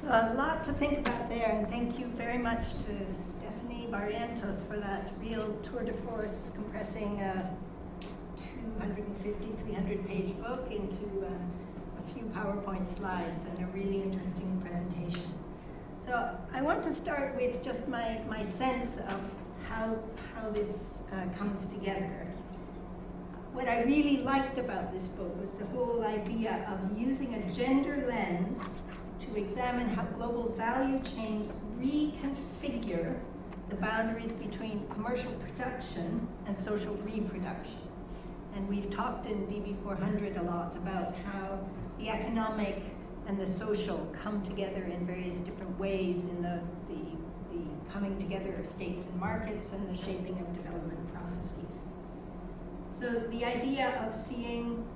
So 0.01 0.09
a 0.09 0.33
lot 0.35 0.65
to 0.65 0.73
think 0.73 1.07
about 1.07 1.29
there, 1.29 1.51
and 1.51 1.69
thank 1.69 1.99
you 1.99 2.07
very 2.07 2.39
much 2.39 2.73
to 2.87 3.15
Stephanie 3.15 3.87
Barrientos 3.91 4.67
for 4.67 4.79
that 4.79 5.13
real 5.21 5.53
tour 5.63 5.85
de 5.85 5.93
force, 5.93 6.53
compressing 6.55 7.21
a 7.21 7.55
250, 8.39 9.63
300 9.63 10.09
page 10.09 10.35
book 10.39 10.71
into 10.71 11.27
uh, 11.27 12.01
a 12.01 12.15
few 12.15 12.23
PowerPoint 12.35 12.89
slides 12.89 13.45
and 13.45 13.63
a 13.63 13.67
really 13.73 14.01
interesting 14.01 14.59
presentation. 14.65 15.36
So 16.07 16.39
I 16.53 16.63
want 16.63 16.85
to 16.85 16.93
start 16.93 17.35
with 17.35 17.65
just 17.65 17.89
my, 17.89 18.21
my 18.29 18.41
sense 18.41 18.99
of 18.99 19.21
how, 19.69 19.99
how 20.37 20.51
this 20.51 21.01
uh, 21.13 21.37
comes 21.37 21.67
together. 21.67 22.29
What 23.53 23.69
I 23.69 23.83
really 23.83 24.19
liked 24.19 24.59
about 24.59 24.93
this 24.93 25.09
book 25.09 25.37
was 25.41 25.55
the 25.55 25.67
whole 25.67 26.05
idea 26.05 26.65
of 26.71 26.97
using 26.97 27.35
a 27.35 27.53
gender 27.53 28.07
lens 28.09 28.61
to 29.19 29.37
examine 29.37 29.89
how 29.89 30.05
global 30.05 30.51
value 30.51 31.03
chains 31.03 31.51
reconfigure 31.77 33.19
the 33.69 33.77
boundaries 33.77 34.33
between 34.33 34.87
commercial 34.91 35.33
production 35.33 36.29
and 36.47 36.57
social 36.57 36.95
reproduction. 36.99 37.81
And 38.55 38.69
we've 38.69 38.91
talked 38.91 39.27
in 39.27 39.45
DV400 39.49 40.41
a 40.41 40.45
lot 40.45 40.77
about 40.77 41.17
how 41.33 41.59
the 41.99 42.11
economic 42.11 42.81
and 43.27 43.39
the 43.41 43.47
social 43.47 44.09
come 44.13 44.43
together 44.43 44.85
in 44.85 45.07
various 45.07 45.37
different 45.37 45.79
ways 45.79 46.25
in 46.25 46.43
the, 46.43 46.61
the, 46.89 47.57
the 47.57 47.93
coming 47.93 48.17
together 48.19 48.55
of 48.55 48.67
states 48.67 49.05
and 49.07 49.21
markets 49.21 49.73
and 49.73 49.89
the 49.89 50.03
shaping 50.03 50.39
of 50.39 50.53
development 50.55 51.13
processes. 51.13 51.81
So 52.91 53.11
the 53.31 53.45
idea 53.45 54.01
of 54.07 54.15
seeing 54.15 54.87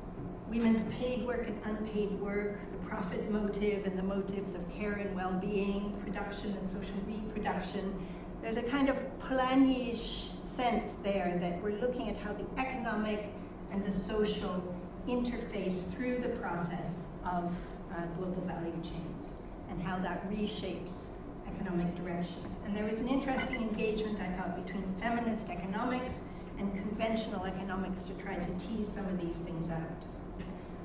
women's 0.49 0.85
paid 0.95 1.27
work 1.27 1.47
and 1.47 1.61
unpaid 1.65 2.13
work, 2.21 2.59
the 2.73 2.79
profit 2.79 3.31
motive 3.31 3.87
and 3.87 3.99
the 3.99 4.03
motives 4.03 4.55
of 4.55 4.69
care 4.71 4.95
and 4.95 5.15
well-being, 5.15 5.93
production 6.05 6.57
and 6.57 6.69
social 6.69 6.95
reproduction, 7.07 7.95
there's 8.43 8.57
a 8.57 8.63
kind 8.63 8.89
of 8.89 8.97
Polanyiish 9.21 10.41
sense 10.41 10.97
there 11.03 11.37
that 11.41 11.61
we're 11.63 11.79
looking 11.79 12.09
at 12.09 12.17
how 12.17 12.33
the 12.33 12.47
economic 12.61 13.27
and 13.71 13.85
the 13.85 13.93
social 13.93 14.63
interface 15.07 15.89
through 15.93 16.19
the 16.19 16.29
process 16.31 17.05
of 17.25 17.53
uh, 18.01 18.07
global 18.17 18.43
value 18.43 18.81
chains 18.83 19.35
and 19.69 19.83
how 19.83 19.99
that 19.99 20.29
reshapes 20.31 21.03
economic 21.47 21.95
directions. 21.97 22.57
And 22.65 22.77
there 22.77 22.85
was 22.85 23.01
an 23.01 23.09
interesting 23.09 23.63
engagement, 23.63 24.21
I 24.21 24.29
thought, 24.37 24.65
between 24.65 24.85
feminist 25.01 25.49
economics 25.49 26.21
and 26.59 26.75
conventional 26.75 27.45
economics 27.45 28.03
to 28.05 28.13
try 28.15 28.37
to 28.37 28.53
tease 28.59 28.89
some 28.89 29.07
of 29.07 29.21
these 29.21 29.39
things 29.39 29.71
out. 29.71 30.05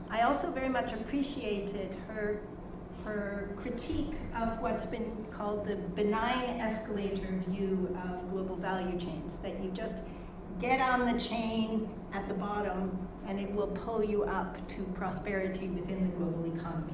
I 0.09 0.22
also 0.22 0.51
very 0.51 0.70
much 0.70 0.93
appreciated 0.93 1.95
her, 2.07 2.39
her 3.03 3.49
critique 3.57 4.13
of 4.36 4.59
what's 4.61 4.86
been 4.86 5.26
called 5.32 5.68
the 5.68 5.76
benign 5.76 6.59
escalator 6.59 7.43
view 7.47 7.95
of 8.05 8.32
global 8.32 8.55
value 8.55 8.97
chains, 8.99 9.38
that 9.39 9.61
you 9.63 9.72
just 9.72 9.95
get 10.59 10.80
on 10.80 11.11
the 11.11 11.20
chain 11.20 11.89
at 12.13 12.28
the 12.28 12.34
bottom 12.34 13.07
and 13.28 13.39
it 13.39 13.51
will 13.51 13.68
pull 13.68 14.03
you 14.03 14.24
up 14.24 14.68
to 14.70 14.84
prosperity 14.93 15.68
within 15.70 16.03
the 16.03 16.09
global 16.09 16.45
economy. 16.55 16.93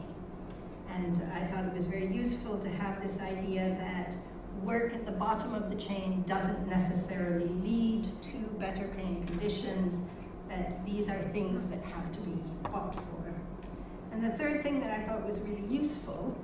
And 0.94 1.22
I 1.34 1.46
thought 1.48 1.66
it 1.66 1.74
was 1.74 1.86
very 1.86 2.08
useful 2.08 2.58
to 2.58 2.70
have 2.70 3.02
this 3.02 3.20
idea 3.20 3.76
that 3.80 4.16
work 4.64 4.94
at 4.94 5.06
the 5.06 5.12
bottom 5.12 5.54
of 5.54 5.70
the 5.70 5.76
chain 5.76 6.24
doesn't 6.28 6.68
necessarily 6.68 7.48
lead 7.48 8.06
to 8.22 8.38
better 8.60 8.88
paying 8.96 9.26
conditions, 9.26 10.04
that 10.50 10.86
these 10.86 11.08
are 11.08 11.22
things 11.32 11.68
that 11.68 11.82
have 11.84 12.12
to 12.12 12.20
be 12.20 12.38
fought 12.64 12.94
for. 12.94 13.34
And 14.12 14.24
the 14.24 14.32
third 14.38 14.62
thing 14.64 14.82
that 14.82 14.92
I 14.92 15.04
thought 15.04 15.26
was 15.26 15.39
really 15.39 15.66
useful 15.70 16.38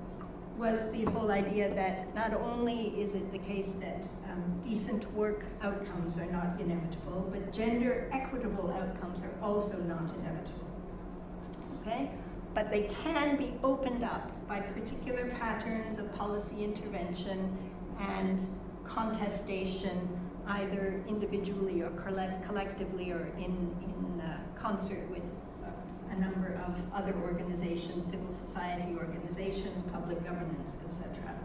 was 0.58 0.90
the 0.92 1.04
whole 1.06 1.30
idea 1.30 1.74
that 1.76 2.14
not 2.16 2.34
only 2.34 3.00
is 3.00 3.14
it 3.14 3.32
the 3.32 3.38
case 3.38 3.74
that 3.74 4.08
um, 4.32 4.60
decent 4.64 5.12
work 5.14 5.46
outcomes 5.62 6.18
are 6.18 6.32
not 6.32 6.60
inevitable, 6.60 7.30
but 7.32 7.54
gender 7.54 8.10
equitable 8.12 8.72
outcomes 8.72 9.22
are 9.22 9.34
also 9.42 9.78
not 9.82 10.10
inevitable. 10.16 10.68
Okay? 11.82 12.10
But 12.58 12.72
they 12.72 12.90
can 13.04 13.38
be 13.38 13.54
opened 13.64 14.04
up 14.04 14.32
by 14.48 14.62
particular 14.62 15.28
patterns 15.40 16.00
of 16.00 16.12
policy 16.16 16.64
intervention 16.64 17.56
and 18.00 18.44
contestation, 18.84 20.10
either 20.48 21.00
individually 21.08 21.84
or 21.84 21.92
collectively 22.44 23.12
or 23.12 23.30
in, 23.38 23.54
in 23.86 24.22
uh, 24.22 24.40
concert 24.58 25.08
with 25.12 25.22
a 26.10 26.20
number 26.20 26.60
of 26.66 26.82
other 26.96 27.14
organizations, 27.22 28.08
civil 28.08 28.32
society 28.32 28.96
organizations, 28.98 29.84
public 29.94 30.24
governance, 30.24 30.72
etc. 30.84 31.36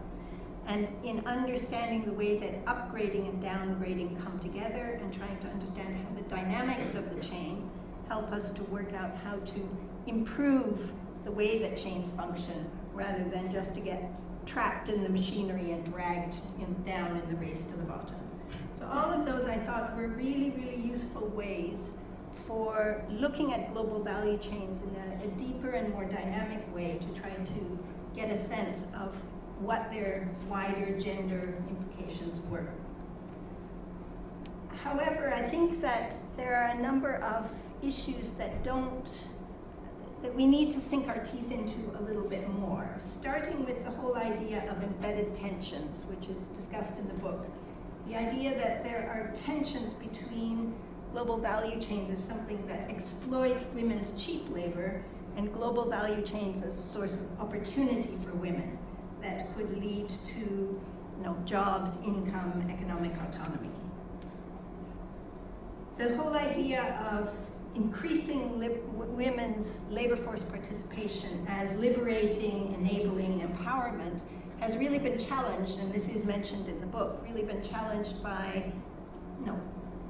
And 0.65 0.91
in 1.03 1.27
understanding 1.27 2.05
the 2.05 2.13
way 2.13 2.39
that 2.39 2.65
upgrading 2.65 3.29
and 3.29 3.43
downgrading 3.43 4.19
come 4.23 4.39
together 4.39 4.99
and 4.99 5.13
trying 5.13 5.37
to 5.41 5.47
understand 5.49 5.95
how 5.95 6.15
the 6.15 6.27
dynamics 6.27 6.95
of 6.95 7.15
the 7.15 7.21
chain 7.23 7.69
help 8.07 8.31
us 8.31 8.49
to 8.49 8.63
work 8.63 8.93
out 8.93 9.15
how 9.23 9.35
to 9.37 9.69
improve 10.07 10.91
the 11.25 11.31
way 11.31 11.57
that 11.59 11.77
chains 11.77 12.11
function 12.11 12.69
rather 12.93 13.23
than 13.25 13.51
just 13.51 13.73
to 13.75 13.81
get 13.81 14.11
trapped 14.45 14.89
in 14.89 15.03
the 15.03 15.09
machinery 15.09 15.71
and 15.71 15.85
dragged 15.85 16.35
in, 16.59 16.83
down 16.83 17.17
in 17.17 17.29
the 17.29 17.35
race 17.35 17.63
to 17.65 17.77
the 17.77 17.83
bottom. 17.83 18.17
So 18.77 18.85
all 18.85 19.11
of 19.11 19.25
those 19.25 19.47
I 19.47 19.57
thought 19.57 19.95
were 19.95 20.07
really, 20.07 20.51
really 20.51 20.81
useful 20.81 21.27
ways 21.29 21.91
for 22.47 23.01
looking 23.09 23.53
at 23.53 23.73
global 23.73 24.03
value 24.03 24.37
chains 24.37 24.81
in 24.81 24.95
a, 24.95 25.23
a, 25.23 25.27
deeper 25.37 25.69
and 25.69 25.93
more 25.93 26.03
dynamic 26.03 26.61
way 26.75 26.99
to 26.99 27.21
try 27.21 27.29
to 27.29 27.79
get 28.15 28.29
a 28.29 28.37
sense 28.37 28.85
of 28.99 29.15
what 29.59 29.89
their 29.91 30.29
wider 30.49 30.99
gender 30.99 31.55
implications 31.69 32.41
were. 32.49 32.67
However, 34.83 35.33
I 35.33 35.47
think 35.47 35.81
that 35.81 36.17
there 36.35 36.55
are 36.55 36.77
a 36.77 36.81
number 36.81 37.15
of 37.15 37.49
issues 37.81 38.31
that 38.33 38.63
don't, 38.63 39.09
that 40.23 40.33
we 40.33 40.47
need 40.47 40.71
to 40.71 40.79
sink 40.79 41.09
our 41.09 41.19
teeth 41.19 41.51
into 41.51 41.79
a 41.99 42.01
little 42.01 42.23
bit 42.23 42.49
more, 42.49 42.95
starting 42.97 43.65
with 43.65 43.83
the 43.83 43.91
whole 43.91 44.15
idea 44.15 44.63
of 44.71 44.81
embedded 44.81 45.35
tensions, 45.35 46.05
which 46.05 46.29
is 46.29 46.47
discussed 46.47 46.97
in 46.97 47.05
the 47.09 47.13
book. 47.15 47.45
The 48.07 48.15
idea 48.15 48.57
that 48.57 48.85
there 48.85 49.09
are 49.11 49.35
tensions 49.35 49.93
between 49.93 50.73
global 51.11 51.37
value 51.37 51.79
chains 51.79 52.09
as 52.09 52.23
something 52.23 52.65
that 52.67 52.89
exploit 52.89 53.57
women's 53.75 54.11
cheap 54.11 54.49
labor 54.49 55.03
and 55.35 55.53
global 55.53 55.89
value 55.89 56.23
chains 56.23 56.63
as 56.63 56.77
a 56.77 56.81
source 56.81 57.17
of 57.17 57.41
opportunity 57.41 58.17
for 58.23 58.31
women 58.37 58.77
that 59.21 59.53
could 59.55 59.77
lead 59.77 60.09
to 60.25 60.39
you 60.39 61.23
know, 61.23 61.35
jobs, 61.45 61.97
income, 62.05 62.65
economic 62.71 63.11
autonomy. 63.21 63.69
The 65.97 66.15
whole 66.15 66.33
idea 66.33 66.97
of 67.11 67.35
increasing 67.75 68.59
women's 69.15 69.79
labor 69.89 70.15
force 70.15 70.43
participation 70.43 71.45
as 71.49 71.75
liberating, 71.75 72.73
enabling 72.79 73.41
empowerment 73.41 74.21
has 74.59 74.77
really 74.77 74.99
been 74.99 75.17
challenged, 75.17 75.79
and 75.79 75.93
this 75.93 76.07
is 76.07 76.23
mentioned 76.23 76.67
in 76.67 76.79
the 76.79 76.85
book, 76.85 77.21
really 77.27 77.43
been 77.43 77.61
challenged 77.63 78.21
by, 78.23 78.71
you 79.39 79.45
know, 79.45 79.59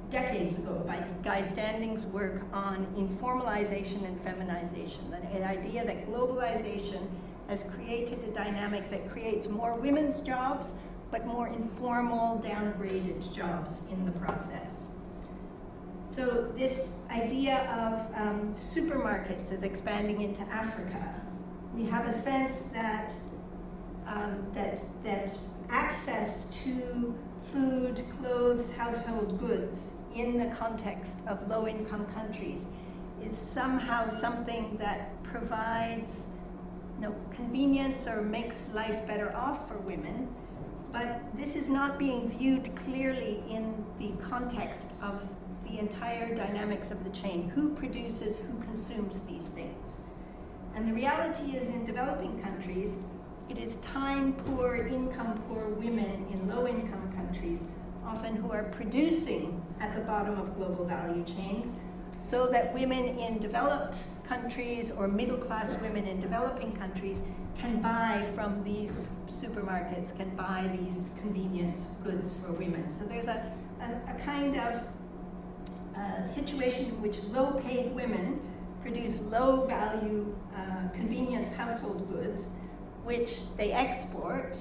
decades 0.09 0.57
ago 0.57 0.83
by 0.85 1.03
Guy 1.23 1.41
Standing's 1.41 2.05
work 2.05 2.43
on 2.53 2.85
informalization 2.95 4.05
and 4.05 4.21
feminization, 4.21 5.09
the 5.09 5.43
idea 5.43 5.83
that 5.85 6.07
globalization 6.07 7.07
has 7.47 7.63
created 7.63 8.23
a 8.23 8.31
dynamic 8.31 8.91
that 8.91 9.09
creates 9.09 9.49
more 9.49 9.77
women's 9.79 10.21
jobs, 10.21 10.75
but 11.09 11.25
more 11.25 11.47
informal, 11.47 12.39
downgraded 12.45 13.33
jobs 13.33 13.81
in 13.91 14.05
the 14.05 14.11
process. 14.11 14.87
So 16.15 16.47
this 16.55 16.93
idea 17.09 17.61
of 17.71 18.21
um, 18.21 18.53
supermarkets 18.53 19.51
is 19.51 19.63
expanding 19.63 20.21
into 20.21 20.43
Africa. 20.43 21.19
We 21.73 21.85
have 21.85 22.07
a 22.07 22.11
sense 22.13 22.63
that, 22.73 23.11
um, 24.05 24.45
that, 24.53 24.79
that 25.03 25.35
access 25.69 26.43
to 26.63 27.15
food, 27.51 28.03
clothes, 28.19 28.69
household 28.73 29.39
goods 29.39 29.89
in 30.13 30.37
the 30.37 30.55
context 30.55 31.17
of 31.25 31.47
low-income 31.47 32.05
countries 32.13 32.67
is 33.25 33.35
somehow 33.35 34.07
something 34.11 34.77
that 34.77 35.23
provides 35.23 36.27
you 36.97 37.07
know, 37.07 37.15
convenience 37.33 38.05
or 38.05 38.21
makes 38.21 38.71
life 38.75 39.07
better 39.07 39.35
off 39.35 39.67
for 39.67 39.77
women, 39.79 40.27
but 40.91 41.21
this 41.35 41.55
is 41.55 41.69
not 41.69 41.97
being 41.97 42.29
viewed 42.29 42.75
clearly 42.75 43.43
in 43.49 43.83
the 43.97 44.11
context 44.21 44.89
of 45.01 45.27
the 45.73 45.79
entire 45.79 46.35
dynamics 46.35 46.91
of 46.91 47.03
the 47.03 47.09
chain. 47.09 47.49
Who 47.55 47.73
produces, 47.73 48.37
who 48.37 48.61
consumes 48.63 49.19
these 49.21 49.47
things? 49.47 50.01
And 50.75 50.87
the 50.87 50.93
reality 50.93 51.57
is 51.57 51.69
in 51.69 51.85
developing 51.85 52.41
countries, 52.41 52.97
it 53.49 53.57
is 53.57 53.77
time 53.77 54.33
poor, 54.33 54.75
income 54.75 55.41
poor 55.47 55.69
women 55.69 56.27
in 56.31 56.47
low 56.47 56.67
income 56.67 57.11
countries, 57.15 57.65
often 58.05 58.35
who 58.35 58.51
are 58.51 58.63
producing 58.65 59.63
at 59.79 59.95
the 59.95 60.01
bottom 60.01 60.37
of 60.39 60.55
global 60.55 60.85
value 60.85 61.23
chains, 61.23 61.73
so 62.19 62.47
that 62.47 62.73
women 62.73 63.17
in 63.17 63.39
developed 63.39 63.97
countries 64.27 64.91
or 64.91 65.07
middle 65.07 65.37
class 65.37 65.75
women 65.81 66.05
in 66.05 66.19
developing 66.19 66.71
countries 66.73 67.19
can 67.57 67.81
buy 67.81 68.25
from 68.35 68.63
these 68.63 69.15
supermarkets, 69.27 70.15
can 70.15 70.29
buy 70.35 70.69
these 70.79 71.09
convenience 71.19 71.93
goods 72.03 72.35
for 72.35 72.51
women. 72.53 72.91
So 72.91 73.05
there's 73.05 73.27
a, 73.27 73.51
a, 73.81 74.11
a 74.11 74.19
kind 74.19 74.55
of 74.57 74.83
uh, 75.95 76.23
situation 76.23 76.85
in 76.85 77.01
which 77.01 77.19
low 77.31 77.59
paid 77.61 77.93
women 77.93 78.39
produce 78.81 79.21
low 79.21 79.65
value 79.65 80.35
uh, 80.55 80.89
convenience 80.93 81.53
household 81.53 82.11
goods, 82.11 82.49
which 83.03 83.39
they 83.57 83.71
export 83.71 84.59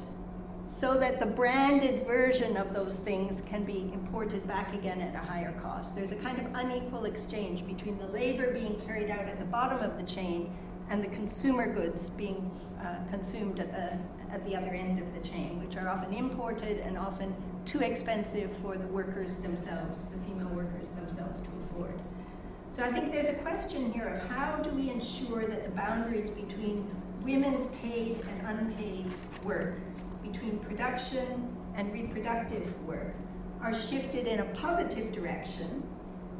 so 0.68 0.99
that 0.99 1.20
the 1.20 1.26
branded 1.26 2.07
version 2.07 2.57
of 2.57 2.72
those 2.72 2.97
things 2.97 3.43
can 3.47 3.62
be 3.62 3.91
imported 3.93 4.47
back 4.49 4.72
again 4.72 5.03
at 5.03 5.14
a 5.14 5.18
higher 5.18 5.53
cost. 5.61 5.95
There's 5.95 6.12
a 6.12 6.16
kind 6.16 6.39
of 6.39 6.47
unequal 6.55 7.05
exchange 7.05 7.66
between 7.66 7.99
the 7.99 8.07
labor 8.07 8.53
being 8.53 8.80
carried 8.87 9.11
out 9.11 9.28
at 9.28 9.39
the 9.39 9.45
bottom 9.45 9.78
of 9.78 9.99
the 9.99 10.05
chain 10.05 10.57
and 10.89 11.05
the 11.05 11.09
consumer 11.09 11.72
goods 11.72 12.09
being 12.11 12.51
uh, 12.80 12.97
consumed 13.11 13.61
at 13.61 13.70
the, 13.70 14.33
at 14.33 14.45
the 14.47 14.57
other 14.57 14.68
end 14.68 14.99
of 14.99 15.12
the 15.14 15.28
chain, 15.28 15.61
which 15.61 15.76
are 15.76 15.89
often 15.89 16.12
imported 16.14 16.78
and 16.78 16.97
often 16.97 17.35
too 17.65 17.81
expensive 17.81 18.51
for 18.59 18.77
the 18.77 18.87
workers 18.87 19.37
themselves, 19.37 20.07
the 20.07 20.19
female 20.19 20.49
workers 20.49 20.91
themselves 20.91 21.41
to 21.41 21.49
afford. 21.71 21.99
So 22.73 22.83
I 22.83 22.91
think 22.91 23.13
there's 23.13 23.29
a 23.29 23.35
question 23.35 23.93
here 23.93 24.09
of 24.09 24.29
how 24.29 24.57
do 24.57 24.71
we 24.71 24.91
ensure 24.91 25.47
that 25.47 25.65
the 25.65 25.71
boundaries 25.71 26.31
between 26.31 26.89
women's 27.23 27.67
paid 27.83 28.21
and 28.21 28.59
unpaid 28.59 29.07
work 29.45 29.75
between 30.23 30.59
production 30.59 31.55
and 31.75 31.93
reproductive 31.93 32.75
work 32.87 33.15
are 33.61 33.75
shifted 33.75 34.27
in 34.27 34.41
a 34.41 34.45
positive 34.47 35.13
direction 35.13 35.83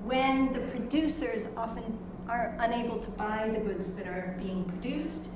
when 0.05 0.53
the 0.53 0.61
producers 0.61 1.49
often 1.57 1.99
are 2.29 2.57
unable 2.61 2.99
to 2.99 3.11
buy 3.11 3.49
the 3.53 3.61
goods 3.61 3.93
that 3.93 4.07
are 4.07 4.37
being 4.41 4.64
produced 4.64 5.29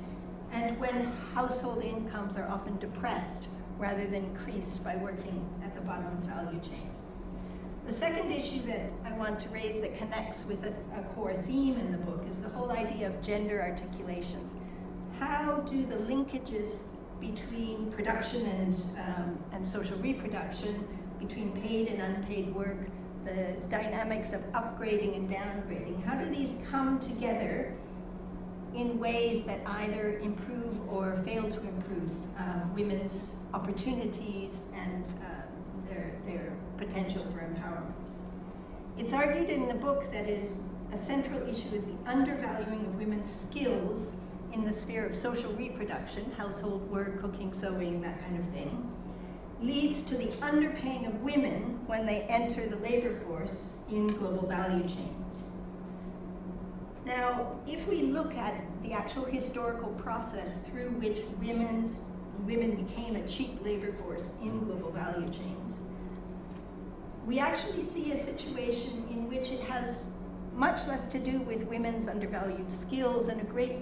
and 0.51 0.77
when 0.79 1.05
household 1.33 1.83
incomes 1.83 2.37
are 2.37 2.47
often 2.49 2.77
depressed 2.79 3.47
rather 3.77 4.05
than 4.05 4.23
increased 4.25 4.83
by 4.83 4.95
working 4.97 5.47
bottom 5.87 6.17
value 6.23 6.59
chains. 6.59 7.03
The 7.87 7.93
second 7.93 8.31
issue 8.31 8.61
that 8.67 8.91
I 9.05 9.13
want 9.13 9.39
to 9.39 9.49
raise 9.49 9.79
that 9.79 9.97
connects 9.97 10.45
with 10.45 10.63
a, 10.65 10.73
a 10.99 11.03
core 11.15 11.33
theme 11.33 11.79
in 11.79 11.91
the 11.91 11.97
book 11.97 12.25
is 12.29 12.37
the 12.39 12.49
whole 12.49 12.71
idea 12.71 13.07
of 13.07 13.21
gender 13.21 13.61
articulations. 13.61 14.55
How 15.19 15.61
do 15.61 15.85
the 15.85 15.95
linkages 15.95 16.81
between 17.19 17.91
production 17.91 18.45
and, 18.45 18.75
um, 18.97 19.39
and 19.51 19.65
social 19.65 19.97
reproduction, 19.99 20.87
between 21.19 21.51
paid 21.61 21.87
and 21.87 22.01
unpaid 22.01 22.53
work, 22.53 22.77
the 23.25 23.55
dynamics 23.69 24.33
of 24.33 24.41
upgrading 24.53 25.15
and 25.15 25.29
downgrading. 25.29 26.03
How 26.05 26.15
do 26.15 26.29
these 26.29 26.53
come 26.69 26.99
together 26.99 27.73
in 28.73 28.99
ways 28.99 29.43
that 29.43 29.59
either 29.65 30.19
improve 30.19 30.77
or 30.89 31.17
fail 31.25 31.43
to 31.43 31.59
improve 31.59 32.11
um, 32.37 32.71
women's 32.75 33.33
opportunities 33.53 34.65
and 34.73 35.05
uh, 35.05 35.41
their, 35.89 36.11
their 36.25 36.53
potential 36.77 37.25
for 37.31 37.39
empowerment? 37.39 37.93
It's 38.97 39.13
argued 39.13 39.49
in 39.49 39.67
the 39.67 39.75
book 39.75 40.11
that 40.11 40.27
is 40.27 40.59
a 40.91 40.97
central 40.97 41.41
issue 41.47 41.69
is 41.73 41.83
the 41.83 41.97
undervaluing 42.05 42.85
of 42.85 42.95
women's 42.95 43.29
skills 43.29 44.13
in 44.53 44.63
the 44.63 44.73
sphere 44.73 45.05
of 45.05 45.15
social 45.15 45.51
reproduction, 45.53 46.31
household 46.31 46.89
work, 46.89 47.21
cooking, 47.21 47.53
sewing, 47.53 48.01
that 48.01 48.19
kind 48.21 48.39
of 48.39 48.45
thing, 48.49 48.91
leads 49.61 50.03
to 50.03 50.15
the 50.15 50.27
underpaying 50.37 51.07
of 51.07 51.21
women 51.21 51.79
when 51.85 52.05
they 52.05 52.21
enter 52.23 52.67
the 52.67 52.77
labor 52.77 53.19
force 53.21 53.69
in 53.89 54.07
global 54.07 54.47
value 54.47 54.87
chains. 54.87 55.51
Now, 57.05 57.55
if 57.67 57.87
we 57.87 58.03
look 58.03 58.35
at 58.35 58.61
the 58.83 58.93
actual 58.93 59.25
historical 59.25 59.89
process 59.93 60.57
through 60.65 60.89
which 60.91 61.19
women's, 61.39 62.01
women 62.45 62.83
became 62.83 63.15
a 63.15 63.27
cheap 63.27 63.63
labor 63.63 63.93
force 63.93 64.33
in 64.41 64.59
global 64.65 64.91
value 64.91 65.29
chains, 65.29 65.56
we 67.27 67.39
actually 67.39 67.81
see 67.81 68.13
a 68.13 68.17
situation 68.17 69.05
in 69.11 69.27
which 69.27 69.49
it 69.49 69.59
has 69.59 70.07
much 70.55 70.87
less 70.87 71.05
to 71.07 71.19
do 71.19 71.39
with 71.41 71.63
women's 71.63 72.07
undervalued 72.07 72.71
skills 72.71 73.27
and 73.27 73.41
a 73.41 73.43
great 73.43 73.79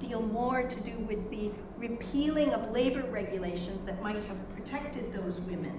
deal 0.00 0.22
more 0.22 0.62
to 0.62 0.80
do 0.80 0.96
with 1.00 1.30
the 1.30 1.50
repealing 1.76 2.54
of 2.54 2.70
labor 2.72 3.02
regulations 3.10 3.84
that 3.84 4.02
might 4.02 4.24
have 4.24 4.54
protected 4.54 5.12
those 5.12 5.42
women 5.42 5.78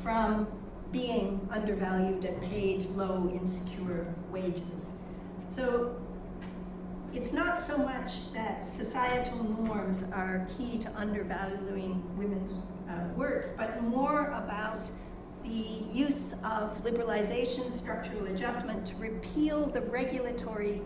from 0.00 0.46
being 0.92 1.46
undervalued 1.50 2.24
and 2.24 2.40
paid 2.42 2.88
low, 2.90 3.28
insecure 3.34 4.14
wages. 4.30 4.92
So 5.48 5.96
it's 7.12 7.32
not 7.32 7.60
so 7.60 7.76
much 7.76 8.32
that 8.32 8.64
societal 8.64 9.42
norms 9.42 10.04
are 10.12 10.46
key 10.56 10.78
to 10.78 10.90
undervaluing 10.96 12.00
women's 12.16 12.52
uh, 12.88 13.08
work, 13.16 13.56
but 13.56 13.82
more 13.82 14.26
about 14.26 14.88
the 15.44 15.84
use 15.92 16.32
of 16.42 16.82
liberalization, 16.84 17.70
structural 17.70 18.26
adjustment 18.26 18.86
to 18.86 18.96
repeal 18.96 19.66
the 19.66 19.82
regulatory 19.82 20.80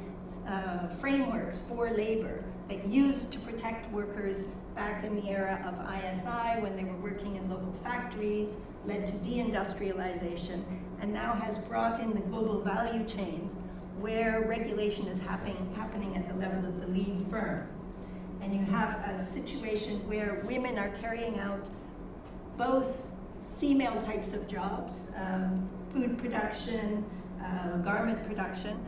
uh, 0.46 0.88
frameworks 1.00 1.62
for 1.68 1.90
labor 1.90 2.44
that 2.68 2.86
used 2.86 3.32
to 3.32 3.38
protect 3.40 3.90
workers 3.92 4.44
back 4.74 5.04
in 5.04 5.16
the 5.16 5.28
era 5.30 5.62
of 5.64 5.74
ISI 5.94 6.60
when 6.60 6.76
they 6.76 6.84
were 6.84 6.96
working 6.96 7.36
in 7.36 7.48
local 7.48 7.72
factories, 7.84 8.54
led 8.84 9.06
to 9.06 9.12
deindustrialization, 9.14 10.62
and 11.00 11.12
now 11.12 11.34
has 11.34 11.58
brought 11.58 12.00
in 12.00 12.12
the 12.12 12.20
global 12.20 12.60
value 12.60 13.04
chains 13.06 13.54
where 13.98 14.42
regulation 14.42 15.06
is 15.06 15.20
happening, 15.20 15.72
happening 15.76 16.16
at 16.16 16.28
the 16.28 16.34
level 16.34 16.64
of 16.66 16.80
the 16.80 16.86
lead 16.88 17.24
firm. 17.30 17.66
And 18.40 18.54
you 18.54 18.64
have 18.66 19.00
a 19.08 19.18
situation 19.18 20.06
where 20.06 20.42
women 20.44 20.78
are 20.78 20.90
carrying 21.00 21.38
out 21.40 21.68
both 22.56 23.07
female 23.58 24.00
types 24.02 24.32
of 24.32 24.46
jobs, 24.48 25.08
um, 25.16 25.68
food 25.92 26.18
production, 26.18 27.04
uh, 27.44 27.76
garment 27.78 28.24
production, 28.26 28.78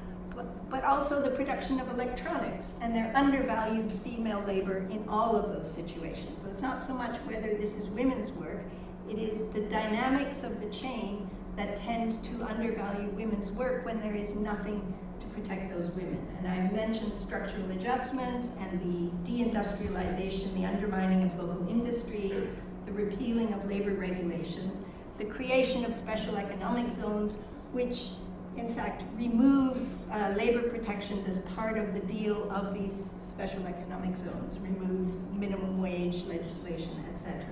but 0.71 0.85
also 0.85 1.21
the 1.21 1.31
production 1.31 1.81
of 1.81 1.89
electronics, 1.91 2.73
and 2.81 2.95
they're 2.95 3.13
undervalued 3.15 3.91
female 4.05 4.43
labor 4.47 4.87
in 4.91 5.05
all 5.09 5.37
of 5.37 5.53
those 5.53 5.71
situations. 5.71 6.43
So 6.43 6.49
it's 6.49 6.63
not 6.63 6.83
so 6.83 6.95
much 6.95 7.17
whether 7.27 7.55
this 7.57 7.75
is 7.75 7.89
women's 7.89 8.31
work, 8.31 8.63
it 9.09 9.19
is 9.19 9.43
the 9.53 9.63
dynamics 9.63 10.45
of 10.45 10.61
the 10.61 10.69
chain 10.71 11.29
that 11.57 11.77
tend 11.77 12.23
to 12.25 12.45
undervalue 12.45 13.09
women's 13.11 13.51
work 13.51 13.85
when 13.85 14.01
there 14.01 14.15
is 14.15 14.35
nothing 14.35 14.95
to 15.19 15.27
protect 15.27 15.71
those 15.71 15.91
women. 15.91 16.27
And 16.39 16.47
I 16.47 16.71
mentioned 16.73 17.17
structural 17.17 17.69
adjustment 17.73 18.47
and 18.61 18.81
the 18.81 19.31
deindustrialization, 19.31 20.55
the 20.55 20.65
undermining 20.65 21.25
of 21.25 21.39
local 21.39 21.69
industry, 21.69 22.49
the 22.91 23.05
repealing 23.05 23.53
of 23.53 23.69
labor 23.69 23.93
regulations, 23.93 24.79
the 25.19 25.25
creation 25.25 25.85
of 25.85 25.95
special 25.95 26.37
economic 26.37 26.93
zones, 26.93 27.39
which 27.73 28.09
in 28.57 28.75
fact, 28.75 29.05
remove 29.17 29.79
uh, 30.11 30.35
labor 30.37 30.69
protections 30.69 31.27
as 31.27 31.39
part 31.55 31.79
of 31.79 31.95
the 31.95 32.01
deal 32.01 32.51
of 32.51 32.75
these 32.75 33.11
special 33.21 33.65
economic 33.67 34.17
zones, 34.17 34.59
remove 34.59 35.13
minimum 35.33 35.81
wage 35.81 36.25
legislation, 36.25 37.05
etc. 37.13 37.45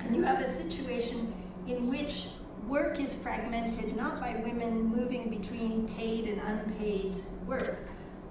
And 0.00 0.16
you 0.16 0.22
have 0.24 0.40
a 0.40 0.48
situation 0.48 1.32
in 1.68 1.88
which 1.88 2.26
work 2.66 2.98
is 2.98 3.14
fragmented 3.14 3.96
not 3.96 4.20
by 4.20 4.34
women 4.44 4.84
moving 4.84 5.30
between 5.30 5.88
paid 5.96 6.26
and 6.26 6.40
unpaid 6.40 7.16
work, 7.46 7.78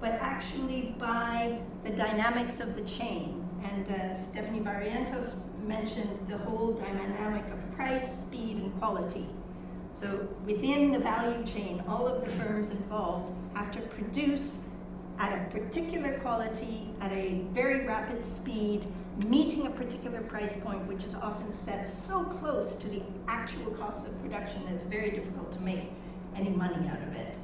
but 0.01 0.11
actually 0.13 0.95
by 0.99 1.59
the 1.83 1.91
dynamics 1.91 2.59
of 2.59 2.75
the 2.75 2.83
chain. 2.83 3.47
And 3.63 3.89
uh, 3.89 4.13
Stephanie 4.13 4.59
Barrientos 4.59 5.33
mentioned 5.67 6.17
the 6.27 6.37
whole 6.37 6.73
dynamic 6.73 7.45
of 7.51 7.75
price, 7.75 8.21
speed, 8.21 8.57
and 8.57 8.79
quality. 8.79 9.27
So 9.93 10.27
within 10.45 10.91
the 10.91 10.99
value 10.99 11.45
chain, 11.45 11.83
all 11.87 12.07
of 12.07 12.23
the 12.23 12.31
firms 12.31 12.71
involved 12.71 13.33
have 13.53 13.71
to 13.71 13.81
produce 13.81 14.59
at 15.19 15.33
a 15.33 15.49
particular 15.49 16.19
quality, 16.19 16.89
at 17.01 17.11
a 17.11 17.41
very 17.51 17.85
rapid 17.85 18.23
speed, 18.23 18.85
meeting 19.25 19.65
a 19.65 19.71
particular 19.71 20.21
price 20.21 20.53
point, 20.61 20.85
which 20.85 21.03
is 21.03 21.15
often 21.15 21.51
set 21.51 21.87
so 21.87 22.23
close 22.23 22.75
to 22.75 22.87
the 22.87 23.01
actual 23.27 23.71
cost 23.71 24.05
of 24.05 24.21
production 24.21 24.63
that 24.65 24.73
it's 24.73 24.83
very 24.83 25.09
difficult 25.09 25.51
to 25.51 25.59
make 25.61 25.89
any 26.35 26.49
money 26.49 26.87
out 26.87 27.01
of 27.01 27.15
it. 27.15 27.39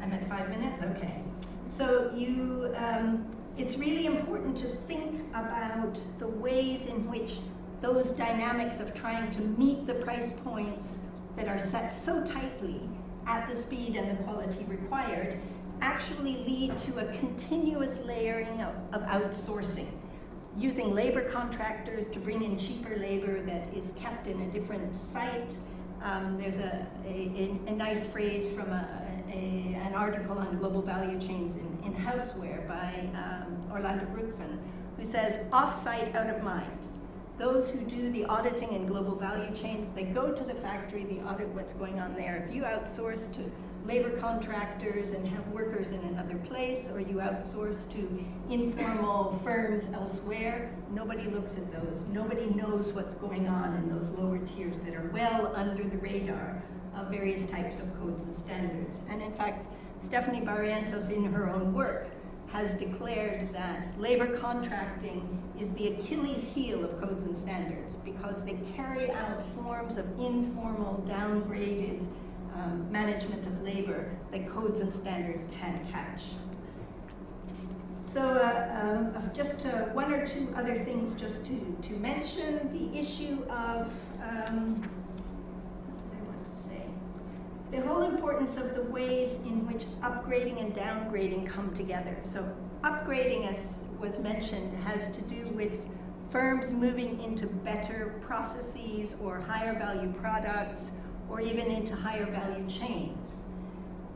I'm 0.00 0.12
at 0.12 0.26
five 0.28 0.48
minutes? 0.48 0.80
Okay. 0.82 1.22
So 1.68 2.10
you, 2.14 2.72
um, 2.76 3.26
it's 3.56 3.76
really 3.76 4.06
important 4.06 4.56
to 4.56 4.66
think 4.66 5.20
about 5.34 6.00
the 6.18 6.26
ways 6.26 6.86
in 6.86 7.08
which 7.10 7.38
those 7.80 8.12
dynamics 8.12 8.80
of 8.80 8.94
trying 8.94 9.30
to 9.32 9.40
meet 9.40 9.86
the 9.86 9.94
price 9.94 10.32
points 10.44 10.98
that 11.36 11.48
are 11.48 11.58
set 11.58 11.92
so 11.92 12.24
tightly 12.24 12.80
at 13.26 13.48
the 13.48 13.54
speed 13.54 13.96
and 13.96 14.10
the 14.10 14.22
quality 14.24 14.64
required 14.64 15.38
actually 15.80 16.36
lead 16.44 16.78
to 16.78 16.98
a 16.98 17.12
continuous 17.18 17.98
layering 18.04 18.60
of, 18.62 18.74
of 18.92 19.02
outsourcing 19.08 19.88
using 20.56 20.94
labor 20.94 21.28
contractors 21.30 22.08
to 22.10 22.18
bring 22.18 22.42
in 22.42 22.56
cheaper 22.56 22.96
labor 22.96 23.42
that 23.42 23.72
is 23.74 23.92
kept 23.92 24.28
in 24.28 24.40
a 24.42 24.50
different 24.50 24.94
site. 24.94 25.56
Um, 26.02 26.36
there's 26.38 26.58
a, 26.58 26.86
a, 27.06 27.58
a, 27.66 27.70
nice 27.70 28.06
phrase 28.06 28.48
from 28.50 28.70
a, 28.70 29.01
a, 29.32 29.74
an 29.86 29.94
article 29.94 30.38
on 30.38 30.56
global 30.58 30.82
value 30.82 31.18
chains 31.20 31.56
in, 31.56 31.78
in 31.84 31.94
Houseware 31.94 32.66
by 32.68 33.08
um, 33.18 33.70
Orlando 33.70 34.04
Brugman, 34.06 34.58
who 34.96 35.04
says, 35.04 35.46
off-site, 35.52 36.14
out 36.14 36.28
of 36.28 36.42
mind. 36.42 36.86
Those 37.38 37.70
who 37.70 37.80
do 37.80 38.12
the 38.12 38.24
auditing 38.26 38.72
in 38.72 38.86
global 38.86 39.16
value 39.16 39.54
chains, 39.56 39.88
they 39.90 40.04
go 40.04 40.32
to 40.32 40.44
the 40.44 40.54
factory, 40.54 41.04
they 41.04 41.20
audit 41.22 41.48
what's 41.48 41.72
going 41.72 41.98
on 41.98 42.14
there. 42.14 42.44
If 42.46 42.54
you 42.54 42.62
outsource 42.62 43.32
to 43.34 43.50
labor 43.86 44.10
contractors 44.10 45.10
and 45.10 45.26
have 45.26 45.44
workers 45.48 45.90
in 45.90 45.98
another 46.00 46.36
place, 46.36 46.88
or 46.90 47.00
you 47.00 47.16
outsource 47.16 47.90
to 47.92 48.24
informal 48.48 49.32
firms 49.42 49.88
elsewhere, 49.92 50.70
nobody 50.92 51.24
looks 51.24 51.56
at 51.56 51.72
those. 51.72 52.04
Nobody 52.12 52.46
knows 52.50 52.92
what's 52.92 53.14
going 53.14 53.48
on 53.48 53.74
in 53.76 53.88
those 53.88 54.10
lower 54.10 54.38
tiers 54.38 54.78
that 54.80 54.94
are 54.94 55.10
well 55.12 55.52
under 55.56 55.82
the 55.82 55.96
radar 55.96 56.62
of 56.96 57.08
various 57.08 57.46
types 57.46 57.78
of 57.78 58.00
codes 58.00 58.24
and 58.24 58.34
standards. 58.34 59.00
And 59.08 59.22
in 59.22 59.32
fact, 59.32 59.66
Stephanie 60.02 60.40
Barrientos 60.40 61.10
in 61.10 61.24
her 61.32 61.48
own 61.48 61.72
work 61.72 62.06
has 62.48 62.74
declared 62.74 63.52
that 63.52 63.88
labor 63.98 64.36
contracting 64.36 65.42
is 65.58 65.70
the 65.72 65.94
Achilles 65.94 66.44
heel 66.44 66.84
of 66.84 67.00
codes 67.00 67.24
and 67.24 67.36
standards 67.36 67.94
because 68.04 68.44
they 68.44 68.58
carry 68.76 69.10
out 69.10 69.42
forms 69.54 69.96
of 69.96 70.04
informal, 70.20 71.02
downgraded 71.08 72.06
um, 72.54 72.86
management 72.92 73.46
of 73.46 73.62
labor 73.62 74.10
that 74.30 74.46
codes 74.52 74.80
and 74.80 74.92
standards 74.92 75.46
can't 75.58 75.90
catch. 75.90 76.24
So 78.04 78.20
uh, 78.20 79.14
um, 79.16 79.30
just 79.32 79.64
uh, 79.64 79.84
one 79.94 80.12
or 80.12 80.26
two 80.26 80.52
other 80.54 80.74
things 80.74 81.14
just 81.14 81.46
to, 81.46 81.76
to 81.80 81.92
mention. 81.94 82.70
The 82.70 82.98
issue 82.98 83.42
of, 83.48 83.90
um, 84.22 84.82
what 85.86 85.96
did 85.96 86.18
I 86.18 86.22
want 86.26 86.44
to 86.44 86.54
say? 86.54 86.82
The 87.70 87.80
whole 87.80 88.02
importance 88.42 88.70
of 88.70 88.74
the 88.74 88.90
ways 88.90 89.34
in 89.44 89.64
which 89.68 89.84
upgrading 90.00 90.60
and 90.60 90.74
downgrading 90.74 91.46
come 91.46 91.72
together. 91.74 92.16
So 92.24 92.44
upgrading, 92.82 93.48
as 93.48 93.82
was 94.00 94.18
mentioned, 94.18 94.74
has 94.82 95.14
to 95.16 95.22
do 95.22 95.46
with 95.50 95.72
firms 96.30 96.72
moving 96.72 97.22
into 97.22 97.46
better 97.46 98.20
processes 98.20 99.14
or 99.22 99.38
higher 99.40 99.78
value 99.78 100.12
products 100.14 100.90
or 101.30 101.40
even 101.40 101.66
into 101.66 101.94
higher 101.94 102.26
value 102.26 102.68
chains. 102.68 103.44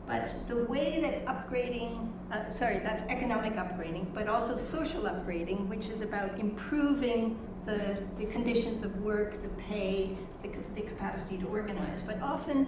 But 0.05 0.35
the 0.47 0.65
way 0.65 0.99
that 1.01 1.25
upgrading, 1.25 2.11
uh, 2.31 2.49
sorry, 2.49 2.79
that's 2.79 3.03
economic 3.03 3.53
upgrading, 3.53 4.13
but 4.13 4.27
also 4.27 4.57
social 4.57 5.03
upgrading, 5.03 5.67
which 5.67 5.87
is 5.87 6.01
about 6.01 6.37
improving 6.37 7.39
the, 7.65 7.97
the 8.17 8.25
conditions 8.25 8.83
of 8.83 8.93
work, 9.01 9.41
the 9.41 9.49
pay, 9.61 10.17
the, 10.41 10.49
the 10.75 10.81
capacity 10.81 11.37
to 11.37 11.45
organize. 11.47 12.01
But 12.01 12.21
often, 12.21 12.67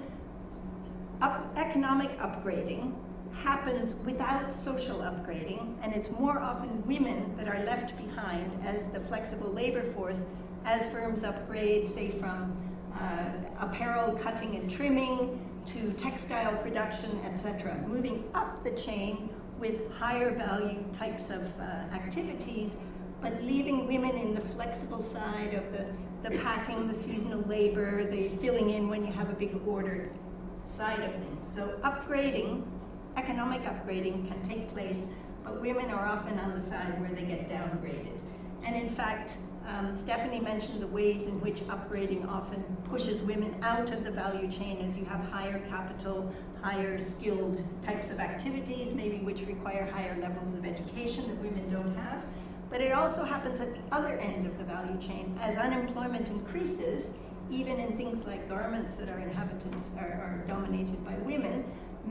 up, 1.22 1.46
economic 1.56 2.18
upgrading 2.20 2.94
happens 3.34 3.96
without 4.06 4.52
social 4.54 5.00
upgrading, 5.00 5.76
and 5.82 5.94
it's 5.94 6.10
more 6.12 6.40
often 6.40 6.86
women 6.86 7.36
that 7.38 7.48
are 7.48 7.64
left 7.64 7.96
behind 7.98 8.52
as 8.66 8.88
the 8.88 9.00
flexible 9.00 9.52
labor 9.52 9.84
force 9.94 10.24
as 10.66 10.90
firms 10.90 11.24
upgrade, 11.24 11.88
say, 11.88 12.10
from 12.10 12.56
uh, 13.00 13.30
apparel 13.60 14.18
cutting 14.18 14.56
and 14.56 14.70
trimming 14.70 15.40
to 15.66 15.94
textile 15.94 16.56
production, 16.58 17.20
etc., 17.26 17.78
moving 17.88 18.24
up 18.34 18.64
the 18.64 18.72
chain 18.72 19.30
with 19.58 19.92
higher 19.94 20.32
value 20.32 20.84
types 20.94 21.30
of 21.30 21.42
uh, 21.60 21.64
activities, 21.94 22.76
but 23.22 23.42
leaving 23.44 23.88
women 23.88 24.18
in 24.18 24.34
the 24.34 24.42
flexible 24.42 25.02
side 25.02 25.54
of 25.54 25.72
the, 25.72 25.86
the 26.28 26.38
packing, 26.40 26.88
the 26.88 26.94
seasonal 26.94 27.42
labor, 27.42 28.04
the 28.06 28.30
filling 28.38 28.72
in 28.72 28.88
when 28.88 29.06
you 29.06 29.12
have 29.12 29.30
a 29.30 29.34
big 29.34 29.56
order 29.68 30.10
side 30.70 31.02
of 31.02 31.12
things. 31.12 31.54
So 31.54 31.80
upgrading, 31.84 32.64
economic 33.18 33.62
upgrading 33.64 34.28
can 34.28 34.42
take 34.44 34.72
place, 34.72 35.06
but 35.44 35.60
women 35.62 35.90
are 35.90 36.06
often 36.06 36.38
on 36.40 36.54
the 36.54 36.62
side 36.62 37.00
where 37.02 37.10
they 37.10 37.24
get 37.24 37.50
downgraded. 37.50 38.20
And 38.64 38.76
in 38.76 38.90
fact, 38.90 39.38
um, 39.68 39.96
Stephanie 39.96 40.40
mentioned 40.40 40.82
the 40.82 40.88
ways 40.88 41.26
in 41.26 41.40
which 41.42 41.58
upgrading 41.68 42.28
often 42.28 42.64
pushes 42.86 43.22
women 43.22 43.56
out 43.62 43.92
of 43.92 44.04
the 44.04 44.12
value 44.12 44.52
chain 44.52 44.78
as 44.82 44.98
you 44.98 45.06
have 45.06 45.24
higher 45.30 45.60
capital, 45.70 46.34
higher 46.62 46.98
skilled 46.98 47.64
types 47.84 48.10
of 48.10 48.20
activities, 48.20 48.94
maybe 48.94 49.18
which 49.18 49.42
require 49.42 49.90
higher 49.92 50.18
levels 50.20 50.54
of 50.56 50.66
education 50.66 51.28
that 51.28 51.38
women 51.38 51.70
don't 51.70 51.96
have. 51.96 52.24
But 52.70 52.82
it 52.82 52.94
also 52.94 53.24
happens 53.24 53.62
at 53.62 53.74
the 53.74 53.96
other 53.96 54.18
end 54.18 54.46
of 54.46 54.58
the 54.58 54.64
value 54.64 55.00
chain. 55.00 55.38
As 55.42 55.58
unemployment 55.58 56.30
increases, 56.30 57.14
even 57.52 57.80
in 57.80 57.98
things 57.98 58.26
like 58.26 58.48
garments 58.48 58.96
that 58.96 59.10
are 59.10 59.20
inhabited 59.20 59.74
are, 59.98 60.06
are 60.06 60.44
dominated 60.48 61.04
by 61.06 61.14
women, 61.20 61.64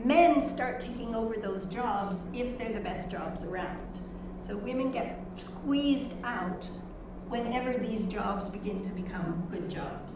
men 0.03 0.41
start 0.41 0.79
taking 0.79 1.15
over 1.15 1.35
those 1.35 1.65
jobs 1.65 2.17
if 2.33 2.57
they're 2.57 2.73
the 2.73 2.79
best 2.79 3.09
jobs 3.09 3.43
around. 3.43 3.99
So 4.45 4.57
women 4.57 4.91
get 4.91 5.19
squeezed 5.37 6.13
out 6.23 6.65
whenever 7.27 7.77
these 7.77 8.05
jobs 8.05 8.49
begin 8.49 8.81
to 8.81 8.89
become 8.89 9.47
good 9.51 9.69
jobs. 9.69 10.15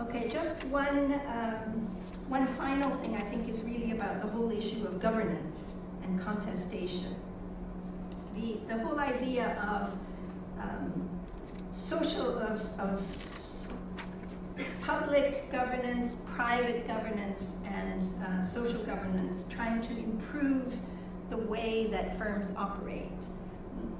Okay, 0.00 0.28
just 0.30 0.64
one, 0.64 1.20
um, 1.28 1.88
one 2.28 2.46
final 2.46 2.90
thing 2.96 3.14
I 3.14 3.20
think 3.20 3.48
is 3.48 3.60
really 3.62 3.92
about 3.92 4.22
the 4.22 4.28
whole 4.28 4.50
issue 4.50 4.86
of 4.86 5.00
governance 5.00 5.76
and 6.02 6.18
contestation. 6.18 7.14
The, 8.34 8.58
the 8.66 8.78
whole 8.78 8.98
idea 8.98 9.58
of 9.60 9.92
um, 10.58 11.10
social, 11.70 12.38
of, 12.38 12.66
of 12.80 13.02
public 14.82 15.50
governance, 15.50 16.16
private 16.34 16.86
governance, 16.86 17.56
and 17.66 18.02
uh, 18.24 18.42
social 18.42 18.82
governance, 18.84 19.44
trying 19.48 19.80
to 19.82 19.92
improve 19.92 20.74
the 21.30 21.36
way 21.36 21.86
that 21.86 22.18
firms 22.18 22.52
operate. 22.56 23.26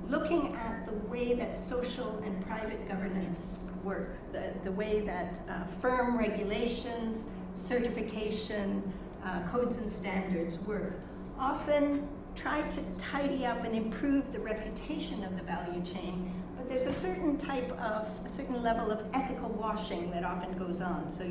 Looking 0.09 0.55
at 0.57 0.87
the 0.87 0.93
way 1.09 1.35
that 1.35 1.57
social 1.57 2.19
and 2.25 2.45
private 2.47 2.87
governance 2.89 3.69
work, 3.83 4.17
the, 4.33 4.53
the 4.65 4.73
way 4.73 5.01
that 5.01 5.41
uh, 5.49 5.65
firm 5.81 6.19
regulations, 6.19 7.25
certification, 7.55 8.83
uh, 9.25 9.41
codes 9.49 9.79
and 9.79 9.91
standards 9.91 10.59
work, 10.59 11.01
often 11.39 12.07
try 12.35 12.63
to 12.63 12.81
tidy 12.99 13.47
up 13.47 13.65
and 13.65 13.75
improve 13.75 14.33
the 14.33 14.39
reputation 14.39 15.25
of 15.25 15.37
the 15.37 15.43
value 15.43 15.83
chain, 15.83 16.42
but 16.63 16.69
there's 16.69 16.87
a 16.87 16.93
certain 16.93 17.37
type 17.37 17.73
of, 17.81 18.09
a 18.25 18.29
certain 18.29 18.63
level 18.63 18.93
of 18.93 19.05
ethical 19.15 19.49
washing 19.49 20.13
that 20.13 20.23
often 20.23 20.57
goes 20.57 20.81
on. 20.81 21.11
So 21.11 21.27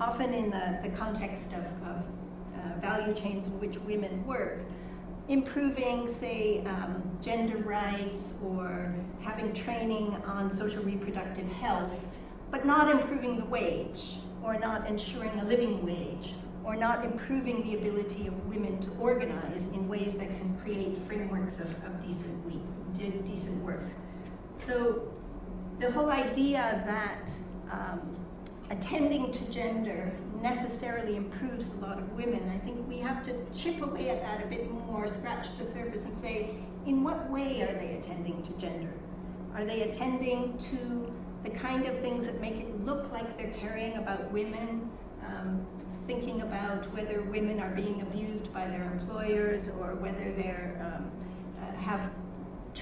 often 0.00 0.32
in 0.32 0.50
the, 0.50 0.78
the 0.82 0.88
context 0.96 1.52
of, 1.52 1.64
of 1.86 2.04
uh, 2.56 2.80
value 2.80 3.12
chains 3.12 3.48
in 3.48 3.60
which 3.60 3.76
women 3.80 4.26
work, 4.26 4.60
improving, 5.28 6.08
say, 6.08 6.64
um, 6.64 7.02
gender 7.20 7.58
rights 7.58 8.32
or 8.42 8.94
having 9.20 9.52
training 9.52 10.16
on 10.26 10.50
social 10.50 10.82
reproductive 10.82 11.50
health, 11.52 12.02
but 12.50 12.64
not 12.64 12.88
improving 12.88 13.36
the 13.36 13.44
wage 13.44 14.20
or 14.42 14.58
not 14.58 14.86
ensuring 14.86 15.38
a 15.40 15.44
living 15.44 15.84
wage 15.84 16.32
or 16.64 16.76
not 16.76 17.04
improving 17.04 17.62
the 17.62 17.76
ability 17.76 18.26
of 18.26 18.46
women 18.46 18.80
to 18.80 18.90
organize 18.98 19.64
in 19.74 19.86
ways 19.86 20.16
that 20.16 20.28
can 20.28 20.56
create 20.62 20.96
frameworks 21.06 21.58
of, 21.58 21.66
of 21.84 22.02
decent, 22.02 22.46
week, 22.46 22.62
decent 23.26 23.62
work. 23.64 23.82
So 24.56 25.12
the 25.78 25.90
whole 25.90 26.10
idea 26.10 26.82
that 26.86 27.30
um, 27.70 28.16
attending 28.70 29.32
to 29.32 29.44
gender 29.50 30.12
necessarily 30.40 31.16
improves 31.16 31.68
a 31.68 31.76
lot 31.76 31.98
of 31.98 32.12
women, 32.12 32.48
I 32.54 32.58
think 32.64 32.86
we 32.88 32.98
have 32.98 33.22
to 33.24 33.32
chip 33.54 33.82
away 33.82 34.10
at 34.10 34.20
that 34.22 34.44
a 34.44 34.46
bit 34.46 34.70
more, 34.70 35.06
scratch 35.06 35.56
the 35.58 35.64
surface 35.64 36.04
and 36.04 36.16
say, 36.16 36.54
in 36.86 37.04
what 37.04 37.30
way 37.30 37.62
are 37.62 37.74
they 37.74 37.96
attending 37.96 38.42
to 38.42 38.52
gender? 38.52 38.92
Are 39.54 39.64
they 39.64 39.82
attending 39.82 40.56
to 40.58 41.12
the 41.44 41.50
kind 41.50 41.86
of 41.86 41.98
things 41.98 42.26
that 42.26 42.40
make 42.40 42.56
it 42.56 42.84
look 42.84 43.10
like 43.12 43.36
they're 43.36 43.52
caring 43.52 43.96
about 43.96 44.30
women, 44.32 44.90
um, 45.26 45.66
thinking 46.06 46.42
about 46.42 46.84
whether 46.92 47.22
women 47.22 47.60
are 47.60 47.70
being 47.70 48.00
abused 48.02 48.52
by 48.52 48.66
their 48.66 48.84
employers 48.84 49.68
or 49.80 49.94
whether 49.96 50.32
they 50.32 50.50
um, 50.80 51.10
uh, 51.60 51.72
have 51.76 52.10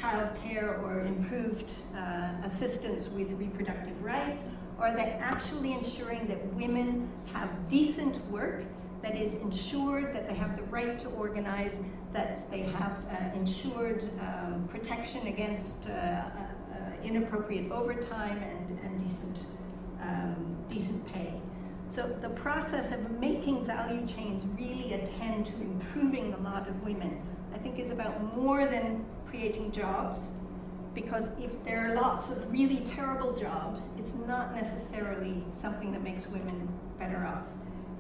childcare 0.01 0.83
or 0.83 1.01
improved 1.01 1.73
uh, 1.97 2.31
assistance 2.45 3.09
with 3.09 3.31
reproductive 3.33 4.03
rights, 4.03 4.45
or 4.79 4.87
are 4.87 4.97
they 4.97 5.17
actually 5.21 5.73
ensuring 5.73 6.27
that 6.27 6.45
women 6.55 7.11
have 7.33 7.51
decent 7.69 8.25
work 8.31 8.65
that 9.03 9.17
is 9.17 9.35
ensured 9.35 10.15
that 10.15 10.29
they 10.29 10.35
have 10.35 10.57
the 10.57 10.63
right 10.65 10.99
to 10.99 11.09
organize, 11.11 11.79
that 12.13 12.51
they 12.51 12.63
have 12.63 12.93
uh, 13.11 13.37
ensured 13.37 14.09
um, 14.21 14.67
protection 14.71 15.27
against 15.27 15.89
uh, 15.89 15.93
uh, 15.93 16.31
inappropriate 17.03 17.71
overtime 17.71 18.43
and, 18.43 18.79
and 18.81 19.01
decent, 19.03 19.47
um, 20.03 20.57
decent 20.69 21.07
pay. 21.13 21.33
So 21.89 22.07
the 22.21 22.29
process 22.31 22.93
of 22.93 23.11
making 23.19 23.67
value 23.67 24.07
chains 24.07 24.45
really 24.57 24.93
attend 24.95 25.47
to 25.47 25.55
improving 25.55 26.31
the 26.31 26.37
lot 26.39 26.69
of 26.69 26.83
women, 26.85 27.21
I 27.55 27.59
think 27.59 27.79
is 27.79 27.91
about 27.91 28.37
more 28.37 28.67
than 28.67 29.05
creating 29.31 29.73
jobs, 29.73 30.27
because 30.95 31.31
if 31.41 31.65
there 31.65 31.89
are 31.89 31.95
lots 31.95 32.31
of 32.31 32.51
really 32.51 32.83
terrible 32.85 33.33
jobs, 33.33 33.87
it's 33.97 34.15
not 34.27 34.55
necessarily 34.55 35.45
something 35.53 35.93
that 35.93 36.03
makes 36.03 36.27
women 36.27 36.69
better 36.99 37.25
off. 37.25 37.45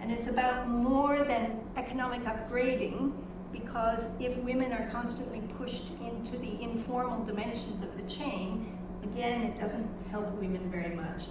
And 0.01 0.11
it's 0.11 0.27
about 0.27 0.69
more 0.69 1.23
than 1.23 1.61
economic 1.77 2.25
upgrading, 2.25 3.13
because 3.53 4.09
if 4.19 4.37
women 4.39 4.73
are 4.73 4.89
constantly 4.91 5.41
pushed 5.57 5.91
into 6.01 6.37
the 6.39 6.61
informal 6.61 7.25
dimensions 7.25 7.81
of 7.81 7.97
the 7.97 8.03
chain, 8.13 8.77
again, 9.05 9.43
it 9.43 9.61
doesn't 9.61 9.89
help 10.11 10.29
women 10.41 10.71
very 10.71 10.95
much. 10.95 11.25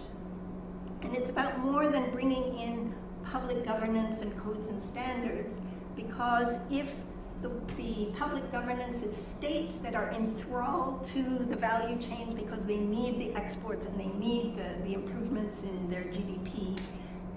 And 1.01 1.15
it's 1.15 1.30
about 1.30 1.59
more 1.59 1.89
than 1.89 2.09
bringing 2.11 2.57
in 2.57 2.93
public 3.23 3.65
governance 3.65 4.21
and 4.21 4.38
codes 4.41 4.67
and 4.67 4.81
standards, 4.81 5.59
because 5.95 6.57
if 6.71 6.93
the, 7.41 7.49
the, 7.78 8.07
public 8.18 8.52
governance 8.52 9.03
is 9.03 9.16
states 9.16 9.76
that 9.78 9.95
are 9.95 10.10
enthralled 10.11 11.06
to 11.06 11.22
the 11.24 11.56
value 11.56 11.98
chains 12.02 12.34
because 12.34 12.66
they 12.66 12.78
need 12.78 13.18
the 13.20 13.34
exports 13.40 13.86
and 13.86 13.98
they 13.99 14.07
need 14.18 14.57
the, 14.57 14.84
the 14.84 14.94
improvements 14.94 15.64
in 15.64 15.90
their 15.90 16.03
GDP, 16.03 16.78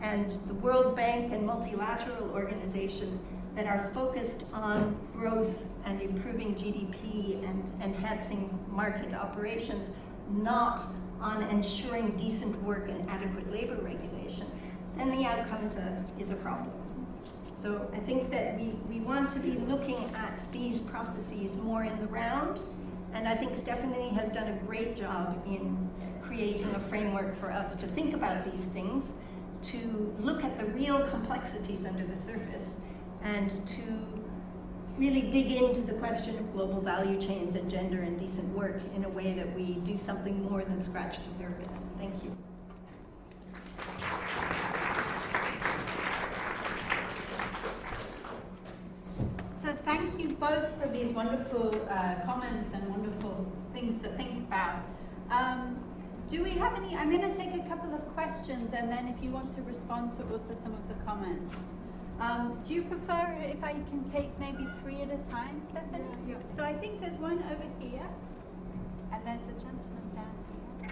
and 0.00 0.32
the 0.48 0.54
World 0.54 0.96
Bank 0.96 1.32
and 1.32 1.46
multilateral 1.46 2.30
organizations 2.30 3.20
that 3.54 3.66
are 3.66 3.90
focused 3.92 4.44
on 4.52 4.96
growth 5.12 5.62
and 5.84 6.00
improving 6.02 6.54
GDP 6.54 7.44
and 7.48 7.72
enhancing 7.82 8.58
market 8.68 9.14
operations 9.14 9.92
not 10.30 10.82
on 11.20 11.42
ensuring 11.44 12.16
decent 12.16 12.60
work 12.62 12.88
and 12.88 13.08
adequate 13.08 13.52
labor 13.52 13.76
regulation, 13.76 14.46
then 14.96 15.10
the 15.10 15.24
outcome 15.24 15.64
is 15.64 15.76
a, 15.76 16.04
is 16.18 16.30
a 16.30 16.36
problem. 16.36 16.81
So 17.62 17.88
I 17.94 18.00
think 18.00 18.28
that 18.32 18.58
we, 18.58 18.70
we 18.88 18.98
want 18.98 19.30
to 19.30 19.38
be 19.38 19.52
looking 19.52 20.04
at 20.16 20.42
these 20.50 20.80
processes 20.80 21.54
more 21.54 21.84
in 21.84 21.96
the 22.00 22.08
round, 22.08 22.58
and 23.14 23.28
I 23.28 23.36
think 23.36 23.54
Stephanie 23.54 24.08
has 24.08 24.32
done 24.32 24.48
a 24.48 24.56
great 24.66 24.96
job 24.96 25.40
in 25.46 25.88
creating 26.22 26.74
a 26.74 26.80
framework 26.80 27.38
for 27.38 27.52
us 27.52 27.76
to 27.76 27.86
think 27.86 28.14
about 28.14 28.50
these 28.50 28.64
things, 28.64 29.12
to 29.62 30.12
look 30.18 30.42
at 30.42 30.58
the 30.58 30.64
real 30.64 31.06
complexities 31.06 31.84
under 31.84 32.04
the 32.04 32.16
surface, 32.16 32.78
and 33.22 33.48
to 33.68 33.82
really 34.98 35.30
dig 35.30 35.52
into 35.52 35.82
the 35.82 35.94
question 35.94 36.36
of 36.38 36.52
global 36.52 36.80
value 36.80 37.20
chains 37.22 37.54
and 37.54 37.70
gender 37.70 38.02
and 38.02 38.18
decent 38.18 38.48
work 38.56 38.80
in 38.96 39.04
a 39.04 39.08
way 39.08 39.34
that 39.34 39.54
we 39.54 39.74
do 39.84 39.96
something 39.96 40.42
more 40.50 40.64
than 40.64 40.82
scratch 40.82 41.24
the 41.24 41.30
surface. 41.32 41.76
Thank 41.96 42.24
you. 42.24 42.36
So 49.62 49.72
thank 49.84 50.18
you 50.18 50.31
both 50.42 50.76
for 50.80 50.88
these 50.88 51.12
wonderful 51.12 51.72
uh, 51.88 52.16
comments 52.24 52.70
and 52.74 52.82
wonderful 52.88 53.46
things 53.72 53.94
to 54.02 54.08
think 54.16 54.44
about. 54.48 54.82
Um, 55.30 55.78
do 56.28 56.42
we 56.42 56.50
have 56.50 56.74
any, 56.74 56.96
I'm 56.96 57.12
going 57.12 57.30
to 57.30 57.36
take 57.38 57.54
a 57.54 57.62
couple 57.68 57.94
of 57.94 58.04
questions 58.14 58.74
and 58.74 58.90
then 58.90 59.06
if 59.06 59.22
you 59.22 59.30
want 59.30 59.52
to 59.52 59.62
respond 59.62 60.14
to 60.14 60.24
also 60.32 60.56
some 60.56 60.74
of 60.74 60.88
the 60.88 60.94
comments. 61.04 61.56
Um, 62.18 62.60
do 62.66 62.74
you 62.74 62.82
prefer 62.82 63.38
if 63.40 63.62
I 63.62 63.72
can 63.72 64.02
take 64.10 64.36
maybe 64.40 64.66
three 64.82 65.02
at 65.02 65.12
a 65.12 65.30
time, 65.30 65.62
Stephanie? 65.62 66.04
Yeah. 66.26 66.34
So 66.48 66.64
I 66.64 66.72
think 66.72 67.00
there's 67.00 67.18
one 67.18 67.38
over 67.44 67.68
here, 67.78 68.08
and 69.12 69.24
then 69.24 69.38
there's 69.46 69.62
a 69.62 69.64
gentleman 69.64 70.10
down 70.16 70.34
here. 70.80 70.90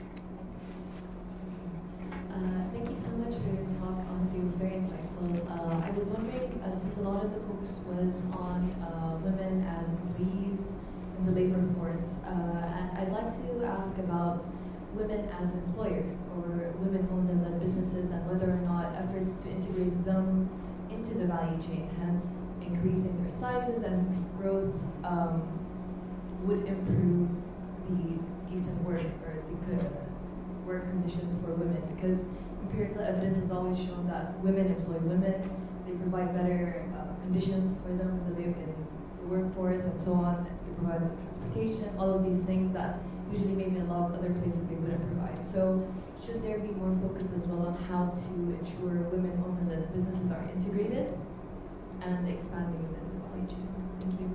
Uh, 2.30 2.62
thank 2.72 2.88
you 2.88 2.96
so 2.96 3.10
much 3.18 3.34
for 3.34 3.50
your 3.50 3.66
talk. 3.82 3.98
Honestly, 4.08 4.38
it 4.38 4.44
was 4.44 4.56
very 4.56 4.78
insightful. 4.78 5.34
Uh, 5.50 5.84
I 5.84 5.90
was 5.90 6.06
wondering, 6.08 6.60
uh, 6.62 6.78
since 6.78 6.96
a 6.98 7.00
lot 7.00 7.24
of 7.24 7.34
the 7.34 7.40
focus 7.40 7.80
was 7.86 8.22
on 8.32 8.70
uh, 8.80 9.18
women 9.18 9.66
as 9.66 9.88
employees 9.88 10.72
in 11.18 11.26
the 11.26 11.32
labor 11.32 11.62
force, 11.74 12.18
uh, 12.24 12.96
I'd 12.96 13.10
like 13.10 13.30
to 13.34 13.66
ask 13.66 13.98
about 13.98 14.44
women 14.94 15.28
as 15.42 15.54
employers 15.54 16.22
or 16.36 16.70
women-owned 16.78 17.30
and 17.30 17.42
led 17.42 17.60
businesses 17.60 18.10
and 18.10 18.26
whether 18.28 18.50
or 18.50 18.62
not 18.62 18.94
efforts 18.94 19.42
to 19.42 19.50
integrate 19.50 20.04
them 20.04 20.48
into 20.90 21.14
the 21.14 21.26
value 21.26 21.60
chain, 21.60 21.88
hence 21.98 22.42
increasing 22.62 23.20
their 23.20 23.30
sizes 23.30 23.82
and 23.82 24.24
growth 24.38 24.78
um, 25.04 25.42
would 26.42 26.66
improve 26.66 27.28
the 27.88 28.18
decent 28.50 28.82
work 28.82 29.06
or 29.26 29.42
the 29.48 29.66
good 29.66 29.90
work 30.70 30.86
conditions 30.86 31.34
for 31.42 31.50
women 31.58 31.82
because 31.94 32.22
empirical 32.62 33.02
evidence 33.02 33.38
has 33.38 33.50
always 33.50 33.76
shown 33.76 34.06
that 34.06 34.38
women 34.38 34.66
employ 34.66 34.98
women, 35.02 35.34
they 35.84 35.92
provide 35.98 36.30
better 36.32 36.86
uh, 36.94 37.10
conditions 37.22 37.76
for 37.82 37.90
them 37.98 38.22
to 38.24 38.30
live 38.38 38.54
in 38.54 38.70
the 39.18 39.26
workforce 39.26 39.82
and 39.90 40.00
so 40.00 40.14
on, 40.14 40.46
they 40.46 40.72
provide 40.78 41.02
transportation, 41.26 41.90
all 41.98 42.14
of 42.14 42.22
these 42.22 42.42
things 42.44 42.72
that 42.72 43.00
usually 43.32 43.54
maybe 43.54 43.76
in 43.76 43.82
a 43.82 43.92
lot 43.92 44.10
of 44.10 44.18
other 44.18 44.30
places 44.38 44.62
they 44.66 44.74
wouldn't 44.76 45.02
provide. 45.10 45.44
So 45.44 45.82
should 46.22 46.42
there 46.42 46.58
be 46.58 46.70
more 46.78 46.94
focus 47.02 47.30
as 47.34 47.46
well 47.46 47.66
on 47.66 47.74
how 47.90 48.10
to 48.10 48.32
ensure 48.54 49.02
women-owned 49.10 49.70
and 49.72 49.92
businesses 49.92 50.30
are 50.30 50.44
integrated 50.54 51.18
and 52.02 52.28
expanding 52.28 52.82
within 52.90 53.08
the 53.14 53.20
value 53.26 53.46
chain? 53.48 53.66
Thank 54.00 54.20
you. 54.20 54.28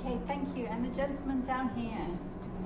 Okay, 0.00 0.18
thank 0.26 0.56
you. 0.56 0.66
And 0.66 0.84
the 0.84 0.92
gentleman 0.96 1.44
down 1.46 1.70
here. 1.76 2.08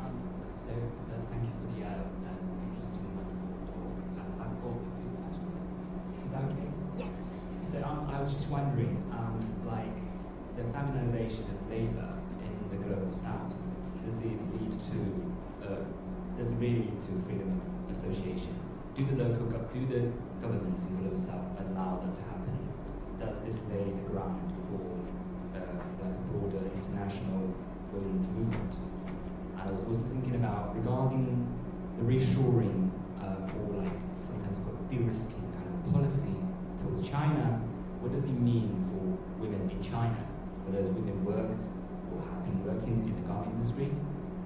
Um, 0.01 0.16
so, 0.57 0.70
uh, 0.70 1.20
thank 1.28 1.43
you 1.44 1.53
for 1.53 1.69
the 1.74 1.85
uh, 1.85 2.01
uh, 2.01 2.69
interesting 2.70 3.05
and 3.05 3.16
wonderful 3.19 3.61
talk. 3.69 3.93
I've 4.40 4.57
got 4.62 4.73
a 4.73 4.90
few 4.97 5.11
questions. 5.20 5.53
Is 6.33 6.39
that 6.39 6.45
okay? 6.45 6.69
Yes. 6.99 7.09
So, 7.61 7.83
um, 7.85 8.09
I 8.13 8.19
was 8.19 8.33
just 8.33 8.49
wondering, 8.49 9.05
um, 9.13 9.39
like, 9.67 10.01
the 10.57 10.65
feminization 10.73 11.45
of 11.45 11.71
labor 11.71 12.17
in 12.41 12.53
the 12.71 12.85
global 12.85 13.13
south, 13.13 13.55
does 14.05 14.19
it 14.21 14.39
lead 14.57 14.73
to, 14.73 14.99
uh, 15.63 15.85
does 16.39 16.53
it 16.53 16.55
really 16.55 16.89
lead 16.89 17.01
to 17.03 17.09
freedom 17.27 17.61
of 17.85 17.93
association? 17.93 18.59
do 18.95 19.05
the 19.07 19.25
local, 19.25 19.47
do 19.71 19.87
the 19.87 20.13
governments 20.41 20.85
in 20.85 20.97
the 20.97 21.03
Global 21.03 21.19
South 21.19 21.49
allow 21.61 22.01
that 22.05 22.13
to 22.13 22.21
happen? 22.21 22.59
Does 23.19 23.39
this 23.39 23.67
lay 23.71 23.85
the 23.85 24.11
ground 24.11 24.53
for 24.69 25.57
uh, 25.57 25.63
like 25.75 26.13
a 26.13 26.33
broader 26.33 26.65
international 26.75 27.55
women's 27.93 28.27
movement? 28.29 28.77
And 29.59 29.69
I 29.69 29.71
was 29.71 29.85
also 29.85 30.03
thinking 30.03 30.35
about 30.35 30.77
regarding 30.77 31.47
the 31.97 32.05
reshoring 32.05 32.91
uh, 33.23 33.49
or 33.61 33.83
like 33.83 33.93
sometimes 34.21 34.59
called 34.59 34.89
de-risking 34.89 35.41
policy 35.93 36.35
towards 36.78 37.09
China. 37.09 37.60
What 38.01 38.12
does 38.12 38.24
it 38.24 38.39
mean 38.40 38.82
for 38.89 39.02
women 39.40 39.70
in 39.70 39.82
China? 39.82 40.16
For 40.64 40.73
those 40.73 40.90
women 40.90 41.24
worked 41.24 41.64
or 42.10 42.20
have 42.23 42.44
been 42.44 42.64
working 42.64 43.06
in 43.06 43.14
the 43.14 43.28
garment 43.28 43.52
industry? 43.52 43.90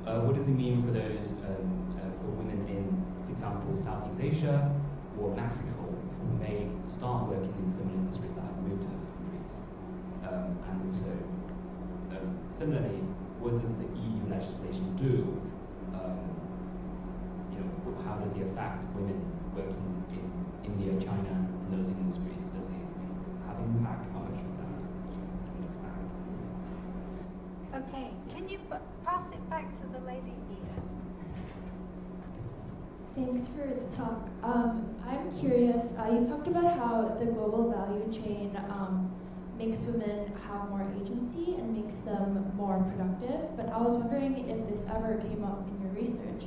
Uh, 0.06 0.20
what 0.20 0.35
does 0.35 0.47
it 0.48 0.52
mean 0.52 0.82
for 0.82 0.93
those 0.93 1.43
um, 1.44 1.98
uh, 1.98 2.10
for 2.20 2.28
women 2.31 2.66
in 2.68 3.06
for 3.27 3.32
example, 3.32 3.77
Southeast 3.77 4.20
Asia 4.20 4.70
or 5.18 5.35
Mexico, 5.35 5.82
who 6.20 6.39
may 6.39 6.68
start 6.85 7.27
working 7.27 7.52
in 7.59 7.68
similar 7.68 7.94
industries 7.94 8.35
that 8.35 8.43
have 8.43 8.59
moved 8.62 8.82
to 8.82 8.89
those 8.89 9.05
countries. 9.05 9.60
Um, 10.23 10.59
and 10.70 10.86
also, 10.86 11.10
um, 12.14 12.39
similarly, 12.48 13.02
what 13.40 13.60
does 13.60 13.74
the 13.74 13.85
EU 13.85 14.31
legislation 14.31 14.94
do? 14.94 15.43
Um, 15.93 16.23
you 17.51 17.59
know, 17.59 17.98
how 18.05 18.14
does 18.16 18.35
it 18.35 18.43
affect 18.47 18.85
women 18.94 19.18
working 19.55 19.74
in 19.74 19.95
India, 20.78 21.01
China, 21.01 21.48
in 21.70 21.77
those 21.77 21.89
industries? 21.89 22.47
Does 22.48 22.69
it 22.69 22.74
have 23.47 23.59
impact, 23.61 24.12
how 24.12 24.20
much 24.20 24.40
of 24.40 24.57
that 24.61 24.77
can 25.57 25.65
expand? 25.69 26.11
Okay, 27.74 28.11
can 28.35 28.48
you 28.48 28.59
p- 28.59 28.77
pass 29.05 29.31
it 29.32 29.51
back 29.51 29.70
to 29.81 29.86
the 29.89 30.05
lady 30.07 30.35
here? 30.51 30.82
Thanks 33.15 33.48
for 33.48 33.66
the 33.66 33.97
talk. 33.97 34.28
Um, 34.43 34.94
I'm 35.07 35.32
curious, 35.40 35.94
uh, 35.98 36.11
you 36.12 36.27
talked 36.27 36.47
about 36.47 36.77
how 36.78 37.16
the 37.19 37.24
global 37.24 37.70
value 37.70 38.12
chain 38.12 38.55
um, 38.69 39.11
makes 39.59 39.81
women 39.81 40.31
have 40.47 40.69
more 40.69 40.86
agency 41.01 41.55
and 41.55 41.74
makes 41.74 41.98
them 42.01 42.53
more 42.55 42.85
productive, 42.90 43.57
but 43.57 43.70
I 43.70 43.78
was 43.81 43.97
wondering 43.97 44.47
if 44.47 44.69
this 44.69 44.85
ever 44.94 45.16
came 45.16 45.43
up 45.43 45.66
in 45.69 45.81
your 45.81 45.93
research. 45.93 46.44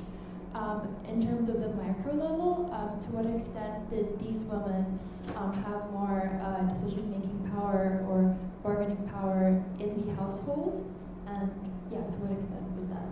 Um, 0.56 0.96
in 1.08 1.26
terms 1.26 1.48
of 1.48 1.62
the 1.62 1.70
micro 1.70 2.14
level, 2.14 2.70
um, 2.74 3.00
to 3.00 3.08
what 3.12 3.26
extent 3.26 3.90
did 3.90 4.20
these 4.20 4.44
women 4.44 5.00
um, 5.36 5.54
have 5.64 5.92
more 5.92 6.34
uh, 6.42 6.62
decision 6.74 7.12
making 7.12 7.50
power 7.54 8.04
or 8.10 8.36
bargaining 8.64 9.08
power 9.10 9.64
in 9.80 9.94
the 10.06 10.16
household? 10.16 10.84
And 11.28 11.52
yeah, 11.92 12.02
to 12.02 12.18
what 12.18 12.34
extent 12.34 12.66
was 12.76 12.90
that, 12.90 13.08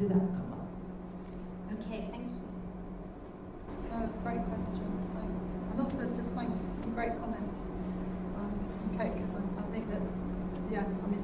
did 0.00 0.08
that 0.10 0.24
come 0.32 0.48
up? 0.56 0.68
Okay, 1.76 2.08
thank 2.10 2.32
you. 2.32 2.40
No, 3.92 4.08
great 4.24 4.40
questions, 4.48 5.00
thanks. 5.12 5.42
And 5.70 5.80
also 5.80 6.08
just 6.08 6.32
thanks 6.32 6.60
for 6.60 6.70
some 6.70 6.94
great 6.94 7.12
comments 7.20 7.68
um, 8.36 8.52
Kate, 8.96 9.12
because 9.14 9.34
I, 9.36 9.40
I 9.60 9.64
think 9.68 9.90
that, 9.90 10.00
yeah, 10.70 10.84
I 10.84 11.06
mean, 11.06 11.22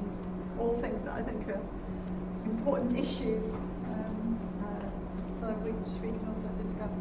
all 0.59 0.75
things 0.77 1.03
that 1.03 1.13
I 1.13 1.21
think 1.21 1.47
are 1.49 1.59
important 2.45 2.97
issues, 2.97 3.55
uh, 3.55 3.59
so 5.39 5.47
which 5.63 6.01
we 6.01 6.09
can 6.09 6.23
also 6.27 6.47
discuss. 6.55 6.95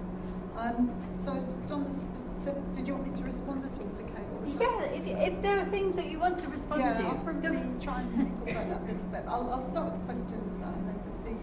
Um, 0.56 0.90
so 1.24 1.34
just 1.42 1.70
on 1.70 1.84
the 1.84 1.90
specific, 1.90 2.62
did 2.74 2.86
you 2.86 2.94
want 2.94 3.10
me 3.10 3.14
to 3.16 3.24
respond 3.24 3.64
at 3.64 3.72
all 3.78 3.90
to 3.94 4.02
Kate? 4.02 4.30
Or 4.34 4.42
Yeah, 4.58 4.90
if, 4.94 5.06
if 5.06 5.42
there 5.42 5.60
are 5.60 5.66
things 5.66 5.94
that 5.96 6.10
you 6.10 6.18
want 6.18 6.38
to 6.38 6.48
respond 6.48 6.82
yeah, 6.82 6.98
to. 6.98 7.04
I'll 7.06 7.22
probably 7.22 7.62
try 7.80 8.00
and 8.00 8.20
incorporate 8.20 8.68
that 8.68 8.82
a 8.82 8.86
little 8.86 9.08
bit. 9.10 9.24
I'll, 9.28 9.50
I'll 9.50 9.62
start 9.62 9.92
with 9.92 10.00
the 10.00 10.12
questions 10.12 10.58
now 10.58 10.72
and 10.74 10.88
then 10.88 10.98
to 10.98 11.12
see. 11.22 11.36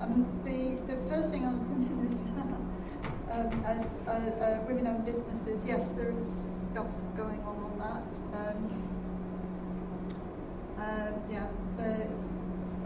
Um, 0.00 0.24
the, 0.44 0.80
the 0.92 0.98
first 1.10 1.30
thing 1.30 1.44
on 1.44 1.60
women 1.68 2.04
is 2.06 2.20
um, 3.34 3.64
as 3.64 4.00
uh, 4.06 4.12
uh, 4.12 4.64
women-owned 4.66 5.04
businesses, 5.04 5.64
yes, 5.66 5.88
there 5.92 6.10
is 6.10 6.24
stuff 6.70 6.86
going 7.16 7.40
on 7.40 7.56
on 7.66 7.78
that. 7.78 8.14
Um, 8.38 8.70
um, 10.78 11.14
yeah, 11.28 11.46
the, 11.76 12.06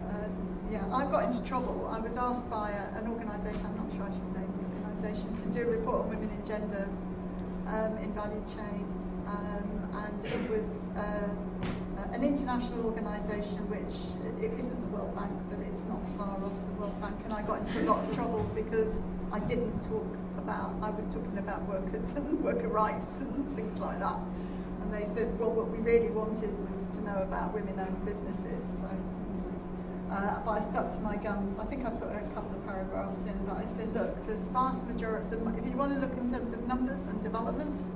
uh, 0.09 0.29
yeah, 0.71 0.85
I 0.93 1.05
got 1.11 1.25
into 1.25 1.43
trouble. 1.43 1.89
I 1.91 1.99
was 1.99 2.17
asked 2.17 2.49
by 2.51 2.71
a, 2.71 2.99
an 2.99 3.09
organisation, 3.09 3.65
I'm 3.65 3.77
not 3.77 3.93
sure 3.93 4.03
I 4.03 4.13
should 4.13 4.35
name 4.37 4.53
the 4.59 4.65
organisation, 4.89 5.37
to 5.37 5.49
do 5.49 5.69
a 5.69 5.71
report 5.79 6.03
on 6.03 6.09
women 6.11 6.31
in 6.31 6.45
gender 6.47 6.89
um, 7.69 7.99
in 7.99 8.13
value 8.15 8.43
chains, 8.49 9.15
um, 9.27 9.91
and 10.07 10.25
it 10.25 10.51
was 10.51 10.89
uh, 10.97 11.29
an 12.13 12.23
international 12.23 12.87
organisation 12.87 13.59
which 13.69 14.17
it 14.43 14.53
isn't 14.59 14.81
the 14.81 14.97
World 14.97 15.15
Bank, 15.15 15.33
but 15.51 15.59
it's 15.61 15.85
not 15.85 16.01
far 16.17 16.37
off 16.43 16.59
the 16.65 16.75
World 16.81 16.99
Bank, 17.01 17.17
and 17.25 17.33
I 17.33 17.43
got 17.43 17.61
into 17.61 17.81
a 17.81 17.85
lot 17.85 18.03
of 18.05 18.15
trouble 18.15 18.49
because 18.55 19.01
I 19.33 19.41
didn't 19.41 19.81
talk 19.83 20.07
about, 20.39 20.73
I 20.81 20.91
was 20.91 21.05
talking 21.07 21.37
about 21.37 21.63
workers 21.69 22.13
and 22.17 22.43
worker 22.43 22.69
rights 22.69 23.19
and 23.19 23.55
things 23.55 23.79
like 23.79 23.99
that. 23.99 24.17
And 24.81 24.95
they 24.95 25.05
said, 25.05 25.39
well, 25.39 25.51
what 25.51 25.69
we 25.69 25.79
really 25.79 26.09
wanted 26.09 26.49
was 26.67 26.97
to 26.97 27.03
know 27.03 27.21
about 27.21 27.53
women-owned 27.53 28.05
businesses. 28.07 28.65
So, 28.81 28.89
uh, 30.11 30.41
but 30.45 30.53
I 30.53 30.61
stuck 30.61 30.93
to 30.95 31.01
my 31.01 31.17
guns. 31.17 31.59
I 31.59 31.65
think 31.65 31.85
I 31.87 31.91
put 31.91 32.09
a 32.09 32.21
couple 32.35 32.57
of 32.57 32.65
paragraphs 32.67 33.27
in, 33.27 33.39
but 33.45 33.57
I 33.57 33.65
said, 33.65 33.93
look, 33.95 34.27
there's 34.27 34.49
vast 34.49 34.87
majority, 34.87 35.37
if 35.59 35.67
you 35.67 35.77
want 35.77 35.93
to 35.93 35.99
look 35.99 36.17
in 36.17 36.31
terms 36.31 36.53
of 36.53 36.67
numbers 36.67 37.07
and 37.07 37.23
development, 37.23 37.87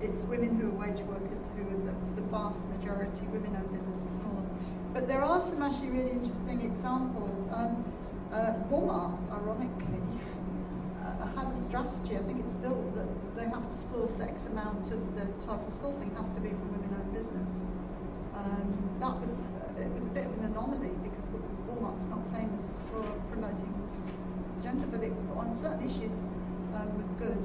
it's 0.00 0.24
women 0.24 0.58
who 0.58 0.68
are 0.68 0.88
wage 0.88 1.00
workers 1.00 1.50
who 1.54 1.62
are 1.62 1.80
the, 1.86 1.94
the 2.20 2.26
vast 2.28 2.68
majority, 2.68 3.26
women-owned 3.26 3.72
businesses, 3.72 4.16
smaller. 4.16 4.46
But 4.92 5.08
there 5.08 5.22
are 5.22 5.40
some 5.40 5.62
actually 5.62 5.90
really 5.90 6.10
interesting 6.10 6.60
examples. 6.62 7.48
Um, 7.52 7.84
uh, 8.32 8.54
Walmart, 8.68 9.16
ironically, 9.30 10.02
uh, 11.00 11.26
had 11.36 11.52
a 11.52 11.54
strategy. 11.54 12.16
I 12.16 12.22
think 12.22 12.40
it's 12.40 12.52
still 12.52 12.82
that 12.96 13.08
they 13.36 13.44
have 13.44 13.70
to 13.70 13.78
source 13.78 14.20
X 14.20 14.46
amount 14.46 14.90
of 14.90 15.14
the 15.14 15.22
of 15.50 15.60
sourcing 15.70 16.16
has 16.16 16.30
to 16.30 16.40
be 16.40 16.50
from 16.50 16.72
women-owned 16.72 17.12
business. 17.12 17.62
Um, 18.34 18.96
that 19.00 19.20
was 19.20 19.38
it 19.78 19.92
was 19.92 20.06
a 20.06 20.10
bit 20.10 20.26
of 20.26 20.32
an 20.38 20.44
anomaly 20.44 20.90
because 21.02 21.26
Walmart's 21.66 22.06
not 22.06 22.20
famous 22.34 22.76
for 22.90 23.02
promoting 23.28 23.72
gender, 24.62 24.86
but 24.86 25.02
it, 25.02 25.12
on 25.36 25.54
certain 25.54 25.82
issues 25.84 26.20
um, 26.74 26.96
was 26.96 27.08
good. 27.16 27.38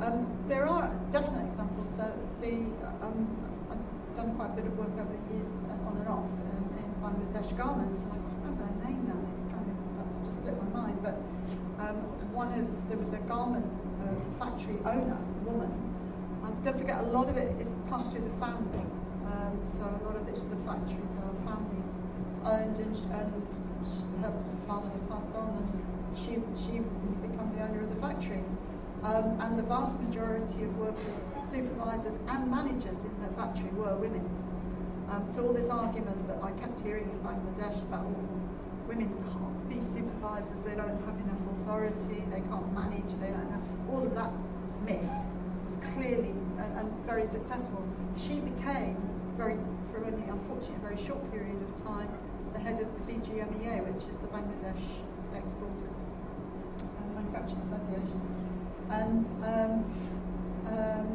Um, 0.00 0.26
there 0.48 0.66
are 0.66 0.92
definite 1.12 1.46
examples. 1.46 1.88
So 1.96 2.12
the 2.40 2.68
um, 3.00 3.24
I've 3.70 4.16
done 4.16 4.34
quite 4.36 4.50
a 4.50 4.56
bit 4.56 4.66
of 4.66 4.76
work 4.76 4.92
over 4.98 5.12
the 5.12 5.34
years 5.34 5.48
uh, 5.68 5.88
on 5.88 5.96
and 5.96 6.08
off 6.08 6.28
in, 6.52 6.62
in 6.84 6.90
Bangladesh 7.00 7.56
garments, 7.56 8.02
and 8.02 8.12
I 8.12 8.16
can't 8.16 8.40
remember 8.44 8.64
her 8.64 8.76
name 8.84 9.02
now. 9.08 9.20
It's 9.24 9.52
trying 9.52 9.64
to 9.64 9.74
that's 9.96 10.18
just 10.26 10.42
slipped 10.42 10.60
my 10.62 10.82
mind, 10.82 10.98
but 11.02 11.16
um, 11.80 11.96
one 12.32 12.52
of 12.52 12.88
there 12.88 12.98
was 12.98 13.12
a 13.12 13.22
garment 13.24 13.64
uh, 14.04 14.12
factory 14.38 14.76
owner, 14.84 15.18
woman. 15.44 15.72
Um, 16.44 16.54
don't 16.62 16.78
forget, 16.78 17.00
a 17.00 17.08
lot 17.08 17.28
of 17.28 17.36
it 17.36 17.56
is 17.60 17.68
passed 17.88 18.12
through 18.12 18.28
the 18.28 18.36
family. 18.36 18.84
Um, 19.26 19.58
so 19.64 19.82
a 19.82 20.02
lot 20.06 20.14
of 20.14 20.28
it, 20.28 20.38
the 20.50 20.56
factories 20.62 21.15
family 21.46 21.82
and, 22.44 22.78
and 22.78 24.22
her 24.22 24.32
father 24.66 24.90
had 24.90 25.08
passed 25.08 25.34
on, 25.34 25.48
and 25.56 26.18
she 26.18 26.42
she 26.54 26.82
became 27.22 27.50
the 27.54 27.62
owner 27.62 27.82
of 27.82 27.90
the 27.94 28.00
factory. 28.00 28.44
Um, 29.02 29.38
and 29.40 29.58
the 29.58 29.62
vast 29.62 30.00
majority 30.00 30.64
of 30.64 30.76
workers, 30.78 31.24
supervisors, 31.40 32.18
and 32.28 32.50
managers 32.50 33.04
in 33.04 33.14
her 33.22 33.30
factory 33.36 33.70
were 33.70 33.94
women. 33.96 34.24
Um, 35.10 35.24
so 35.28 35.46
all 35.46 35.52
this 35.52 35.70
argument 35.70 36.26
that 36.26 36.42
I 36.42 36.50
kept 36.52 36.80
hearing 36.80 37.04
in 37.04 37.18
Bangladesh 37.20 37.82
about 37.82 38.06
oh, 38.06 38.88
women 38.88 39.14
can't 39.30 39.68
be 39.68 39.80
supervisors, 39.80 40.60
they 40.62 40.74
don't 40.74 40.98
have 41.06 41.20
enough 41.20 41.38
authority, 41.52 42.24
they 42.30 42.40
can't 42.40 42.72
manage, 42.74 43.14
they 43.20 43.30
don't 43.30 43.46
all 43.90 44.02
of 44.02 44.14
that 44.14 44.30
myth 44.84 45.10
was 45.64 45.76
clearly 45.94 46.34
and, 46.58 46.78
and 46.78 47.06
very 47.06 47.26
successful. 47.26 47.86
She 48.16 48.40
became 48.40 48.96
very, 49.34 49.56
for 49.96 50.06
only 50.06 50.28
unfortunately 50.28 50.76
a 50.76 50.80
very 50.80 50.96
short 50.96 51.20
period 51.32 51.56
of 51.62 51.84
time, 51.84 52.08
the 52.52 52.60
head 52.60 52.80
of 52.80 52.88
the 52.94 53.12
BGMEA, 53.12 53.84
which 53.86 54.04
is 54.04 54.18
the 54.20 54.28
Bangladesh 54.28 55.00
Exporters 55.34 56.04
and 57.00 57.14
Manufacturers 57.14 57.64
Association, 57.64 58.20
and 58.90 59.26
um, 59.44 59.72
um, 60.68 61.08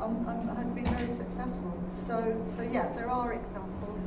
um, 0.00 0.26
um, 0.28 0.56
has 0.56 0.70
been 0.70 0.86
very 0.86 1.08
successful. 1.08 1.72
So, 1.88 2.44
so 2.56 2.62
yeah, 2.62 2.92
there 2.92 3.10
are 3.10 3.32
examples. 3.32 4.00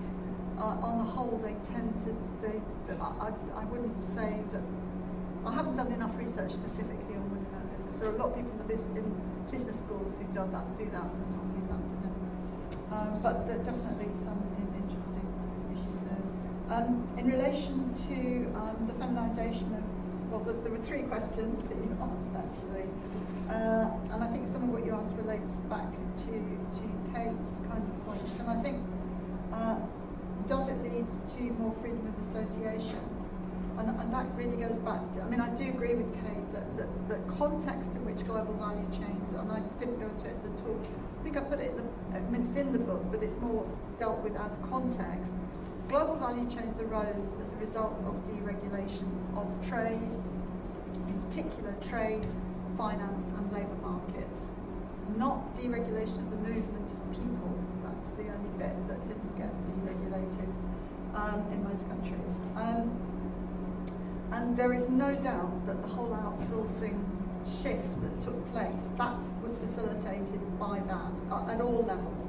Uh, 0.58 0.76
on 0.84 0.98
the 0.98 1.04
whole, 1.04 1.40
they 1.42 1.56
tend 1.64 1.98
to. 2.00 2.14
They, 2.42 2.60
I, 3.00 3.32
I 3.56 3.66
wouldn't 3.66 4.04
say 4.04 4.44
that. 4.52 4.62
I 5.46 5.54
haven't 5.54 5.78
done 5.78 5.92
enough 5.94 6.18
research 6.18 6.52
specifically 6.52 7.16
on 7.16 7.24
women-owned 7.32 7.72
business. 7.72 7.96
There 7.98 8.10
are 8.10 8.16
a 8.16 8.18
lot 8.18 8.30
of 8.30 8.36
people 8.36 8.52
in 8.52 8.58
the 8.58 8.66
business, 8.66 9.00
in 9.00 9.22
business 9.50 9.80
schools 9.80 10.18
who 10.18 10.26
do 10.26 10.52
that, 10.52 10.76
do 10.76 10.84
that, 10.86 11.08
and 11.16 11.36
I'll 11.40 11.56
leave 11.56 11.68
that 11.70 11.88
to 11.88 11.94
them. 12.04 12.20
Um, 12.92 13.20
but 13.22 13.48
there 13.48 13.60
are 13.60 13.64
definitely 13.64 14.10
some 14.14 14.42
interesting 14.58 15.28
issues 15.70 16.00
there. 16.10 16.76
Um, 16.76 17.08
in 17.18 17.28
relation 17.28 17.94
to 18.10 18.50
um, 18.58 18.88
the 18.88 18.94
feminisation 18.94 19.78
of, 19.78 19.86
well, 20.32 20.40
the, 20.42 20.54
there 20.54 20.72
were 20.72 20.82
three 20.82 21.04
questions 21.04 21.62
that 21.64 21.78
you 21.78 21.96
asked 22.02 22.34
actually. 22.34 22.90
Uh, 23.50 23.90
and 24.14 24.24
I 24.24 24.28
think 24.28 24.48
some 24.48 24.64
of 24.64 24.70
what 24.70 24.86
you 24.86 24.94
asked 24.94 25.16
relates 25.16 25.54
back 25.70 25.90
to, 26.26 26.34
to 26.34 26.84
Kate's 27.14 27.62
kinds 27.70 27.90
of 27.90 28.06
points. 28.06 28.34
And 28.40 28.50
I 28.50 28.58
think, 28.58 28.82
uh, 29.54 29.80
does 30.48 30.70
it 30.70 30.82
lead 30.82 31.06
to 31.38 31.44
more 31.62 31.74
freedom 31.82 32.06
of 32.10 32.18
association? 32.26 33.02
And, 33.78 33.90
and 34.02 34.14
that 34.14 34.28
really 34.36 34.58
goes 34.58 34.78
back 34.80 35.02
to, 35.14 35.22
I 35.22 35.30
mean, 35.30 35.42
I 35.42 35.50
do 35.56 35.70
agree 35.70 35.94
with 35.94 36.14
Kate 36.26 36.52
that, 36.54 36.78
that 36.78 36.90
the 37.08 37.18
context 37.32 37.96
in 37.96 38.04
which 38.04 38.26
global 38.26 38.54
value 38.58 38.86
chains, 38.92 39.30
and 39.32 39.52
I 39.52 39.62
didn't 39.78 40.00
go 40.00 40.10
into 40.10 40.28
it 40.28 40.42
talk, 40.58 40.86
I 41.20 41.22
think 41.22 41.38
I 41.38 41.42
put 41.42 41.60
it 41.60 41.72
in 41.72 41.78
the, 41.78 41.84
I 42.14 42.22
mean, 42.32 42.46
it's 42.46 42.56
in 42.56 42.72
the 42.72 42.80
book, 42.80 43.04
but 43.12 43.22
it's 43.22 43.38
more 43.40 43.66
dealt 44.00 44.20
with 44.24 44.40
as 44.40 44.58
context. 44.70 45.36
Global 45.90 46.16
value 46.16 46.50
chains 46.50 46.80
arose 46.80 47.34
as 47.42 47.52
a 47.52 47.56
result 47.58 47.94
of 48.06 48.16
deregulation 48.24 49.10
of 49.36 49.48
trade, 49.68 50.16
in 51.08 51.22
particular 51.22 51.76
trade, 51.82 52.26
finance 52.78 53.32
and 53.38 53.52
labour 53.52 53.76
markets, 53.82 54.52
not 55.18 55.54
deregulation 55.56 56.20
of 56.20 56.30
the 56.32 56.38
movement 56.38 56.90
of 56.90 57.12
people. 57.12 57.60
That's 57.84 58.12
the 58.12 58.30
only 58.30 58.50
bit 58.58 58.88
that 58.88 59.06
didn't 59.06 59.38
get 59.38 59.52
deregulated 59.66 60.54
um, 61.16 61.46
in 61.52 61.64
most 61.68 61.88
countries. 61.90 62.40
Um, 62.56 62.98
and 64.32 64.56
there 64.56 64.72
is 64.72 64.88
no 64.88 65.16
doubt 65.16 65.66
that 65.66 65.82
the 65.82 65.88
whole 65.90 66.12
outsourcing 66.12 67.04
shift 67.46 68.02
that 68.02 68.20
took 68.20 68.52
place, 68.52 68.92
that 68.98 69.16
was 69.42 69.58
facilitated 69.58 70.42
by 70.60 70.80
that 70.88 71.50
at 71.50 71.62
all 71.62 71.84
levels. 71.84 72.28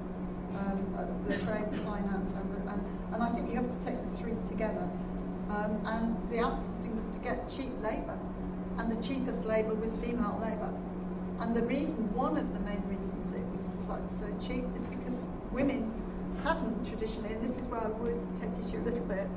Um, 0.57 1.25
the 1.27 1.39
trade, 1.39 1.71
the 1.71 1.79
finance, 1.79 2.33
and, 2.33 2.53
the, 2.53 2.73
and, 2.73 2.85
and 3.15 3.23
I 3.23 3.29
think 3.31 3.49
you 3.49 3.57
have 3.57 3.71
to 3.71 3.87
take 3.87 4.01
the 4.03 4.17
three 4.17 4.35
together. 4.49 4.89
Um, 5.49 5.81
and 5.87 6.31
the 6.31 6.37
outsourcing 6.37 6.95
was 6.95 7.09
to 7.11 7.19
get 7.19 7.49
cheap 7.49 7.71
labour, 7.83 8.19
and 8.79 8.91
the 8.91 9.01
cheapest 9.03 9.45
labour 9.45 9.75
was 9.75 9.97
female 9.99 10.39
labour. 10.41 10.73
And 11.41 11.57
the 11.57 11.63
reason, 11.63 12.13
one 12.15 12.37
of 12.37 12.53
the 12.53 12.61
main 12.61 12.83
reasons 12.87 13.33
it 13.33 13.45
was 13.51 13.63
so, 13.87 13.99
so 14.09 14.27
cheap 14.47 14.65
is 14.77 14.85
because 14.85 15.23
women 15.51 15.91
hadn't 16.45 16.87
traditionally, 16.87 17.33
and 17.33 17.43
this 17.43 17.57
is 17.57 17.67
where 17.67 17.81
I 17.81 17.89
would 17.89 18.21
take 18.37 18.51
issue 18.59 18.79
a 18.79 18.85
little 18.85 19.05
bit, 19.07 19.29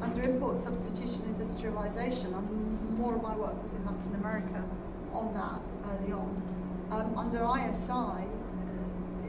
under 0.00 0.22
import 0.22 0.58
substitution 0.58 1.22
industrialisation, 1.32 2.36
and 2.36 2.98
more 2.98 3.14
of 3.14 3.22
my 3.22 3.36
work 3.36 3.62
was 3.62 3.72
in 3.72 3.84
Latin 3.86 4.14
America 4.14 4.64
on 5.12 5.34
that 5.34 5.60
early 5.90 6.12
on. 6.12 6.42
Um, 6.90 7.16
under 7.16 7.44
ISI, 7.44 8.26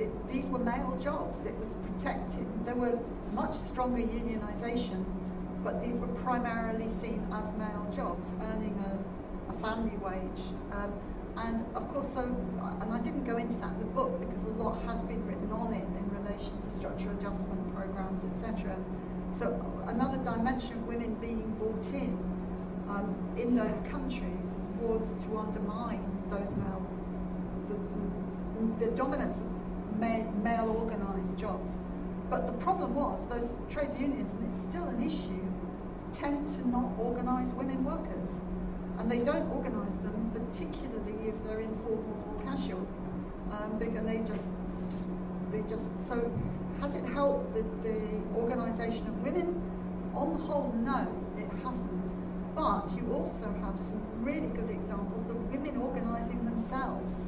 it, 0.04 0.30
these 0.30 0.48
were 0.48 0.60
male 0.60 0.98
jobs. 1.02 1.46
It 1.46 1.58
was 1.58 1.74
protected. 1.84 2.46
There 2.66 2.76
were 2.76 3.00
much 3.34 3.54
stronger 3.54 4.02
unionization, 4.02 5.06
but 5.64 5.82
these 5.82 5.96
were 5.96 6.08
primarily 6.08 6.88
seen 6.88 7.28
as 7.34 7.52
male 7.54 7.88
jobs, 7.96 8.32
earning 8.54 8.78
a, 8.88 9.52
a 9.52 9.56
family 9.60 9.98
wage. 9.98 10.42
Um, 10.72 10.94
and 11.38 11.66
of 11.76 11.92
course, 11.92 12.14
so, 12.14 12.22
and 12.82 12.94
I 12.94 13.00
didn't 13.00 13.24
go 13.24 13.38
into 13.38 13.56
that 13.58 13.72
in 13.72 13.80
the 13.80 13.86
book 13.86 14.20
because 14.20 14.44
a 14.44 14.50
lot 14.50 14.80
has 14.84 15.02
been 15.04 15.26
written 15.26 15.52
on 15.52 15.74
it 15.74 15.84
in 15.84 16.24
relation 16.24 16.60
to 16.62 16.70
structural 16.70 17.16
adjustment 17.16 17.74
programs, 17.74 18.24
etc. 18.24 18.76
So 19.32 19.48
another 19.88 20.18
dimension 20.24 20.74
of 20.74 20.88
women 20.88 21.16
being 21.16 21.56
brought 21.58 21.88
in 21.88 22.18
um, 22.88 23.16
in 23.36 23.56
those 23.56 23.82
countries 23.90 24.60
was 24.84 25.14
to 25.24 25.38
undermine 25.38 26.04
those 26.30 26.52
male, 26.56 26.86
the, 27.70 28.86
the 28.86 28.92
dominance 28.92 29.38
of 29.38 30.00
male, 30.00 30.32
male 30.44 30.70
organised 30.70 31.38
jobs. 31.38 31.72
But 32.30 32.48
the 32.48 32.54
problem 32.54 32.96
was 32.96 33.28
those 33.28 33.58
trade 33.70 33.90
unions, 34.00 34.34
and 34.34 34.52
it's 34.52 34.62
still 34.64 34.86
an 34.86 35.02
issue, 35.02 35.44
tend 36.12 36.48
to 36.48 36.68
not 36.68 36.92
organise 36.98 37.50
women 37.50 37.84
workers. 37.84 38.40
And 39.00 39.10
they 39.10 39.20
don't 39.20 39.50
organise 39.52 39.96
them, 39.98 40.32
particularly 40.34 41.30
if 41.30 41.44
they're 41.44 41.62
informal 41.62 42.36
or 42.36 42.44
casual. 42.44 42.88
Um, 43.52 43.78
because 43.78 44.04
they 44.04 44.20
just, 44.20 44.50
just, 44.90 45.10
they 45.52 45.62
just, 45.62 45.90
so 46.08 46.32
has 46.82 46.96
it 46.96 47.06
helped 47.06 47.54
the, 47.54 47.64
the 47.88 48.22
organisation 48.36 49.08
of 49.08 49.22
women? 49.22 49.62
On 50.14 50.34
the 50.34 50.44
whole, 50.44 50.74
no. 50.78 51.23
But 52.64 52.96
you 52.96 53.12
also 53.12 53.52
have 53.60 53.78
some 53.78 54.02
really 54.24 54.48
good 54.48 54.70
examples 54.70 55.30
of 55.30 55.36
women 55.52 55.76
organising 55.82 56.46
themselves. 56.46 57.28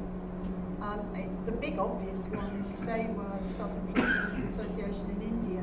Um, 0.80 1.12
it, 1.14 1.28
the 1.44 1.52
big 1.52 1.78
obvious 1.78 2.20
one 2.32 2.56
is 2.58 2.66
SEWA, 2.66 3.42
the 3.42 3.52
Self-Employed 3.52 4.44
Association 4.48 5.10
in 5.12 5.20
India, 5.20 5.60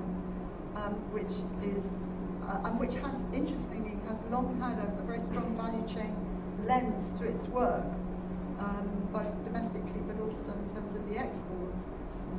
um, 0.76 0.94
which 1.10 1.42
is, 1.66 1.98
uh, 2.46 2.70
and 2.70 2.80
which 2.80 2.94
has, 3.02 3.26
interestingly, 3.34 3.98
has 4.08 4.22
long 4.30 4.62
had 4.62 4.78
a, 4.78 4.86
a, 4.94 5.06
very 5.10 5.18
strong 5.18 5.58
value 5.58 5.82
chain 5.90 6.14
lens 6.68 7.12
to 7.18 7.26
its 7.26 7.48
work, 7.48 7.90
um, 8.60 9.10
both 9.12 9.44
domestically 9.44 10.02
but 10.06 10.22
also 10.22 10.54
in 10.54 10.70
terms 10.70 10.94
of 10.94 11.02
the 11.10 11.18
exports. 11.18 11.88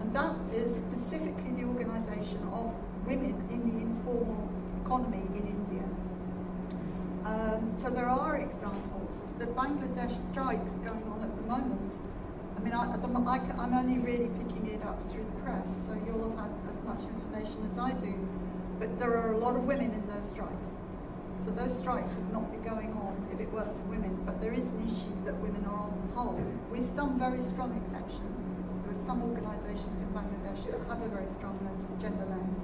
And 0.00 0.14
that 0.14 0.36
is 0.52 0.76
specifically 0.86 1.50
the 1.50 1.64
organisation 1.64 2.46
of 2.54 2.72
women 3.04 3.34
in 3.50 3.66
the 3.66 3.82
informal 3.82 4.48
economy 4.84 5.26
in 5.34 5.48
India. 5.48 5.82
Um, 7.24 7.72
so 7.72 7.88
there 7.88 8.08
are 8.08 8.36
examples. 8.36 9.24
The 9.38 9.46
Bangladesh 9.46 10.12
strikes 10.12 10.76
going 10.78 11.04
on 11.04 11.24
at 11.24 11.34
the 11.36 11.42
moment. 11.42 11.96
I 12.54 12.60
mean, 12.60 12.74
I, 12.74 12.84
am 12.84 13.72
only 13.72 13.98
really 13.98 14.28
picking 14.36 14.66
it 14.66 14.84
up 14.84 15.02
through 15.02 15.24
the 15.24 15.40
press, 15.40 15.86
so 15.86 15.96
you'll 16.04 16.28
have 16.28 16.38
had 16.38 16.52
as 16.68 16.82
much 16.84 17.08
information 17.08 17.64
as 17.64 17.78
I 17.78 17.92
do. 17.92 18.12
But 18.78 18.98
there 18.98 19.16
are 19.16 19.32
a 19.32 19.38
lot 19.38 19.56
of 19.56 19.64
women 19.64 19.92
in 19.92 20.06
those 20.06 20.28
strikes. 20.28 20.76
So 21.42 21.50
those 21.50 21.76
strikes 21.76 22.12
would 22.12 22.30
not 22.30 22.52
be 22.52 22.58
going 22.58 22.92
on 22.92 23.16
if 23.32 23.40
it 23.40 23.50
weren't 23.50 23.72
for 23.72 23.88
women. 23.88 24.20
But 24.26 24.42
there 24.42 24.52
is 24.52 24.66
an 24.68 24.84
issue 24.84 25.16
that 25.24 25.34
women 25.40 25.64
are 25.64 25.80
on 25.80 25.96
the 26.06 26.14
whole, 26.14 26.44
with 26.70 26.84
some 26.94 27.18
very 27.18 27.40
strong 27.40 27.74
exceptions. 27.80 28.44
There 28.84 28.92
are 28.92 29.04
some 29.06 29.22
organisations 29.22 30.00
in 30.00 30.08
Bangladesh 30.12 30.68
that 30.68 30.80
have 30.92 31.00
a 31.00 31.08
very 31.08 31.28
strong 31.28 31.56
gender 32.00 32.26
lens, 32.26 32.60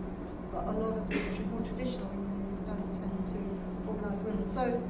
but 0.53 0.69
a 0.69 0.73
lot 0.73 0.99
of 0.99 1.09
the 1.09 1.17
more 1.49 1.65
traditional 1.65 2.13
unions 2.13 2.61
don't 2.63 2.93
tend 2.93 3.25
to 3.25 3.60
organise 3.91 4.23
women. 4.23 4.45
So 4.47 4.83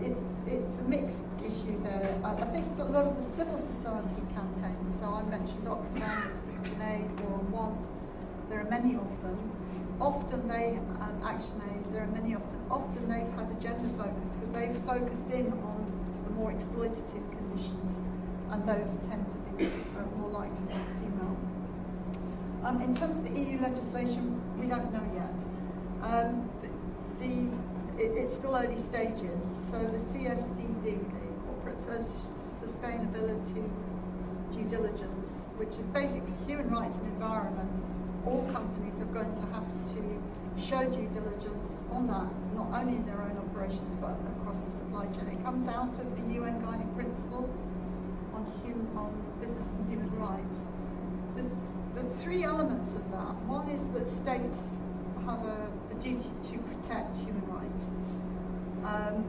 it's 0.00 0.40
it's 0.46 0.78
a 0.78 0.84
mixed 0.84 1.26
issue 1.44 1.82
there. 1.82 2.18
I, 2.24 2.30
I 2.34 2.46
think 2.46 2.66
a 2.78 2.84
lot 2.84 3.04
of 3.04 3.16
the 3.16 3.22
civil 3.22 3.58
society 3.58 4.22
campaigns. 4.34 4.98
So 5.00 5.06
I 5.06 5.22
mentioned 5.24 5.66
Oxfam, 5.66 6.22
there's 6.24 6.40
Christian 6.40 6.80
Aid, 6.82 7.08
War 7.20 7.38
on 7.38 7.50
Want. 7.50 7.88
There 8.48 8.60
are 8.60 8.70
many 8.70 8.94
of 8.94 9.10
them. 9.22 9.38
Often 10.00 10.48
they, 10.48 10.80
um, 11.00 11.20
Action 11.24 11.60
Aid, 11.70 11.92
there 11.92 12.02
are 12.02 12.12
many 12.18 12.32
of 12.32 12.40
them. 12.52 12.62
Often 12.70 13.08
they've 13.08 13.32
had 13.36 13.50
a 13.50 13.58
gender 13.60 13.90
focus 13.98 14.30
because 14.34 14.50
they've 14.52 14.76
focused 14.82 15.30
in 15.30 15.52
on 15.70 15.80
the 16.24 16.30
more 16.30 16.50
exploitative 16.50 17.26
conditions, 17.36 18.00
and 18.50 18.66
those 18.66 18.96
tend 19.08 19.28
to 19.30 19.38
be 19.52 19.66
uh, 19.66 20.16
more 20.16 20.30
likely 20.30 20.66
female. 20.98 21.36
Um, 22.64 22.80
in 22.80 22.94
terms 22.94 23.18
of 23.18 23.24
the 23.24 23.38
EU 23.38 23.60
legislation, 23.60 24.40
we 24.58 24.66
don't 24.66 24.90
know 24.92 25.04
yet. 25.14 25.38
Um, 26.02 26.48
the, 26.62 26.68
the 27.24 27.52
it, 28.00 28.16
it's 28.16 28.34
still 28.34 28.56
early 28.56 28.76
stages. 28.76 29.42
So 29.70 29.78
the 29.78 29.98
CSDD, 29.98 30.84
the 30.84 30.98
Corporate 31.46 31.78
Sustainability 31.78 33.68
Due 34.50 34.64
Diligence, 34.64 35.48
which 35.56 35.76
is 35.78 35.86
basically 35.88 36.34
human 36.46 36.70
rights 36.70 36.96
and 36.96 37.06
environment, 37.12 37.80
all 38.26 38.44
companies 38.52 39.00
are 39.00 39.12
going 39.12 39.34
to 39.34 39.42
have 39.52 39.68
to 39.94 40.22
show 40.58 40.84
due 40.90 41.08
diligence 41.08 41.84
on 41.92 42.06
that, 42.08 42.28
not 42.54 42.68
only 42.72 42.96
in 42.96 43.06
their 43.06 43.22
own 43.22 43.36
operations 43.38 43.94
but 43.94 44.16
across 44.40 44.60
the 44.60 44.70
supply 44.70 45.06
chain. 45.06 45.28
It 45.32 45.42
comes 45.44 45.68
out 45.68 45.98
of 45.98 46.16
the 46.16 46.34
UN 46.34 46.60
Guiding 46.60 46.92
Principles 46.94 47.54
on, 48.34 48.50
human, 48.62 48.88
on 48.96 49.10
business 49.40 49.72
and 49.74 49.88
human 49.88 50.10
rights. 50.18 50.66
There's, 51.34 51.74
there's 51.94 52.22
three 52.22 52.42
elements 52.42 52.94
of 52.94 53.10
that. 53.12 53.34
One 53.46 53.68
is 53.68 53.88
that 53.90 54.06
states 54.06 54.80
have 55.24 55.44
a, 55.46 55.70
a 55.70 55.79
duty 56.00 56.30
to 56.42 56.58
protect 56.58 57.16
human 57.16 57.46
rights. 57.46 57.92
Um, 58.84 59.24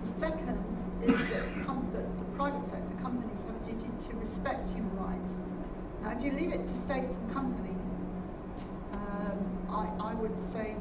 the 0.00 0.06
second 0.06 0.56
is 1.02 1.18
that, 1.18 1.66
that 1.92 2.18
the 2.18 2.24
private 2.36 2.64
sector 2.64 2.94
companies 3.02 3.42
have 3.42 3.56
a 3.56 3.64
duty 3.64 3.90
to 4.08 4.16
respect 4.16 4.70
human 4.70 4.96
rights. 4.96 5.36
Now, 6.02 6.12
if 6.12 6.22
you 6.22 6.30
leave 6.32 6.52
it 6.52 6.66
to 6.66 6.74
states 6.74 7.16
and 7.16 7.32
companies, 7.32 7.86
um, 8.92 9.38
I, 9.68 10.12
I 10.12 10.14
would 10.14 10.38
say, 10.38 10.72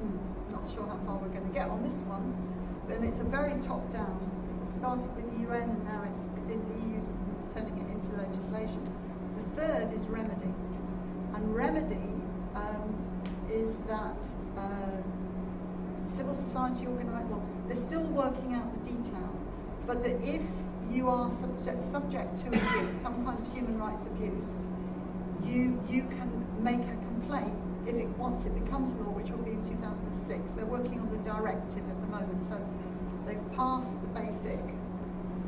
hmm, 0.00 0.52
not 0.52 0.68
sure 0.68 0.86
how 0.86 0.98
far 1.06 1.18
we're 1.18 1.28
going 1.28 1.46
to 1.46 1.54
get 1.54 1.68
on 1.68 1.82
this 1.82 2.00
one, 2.08 2.34
but 2.88 3.04
it's 3.04 3.20
a 3.20 3.24
very 3.24 3.60
top-down. 3.60 4.18
It 4.62 4.74
started 4.74 5.14
with 5.14 5.30
the 5.30 5.48
UN 5.48 5.70
and 5.70 5.84
now 5.84 6.02
it's 6.08 6.30
in 6.50 6.58
the 6.68 6.88
EU 6.88 7.00
turning 7.54 7.76
it 7.78 7.90
into 7.92 8.10
legislation. 8.16 8.82
The 9.36 9.60
third 9.60 9.92
is 9.92 10.06
remedy. 10.06 10.54
And 11.34 11.54
remedy 11.54 12.16
um, 12.54 12.97
is 13.50 13.78
that 13.88 14.26
uh, 14.56 15.02
civil 16.04 16.34
society 16.34 16.86
organisation, 16.86 17.30
well, 17.30 17.46
they're 17.66 17.76
still 17.76 18.04
working 18.04 18.54
out 18.54 18.72
the 18.72 18.90
detail, 18.90 19.36
but 19.86 20.02
that 20.02 20.20
if 20.22 20.42
you 20.90 21.08
are 21.08 21.30
subject, 21.30 21.82
subject 21.82 22.36
to 22.38 22.48
abuse, 22.48 22.96
some 23.02 23.24
kind 23.24 23.38
of 23.38 23.52
human 23.52 23.78
rights 23.78 24.06
abuse, 24.06 24.60
you, 25.44 25.82
you 25.88 26.02
can 26.02 26.46
make 26.62 26.80
a 26.80 26.96
complaint 26.96 27.54
if 27.86 27.94
it 27.94 28.08
once 28.18 28.44
it 28.44 28.54
becomes 28.64 28.94
law, 28.96 29.10
which 29.12 29.30
will 29.30 29.44
be 29.44 29.52
in 29.52 29.64
2006. 29.64 30.52
They're 30.52 30.66
working 30.66 31.00
on 31.00 31.08
the 31.08 31.18
directive 31.18 31.88
at 31.88 32.00
the 32.00 32.08
moment, 32.08 32.42
so 32.42 32.60
they've 33.24 33.52
passed 33.56 34.00
the 34.00 34.08
basic 34.08 34.60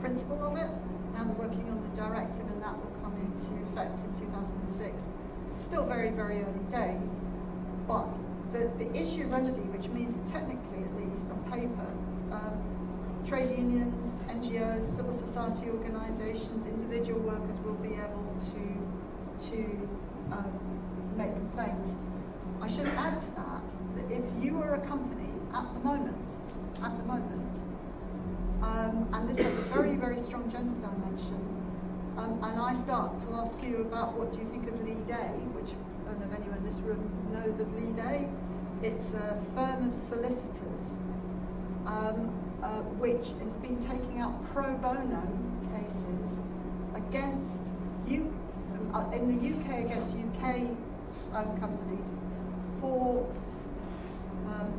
principle 0.01 0.43
of 0.43 0.57
it. 0.57 0.71
Now 1.15 1.25
they're 1.25 1.49
working 1.49 1.69
on 1.69 1.83
the 1.83 1.93
directive, 1.97 2.49
and 2.49 2.63
that 2.63 2.77
will 2.77 2.95
come 3.03 3.17
into 3.21 3.53
effect 3.73 4.01
in 4.01 4.13
2006. 4.21 5.09
It's 5.49 5.61
still 5.61 5.85
very, 5.85 6.11
very 6.11 6.41
early 6.41 6.65
days, 6.71 7.21
but 7.87 8.19
the, 8.53 8.71
the 8.79 8.91
issue 8.97 9.27
remedy, 9.27 9.61
which 9.71 9.89
means 9.89 10.19
technically 10.31 10.85
at 10.85 10.95
least 10.97 11.29
on 11.31 11.39
paper, 11.51 11.87
um, 12.33 12.63
trade 13.25 13.51
unions, 13.57 14.21
NGOs, 14.29 14.85
civil 14.85 15.13
society 15.13 15.69
organisations, 15.71 16.67
individual 16.67 17.21
workers 17.21 17.59
will 17.61 17.75
be 17.75 17.95
able 17.95 18.35
to, 18.55 19.51
to 19.51 19.89
um, 20.33 20.61
make 21.17 21.33
complaints. 21.35 21.97
I 22.61 22.67
should 22.69 22.87
add 22.87 23.21
to 23.21 23.31
that 23.37 23.67
that 23.97 24.11
if 24.11 24.25
you 24.43 24.61
are 24.63 24.75
a 24.75 24.87
company 24.87 25.31
at 25.55 25.73
the 25.75 25.81
moment, 25.81 26.37
at 26.83 26.97
the 26.97 27.05
moment, 27.05 27.61
um, 28.63 29.09
and 29.13 29.29
this 29.29 29.39
has 29.39 29.59
a 29.59 29.63
very, 29.73 29.97
very 29.97 30.19
strong 30.19 30.51
gender 30.51 30.75
dimension, 30.81 31.41
um, 32.17 32.39
and 32.43 32.61
I 32.61 32.75
start 32.75 33.19
to 33.21 33.27
ask 33.35 33.63
you 33.63 33.79
about 33.79 34.15
what 34.15 34.33
do 34.33 34.39
you 34.39 34.45
think 34.45 34.69
of 34.69 34.83
Leigh 34.85 35.07
Day, 35.07 35.33
which 35.57 35.71
don't 36.11 36.21
know 36.21 36.27
if 36.27 36.41
anyone 36.41 36.59
in 36.59 36.65
this 36.65 36.81
room 36.81 37.09
knows 37.33 37.61
of 37.61 37.73
Leigh 37.75 37.93
Day. 37.93 38.29
It's 38.83 39.15
a 39.15 39.41
firm 39.55 39.91
of 39.91 39.95
solicitors 39.95 40.97
um, 41.87 42.35
uh, 42.63 42.83
which 42.99 43.33
has 43.43 43.57
been 43.59 43.79
taking 43.79 44.19
out 44.19 44.45
pro 44.53 44.77
bono 44.77 45.23
cases 45.73 46.43
against 46.95 47.71
you 48.07 48.35
uh, 48.93 49.09
in 49.13 49.29
the 49.29 49.55
UK 49.55 49.85
against 49.85 50.17
UK 50.17 50.71
um, 51.33 51.61
companies 51.61 52.17
for 52.81 53.31
um, 54.49 54.73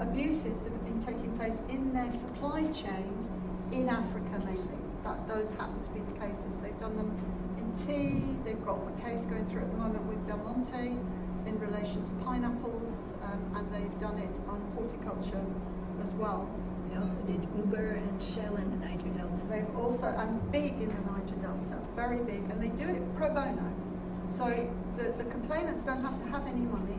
abuses 0.00 0.58
that 0.60 0.72
have 0.72 0.84
been 0.84 1.02
taking 1.02 1.36
place 1.36 1.60
in 1.68 1.92
their 1.92 2.10
supply 2.10 2.62
chains 2.72 3.28
in 3.72 3.90
Africa 3.90 4.40
mainly. 4.46 4.62
That 5.04 5.28
those 5.28 5.50
happen 5.50 5.82
to 5.82 5.90
be 5.90 6.00
the 6.00 6.18
cases. 6.18 6.56
They've 6.62 6.80
done 6.80 6.96
them 6.96 7.35
tea. 7.76 8.36
They've 8.44 8.64
got 8.64 8.78
a 8.88 9.02
case 9.02 9.24
going 9.26 9.44
through 9.44 9.62
at 9.62 9.70
the 9.70 9.78
moment 9.78 10.04
with 10.04 10.26
Del 10.26 10.38
Monte 10.38 10.96
in 11.46 11.58
relation 11.60 12.04
to 12.04 12.12
pineapples, 12.24 13.02
um, 13.22 13.40
and 13.56 13.72
they've 13.72 13.98
done 14.00 14.18
it 14.18 14.40
on 14.48 14.60
horticulture 14.74 15.44
as 16.02 16.12
well. 16.14 16.48
They 16.90 16.96
also 16.96 17.18
did 17.26 17.46
Uber 17.56 17.92
and 18.00 18.22
Shell 18.22 18.56
in 18.56 18.70
the 18.70 18.86
Niger 18.86 19.08
Delta. 19.10 19.42
They've 19.48 19.76
also, 19.76 20.06
and 20.06 20.40
big 20.50 20.72
in 20.80 20.88
the 20.88 21.10
Niger 21.12 21.36
Delta, 21.36 21.78
very 21.94 22.18
big, 22.18 22.42
and 22.50 22.60
they 22.60 22.68
do 22.68 22.88
it 22.88 23.02
pro 23.16 23.28
bono. 23.28 23.72
So 24.30 24.68
the, 24.96 25.12
the 25.22 25.24
complainants 25.24 25.84
don't 25.84 26.02
have 26.02 26.20
to 26.22 26.28
have 26.30 26.46
any 26.46 26.64
money. 26.64 26.98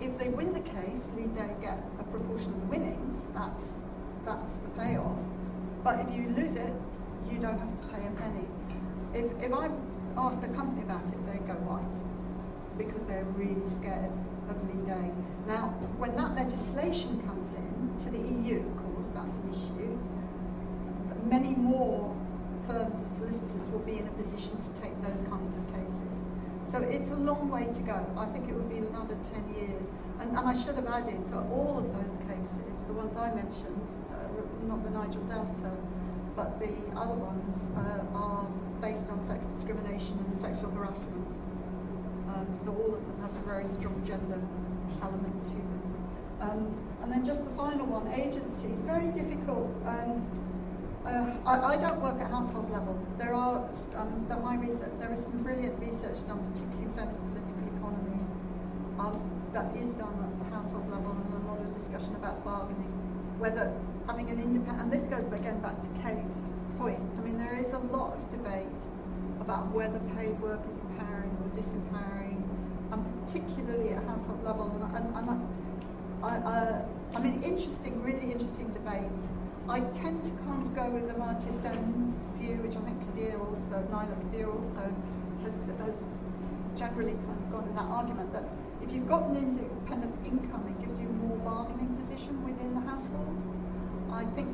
If 0.00 0.18
they 0.18 0.28
win 0.28 0.52
the 0.52 0.60
case, 0.60 1.10
they 1.16 1.24
get 1.60 1.78
a 1.98 2.04
proportion 2.04 2.52
of 2.54 2.60
the 2.60 2.66
winnings. 2.66 3.28
That's, 3.34 3.78
that's 4.24 4.56
the 4.56 4.68
payoff. 4.70 5.18
But 5.82 6.00
if 6.00 6.14
you 6.14 6.28
lose 6.30 6.56
it, 6.56 6.72
you 7.30 7.38
don't 7.38 7.58
have 7.58 7.74
to 7.80 7.86
pay 7.88 8.06
a 8.06 8.10
penny. 8.12 8.46
If, 9.12 9.42
if 9.42 9.52
I 9.52 9.68
asked 10.16 10.42
the 10.42 10.48
company 10.48 10.82
about 10.82 11.04
it, 11.06 11.18
they'd 11.26 11.46
go 11.46 11.54
white 11.66 11.96
because 12.78 13.04
they're 13.04 13.24
really 13.36 13.68
scared 13.68 14.12
of 14.48 14.56
Leigh 14.68 14.84
Day. 14.84 15.10
Now, 15.46 15.74
when 15.98 16.14
that 16.16 16.34
legislation 16.34 17.22
comes 17.22 17.54
in 17.54 17.94
to 18.04 18.10
the 18.10 18.18
EU, 18.18 18.60
of 18.60 18.76
course, 18.82 19.08
that's 19.14 19.36
an 19.36 19.50
issue, 19.50 19.98
many 21.30 21.54
more 21.54 22.14
firms 22.66 23.00
of 23.00 23.08
solicitors 23.10 23.68
will 23.68 23.84
be 23.84 23.98
in 23.98 24.08
a 24.08 24.10
position 24.12 24.58
to 24.58 24.68
take 24.80 24.94
those 25.02 25.22
kinds 25.28 25.56
of 25.56 25.64
cases. 25.74 26.24
So 26.64 26.80
it's 26.80 27.10
a 27.10 27.14
long 27.16 27.50
way 27.50 27.66
to 27.72 27.80
go. 27.80 28.06
I 28.16 28.26
think 28.26 28.48
it 28.48 28.54
would 28.54 28.70
be 28.70 28.78
another 28.78 29.16
10 29.16 29.54
years. 29.54 29.92
And, 30.20 30.30
and 30.34 30.48
I 30.48 30.54
should 30.54 30.76
have 30.76 30.86
added, 30.86 31.26
so 31.26 31.46
all 31.52 31.78
of 31.78 31.92
those 31.92 32.16
cases, 32.26 32.84
the 32.84 32.94
ones 32.94 33.16
I 33.16 33.34
mentioned, 33.34 33.88
uh, 34.10 34.66
not 34.66 34.82
the 34.82 34.90
Niger 34.90 35.20
Delta, 35.28 35.72
but 36.34 36.58
the 36.58 36.72
other 36.96 37.14
ones 37.14 37.70
uh, 37.76 38.16
are 38.16 38.48
based 38.84 39.08
on 39.08 39.18
sex 39.18 39.46
discrimination 39.46 40.18
and 40.26 40.36
sexual 40.36 40.70
harassment. 40.72 41.26
Um, 42.28 42.46
so 42.52 42.68
all 42.70 42.92
of 42.94 43.06
them 43.06 43.18
have 43.22 43.34
a 43.34 43.44
very 43.48 43.64
strong 43.72 43.96
gender 44.04 44.38
element 45.00 45.42
to 45.44 45.56
them. 45.56 45.82
Um, 46.40 46.60
and 47.02 47.10
then 47.10 47.24
just 47.24 47.44
the 47.44 47.54
final 47.56 47.86
one, 47.86 48.12
agency, 48.12 48.76
very 48.84 49.08
difficult. 49.08 49.72
Um, 49.88 50.20
uh, 51.06 51.32
I, 51.46 51.72
I, 51.72 51.76
don't 51.76 52.00
work 52.00 52.20
at 52.20 52.30
household 52.30 52.70
level. 52.70 53.00
There 53.16 53.32
are 53.32 53.64
um, 53.96 54.26
my 54.42 54.56
research, 54.56 54.92
there 55.00 55.12
is 55.12 55.24
some 55.24 55.42
brilliant 55.42 55.80
research 55.80 56.20
done, 56.28 56.44
particularly 56.52 56.84
in 56.84 56.92
feminist 56.92 57.24
political 57.28 57.64
economy, 57.76 58.20
um, 59.00 59.16
that 59.52 59.68
is 59.76 59.94
done 59.96 60.12
at 60.12 60.32
the 60.44 60.56
household 60.56 60.90
level, 60.90 61.12
and 61.12 61.44
a 61.44 61.46
lot 61.48 61.60
of 61.60 61.72
discussion 61.72 62.16
about 62.16 62.44
bargaining, 62.44 62.92
whether 63.38 63.72
having 64.08 64.28
an 64.28 64.40
independent. 64.40 64.80
And 64.80 64.92
this 64.92 65.04
goes 65.04 65.24
again 65.32 65.60
back 65.60 65.80
to 65.80 65.88
Kate's 66.04 66.52
points. 66.78 67.18
I 67.18 67.22
mean, 67.22 67.38
there 67.38 67.54
is 67.54 67.72
a 67.72 67.78
lot 67.78 68.14
of 68.14 68.30
debate 68.30 68.82
about 69.40 69.70
whether 69.72 69.98
paid 70.16 70.38
work 70.40 70.60
is 70.66 70.78
empowering 70.78 71.36
or 71.42 71.48
disempowering, 71.56 72.42
and 72.92 73.24
particularly 73.24 73.90
at 73.90 74.04
household 74.04 74.42
level. 74.42 74.70
And, 74.70 74.82
and, 74.96 75.16
and 75.16 75.48
I, 76.22 76.28
I, 76.28 76.84
I 77.14 77.20
mean, 77.20 77.42
interesting, 77.42 78.02
really 78.02 78.32
interesting 78.32 78.68
debates 78.68 79.26
I 79.66 79.80
tend 79.80 80.22
to 80.24 80.30
kind 80.44 80.60
of 80.60 80.74
go 80.76 80.90
with 80.90 81.08
Amartya 81.08 81.54
Sen's 81.54 82.16
view, 82.36 82.56
which 82.60 82.76
I 82.76 82.80
think 82.80 83.00
Kabeer 83.08 83.40
also, 83.40 83.80
Naila 83.88 84.12
Kabeer 84.20 84.52
also 84.52 84.92
has, 85.42 85.64
has 85.80 86.04
generally 86.76 87.16
kind 87.24 87.40
of 87.40 87.50
gone 87.50 87.68
in 87.68 87.74
that 87.74 87.88
argument 87.88 88.30
that 88.34 88.44
if 88.82 88.92
you've 88.92 89.08
got 89.08 89.22
an 89.22 89.36
independent 89.36 90.14
income, 90.26 90.68
it 90.68 90.78
gives 90.84 90.98
you 90.98 91.08
more 91.08 91.38
bargaining 91.38 91.96
position 91.96 92.44
within 92.44 92.74
the 92.74 92.80
household. 92.80 93.42
I 94.12 94.24
think 94.36 94.52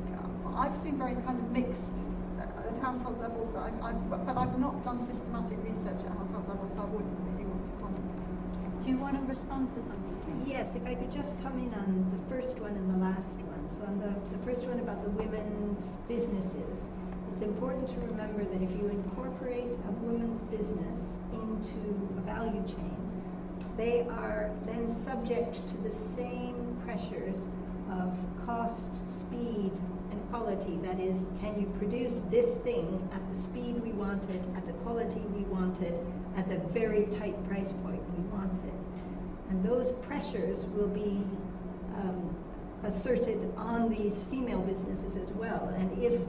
I've 0.56 0.74
seen 0.74 0.98
very 0.98 1.14
kind 1.26 1.38
of 1.38 1.50
mixed 1.50 2.04
uh, 2.38 2.68
at 2.68 2.78
household 2.82 3.20
levels, 3.20 3.54
I, 3.54 3.70
I, 3.82 3.92
but 3.92 4.36
I've 4.36 4.58
not 4.58 4.84
done 4.84 5.00
systematic 5.00 5.58
research 5.62 6.00
at 6.04 6.16
household 6.16 6.48
levels, 6.48 6.72
so 6.72 6.80
I 6.80 6.84
wouldn't 6.86 7.18
really 7.30 7.44
want 7.44 7.64
to 7.64 7.72
comment. 7.82 8.82
Do 8.82 8.88
you 8.88 8.96
want 8.96 9.16
to 9.16 9.22
respond 9.28 9.70
to 9.70 9.82
something? 9.82 10.10
Yes, 10.46 10.74
if 10.74 10.86
I 10.86 10.94
could 10.94 11.12
just 11.12 11.40
come 11.42 11.58
in 11.58 11.72
on 11.74 12.10
the 12.16 12.34
first 12.34 12.60
one 12.60 12.72
and 12.72 12.92
the 12.92 12.98
last 12.98 13.38
one. 13.40 13.68
So 13.68 13.82
on 13.84 13.98
the, 13.98 14.36
the 14.36 14.44
first 14.44 14.66
one 14.66 14.80
about 14.80 15.02
the 15.02 15.10
women's 15.10 15.96
businesses, 16.08 16.86
it's 17.32 17.42
important 17.42 17.88
to 17.88 18.00
remember 18.00 18.44
that 18.44 18.62
if 18.62 18.70
you 18.72 18.88
incorporate 18.88 19.74
a 19.86 19.92
woman's 19.92 20.40
business 20.42 21.18
into 21.32 22.08
a 22.16 22.20
value 22.22 22.64
chain, 22.66 22.96
they 23.76 24.06
are 24.10 24.50
then 24.66 24.88
subject 24.88 25.66
to 25.68 25.76
the 25.78 25.90
same 25.90 26.76
pressures 26.84 27.46
of 27.90 28.18
cost, 28.44 28.90
speed, 29.06 29.72
and 30.10 30.30
quality. 30.30 30.78
That 30.82 30.98
is, 31.00 31.28
can 31.40 31.60
you 31.60 31.66
produce 31.78 32.20
this 32.30 32.56
thing 32.56 33.08
at 33.14 33.26
the 33.28 33.34
speed 33.34 33.82
we 33.82 33.92
want 33.92 34.28
it, 34.30 34.42
at 34.56 34.66
the 34.66 34.72
quality 34.84 35.20
we 35.34 35.42
want 35.42 35.80
it, 35.82 35.98
at 36.36 36.48
the 36.48 36.58
very 36.68 37.04
tight 37.06 37.36
price 37.48 37.72
point 37.82 38.02
we 38.16 38.24
want 38.24 38.56
it? 38.64 38.74
And 39.50 39.64
those 39.64 39.92
pressures 40.02 40.64
will 40.64 40.88
be 40.88 41.24
um, 41.96 42.36
asserted 42.84 43.52
on 43.56 43.88
these 43.88 44.22
female 44.22 44.60
businesses 44.60 45.16
as 45.16 45.30
well. 45.32 45.68
And 45.76 46.02
if 46.02 46.22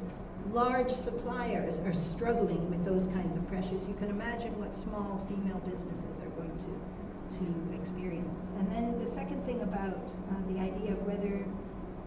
large 0.52 0.92
suppliers 0.92 1.80
are 1.80 1.94
struggling 1.94 2.70
with 2.70 2.84
those 2.84 3.08
kinds 3.08 3.36
of 3.36 3.48
pressures, 3.48 3.86
you 3.86 3.94
can 3.96 4.10
imagine 4.10 4.58
what 4.60 4.74
small 4.74 5.18
female 5.30 5.62
businesses 5.70 6.20
are 6.20 6.30
going 6.32 6.58
to, 6.58 7.38
to 7.38 7.80
experience. 7.80 8.48
And 8.58 8.72
then 8.72 9.00
the 9.00 9.10
second 9.10 9.46
thing 9.46 9.62
about 9.62 10.04
uh, 10.30 10.54
the 10.54 10.60
idea 10.60 10.94
of 10.94 11.06
whether 11.06 11.46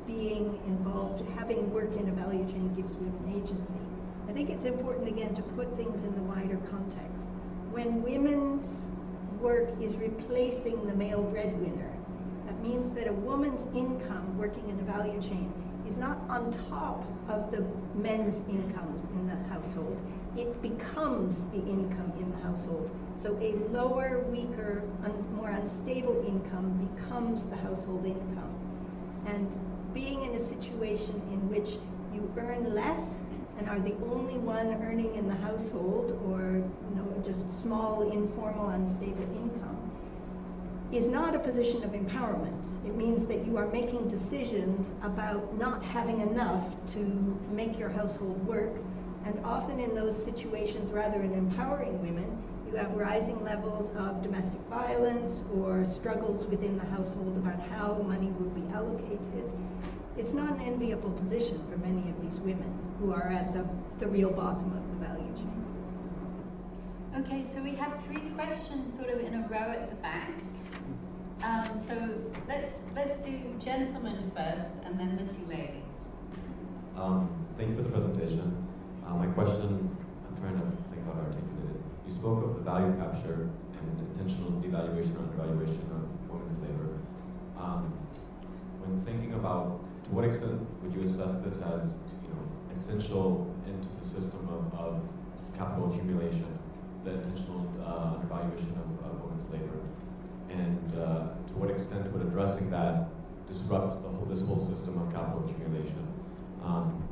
being 0.06 0.58
involved, 0.66 1.26
having 1.36 1.72
work 1.72 1.94
in 1.96 2.08
a 2.08 2.12
value 2.12 2.46
chain 2.46 2.72
gives 2.74 2.94
women 2.94 3.42
agency. 3.42 3.78
I 4.28 4.32
think 4.32 4.50
it's 4.50 4.64
important 4.64 5.08
again 5.08 5.34
to 5.34 5.42
put 5.42 5.76
things 5.76 6.04
in 6.04 6.14
the 6.14 6.22
wider 6.22 6.56
context. 6.70 7.28
When 7.70 8.02
women's 8.02 8.90
work 9.40 9.70
is 9.80 9.96
replacing 9.96 10.86
the 10.86 10.94
male 10.94 11.22
breadwinner, 11.22 11.92
that 12.46 12.60
means 12.62 12.92
that 12.92 13.08
a 13.08 13.12
woman's 13.12 13.66
income 13.74 14.36
working 14.38 14.68
in 14.68 14.78
a 14.80 14.82
value 14.82 15.20
chain 15.20 15.52
is 15.86 15.98
not 15.98 16.18
on 16.28 16.50
top 16.68 17.04
of 17.28 17.50
the 17.50 17.64
men's 17.94 18.40
incomes 18.48 19.04
in 19.06 19.26
the 19.26 19.36
household. 19.52 20.00
It 20.36 20.60
becomes 20.62 21.46
the 21.48 21.58
income 21.58 22.12
in 22.18 22.30
the 22.30 22.38
household. 22.38 22.90
So 23.14 23.38
a 23.40 23.54
lower, 23.70 24.24
weaker, 24.30 24.82
un- 25.04 25.34
more 25.36 25.50
unstable 25.50 26.24
income 26.26 26.90
becomes 26.96 27.44
the 27.44 27.56
household 27.56 28.06
income. 28.06 28.54
And 29.26 29.58
being 29.94 30.22
in 30.22 30.34
a 30.34 30.38
situation 30.38 31.14
in 31.32 31.48
which 31.48 31.76
you 32.12 32.30
earn 32.36 32.74
less 32.74 33.22
and 33.58 33.68
are 33.68 33.78
the 33.78 33.94
only 34.04 34.36
one 34.38 34.82
earning 34.82 35.14
in 35.14 35.28
the 35.28 35.34
household 35.36 36.20
or 36.26 36.42
you 36.42 36.96
know 36.96 37.22
just 37.24 37.48
small 37.48 38.10
informal 38.10 38.68
unstable 38.70 39.22
income 39.22 39.74
is 40.92 41.08
not 41.08 41.34
a 41.34 41.38
position 41.38 41.82
of 41.82 41.90
empowerment. 41.90 42.68
It 42.86 42.94
means 42.94 43.26
that 43.26 43.44
you 43.46 43.56
are 43.56 43.66
making 43.68 44.08
decisions 44.08 44.92
about 45.02 45.56
not 45.58 45.82
having 45.82 46.20
enough 46.20 46.76
to 46.92 46.98
make 47.50 47.78
your 47.78 47.88
household 47.88 48.46
work. 48.46 48.72
And 49.24 49.38
often 49.44 49.80
in 49.80 49.94
those 49.94 50.14
situations, 50.22 50.92
rather 50.92 51.18
than 51.18 51.32
empowering 51.32 52.00
women, 52.00 52.40
you 52.70 52.76
have 52.76 52.92
rising 52.94 53.42
levels 53.42 53.90
of 53.96 54.22
domestic 54.22 54.60
violence 54.70 55.42
or 55.56 55.84
struggles 55.84 56.46
within 56.46 56.78
the 56.78 56.84
household 56.86 57.36
about 57.38 57.58
how 57.68 57.94
money 58.06 58.28
would 58.38 58.54
be 58.54 58.74
allocated. 58.74 59.50
It's 60.16 60.32
not 60.32 60.52
an 60.52 60.60
enviable 60.60 61.10
position 61.10 61.60
for 61.68 61.76
many 61.78 62.08
of 62.08 62.22
these 62.22 62.40
women 62.40 62.72
who 63.00 63.12
are 63.12 63.28
at 63.28 63.52
the, 63.52 63.66
the 63.98 64.06
real 64.06 64.30
bottom 64.30 64.72
of 64.72 64.88
the 64.90 65.06
value 65.06 65.34
chain. 65.36 65.64
Okay, 67.18 67.42
so 67.42 67.60
we 67.62 67.74
have 67.74 68.02
three 68.04 68.30
questions 68.36 68.94
sort 68.96 69.10
of 69.10 69.20
in 69.20 69.34
a 69.34 69.48
row 69.48 69.70
at 69.70 69.90
the 69.90 69.96
back. 69.96 70.30
Um, 71.42 71.76
so 71.76 71.94
let's 72.48 72.78
let's 72.94 73.16
do 73.18 73.54
gentlemen 73.60 74.30
first, 74.34 74.70
and 74.84 74.98
then 74.98 75.16
the 75.16 75.32
two 75.34 75.44
ladies. 75.46 75.94
Um, 76.96 77.28
thank 77.58 77.70
you 77.70 77.76
for 77.76 77.82
the 77.82 77.90
presentation. 77.90 78.66
Uh, 79.06 79.14
my 79.14 79.26
question, 79.26 79.96
I'm 80.28 80.40
trying 80.40 80.54
to 80.54 80.66
think 80.90 81.04
how 81.06 81.12
to 81.12 81.20
articulate 81.20 81.74
it. 81.74 81.82
You 82.06 82.12
spoke 82.12 82.42
of 82.44 82.54
the 82.54 82.62
value 82.62 82.96
capture 82.96 83.50
and 83.80 84.00
intentional 84.08 84.52
devaluation 84.62 85.16
or 85.16 85.24
undervaluation 85.24 85.82
of 85.90 86.30
women's 86.30 86.56
labor. 86.58 86.98
Um, 87.58 87.92
when 88.80 89.04
thinking 89.04 89.34
about 89.34 89.80
to 89.83 89.83
what 90.14 90.24
extent 90.24 90.60
would 90.82 90.92
you 90.94 91.02
assess 91.02 91.42
this 91.42 91.60
as 91.60 91.96
you 92.22 92.28
know 92.30 92.42
essential 92.70 93.52
into 93.66 93.88
the 93.98 94.04
system 94.04 94.48
of, 94.48 94.78
of 94.78 95.00
capital 95.58 95.92
accumulation, 95.92 96.46
the 97.04 97.12
intentional 97.12 97.66
uh, 97.84 98.14
undervaluation 98.14 98.72
of, 98.82 99.10
of 99.10 99.20
women's 99.22 99.46
labor? 99.50 99.80
and 100.54 100.98
uh, 100.98 101.34
to 101.46 101.54
what 101.54 101.70
extent 101.70 102.10
would 102.12 102.22
addressing 102.22 102.70
that 102.70 103.08
disrupt 103.46 104.02
the 104.02 104.08
whole, 104.08 104.26
this 104.26 104.42
whole 104.42 104.58
system 104.58 105.00
of 105.00 105.12
capital 105.12 105.44
accumulation? 105.48 106.06
Um, 106.62 107.02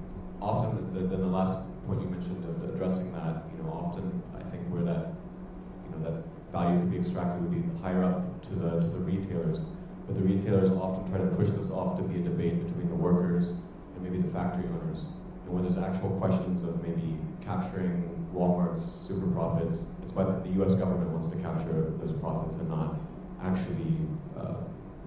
often, 0.41 0.93
the, 0.95 1.01
the, 1.01 1.17
the, 1.17 1.27
last 1.27 1.59
point 1.87 2.01
you 2.01 2.09
mentioned 2.09 2.45
of 2.45 2.75
addressing 2.75 3.13
that, 3.13 3.45
you 3.57 3.63
know, 3.63 3.71
often 3.71 4.23
I 4.37 4.43
think 4.51 4.63
where 4.69 4.83
that, 4.83 5.13
you 5.85 5.91
know, 5.93 6.05
that 6.05 6.23
value 6.53 6.79
could 6.81 6.91
be 6.91 6.99
extracted 6.99 7.43
would 7.43 7.51
be 7.53 7.83
higher 7.83 8.03
up 8.05 8.43
to 8.43 8.55
the 8.55 8.81
to 8.81 8.87
the 8.87 8.99
retailers, 8.99 9.61
but 10.07 10.15
the 10.15 10.23
retailers 10.23 10.71
often 10.71 11.09
try 11.11 11.19
to 11.19 11.37
push 11.37 11.51
this 11.51 11.71
off 11.71 11.97
to 11.97 12.03
be 12.03 12.21
a 12.21 12.23
debate 12.23 12.65
between 12.67 12.89
the 12.89 12.95
workers 12.95 13.51
and 13.95 14.03
maybe 14.03 14.19
the 14.19 14.31
factory 14.31 14.65
owners, 14.69 15.07
and 15.45 15.55
when 15.55 15.63
there's 15.63 15.79
actual 15.79 16.11
questions 16.19 16.63
of 16.63 16.83
maybe 16.83 17.17
capturing 17.45 18.13
Walmart's 18.35 18.85
super 18.85 19.27
profits. 19.29 19.89
It's 20.03 20.13
why 20.13 20.25
the 20.25 20.49
U.S. 20.57 20.75
government 20.75 21.11
wants 21.11 21.29
to 21.29 21.37
capture 21.37 21.93
those 22.01 22.13
profits 22.13 22.57
and 22.57 22.69
not 22.69 22.97
actually 23.43 23.97
uh, 24.37 24.55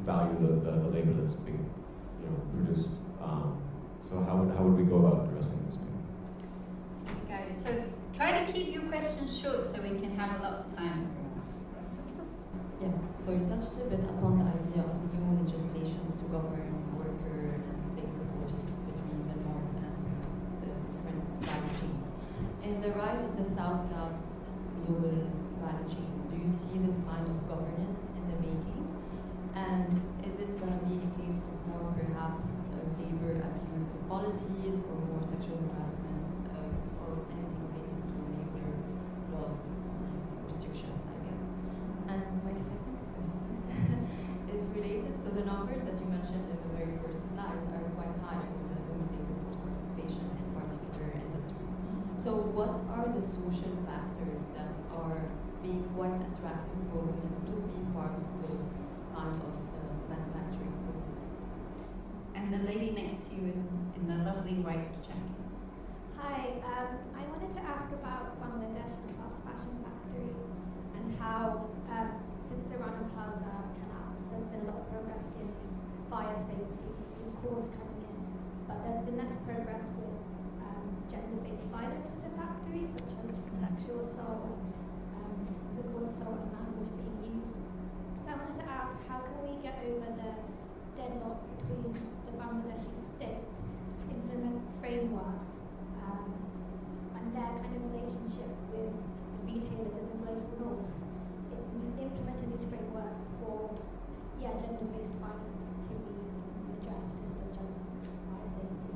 value 0.01 0.37
the, 0.39 0.53
the, 0.59 0.71
the, 0.77 0.87
labor 0.89 1.13
that's 1.13 1.33
being 1.33 1.69
you 2.21 2.29
know, 2.29 2.35
produced. 2.53 2.91
Um, 3.21 3.61
so 4.01 4.21
how 4.21 4.37
would, 4.37 4.55
how 4.55 4.63
would 4.63 4.77
we 4.77 4.83
go 4.83 4.97
about 4.97 5.27
addressing 5.27 5.63
this? 5.65 5.77
Guys, 7.27 7.59
so 7.63 7.83
try 8.15 8.45
to 8.45 8.51
keep 8.51 8.73
your 8.73 8.83
questions 8.83 9.35
short 9.37 9.65
so 9.65 9.81
we 9.81 9.89
can 9.99 10.15
have 10.17 10.39
a 10.39 10.43
lot 10.43 10.53
of 10.53 10.75
time. 10.75 11.24
Yeah, 12.81 12.91
so 13.23 13.31
you 13.31 13.47
touched 13.47 13.79
a 13.79 13.87
bit 13.87 14.03
upon 14.03 14.35
the 14.39 14.45
idea 14.51 14.83
of 14.83 14.99
new 15.15 15.39
legislations 15.39 16.11
to 16.19 16.25
govern 16.27 16.75
worker 16.99 17.55
and 17.55 17.95
labor 17.95 18.25
force 18.35 18.59
between 18.83 19.23
the 19.31 19.37
north 19.47 19.71
and 19.79 19.95
the 20.59 20.71
different 20.91 21.23
value 21.39 21.73
chains. 21.79 22.05
In 22.67 22.81
the 22.81 22.91
rise 22.99 23.23
of 23.23 23.37
the 23.37 23.45
South-South 23.45 24.19
global 24.83 25.23
value 25.63 25.87
chains, 25.87 26.19
do 26.27 26.35
you 26.35 26.51
see 26.51 26.75
this 26.83 26.99
kind 27.07 27.23
of 27.23 27.47
governance 27.47 28.03
in 28.11 28.23
the 28.27 28.37
making? 28.43 28.83
And 29.55 29.95
is 30.27 30.39
it 30.43 30.51
going 30.59 30.75
to 30.75 30.85
be 30.85 30.99
a 30.99 31.09
case 31.23 31.39
of 31.39 31.55
more 31.71 31.95
perhaps 31.95 32.59
uh, 32.59 32.83
labor 32.99 33.39
abuse 33.39 33.87
of 33.87 33.99
policies 34.11 34.83
or 34.83 34.99
more 35.15 35.23
sexual 35.23 35.63
harassment 35.71 36.27
uh, 36.51 37.07
or 37.07 37.23
anything 37.31 37.71
related 37.71 38.03
to 38.03 38.19
labor 38.35 38.67
laws 39.31 39.63
restrictions? 40.43 41.07
And 42.07 42.21
my 42.45 42.53
second 42.61 42.95
question 43.17 44.07
is 44.53 44.69
related. 44.69 45.17
So 45.17 45.33
the 45.33 45.43
numbers 45.43 45.83
that 45.83 45.97
you 45.99 46.05
mentioned 46.05 46.47
in 46.47 46.55
the 46.61 46.71
very 46.77 46.95
first 47.01 47.19
slides 47.27 47.65
are 47.75 47.83
quite 47.97 48.13
high 48.23 48.39
for 48.39 48.55
the 48.71 48.77
women 48.87 49.09
labor 49.09 49.35
force 49.43 49.59
participation 49.59 50.23
in 50.37 50.47
particular 50.53 51.11
industries. 51.11 51.73
So 52.21 52.45
what 52.55 52.77
are 52.93 53.09
the 53.09 53.19
social 53.19 53.73
factors 53.89 54.45
that 54.53 54.71
are 54.95 55.27
being 55.65 55.83
quite 55.97 56.23
attractive 56.75 56.91
for 56.91 57.07
to 57.45 57.55
be 57.67 57.93
part 57.93 58.11
of 58.11 58.25
those 58.43 58.73
kind 59.15 59.31
of 59.31 60.09
manufacturing 60.09 60.73
processes? 60.83 61.23
And 62.35 62.51
the 62.51 62.59
lady 62.67 62.91
next 62.91 63.29
to 63.29 63.35
you 63.35 63.53
in, 63.53 63.67
in 63.95 64.07
the 64.07 64.23
lovely 64.23 64.59
white 64.59 64.91
jacket. 65.03 65.39
Hi, 66.17 66.59
um, 66.63 66.89
I 67.15 67.23
wanted 67.31 67.51
to 67.55 67.61
ask 67.61 67.87
about 67.91 68.39
Bangladesh 68.41 68.91
and 68.91 69.11
fast 69.19 69.39
fashion 69.45 69.75
factories 69.83 70.35
and 70.95 71.15
how 71.19 71.69
um, 71.91 72.09
since 72.49 72.65
the 72.71 72.77
Rana 72.79 73.07
Plaza 73.13 73.55
collapse, 73.79 74.23
there's 74.31 74.47
been 74.51 74.63
a 74.65 74.71
lot 74.71 74.83
of 74.83 74.87
progress 74.91 75.25
in 75.39 75.47
fire 76.09 76.39
safety 76.43 76.91
and 77.23 77.29
calls 77.39 77.67
coming 77.71 78.01
in, 78.03 78.19
but 78.67 78.83
there's 78.83 79.03
been 79.05 79.17
less 79.17 79.35
progress 79.45 79.85
with 79.95 80.17
um, 80.65 80.87
gender-based 81.11 81.67
violence 81.71 82.11
in 82.15 82.21
the 82.25 82.33
factories, 82.35 82.89
such 82.95 83.13
as 83.21 83.35
sexual 83.59 83.99
assault, 84.01 84.55
um, 85.19 85.35
physical 85.75 86.01
assault, 86.03 86.39
and 86.41 86.51
language 86.57 86.89
being 86.95 87.37
used. 87.37 87.53
So 88.23 88.33
I 88.33 88.35
wanted 88.39 88.57
to 88.63 88.67
ask, 88.85 88.97
how 89.09 89.19
can 89.25 89.35
we 89.41 89.57
get 89.65 89.81
over 89.81 90.05
the 90.13 90.31
deadlock 90.93 91.41
between 91.57 91.97
the 92.29 92.33
Bangladeshi 92.37 92.93
state 93.17 93.49
to 93.57 94.05
implement 94.13 94.61
frameworks 94.79 95.65
um, 96.05 96.29
and 97.17 97.33
their 97.33 97.57
kind 97.57 97.73
of 97.73 97.81
relationship 97.89 98.53
with 98.69 98.93
retailers 99.49 99.89
in 99.97 100.05
the 100.13 100.17
global 100.21 100.53
north? 100.61 100.95
in 101.75 102.03
implementing 102.03 102.51
these 102.51 102.65
frameworks 102.69 103.27
for 103.39 103.73
yeah, 104.39 104.51
gender-based 104.59 105.13
violence 105.19 105.67
to 105.83 105.91
be 105.91 106.77
addressed 106.79 107.19
as 107.23 107.31
well 107.35 107.51
just 107.51 107.75
fire 108.27 108.49
safety. 108.55 108.95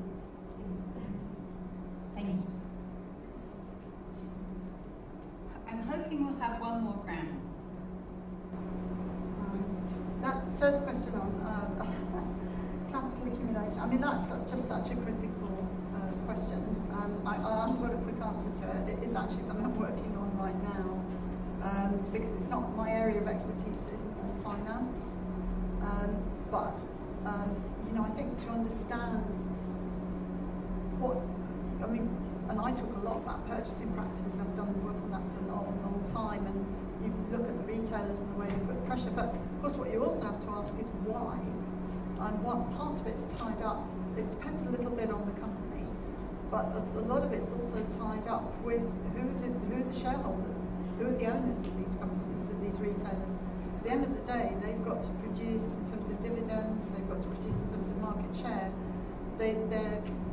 Thank 2.16 2.36
you. 2.36 2.44
I'm 5.68 5.82
hoping 5.88 6.26
we'll 6.26 6.40
have 6.40 6.60
one 6.60 6.84
more 6.84 7.02
round. 7.06 7.42
Um, 9.40 9.79
that 10.22 10.44
first 10.60 10.84
question 10.84 11.14
on 11.16 11.30
um, 11.48 11.72
capital 12.92 13.28
accumulation, 13.28 13.80
I 13.80 13.88
mean, 13.88 14.02
that's 14.02 14.52
just 14.52 14.68
such 14.68 14.92
a 14.92 14.96
critical 14.96 15.68
uh, 15.96 16.12
question. 16.26 16.60
Um, 16.94 17.22
I, 17.26 17.38
I 17.38 17.68
haven't 17.68 17.82
got 17.82 17.94
a 17.94 18.02
quick 18.04 18.20
answer 18.22 18.52
to 18.62 18.64
it. 18.76 19.00
It 19.00 19.04
is 19.04 19.16
actually 19.16 19.44
something 19.48 19.66
I'm 19.66 19.80
working 19.80 20.16
on 20.18 20.30
right 20.38 20.58
now 20.64 21.00
um, 21.64 22.06
because 22.12 22.34
it's 22.36 22.48
not 22.48 22.76
my 22.76 22.90
area 22.90 23.22
of 23.22 23.28
expertise, 23.28 23.84
it 23.88 23.94
isn't 23.96 24.16
all 24.20 24.36
finance. 24.44 25.16
Um, 25.82 26.24
but, 26.52 26.84
um, 27.26 27.56
you 27.88 27.94
know, 27.94 28.04
I 28.04 28.10
think 28.10 28.38
to 28.46 28.48
understand 28.50 29.24
what, 31.00 31.18
I 31.84 31.88
mean, 31.92 32.10
and 32.50 32.60
I 32.60 32.72
talk 32.72 32.90
a 32.96 33.00
lot 33.06 33.18
about 33.18 33.48
purchasing 33.48 33.94
practices, 33.94 34.34
I've 34.40 34.56
done 34.58 34.74
work 34.84 34.96
on 35.04 35.12
that 35.12 35.22
for 35.22 35.46
a 35.46 35.56
long, 35.56 35.70
long 35.86 36.02
time, 36.12 36.46
and 36.48 36.58
you 37.04 37.14
look 37.32 37.48
at 37.48 37.56
the 37.56 37.64
retailers 37.64 38.20
and 38.20 38.34
the 38.34 38.40
way 38.40 38.48
they 38.48 38.60
put 38.66 38.86
pressure, 38.88 39.12
but 39.12 39.34
course 39.62 39.76
what 39.76 39.92
you 39.92 40.04
also 40.04 40.24
have 40.24 40.40
to 40.42 40.50
ask 40.56 40.76
is 40.80 40.88
why, 41.04 41.36
and 42.26 42.44
what 42.44 42.70
part 42.78 43.00
of 43.00 43.08
it's 43.08 43.26
tied 43.40 43.62
up, 43.62 43.84
it 44.18 44.30
depends 44.32 44.62
a 44.64 44.70
little 44.72 44.92
bit 44.92 45.12
on 45.12 45.26
the 45.26 45.36
company, 45.40 45.88
but 46.52 46.72
a, 46.76 46.82
a 47.00 47.04
lot 47.04 47.24
of 47.24 47.32
it's 47.32 47.52
also 47.52 47.84
tied 48.00 48.28
up 48.28 48.44
with 48.64 48.84
who 49.16 49.24
the, 49.44 49.52
who 49.68 49.84
the 49.84 49.96
shareholders 49.96 50.72
who 50.98 51.08
are 51.08 51.16
the 51.16 51.28
owners 51.28 51.64
of 51.64 51.72
these 51.80 51.96
companies, 51.96 52.44
of 52.44 52.60
these 52.60 52.80
retailers. 52.80 53.36
At 53.80 53.84
the 53.84 53.92
end 53.92 54.04
of 54.04 54.16
the 54.16 54.26
day, 54.28 54.52
they've 54.60 54.84
got 54.84 55.04
to 55.04 55.10
produce 55.24 55.80
in 55.80 55.88
terms 55.88 56.08
of 56.08 56.20
dividends, 56.22 56.92
they've 56.92 57.08
got 57.08 57.22
to 57.24 57.30
produce 57.30 57.56
in 57.56 57.68
terms 57.70 57.90
of 57.90 57.98
market 58.04 58.36
share. 58.36 58.72
They, 59.38 59.56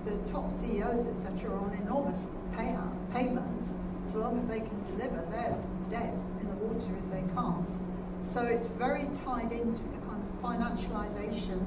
the 0.07 0.17
top 0.31 0.51
CEOs, 0.51 1.07
etc., 1.07 1.51
are 1.51 1.59
on 1.59 1.73
enormous 1.83 2.27
payout, 2.55 2.95
payments. 3.13 3.75
So 4.11 4.19
long 4.19 4.39
as 4.39 4.47
they 4.47 4.61
can 4.61 4.83
deliver, 4.85 5.25
they're 5.31 5.59
dead 5.89 6.15
in 6.41 6.49
the 6.49 6.55
water 6.63 6.91
if 6.95 7.11
they 7.11 7.23
can't. 7.35 7.86
So 8.23 8.43
it's 8.43 8.69
very 8.69 9.07
tied 9.25 9.53
into 9.53 9.81
the 9.81 9.99
kind 10.07 10.21
of 10.21 10.29
financialization 10.43 11.61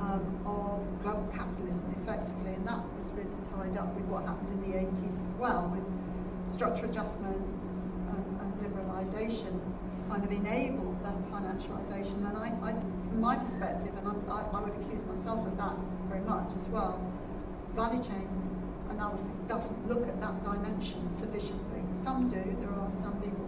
um, 0.00 0.24
of 0.44 1.02
global 1.02 1.28
capitalism 1.34 1.94
effectively, 2.02 2.54
and 2.54 2.66
that 2.66 2.82
was 2.98 3.10
really 3.12 3.30
tied 3.54 3.76
up 3.78 3.94
with 3.94 4.04
what 4.06 4.24
happened 4.24 4.50
in 4.50 4.60
the 4.70 4.78
80s 4.78 5.22
as 5.22 5.32
well, 5.34 5.70
with 5.72 5.84
structural 6.50 6.90
adjustment, 6.90 7.36
and, 7.36 8.24
and 8.40 8.50
liberalisation 8.60 9.60
kind 10.08 10.24
of 10.24 10.32
enabled 10.32 11.02
that 11.04 11.16
financialisation. 11.30 12.20
And 12.28 12.36
I, 12.36 12.52
I, 12.62 12.72
from 12.72 13.20
my 13.20 13.36
perspective, 13.36 13.90
and 13.96 14.08
I, 14.08 14.44
I 14.52 14.60
would 14.60 14.74
accuse 14.82 15.04
myself 15.04 15.46
of 15.46 15.56
that 15.56 15.76
very 16.08 16.20
much 16.20 16.54
as 16.54 16.68
well, 16.68 17.00
value 17.74 18.02
chain 18.02 18.28
analysis 18.90 19.34
doesn't 19.48 19.88
look 19.88 20.06
at 20.06 20.20
that 20.20 20.44
dimension 20.44 21.10
sufficiently. 21.10 21.82
Some 21.94 22.28
do, 22.28 22.42
there 22.60 22.70
are 22.70 22.90
some 22.90 23.14
people 23.20 23.43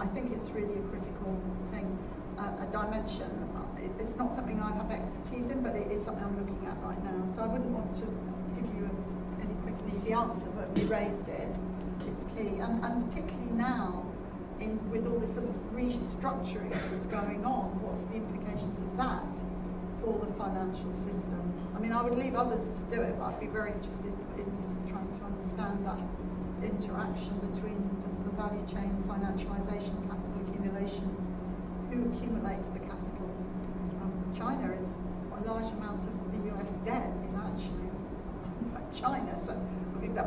I 0.00 0.06
think 0.06 0.32
it's 0.32 0.50
really 0.50 0.78
a 0.78 0.82
critical 0.90 1.40
thing, 1.70 1.98
uh, 2.38 2.52
a 2.60 2.66
dimension. 2.70 3.30
Uh, 3.56 3.64
it's 3.98 4.16
not 4.16 4.34
something 4.34 4.60
I 4.60 4.72
have 4.76 4.90
expertise 4.90 5.48
in, 5.48 5.62
but 5.62 5.76
it 5.76 5.90
is 5.90 6.04
something 6.04 6.24
I'm 6.24 6.38
looking 6.38 6.66
at 6.66 6.76
right 6.82 7.02
now. 7.04 7.24
So 7.24 7.42
I 7.42 7.46
wouldn't 7.46 7.70
want 7.70 7.94
to 7.94 8.06
give 8.54 8.68
you 8.74 8.90
any 9.40 9.54
quick 9.62 9.74
and 9.80 9.94
easy 9.94 10.12
answer, 10.12 10.46
but 10.56 10.76
we 10.76 10.84
raised 10.84 11.28
it 11.28 11.48
it's 12.08 12.24
key. 12.34 12.58
And, 12.58 12.82
and 12.84 13.08
particularly 13.08 13.52
now, 13.52 14.04
in, 14.60 14.78
with 14.90 15.06
all 15.06 15.18
this 15.18 15.34
sort 15.34 15.46
of 15.46 15.54
restructuring 15.72 16.72
that's 16.90 17.06
going 17.06 17.44
on, 17.44 17.80
what's 17.82 18.04
the 18.04 18.16
implications 18.16 18.80
of 18.80 18.96
that 18.96 19.38
for 20.02 20.18
the 20.18 20.32
financial 20.34 20.92
system? 20.92 21.42
I 21.76 21.78
mean, 21.78 21.92
I 21.92 22.02
would 22.02 22.18
leave 22.18 22.34
others 22.34 22.68
to 22.70 22.80
do 22.90 23.02
it, 23.02 23.18
but 23.18 23.26
I'd 23.26 23.40
be 23.40 23.46
very 23.46 23.72
interested 23.72 24.12
in 24.36 24.46
trying 24.88 25.12
to 25.14 25.22
understand 25.24 25.86
that 25.86 25.98
interaction 26.62 27.38
between 27.38 27.78
value 28.38 28.64
chain, 28.70 28.94
financialization, 29.10 29.98
capital 30.06 30.38
accumulation, 30.46 31.10
who 31.90 32.06
accumulates 32.14 32.68
the 32.68 32.78
capital. 32.78 33.28
Um, 34.00 34.14
China 34.36 34.72
is 34.72 34.96
a 35.36 35.40
large 35.42 35.72
amount 35.74 36.04
of 36.04 36.14
the 36.30 36.54
US 36.54 36.70
debt 36.86 37.10
is 37.26 37.34
actually 37.34 37.90
China, 38.92 39.36
so 39.44 39.58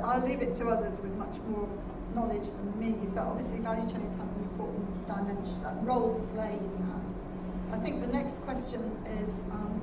I'll 0.04 0.26
leave 0.28 0.42
it 0.42 0.54
to 0.56 0.68
others 0.68 1.00
with 1.00 1.14
much 1.16 1.38
more 1.48 1.68
knowledge 2.14 2.48
than 2.48 2.80
me, 2.80 3.08
but 3.16 3.24
obviously 3.24 3.60
value 3.60 3.90
chains 3.90 4.14
have 4.16 4.28
an 4.36 4.44
important 4.44 5.08
dimension, 5.08 5.86
role 5.86 6.14
to 6.14 6.22
play 6.34 6.60
in 6.60 6.80
that. 6.80 7.78
I 7.78 7.78
think 7.78 8.02
the 8.02 8.12
next 8.12 8.42
question 8.44 8.82
is 9.22 9.46
um, 9.52 9.82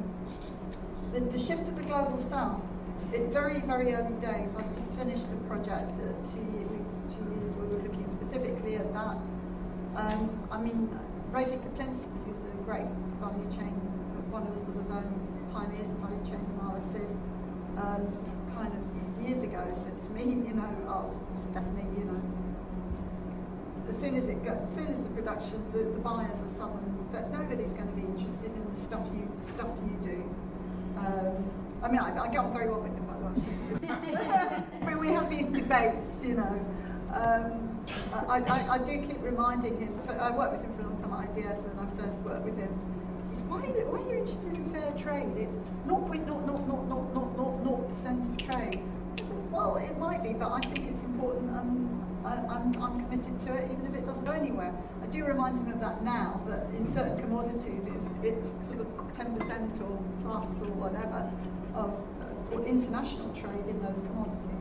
the, 1.13 1.21
the, 1.21 1.39
shift 1.39 1.65
to 1.65 1.71
the 1.73 1.83
global 1.83 2.21
south. 2.21 2.69
It 3.13 3.33
very, 3.33 3.61
very 3.61 3.95
early 3.95 4.15
days. 4.21 4.55
I've 4.59 4.75
just 4.75 4.95
finished 4.97 5.27
a 5.33 5.37
project 5.49 5.97
uh, 5.97 6.13
two, 6.31 6.45
year, 6.53 6.78
two 7.09 7.25
years 7.41 7.57
where 7.57 7.67
we're 7.67 7.83
looking 7.83 8.07
specifically 8.07 8.77
at 8.77 8.93
that. 8.93 9.21
Um, 9.97 10.29
I 10.53 10.61
mean, 10.61 10.93
Raphie 11.33 11.57
Kaplinsky, 11.57 12.13
who's 12.25 12.45
a 12.45 12.53
great 12.69 12.89
value 13.21 13.49
chain, 13.51 13.73
one 14.29 14.47
of 14.47 14.53
the 14.53 14.61
sort 14.65 14.77
of 14.77 14.87
early 14.93 15.17
pioneers 15.53 15.89
of 15.89 15.99
value 16.05 16.25
chain 16.25 16.45
analysis, 16.61 17.17
um, 17.81 18.05
kind 18.55 18.73
of 18.73 18.83
years 19.25 19.43
ago 19.43 19.65
said 19.73 19.99
to 20.01 20.09
me, 20.11 20.23
you 20.47 20.55
know, 20.55 20.69
oh, 20.87 21.11
Stephanie, 21.37 21.89
you 21.97 22.05
know, 22.05 22.21
as 23.89 23.99
soon 23.99 24.15
as 24.15 24.29
it 24.29 24.45
goes, 24.45 24.61
as 24.61 24.75
soon 24.75 24.87
as 24.89 25.03
the 25.03 25.11
production, 25.11 25.65
the, 25.73 25.81
the 25.81 26.01
buyers 26.01 26.41
are 26.45 26.49
southern, 26.49 27.09
that 27.13 27.33
nobody's 27.33 27.73
going 27.73 27.89
to 27.89 27.97
be 27.97 28.03
interested 28.03 28.53
in 28.53 28.65
the 28.69 28.81
stuff 28.81 29.07
you, 29.13 29.29
the 29.41 29.49
stuff 29.49 29.69
you 29.85 29.97
do. 30.03 30.21
Um, 30.99 31.51
I 31.83 31.89
mean, 31.89 32.01
I, 32.01 32.25
I, 32.25 32.29
get 32.29 32.39
on 32.39 32.53
very 32.53 32.69
well 32.69 32.81
with 32.81 32.93
him, 32.93 33.07
by 33.07 33.15
she 33.41 34.85
but 34.85 34.99
we 35.01 35.09
have 35.09 35.31
these 35.31 35.47
debates, 35.47 36.25
you 36.25 36.35
know. 36.35 36.67
Um, 37.13 37.85
I, 38.29 38.41
I, 38.41 38.69
I 38.73 38.79
do 38.79 39.01
keep 39.07 39.23
reminding 39.23 39.81
him, 39.81 39.99
for, 40.01 40.13
I 40.21 40.31
worked 40.31 40.53
with 40.53 40.63
him 40.63 40.75
for 40.77 40.83
a 40.83 40.89
long 40.89 41.01
time 41.01 41.13
at 41.13 41.31
IDS 41.37 41.65
and 41.65 41.81
I 41.81 41.87
first 42.03 42.21
worked 42.23 42.45
with 42.45 42.59
him. 42.59 42.69
He's, 43.31 43.41
why 43.43 43.61
are 43.61 43.67
you, 43.67 43.87
why 43.89 43.99
are 44.01 44.09
you 44.11 44.19
interested 44.19 44.57
in 44.57 44.65
fair 44.73 44.93
trade? 44.93 45.33
It's 45.37 45.57
0.00000% 45.87 46.29
of 48.29 48.37
trade. 48.37 48.83
I 48.83 49.23
said, 49.23 49.53
well, 49.53 49.77
it 49.77 49.97
might 49.99 50.23
be, 50.23 50.35
but 50.35 50.53
I 50.53 50.61
think 50.61 50.91
it's 50.91 51.01
important 51.01 51.51
and 51.51 52.05
I, 52.27 52.37
I'm, 52.49 52.77
I'm 52.83 53.05
committed 53.05 53.39
to 53.47 53.55
it 53.55 53.71
even 53.73 53.87
if 53.87 53.95
it 53.95 54.05
doesn't 54.05 54.25
go 54.25 54.33
anywhere. 54.33 54.75
I 55.03 55.07
do 55.07 55.25
remind 55.25 55.57
him 55.57 55.73
of 55.73 55.81
that 55.81 56.05
now, 56.05 56.43
that 56.47 56.67
in 56.77 56.85
certain 56.85 57.19
commodities 57.19 57.87
it's, 57.87 58.11
it's 58.23 58.55
sort 58.69 58.81
of 58.81 58.89
10% 59.13 59.81
or 59.81 59.99
plus 60.23 60.61
or 60.61 60.69
whatever 60.77 61.31
of 61.75 61.97
uh, 62.21 62.63
international 62.65 63.33
trade 63.33 63.67
in 63.67 63.81
those 63.81 64.01
commodities. 64.01 64.58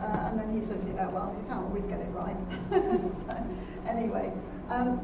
Uh, 0.00 0.28
and 0.28 0.38
then 0.38 0.52
he 0.52 0.60
says, 0.60 0.84
yeah, 0.86 1.08
well, 1.08 1.34
you 1.38 1.46
can't 1.46 1.64
always 1.64 1.84
get 1.84 2.00
it 2.00 2.08
right. 2.12 2.36
so, 2.70 3.46
anyway, 3.88 4.32
um, 4.68 5.00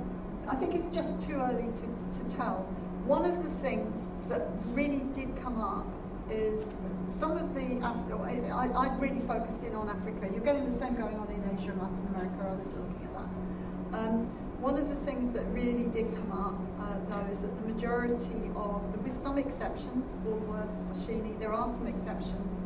I 0.49 0.55
think 0.57 0.75
it's 0.75 0.95
just 0.95 1.21
too 1.21 1.37
early 1.37 1.69
to, 1.69 2.19
to 2.19 2.35
tell. 2.37 2.67
One 3.07 3.25
of 3.25 3.43
the 3.43 3.51
things 3.51 4.09
that 4.29 4.49
really 4.73 5.05
did 5.15 5.41
come 5.43 5.61
up 5.61 5.87
is 6.31 6.77
some 7.11 7.37
of 7.37 7.55
the, 7.55 7.81
I, 7.83 8.69
I 8.69 8.97
really 8.99 9.21
focused 9.21 9.65
in 9.65 9.75
on 9.75 9.89
Africa. 9.89 10.29
You're 10.31 10.45
getting 10.45 10.65
the 10.65 10.73
same 10.73 10.95
going 10.95 11.17
on 11.17 11.29
in 11.29 11.43
Asia 11.59 11.71
and 11.71 11.83
Latin 11.83 12.07
America, 12.15 12.47
others 12.49 12.73
are 12.75 12.81
looking 12.81 13.05
at 13.05 13.15
that. 13.15 13.99
Um, 13.99 14.27
one 14.61 14.77
of 14.77 14.89
the 14.89 14.95
things 14.95 15.33
that 15.33 15.45
really 15.53 15.87
did 15.87 16.15
come 16.15 16.33
up, 16.33 16.61
uh, 16.79 16.99
though, 17.09 17.33
is 17.33 17.41
that 17.41 17.57
the 17.57 17.73
majority 17.73 18.51
of, 18.55 18.85
with 19.03 19.15
some 19.15 19.39
exceptions, 19.39 20.13
Woolworths, 20.23 20.85
Foschini, 20.85 21.39
there 21.41 21.53
are 21.53 21.67
some 21.67 21.87
exceptions 21.87 22.59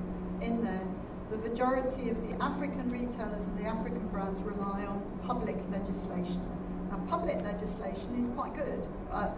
in 0.42 0.62
there, 0.62 0.86
the 1.30 1.38
majority 1.38 2.10
of 2.10 2.28
the 2.28 2.42
African 2.42 2.90
retailers 2.90 3.44
and 3.44 3.58
the 3.58 3.64
African 3.64 4.06
brands 4.08 4.40
rely 4.40 4.84
on 4.84 5.02
public 5.24 5.56
legislation. 5.70 6.42
Now, 6.90 7.00
public 7.08 7.42
legislation 7.42 8.14
is 8.18 8.28
quite 8.36 8.54
good. 8.54 8.86
Uh, 9.10 9.28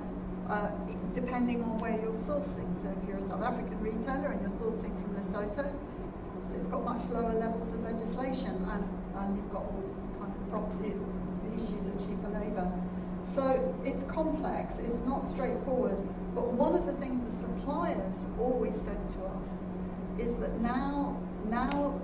uh, 0.49 0.71
depending 1.13 1.61
on 1.65 1.79
where 1.81 1.99
you're 2.01 2.15
sourcing. 2.15 2.71
So 2.81 2.87
if 2.87 3.09
you're 3.09 3.19
a 3.19 3.27
South 3.27 3.43
African 3.43 3.81
retailer 3.81 4.31
and 4.31 4.41
you're 4.41 4.51
sourcing 4.51 4.95
from 4.95 5.15
Lesotho, 5.17 5.67
of 5.67 6.35
course 6.35 6.55
it's 6.55 6.69
got 6.69 6.85
much 6.85 7.03
lower 7.11 7.33
levels 7.33 7.73
of 7.75 7.83
legislation 7.83 8.55
and, 8.71 8.85
and 9.17 9.37
you've 9.37 9.51
got 9.51 9.63
all 9.63 9.83
kind 10.21 10.33
of 10.55 10.81
the 10.81 10.95
issues 11.51 11.87
of 11.87 11.99
cheaper 11.99 12.29
labour. 12.29 12.71
So 13.23 13.75
it's 13.85 14.05
complex, 14.05 14.79
it's 14.79 15.03
not 15.03 15.27
straightforward, 15.27 15.99
but 16.35 16.47
one 16.53 16.75
of 16.75 16.87
the 16.87 16.93
things 16.93 17.25
the 17.25 17.33
suppliers 17.33 18.15
always 18.39 18.77
said 18.81 19.09
to 19.09 19.25
us 19.41 19.67
is 20.19 20.37
that 20.37 20.61
now, 20.61 21.21
now 21.51 22.01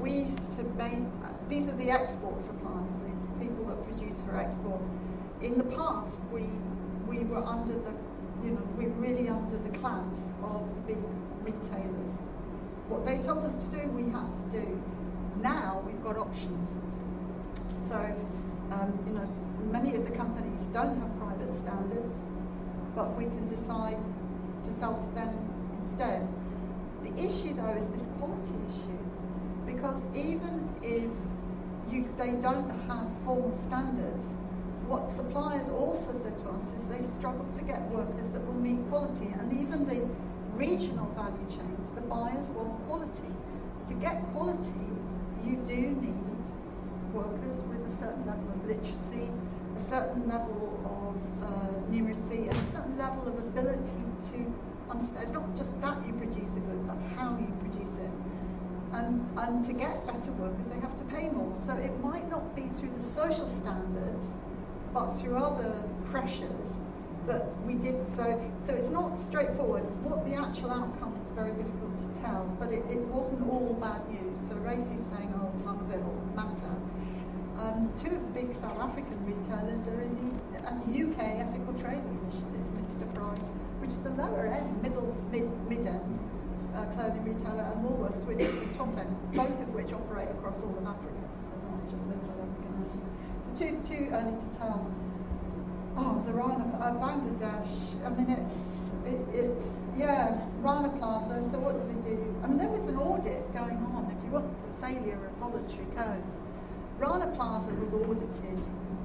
we 0.00 0.10
used 0.10 0.56
to 0.56 0.64
these 1.48 1.72
are 1.72 1.76
the 1.76 1.90
export 1.90 2.40
suppliers, 2.40 2.98
the 2.98 3.44
people 3.44 3.64
that 3.66 3.82
produce 3.84 4.20
for 4.20 4.36
export. 4.36 4.80
In 5.40 5.56
the 5.56 5.64
past, 5.64 6.20
we 6.32 6.44
we 7.06 7.20
were 7.24 7.44
under 7.44 7.74
the, 7.74 7.94
you 8.42 8.50
know, 8.50 8.62
we 8.76 8.86
were 8.86 9.00
really 9.00 9.28
under 9.28 9.56
the 9.58 9.70
clamps 9.78 10.32
of 10.42 10.74
the 10.74 10.94
big 10.94 10.98
retailers. 11.42 12.20
What 12.88 13.06
they 13.06 13.18
told 13.18 13.44
us 13.44 13.56
to 13.56 13.66
do, 13.66 13.88
we 13.90 14.10
had 14.10 14.34
to 14.34 14.60
do. 14.60 14.82
Now 15.40 15.82
we've 15.86 16.02
got 16.02 16.16
options. 16.16 16.78
So, 17.88 17.96
um, 18.72 18.98
you 19.06 19.12
know, 19.12 19.30
many 19.70 19.94
of 19.94 20.04
the 20.04 20.16
companies 20.16 20.62
don't 20.72 20.98
have 21.00 21.16
private 21.18 21.56
standards, 21.56 22.20
but 22.96 23.16
we 23.16 23.24
can 23.24 23.46
decide 23.46 23.98
to 24.64 24.72
sell 24.72 24.98
to 24.98 25.08
them 25.14 25.32
instead. 25.80 26.26
Issue, 27.16 27.54
though, 27.54 27.72
is 27.72 27.86
this 27.88 28.06
quality 28.18 28.54
issue, 28.68 28.98
because 29.64 30.02
even 30.14 30.68
if 30.82 31.10
you, 31.90 32.08
they 32.18 32.32
don't 32.32 32.68
have 32.88 33.08
formal 33.24 33.52
standards, 33.52 34.34
what 34.86 35.08
suppliers 35.08 35.68
also 35.68 36.12
said 36.12 36.36
to 36.38 36.48
us 36.50 36.70
is 36.76 36.86
they 36.86 37.02
struggle 37.02 37.46
to 37.56 37.64
get 37.64 37.80
workers 37.88 38.28
that 38.28 38.46
will 38.46 38.54
meet 38.54 38.86
quality. 38.90 39.34
And 39.40 39.52
even 39.52 39.86
the 39.86 40.08
regional 40.54 41.06
value 41.16 41.46
chains, 41.48 41.90
the 41.92 42.02
buyers 42.02 42.50
want 42.50 42.86
quality. 42.86 43.32
To 43.86 43.94
get 43.94 44.22
quality, 44.32 44.86
you 45.44 45.56
do 45.64 45.96
need 45.96 46.44
workers 47.12 47.64
with 47.64 47.86
a 47.86 47.90
certain 47.90 48.26
level 48.26 48.48
of 48.54 48.66
literacy, 48.66 49.30
a 49.74 49.80
certain 49.80 50.28
level 50.28 50.80
of 50.84 51.48
uh, 51.48 51.76
numeracy, 51.90 52.48
and 52.48 52.56
a 52.56 52.66
certain 52.72 52.98
level 52.98 53.26
of 53.26 53.38
ability 53.38 54.04
to 54.32 54.54
understand. 54.90 55.24
It's 55.24 55.32
not 55.32 55.56
just 55.56 55.80
that 55.80 56.06
you 56.06 56.12
produce 56.14 56.56
a 56.56 56.60
good, 56.60 56.86
but 56.86 56.96
how 57.16 57.36
you 57.38 57.52
produce 57.60 57.96
it. 57.96 58.10
And, 58.92 59.28
and 59.36 59.62
to 59.64 59.72
get 59.72 60.06
better 60.06 60.32
workers, 60.32 60.68
they 60.68 60.80
have 60.80 60.96
to 60.96 61.04
pay 61.04 61.28
more. 61.28 61.54
So 61.66 61.76
it 61.76 61.98
might 62.00 62.30
not 62.30 62.54
be 62.54 62.68
through 62.68 62.90
the 62.90 63.02
social 63.02 63.46
standards 63.46 64.34
but 64.96 65.10
through 65.10 65.36
other 65.36 65.74
pressures 66.06 66.80
that 67.26 67.44
we 67.66 67.74
did 67.74 68.00
so. 68.08 68.40
So 68.62 68.72
it's 68.72 68.88
not 68.88 69.18
straightforward. 69.18 69.84
What 70.02 70.24
the 70.24 70.34
actual 70.36 70.70
outcome 70.70 71.14
is 71.20 71.28
very 71.36 71.52
difficult 71.52 71.98
to 71.98 72.20
tell, 72.20 72.48
but 72.58 72.72
it, 72.72 72.82
it 72.88 73.04
wasn't 73.12 73.46
all 73.50 73.74
bad 73.74 74.08
news. 74.08 74.40
So 74.40 74.54
Rafe 74.56 74.88
is 74.96 75.04
saying, 75.04 75.34
oh, 75.36 75.52
none 75.66 75.76
of 75.84 75.90
it 75.92 76.00
will 76.00 76.16
matter. 76.32 76.72
Um, 77.60 77.92
two 77.92 78.14
of 78.14 78.24
the 78.24 78.32
big 78.32 78.54
South 78.54 78.78
African 78.80 79.20
retailers 79.28 79.84
are 79.86 80.00
in 80.00 80.16
the, 80.16 80.32
and 80.64 80.80
the 80.80 80.92
UK 80.96 81.44
Ethical 81.44 81.74
Trading 81.74 82.16
Initiative, 82.24 82.64
Mr 82.80 83.04
Price, 83.12 83.52
which 83.86 83.94
is 83.94 84.06
a 84.06 84.10
lower 84.10 84.48
end, 84.48 84.82
middle, 84.82 85.16
mid, 85.30 85.46
mid-end 85.68 86.18
uh, 86.74 86.84
clothing 86.96 87.22
retailer, 87.22 87.62
and 87.62 87.84
Woolworths, 87.84 88.24
which 88.26 88.40
is 88.40 88.58
the 88.58 88.74
top 88.74 88.88
end, 88.98 89.14
both 89.32 89.62
of 89.62 89.68
which 89.74 89.92
operate 89.92 90.28
across 90.30 90.60
all 90.62 90.76
of 90.76 90.84
Africa 90.84 91.14
So 93.44 93.54
too 93.54 93.80
too 93.86 94.08
early 94.10 94.34
to 94.40 94.58
tell. 94.58 94.90
Oh, 95.96 96.20
the 96.26 96.32
Rana 96.32 96.66
uh, 96.82 96.98
Bangladesh. 96.98 97.94
I 98.04 98.08
mean, 98.10 98.28
it's 98.28 98.90
it, 99.06 99.20
it's 99.32 99.78
yeah, 99.96 100.44
Rana 100.58 100.88
Plaza. 100.98 101.48
So 101.48 101.60
what 101.60 101.78
do 101.78 101.86
they 101.86 102.00
do? 102.02 102.18
I 102.42 102.48
mean, 102.48 102.58
there 102.58 102.68
was 102.68 102.90
an 102.90 102.96
audit 102.96 103.54
going 103.54 103.78
on. 103.94 104.10
If 104.10 104.24
you 104.24 104.30
want 104.30 104.50
the 104.66 104.84
failure 104.84 105.14
of 105.24 105.32
voluntary 105.38 105.86
codes, 105.94 106.40
Rana 106.98 107.28
Plaza 107.36 107.72
was 107.74 107.94
audited 107.94 108.58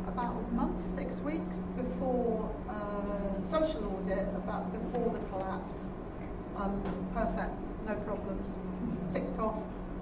about 0.08 0.36
a 0.36 0.54
month, 0.56 0.84
six 0.84 1.20
weeks 1.22 1.60
before 1.78 2.50
uh, 2.68 3.01
social 3.44 3.84
audit, 3.86 4.28
about 4.36 4.72
before 4.72 5.14
the 5.14 5.20
collapse. 5.28 5.90
Um, 6.58 6.82
perfect, 7.14 7.54
no 7.88 7.96
problems. 7.96 8.50
Ticked 9.12 9.40
off. 9.40 9.58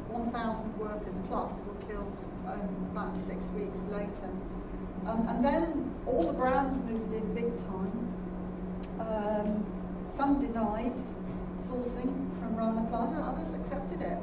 1,000 0.10 0.78
workers 0.80 1.16
plus 1.28 1.62
were 1.62 1.88
killed 1.88 2.18
um, 2.48 2.90
about 2.92 3.18
six 3.18 3.46
weeks 3.56 3.86
later. 3.92 4.30
Um, 5.06 5.26
and 5.28 5.46
then 5.46 5.96
all 6.06 6.24
the 6.24 6.34
brands 6.34 6.80
moved 6.80 7.14
in 7.14 7.34
big 7.34 7.56
time. 7.58 8.14
Um, 9.00 9.66
some 10.10 10.40
denied 10.40 10.96
sourcing 11.62 12.12
from 12.40 12.56
Rana 12.56 12.88
Plaza, 12.90 13.22
others 13.22 13.54
accepted 13.54 14.02
it. 14.02 14.18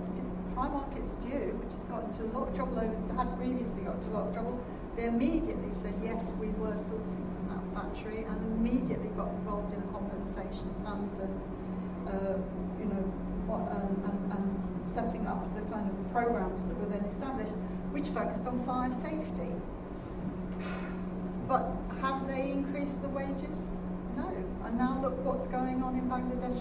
Primark 0.54 0.96
it's 0.98 1.16
due, 1.16 1.54
which 1.62 1.72
has 1.74 1.84
got 1.84 2.04
into 2.04 2.22
a 2.22 2.30
lot 2.36 2.48
of 2.48 2.54
trouble 2.54 2.80
had 2.80 3.36
previously 3.38 3.82
got 3.82 3.96
into 3.96 4.08
a 4.10 4.14
lot 4.14 4.28
of 4.28 4.34
trouble. 4.34 4.58
They 4.96 5.04
immediately 5.04 5.72
said, 5.72 5.94
yes, 6.02 6.32
we 6.40 6.48
were 6.48 6.72
sourcing 6.72 7.35
factory 7.76 8.24
and 8.24 8.40
immediately 8.56 9.08
got 9.10 9.28
involved 9.28 9.72
in 9.74 9.80
a 9.80 9.86
compensation 9.92 10.72
fund 10.82 11.12
and, 11.20 11.36
uh, 12.08 12.38
you 12.80 12.86
know, 12.88 13.04
um, 13.52 14.02
and, 14.08 14.32
and 14.32 14.88
setting 14.88 15.26
up 15.26 15.44
the 15.54 15.60
kind 15.72 15.88
of 15.88 16.12
programs 16.12 16.64
that 16.66 16.76
were 16.78 16.86
then 16.86 17.04
established 17.04 17.52
which 17.92 18.08
focused 18.08 18.46
on 18.46 18.64
fire 18.64 18.92
safety. 18.92 19.52
But 21.48 21.70
have 22.00 22.26
they 22.26 22.50
increased 22.50 23.00
the 23.02 23.08
wages? 23.08 23.80
No. 24.16 24.28
And 24.64 24.76
now 24.78 24.98
look 25.00 25.16
what's 25.24 25.46
going 25.46 25.82
on 25.82 25.94
in 25.94 26.08
Bangladesh 26.08 26.60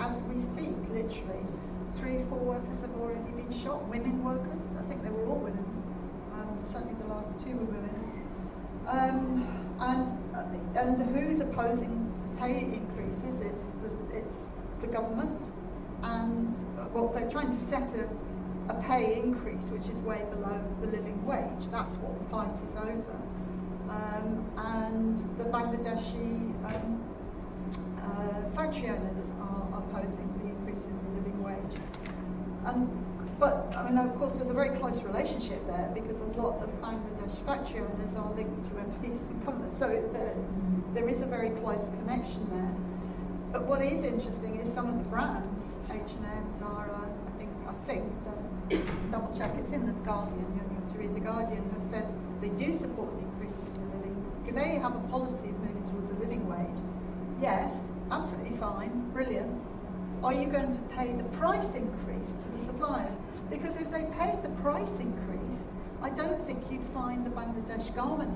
as 0.00 0.22
we 0.22 0.40
speak, 0.40 0.76
literally. 0.88 1.46
Three, 1.90 2.24
four 2.28 2.38
workers 2.38 2.80
have 2.80 2.94
already 2.96 3.30
been 3.32 3.52
shot, 3.52 3.86
women 3.88 4.24
workers. 4.24 4.74
I 4.78 4.82
think 4.88 5.02
they 5.02 5.10
were 5.10 5.26
all 5.26 5.38
women. 5.38 5.64
Um, 6.32 6.58
certainly 6.62 6.94
the 7.00 7.06
last 7.06 7.38
two 7.38 7.52
were 7.56 7.66
women. 7.66 8.03
Um, 8.86 9.46
and, 9.80 10.34
uh, 10.34 10.78
and 10.78 11.16
who's 11.16 11.40
opposing 11.40 12.12
pay 12.38 12.60
increases? 12.60 13.40
It's 13.40 13.64
the, 13.82 14.16
it's 14.16 14.46
the 14.80 14.86
government. 14.86 15.52
And, 16.02 16.56
uh, 16.78 16.88
well, 16.92 17.08
they're 17.08 17.30
trying 17.30 17.50
to 17.50 17.58
set 17.58 17.94
a 17.94 18.08
a 18.68 18.74
pay 18.82 19.20
increase 19.20 19.64
which 19.64 19.88
is 19.88 19.96
way 19.98 20.24
below 20.30 20.58
the 20.80 20.86
living 20.86 21.24
wage. 21.26 21.68
That's 21.70 21.96
what 21.98 22.18
the 22.18 22.24
fight 22.30 22.54
is 22.64 22.74
over. 22.76 23.20
Um, 23.88 24.50
and 24.56 25.18
the 25.38 25.44
Bangladeshi 25.44 26.54
um, 26.64 27.02
uh, 27.98 28.50
factory 28.56 28.88
owners 28.88 29.32
are 29.40 29.68
opposing 29.78 30.32
the 30.38 30.48
increase 30.48 30.86
in 30.86 30.98
the 31.04 31.20
living 31.20 31.42
wage. 31.42 31.78
And, 32.64 32.88
but, 33.44 33.76
I 33.76 33.90
mean, 33.90 33.98
of 33.98 34.16
course, 34.16 34.36
there's 34.36 34.48
a 34.48 34.54
very 34.54 34.70
close 34.70 35.02
relationship 35.02 35.66
there 35.66 35.90
because 35.92 36.18
a 36.18 36.32
lot 36.40 36.62
of 36.62 36.70
Bangladesh 36.80 37.36
factory 37.44 37.80
owners 37.80 38.14
are 38.14 38.32
linked 38.32 38.64
to 38.64 38.70
MPs 38.70 39.44
government. 39.44 39.76
So 39.76 39.88
there, 40.14 40.34
there 40.94 41.06
is 41.10 41.20
a 41.20 41.26
very 41.26 41.50
close 41.50 41.90
connection 41.90 42.48
there. 42.50 42.74
But 43.52 43.66
what 43.66 43.82
is 43.82 44.06
interesting 44.06 44.56
is 44.56 44.72
some 44.72 44.88
of 44.88 44.96
the 44.96 45.04
brands, 45.10 45.76
H&M, 45.90 46.58
Zara, 46.58 47.06
I 47.06 47.38
think 47.38 47.50
I 47.68 47.72
think 47.84 48.04
just 48.70 49.10
double 49.10 49.36
check, 49.36 49.52
it's 49.58 49.72
in 49.72 49.84
The 49.84 49.92
Guardian, 50.08 50.40
you 50.40 50.74
have 50.80 50.92
to 50.92 50.98
read 50.98 51.14
The 51.14 51.20
Guardian, 51.20 51.68
have 51.74 51.82
said 51.82 52.08
they 52.40 52.48
do 52.48 52.72
support 52.72 53.12
an 53.12 53.28
increase 53.28 53.62
in 53.62 53.74
the 53.74 53.96
living, 53.96 54.32
because 54.42 54.56
they 54.56 54.76
have 54.76 54.96
a 54.96 55.08
policy 55.08 55.50
of 55.50 55.60
moving 55.60 55.84
towards 55.84 56.08
a 56.08 56.14
living 56.14 56.48
wage. 56.48 56.82
Yes, 57.42 57.92
absolutely 58.10 58.56
fine, 58.56 59.10
brilliant. 59.12 59.62
Are 60.24 60.32
you 60.32 60.46
going 60.46 60.72
to 60.72 60.80
pay 60.96 61.12
the 61.12 61.24
price 61.24 61.74
increase 61.74 62.32
to 62.32 62.48
the 62.56 62.64
suppliers? 62.64 63.18
Because 63.50 63.80
if 63.80 63.90
they 63.90 64.04
paid 64.18 64.42
the 64.42 64.48
price 64.60 64.98
increase, 64.98 65.64
I 66.02 66.10
don't 66.10 66.38
think 66.38 66.62
you'd 66.70 66.82
find 66.82 67.24
the 67.24 67.30
Bangladesh 67.30 67.94
garment 67.94 68.32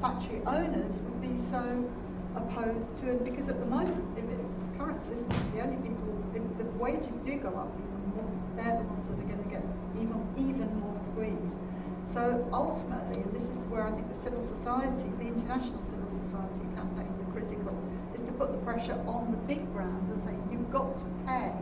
factory 0.00 0.40
owners 0.46 1.00
would 1.00 1.20
be 1.20 1.36
so 1.36 1.90
opposed 2.34 2.96
to 2.96 3.10
it. 3.10 3.24
Because 3.24 3.48
at 3.48 3.60
the 3.60 3.66
moment, 3.66 4.18
if 4.18 4.24
it's 4.24 4.68
the 4.68 4.78
current 4.78 5.02
system, 5.02 5.36
the 5.54 5.62
only 5.62 5.76
people, 5.76 6.24
if 6.34 6.42
the 6.58 6.64
wages 6.78 7.12
do 7.22 7.36
go 7.36 7.48
up 7.48 7.72
even 7.78 8.16
more, 8.16 8.30
they're 8.56 8.78
the 8.78 8.84
ones 8.84 9.06
that 9.06 9.18
are 9.18 9.28
going 9.28 9.42
to 9.42 9.50
get 9.50 9.62
even 9.96 10.20
even 10.36 10.80
more 10.80 10.94
squeezed. 10.94 11.58
So 12.04 12.46
ultimately, 12.52 13.22
and 13.22 13.32
this 13.32 13.48
is 13.48 13.58
where 13.66 13.82
I 13.82 13.90
think 13.92 14.08
the 14.08 14.14
civil 14.14 14.44
society, 14.44 15.08
the 15.18 15.26
international 15.26 15.82
civil 15.82 16.08
society 16.08 16.60
campaigns 16.76 17.20
are 17.20 17.32
critical, 17.32 17.78
is 18.12 18.20
to 18.22 18.32
put 18.32 18.52
the 18.52 18.58
pressure 18.58 18.98
on 19.06 19.30
the 19.30 19.38
big 19.48 19.72
brands 19.72 20.10
and 20.10 20.22
say 20.22 20.34
you've 20.50 20.70
got 20.70 20.98
to 20.98 21.04
pay 21.26 21.52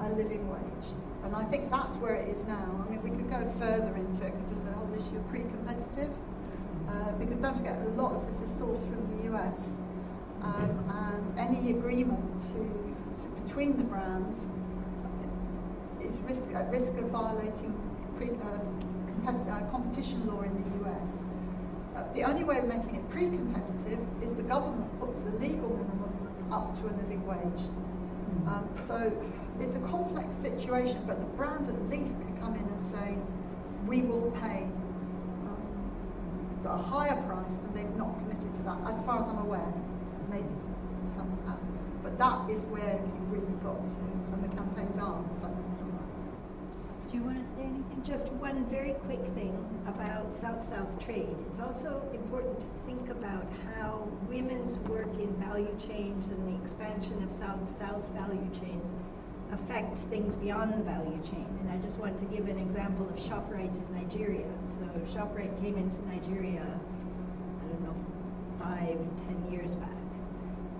a 0.00 0.08
living 0.14 0.48
wage. 0.48 0.69
And 1.24 1.36
I 1.36 1.44
think 1.44 1.70
that's 1.70 1.96
where 1.96 2.14
it 2.14 2.28
is 2.28 2.44
now. 2.44 2.84
I 2.86 2.90
mean, 2.90 3.02
we 3.02 3.10
could 3.10 3.30
go 3.30 3.44
further 3.58 3.94
into 3.94 4.26
it 4.26 4.32
because 4.32 4.48
there's 4.48 4.64
a 4.64 4.72
whole 4.72 4.92
issue 4.94 5.16
of 5.16 5.28
pre-competitive. 5.28 6.10
Uh, 6.88 7.12
because 7.12 7.36
don't 7.36 7.56
forget, 7.56 7.78
a 7.78 7.90
lot 7.90 8.12
of 8.12 8.26
this 8.26 8.40
is 8.40 8.50
sourced 8.60 8.82
from 8.82 9.16
the 9.16 9.34
US. 9.34 9.78
Um, 10.42 10.90
and 11.12 11.38
any 11.38 11.70
agreement 11.70 12.40
to, 12.40 13.22
to, 13.22 13.28
between 13.42 13.76
the 13.76 13.84
brands 13.84 14.48
is 16.02 16.18
risk, 16.20 16.50
at 16.54 16.70
risk 16.70 16.94
of 16.94 17.10
violating 17.10 17.78
pre, 18.16 18.30
uh, 18.30 19.30
uh, 19.30 19.70
competition 19.70 20.26
law 20.26 20.40
in 20.40 20.54
the 20.54 20.88
US. 20.88 21.24
Uh, 21.94 22.10
the 22.14 22.24
only 22.24 22.44
way 22.44 22.58
of 22.58 22.64
making 22.64 22.94
it 22.94 23.08
pre-competitive 23.10 23.98
is 24.22 24.34
the 24.34 24.42
government 24.42 24.98
puts 24.98 25.20
the 25.20 25.30
legal 25.32 25.68
minimum 25.68 26.48
up 26.50 26.72
to 26.74 26.86
a 26.86 26.92
living 26.96 27.24
wage. 27.26 27.68
Um, 28.46 28.68
so 28.74 29.12
it's 29.60 29.74
a 29.74 29.80
complex 29.80 30.36
situation, 30.36 31.02
but 31.06 31.18
the 31.18 31.26
brands 31.26 31.68
at 31.68 31.88
least 31.88 32.14
can 32.20 32.36
come 32.38 32.54
in 32.54 32.64
and 32.64 32.80
say, 32.80 33.18
we 33.86 34.02
will 34.02 34.30
pay 34.42 34.64
um, 35.46 35.90
a 36.64 36.76
higher 36.76 37.20
price, 37.22 37.56
and 37.56 37.74
they've 37.74 37.96
not 37.96 38.16
committed 38.18 38.54
to 38.54 38.62
that, 38.62 38.78
as 38.88 39.00
far 39.02 39.20
as 39.20 39.26
I'm 39.26 39.38
aware. 39.38 39.72
Maybe 40.30 40.46
some 41.14 41.28
have. 41.46 41.58
But 42.02 42.18
that 42.18 42.50
is 42.50 42.64
where 42.64 43.00
you've 43.00 43.32
really 43.32 43.54
got 43.62 43.86
to, 43.86 44.00
and 44.32 44.44
the 44.44 44.56
campaigns 44.56 44.98
are. 44.98 45.22
Do 47.10 47.16
you 47.16 47.24
want 47.24 47.38
to 47.40 47.56
say 47.56 47.62
anything? 47.62 48.02
Just 48.04 48.28
one 48.34 48.64
very 48.66 48.92
quick 48.92 49.24
thing 49.34 49.52
about 49.88 50.32
South-South 50.32 51.04
trade. 51.04 51.34
It's 51.48 51.58
also 51.58 52.08
important 52.14 52.60
to 52.60 52.66
think 52.86 53.10
about 53.10 53.44
how 53.74 54.06
women's 54.28 54.78
work 54.80 55.12
in 55.18 55.34
value 55.34 55.76
chains 55.76 56.30
and 56.30 56.46
the 56.46 56.62
expansion 56.62 57.20
of 57.24 57.32
South-South 57.32 58.08
value 58.10 58.48
chains 58.60 58.94
affect 59.50 59.98
things 59.98 60.36
beyond 60.36 60.74
the 60.74 60.84
value 60.84 61.20
chain. 61.24 61.48
And 61.62 61.72
I 61.72 61.78
just 61.84 61.98
want 61.98 62.16
to 62.20 62.26
give 62.26 62.46
an 62.46 62.58
example 62.60 63.08
of 63.08 63.16
ShopRite 63.16 63.74
in 63.74 63.92
Nigeria. 63.92 64.46
So 64.68 64.84
ShopRite 65.12 65.60
came 65.60 65.76
into 65.76 66.00
Nigeria, 66.06 66.62
I 66.62 67.68
don't 67.72 67.82
know, 67.82 67.96
five, 68.60 68.98
ten 69.26 69.50
years 69.50 69.74
back. 69.74 69.90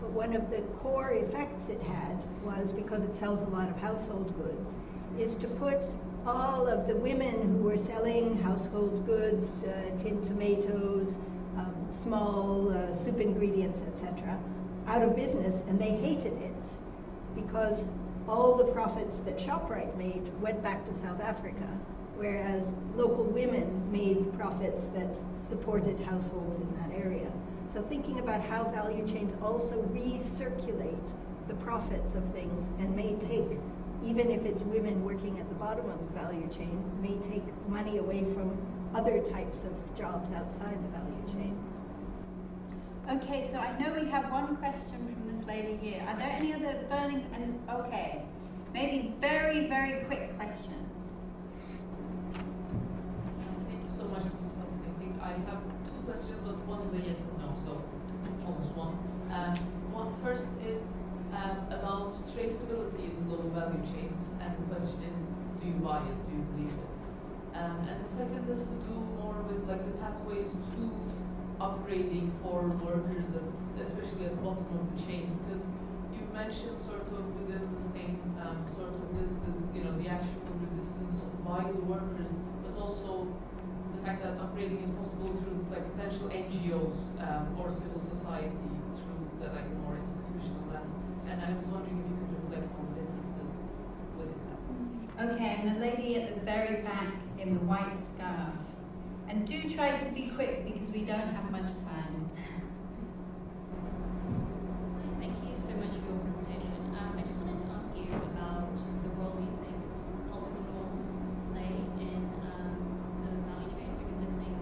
But 0.01 0.11
one 0.11 0.37
of 0.37 0.49
the 0.49 0.61
core 0.79 1.11
effects 1.11 1.71
it 1.71 1.83
had 1.83 2.23
was 2.45 2.71
because 2.71 3.03
it 3.03 3.13
sells 3.13 3.43
a 3.43 3.49
lot 3.49 3.69
of 3.69 3.77
household 3.81 4.33
goods, 4.37 4.77
is 5.19 5.35
to 5.35 5.49
put 5.49 5.85
all 6.27 6.67
of 6.67 6.87
the 6.87 6.97
women 6.97 7.57
who 7.57 7.63
were 7.63 7.77
selling 7.77 8.41
household 8.43 9.07
goods, 9.07 9.65
uh, 9.65 9.91
tin 9.99 10.21
tomatoes, 10.23 11.19
um, 11.57 11.75
small 11.91 12.73
uh, 12.73 12.93
soup 12.93 13.21
ingredients, 13.21 13.81
etc., 13.93 14.39
out 14.87 15.03
of 15.03 15.17
business, 15.17 15.63
and 15.69 15.81
they 15.81 15.93
hated 15.93 16.33
it 16.43 16.67
because 17.35 17.93
all 18.29 18.55
the 18.55 18.65
profits 18.65 19.21
that 19.21 19.39
ShopRite 19.39 19.97
made 19.97 20.31
went 20.41 20.63
back 20.63 20.85
to 20.87 20.93
South 20.93 21.21
Africa, 21.21 21.67
whereas 22.17 22.77
local 22.95 23.25
women 23.25 23.91
made 23.91 24.33
profits 24.35 24.89
that 24.89 25.17
supported 25.37 25.99
households 26.01 26.57
in 26.57 26.77
that 26.77 26.97
area. 26.97 27.31
So 27.73 27.83
thinking 27.83 28.19
about 28.19 28.43
how 28.43 28.65
value 28.65 29.07
chains 29.07 29.37
also 29.43 29.83
recirculate 29.95 31.13
the 31.49 31.55
profits 31.55 32.15
of 32.15 32.25
things 32.31 32.71
and 32.79 32.95
may 32.95 33.15
take, 33.15 33.59
even 34.05 34.31
if 34.31 34.45
it's 34.45 34.63
women 34.63 35.05
working 35.05 35.39
at 35.39 35.49
the 35.49 35.55
bottom 35.55 35.89
of 35.91 35.99
the 35.99 36.19
value 36.19 36.49
chain, 36.49 36.83
may 37.01 37.17
take 37.19 37.45
money 37.69 37.99
away 37.99 38.25
from 38.35 38.57
other 38.95 39.21
types 39.21 39.65
of 39.65 39.73
jobs 39.97 40.33
outside 40.33 40.79
the 40.83 40.89
value 40.89 41.27
chain. 41.33 41.59
Okay, 43.11 43.43
so 43.43 43.59
I 43.59 43.77
know 43.79 43.93
we 43.93 44.09
have 44.09 44.31
one 44.31 44.57
question 44.57 45.15
from 45.15 45.33
this 45.33 45.45
lady 45.47 45.77
here. 45.77 46.03
Are 46.09 46.17
there 46.17 46.31
any 46.31 46.55
other 46.55 46.79
burning 46.89 47.27
and 47.35 47.61
okay, 47.69 48.23
maybe 48.73 49.15
very 49.21 49.67
very 49.67 50.05
quick 50.05 50.37
questions? 50.39 50.87
Thank 53.69 53.83
you 53.83 53.91
so 53.91 54.05
much 54.05 54.23
for 54.23 54.63
fascinating. 54.63 55.21
I 55.23 55.33
have 55.51 55.61
two 55.85 56.01
questions, 56.07 56.41
but 56.47 56.57
one 56.67 56.83
is 56.83 56.95
a 56.95 56.99
yes 56.99 57.21
and 57.21 57.39
no, 57.39 57.55
so 57.57 57.83
almost 58.47 58.71
one. 58.77 58.97
Um, 59.35 59.57
one 59.93 60.15
first 60.23 60.49
is 60.65 60.97
um, 61.33 61.59
about 61.71 62.13
traceability 62.27 63.11
in 63.11 63.25
global 63.27 63.51
value 63.51 63.83
chains, 63.87 64.35
and 64.43 64.51
the 64.59 64.75
question 64.75 64.99
is, 65.13 65.35
do 65.61 65.69
you 65.69 65.75
buy 65.75 65.99
it? 65.99 66.19
Do 66.29 66.37
you 66.37 66.43
believe 66.55 66.75
it? 66.75 66.99
Um, 67.57 67.87
and 67.89 68.03
the 68.03 68.09
second 68.09 68.47
has 68.49 68.65
to 68.65 68.75
do 68.87 68.95
more 69.19 69.37
with 69.47 69.69
like 69.69 69.85
the 69.85 69.97
pathways 69.99 70.53
to 70.53 70.83
upgrading 71.61 72.31
for 72.43 72.63
workers, 72.81 73.37
and 73.37 73.53
especially 73.81 74.25
at 74.25 74.31
the 74.33 74.43
bottom 74.43 74.67
of 74.79 74.87
the 74.91 74.99
chains, 75.05 75.31
because 75.31 75.67
you 76.15 76.23
mentioned 76.33 76.79
sort 76.81 77.03
of 77.03 77.21
within 77.37 77.69
the 77.75 77.83
same 77.83 78.19
um, 78.41 78.65
sort 78.67 78.89
of 78.89 79.03
list 79.19 79.41
as 79.51 79.69
you 79.75 79.85
know 79.85 79.93
the 79.99 80.09
actual 80.09 80.41
resistance 80.63 81.21
by 81.47 81.63
the 81.63 81.85
workers, 81.85 82.33
but 82.65 82.81
also 82.81 83.29
the 83.95 84.07
fact 84.07 84.23
that 84.23 84.39
upgrading 84.39 84.83
is 84.83 84.91
possible 84.91 85.27
through 85.27 85.67
like 85.71 85.85
potential 85.93 86.29
NGOs 86.31 86.97
um, 87.21 87.61
or 87.61 87.69
civil 87.69 88.01
society 88.01 88.57
through 88.97 89.29
the 89.41 89.53
like 89.53 89.69
more 89.85 89.97
institutional 89.99 90.21
lens. 90.21 90.30
And 91.31 91.41
I 91.41 91.55
was 91.55 91.67
wondering 91.67 91.99
if 92.03 92.07
you 92.11 92.17
could 92.19 92.33
reflect 92.43 92.69
on 92.79 92.85
the 92.93 93.01
differences 93.01 93.63
within 94.19 94.41
that. 94.51 94.59
Okay, 95.35 95.53
and 95.61 95.77
the 95.77 95.81
lady 95.81 96.17
at 96.17 96.35
the 96.35 96.41
very 96.45 96.83
back 96.83 97.15
in 97.39 97.55
the 97.55 97.61
white 97.61 97.97
scarf. 97.97 98.55
And 99.29 99.47
do 99.47 99.71
try 99.71 99.97
to 99.97 100.09
be 100.11 100.29
quick 100.35 100.65
because 100.67 100.91
we 100.91 101.03
don't 101.05 101.33
have 101.35 101.51
much 101.53 101.71
time. 101.87 102.27
Thank 105.21 105.37
you 105.47 105.55
so 105.55 105.71
much 105.79 105.95
for 105.95 106.03
your 106.11 106.19
presentation. 106.27 106.75
Um, 106.99 107.15
I 107.15 107.23
just 107.23 107.39
wanted 107.39 107.63
to 107.63 107.67
ask 107.79 107.87
you 107.95 108.11
about 108.11 108.75
the 108.75 109.11
role 109.15 109.39
you 109.39 109.55
think 109.63 109.79
cultural 110.35 110.67
norms 110.75 111.15
play 111.55 111.79
in 112.03 112.27
um, 112.43 112.75
the 113.23 113.31
value 113.47 113.71
chain, 113.71 113.95
because 114.03 114.19
I 114.19 114.29
think, 114.43 114.59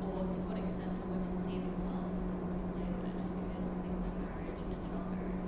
or 0.00 0.24
to 0.32 0.38
what 0.48 0.56
extent 0.56 0.96
do 0.96 1.04
women 1.12 1.36
see 1.36 1.60
themselves 1.60 2.16
as 2.16 2.32
important 2.32 2.72
labor 2.80 3.20
just 3.20 3.36
because 3.36 3.68
of 3.68 3.76
things 3.84 4.00
like 4.00 4.16
marriage 4.16 4.64
and 4.64 4.80
childbearing? 4.88 5.44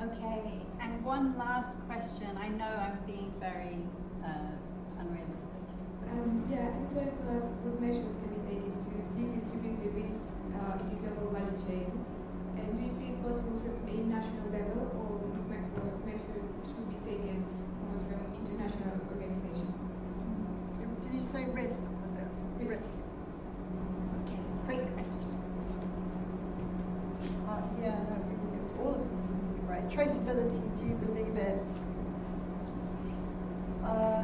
Okay, 0.00 0.64
and 0.80 0.96
one 1.10 1.36
last 1.36 1.80
question. 1.90 2.30
I 2.38 2.48
know 2.54 2.70
I'm 2.70 2.98
being 3.04 3.34
very 3.40 3.82
uh, 4.22 4.54
unrealistic. 5.02 5.64
Um, 6.06 6.46
yeah, 6.46 6.70
I 6.70 6.78
just 6.78 6.94
wanted 6.94 7.16
to 7.18 7.24
ask 7.34 7.50
what 7.66 7.80
measures 7.82 8.14
can 8.14 8.30
be 8.30 8.38
taken 8.46 8.70
to 8.78 8.90
redistribute 9.18 9.78
the 9.82 9.90
risks 9.90 10.30
uh, 10.54 10.78
in 10.78 11.02
the 11.02 11.10
global 11.10 11.34
value 11.34 11.58
chains? 11.58 11.98
And 12.62 12.76
do 12.78 12.82
you 12.86 12.90
see 12.94 13.10
it 13.10 13.18
possible 13.26 13.58
from 13.58 13.74
a 13.90 13.96
national 14.06 14.54
level 14.54 14.86
or, 14.94 15.18
me- 15.50 15.66
or 15.82 15.90
measures 16.06 16.54
should 16.70 16.86
be 16.86 16.98
taken 17.02 17.42
more 17.82 17.98
from 18.06 18.22
international 18.46 18.94
organizations? 19.10 19.74
Did 21.02 21.10
you 21.14 21.20
say 21.20 21.42
risk? 21.50 21.90
Was 22.06 22.14
it 22.14 22.28
Risk. 22.70 22.94
Okay, 24.22 24.38
great 24.66 24.86
questions. 24.94 25.26
Uh, 27.48 27.62
yeah, 27.82 27.98
no, 28.06 28.14
really 28.30 28.46
good. 28.54 28.66
All 28.78 28.94
of 28.94 29.02
this 29.26 29.30
is 29.34 29.54
great. 29.66 29.84
Traceability, 29.88 30.62
do 30.78 30.84
you 30.84 30.94
believe 30.94 31.36
it? 31.36 31.66
Uh, 33.84 34.22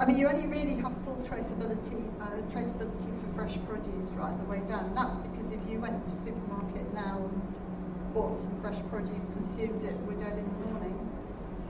I 0.00 0.04
mean, 0.06 0.16
you 0.16 0.18
only 0.30 0.46
really 0.46 0.76
have 0.76 0.96
full 1.04 1.16
traceability, 1.16 2.06
uh, 2.20 2.30
traceability 2.52 3.10
for 3.20 3.34
fresh 3.34 3.58
produce 3.66 4.10
right 4.12 4.36
the 4.38 4.44
way 4.44 4.60
down. 4.66 4.84
And 4.86 4.96
that's 4.96 5.16
because 5.16 5.50
if 5.50 5.60
you 5.68 5.80
went 5.80 6.06
to 6.06 6.14
a 6.14 6.16
supermarket 6.16 6.92
now 6.94 7.18
and 7.18 8.14
bought 8.14 8.36
some 8.36 8.54
fresh 8.60 8.78
produce, 8.90 9.28
consumed 9.34 9.82
it, 9.84 9.96
were 10.06 10.14
dead 10.14 10.38
in 10.38 10.44
the 10.44 10.70
morning. 10.70 10.96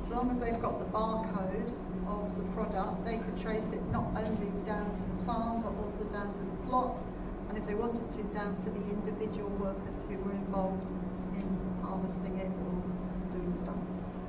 So 0.07 0.15
long 0.15 0.31
as 0.31 0.39
they've 0.39 0.61
got 0.61 0.79
the 0.79 0.87
barcode 0.87 1.73
of 2.07 2.37
the 2.37 2.45
product, 2.53 3.05
they 3.05 3.19
could 3.19 3.39
trace 3.41 3.73
it 3.73 3.83
not 3.93 4.07
only 4.17 4.53
down 4.65 4.95
to 4.97 5.03
the 5.03 5.25
farm, 5.25 5.63
but 5.63 5.73
also 5.81 6.05
down 6.05 6.33
to 6.33 6.41
the 6.41 6.57
plot, 6.69 7.05
and 7.49 7.57
if 7.59 7.67
they 7.67 7.75
wanted 7.75 8.09
to, 8.11 8.23
down 8.25 8.57
to 8.59 8.71
the 8.71 8.81
individual 8.91 9.51
workers 9.51 10.05
who 10.09 10.17
were 10.19 10.33
involved 10.33 10.87
in 11.35 11.49
harvesting 11.83 12.37
it 12.39 12.51
or 12.67 13.33
doing 13.33 13.55
stuff. 13.61 13.75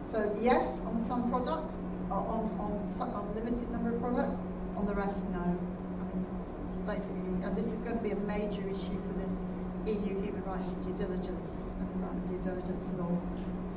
So 0.06 0.36
yes, 0.42 0.82
on 0.86 1.00
some 1.08 1.30
products, 1.30 1.84
on, 2.12 2.52
on, 2.60 3.14
on 3.14 3.36
limited 3.36 3.72
number 3.72 3.96
of 3.96 4.00
products, 4.02 4.36
on 4.76 4.86
the 4.86 4.96
rest, 4.96 5.26
no. 5.30 5.40
I 5.40 6.04
mean, 6.12 6.26
basically, 6.86 7.44
and 7.44 7.56
this 7.56 7.68
is 7.68 7.80
going 7.88 7.98
to 7.98 8.04
be 8.04 8.12
a 8.12 8.22
major 8.28 8.62
issue 8.68 9.00
for 9.08 9.14
this 9.16 9.34
EU 9.88 10.22
human 10.22 10.44
rights 10.44 10.74
due 10.84 10.94
diligence 10.94 11.68
and 11.80 12.30
due 12.30 12.38
diligence 12.44 12.90
law. 12.98 13.18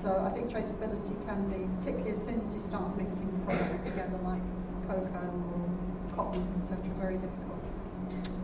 So 0.03 0.21
I 0.21 0.31
think 0.31 0.51
traceability 0.51 1.15
can 1.27 1.49
be, 1.49 1.71
particularly 1.79 2.13
as 2.13 2.23
soon 2.23 2.41
as 2.41 2.53
you 2.53 2.61
start 2.61 2.97
mixing 2.97 3.31
products 3.47 3.81
together 3.81 4.19
like 4.25 4.43
cocoa 4.89 5.31
or 5.31 6.15
cotton, 6.17 6.47
etc., 6.59 6.79
very 6.99 7.15
difficult. 7.15 7.63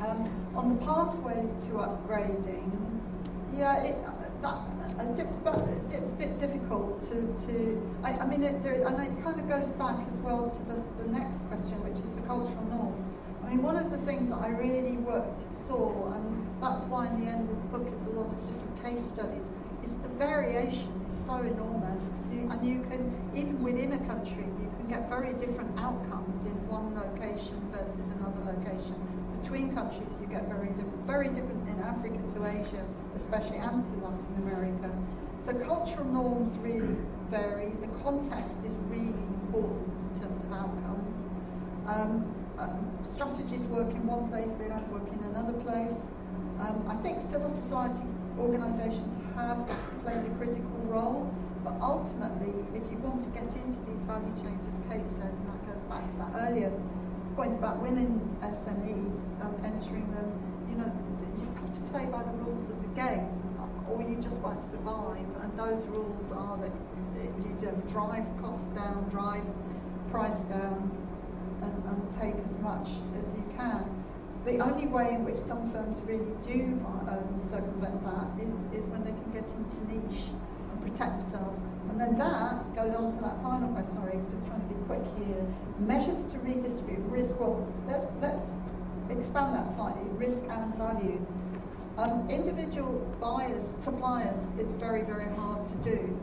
Um, 0.01 0.31
on 0.55 0.69
the 0.69 0.87
pathways 0.87 1.51
to 1.67 1.71
upgrading, 1.85 2.71
yeah, 3.53 3.83
it, 3.83 4.07
that 4.43 4.59
a, 4.99 5.03
a 5.03 5.51
uh, 5.51 6.01
bit 6.19 6.39
difficult 6.39 7.03
to, 7.03 7.47
to 7.47 7.81
I, 8.05 8.19
I 8.19 8.27
mean, 8.27 8.43
it, 8.43 8.63
there, 8.63 8.75
and 8.87 9.01
it 9.01 9.23
kind 9.23 9.39
of 9.39 9.49
goes 9.49 9.71
back 9.71 9.97
as 10.07 10.15
well 10.17 10.51
to 10.51 10.63
the, 10.65 10.83
the 11.03 11.11
next 11.11 11.41
question, 11.49 11.83
which 11.83 11.99
is 11.99 12.11
the 12.13 12.23
cultural 12.23 12.65
norms. 12.65 13.11
I 13.45 13.51
mean, 13.51 13.63
one 13.63 13.77
of 13.77 13.91
the 13.91 13.99
things 13.99 14.29
that 14.29 14.39
I 14.39 14.49
really 14.49 14.97
work, 14.99 15.29
saw, 15.51 16.13
and 16.13 16.47
that's 16.61 16.85
why 16.85 17.09
in 17.09 17.25
the 17.25 17.31
end 17.31 17.49
of 17.49 17.57
the 17.57 17.79
book 17.79 17.93
is 17.93 18.01
a 18.07 18.11
lot 18.11 18.27
of 18.27 18.39
different 18.47 18.85
case 18.85 19.03
studies, 19.09 19.49
is 19.83 19.95
the 20.05 20.13
variation 20.21 20.93
is 21.09 21.17
so 21.17 21.37
enormous. 21.37 22.23
You, 22.31 22.49
and 22.53 22.65
you 22.65 22.81
can, 22.89 23.13
even 23.35 23.63
within 23.63 23.93
a 23.93 24.03
country, 24.07 24.45
you 24.61 24.69
can 24.77 24.89
get 24.89 25.09
very 25.09 25.33
different 25.35 25.73
outcomes 25.81 26.45
in 26.47 26.55
one 26.69 26.95
location 26.95 27.57
versus 27.73 28.09
another 28.21 28.53
location 28.53 28.95
between 29.41 29.75
countries 29.75 30.09
you 30.21 30.27
get 30.27 30.47
very 30.49 30.69
different, 30.69 31.05
very 31.07 31.29
different 31.29 31.67
in 31.69 31.81
Africa 31.81 32.21
to 32.35 32.47
Asia, 32.47 32.85
especially 33.15 33.59
and 33.59 33.87
to 33.87 33.95
Latin 33.95 34.35
America. 34.37 34.91
So 35.41 35.55
cultural 35.55 36.07
norms 36.07 36.57
really 36.59 36.97
vary. 37.29 37.73
The 37.81 37.89
context 38.03 38.59
is 38.65 38.77
really 38.89 39.09
important 39.09 40.01
in 40.01 40.21
terms 40.21 40.43
of 40.45 40.53
outcomes. 40.53 41.17
Um, 41.87 42.35
um, 42.59 42.99
strategies 43.03 43.65
work 43.67 43.91
in 43.91 44.07
one 44.07 44.29
place, 44.29 44.53
they 44.55 44.69
don't 44.69 44.87
work 44.93 45.11
in 45.13 45.21
another 45.25 45.55
place. 45.55 46.09
Um, 46.61 46.85
I 46.89 46.95
think 46.97 47.21
civil 47.21 47.49
society 47.49 48.05
organisations 48.39 49.17
have 49.35 49.65
played 50.05 50.21
a 50.25 50.31
critical 50.37 50.77
role, 50.85 51.33
but 51.65 51.75
ultimately, 51.81 52.53
if 52.77 52.85
you 52.93 52.99
want 52.99 53.23
to 53.23 53.31
get 53.31 53.49
into 53.57 53.81
these 53.89 54.01
value 54.05 54.33
chains, 54.37 54.67
as 54.69 54.77
Kate 54.93 55.09
said, 55.09 55.33
and 55.33 55.47
that 55.49 55.61
goes 55.67 55.81
back 55.89 56.09
to 56.11 56.17
that 56.21 56.33
earlier 56.49 56.73
point 57.37 57.55
about 57.55 57.81
women 57.81 58.21
SMEs 58.43 59.41
um, 59.41 59.57
entering 59.65 60.11
them, 60.13 60.29
you 60.69 60.77
know, 60.77 60.93
play 61.93 62.07
by 62.07 62.23
the 62.23 62.33
rules 62.33 62.71
of 62.71 62.81
the 62.81 62.89
game, 63.01 63.29
or 63.89 64.03
you 64.03 64.17
just 64.17 64.41
won't 64.41 64.63
survive. 64.63 65.27
And 65.43 65.59
those 65.59 65.85
rules 65.87 66.33
are 66.33 66.57
that 66.59 66.73
you 67.17 67.57
don't 67.61 67.87
drive 67.89 68.27
costs 68.41 68.67
down, 68.69 69.09
drive 69.09 69.45
price 70.11 70.41
down, 70.43 70.91
and, 71.63 71.85
and 71.85 72.11
take 72.11 72.35
as 72.35 72.51
much 72.61 72.89
as 73.19 73.35
you 73.35 73.45
can. 73.57 73.85
The 74.45 74.59
only 74.59 74.87
way 74.87 75.13
in 75.13 75.25
which 75.25 75.37
some 75.37 75.71
firms 75.71 76.01
really 76.07 76.33
do 76.41 76.81
um, 77.09 77.39
circumvent 77.39 78.03
that 78.05 78.29
is, 78.41 78.53
is 78.73 78.89
when 78.89 79.05
they 79.05 79.13
can 79.13 79.31
get 79.33 79.45
into 79.53 79.77
niche 79.85 80.33
and 80.73 80.81
protect 80.81 81.21
themselves. 81.21 81.61
And 81.91 82.01
then 82.01 82.17
that 82.17 82.75
goes 82.75 82.95
on 82.97 83.13
to 83.13 83.21
that 83.21 83.43
final 83.43 83.69
question. 83.69 83.97
Sorry, 83.97 84.15
I'm 84.15 84.31
just 84.31 84.47
trying 84.47 84.63
to 84.63 84.75
be 84.75 84.81
quick 84.89 85.05
here. 85.21 85.45
Measures 85.79 86.25
to 86.33 86.39
redistribute 86.39 87.05
risk. 87.11 87.39
Well, 87.39 87.69
let's 87.87 88.07
let's 88.23 88.49
expand 89.11 89.55
that 89.57 89.71
slightly. 89.71 90.09
Risk 90.17 90.45
and 90.49 90.75
value. 90.77 91.21
Um, 91.99 92.29
individual 92.31 92.93
buyers, 93.21 93.75
suppliers, 93.79 94.47
it's 94.59 94.73
very 94.73 95.03
very 95.03 95.29
hard 95.37 95.67
to 95.67 95.77
do. 95.79 96.19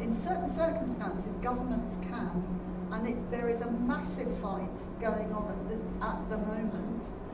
In 0.00 0.12
certain 0.12 0.48
circumstances, 0.48 1.36
governments 1.36 1.98
can, 2.02 2.44
and 2.92 3.30
there 3.30 3.48
is 3.48 3.60
a 3.60 3.70
massive 3.70 4.30
fight 4.38 5.00
going 5.00 5.32
on 5.32 5.50
at, 5.50 5.68
this, 5.68 5.80
at 6.00 6.30
the 6.30 6.38
moment 6.38 7.10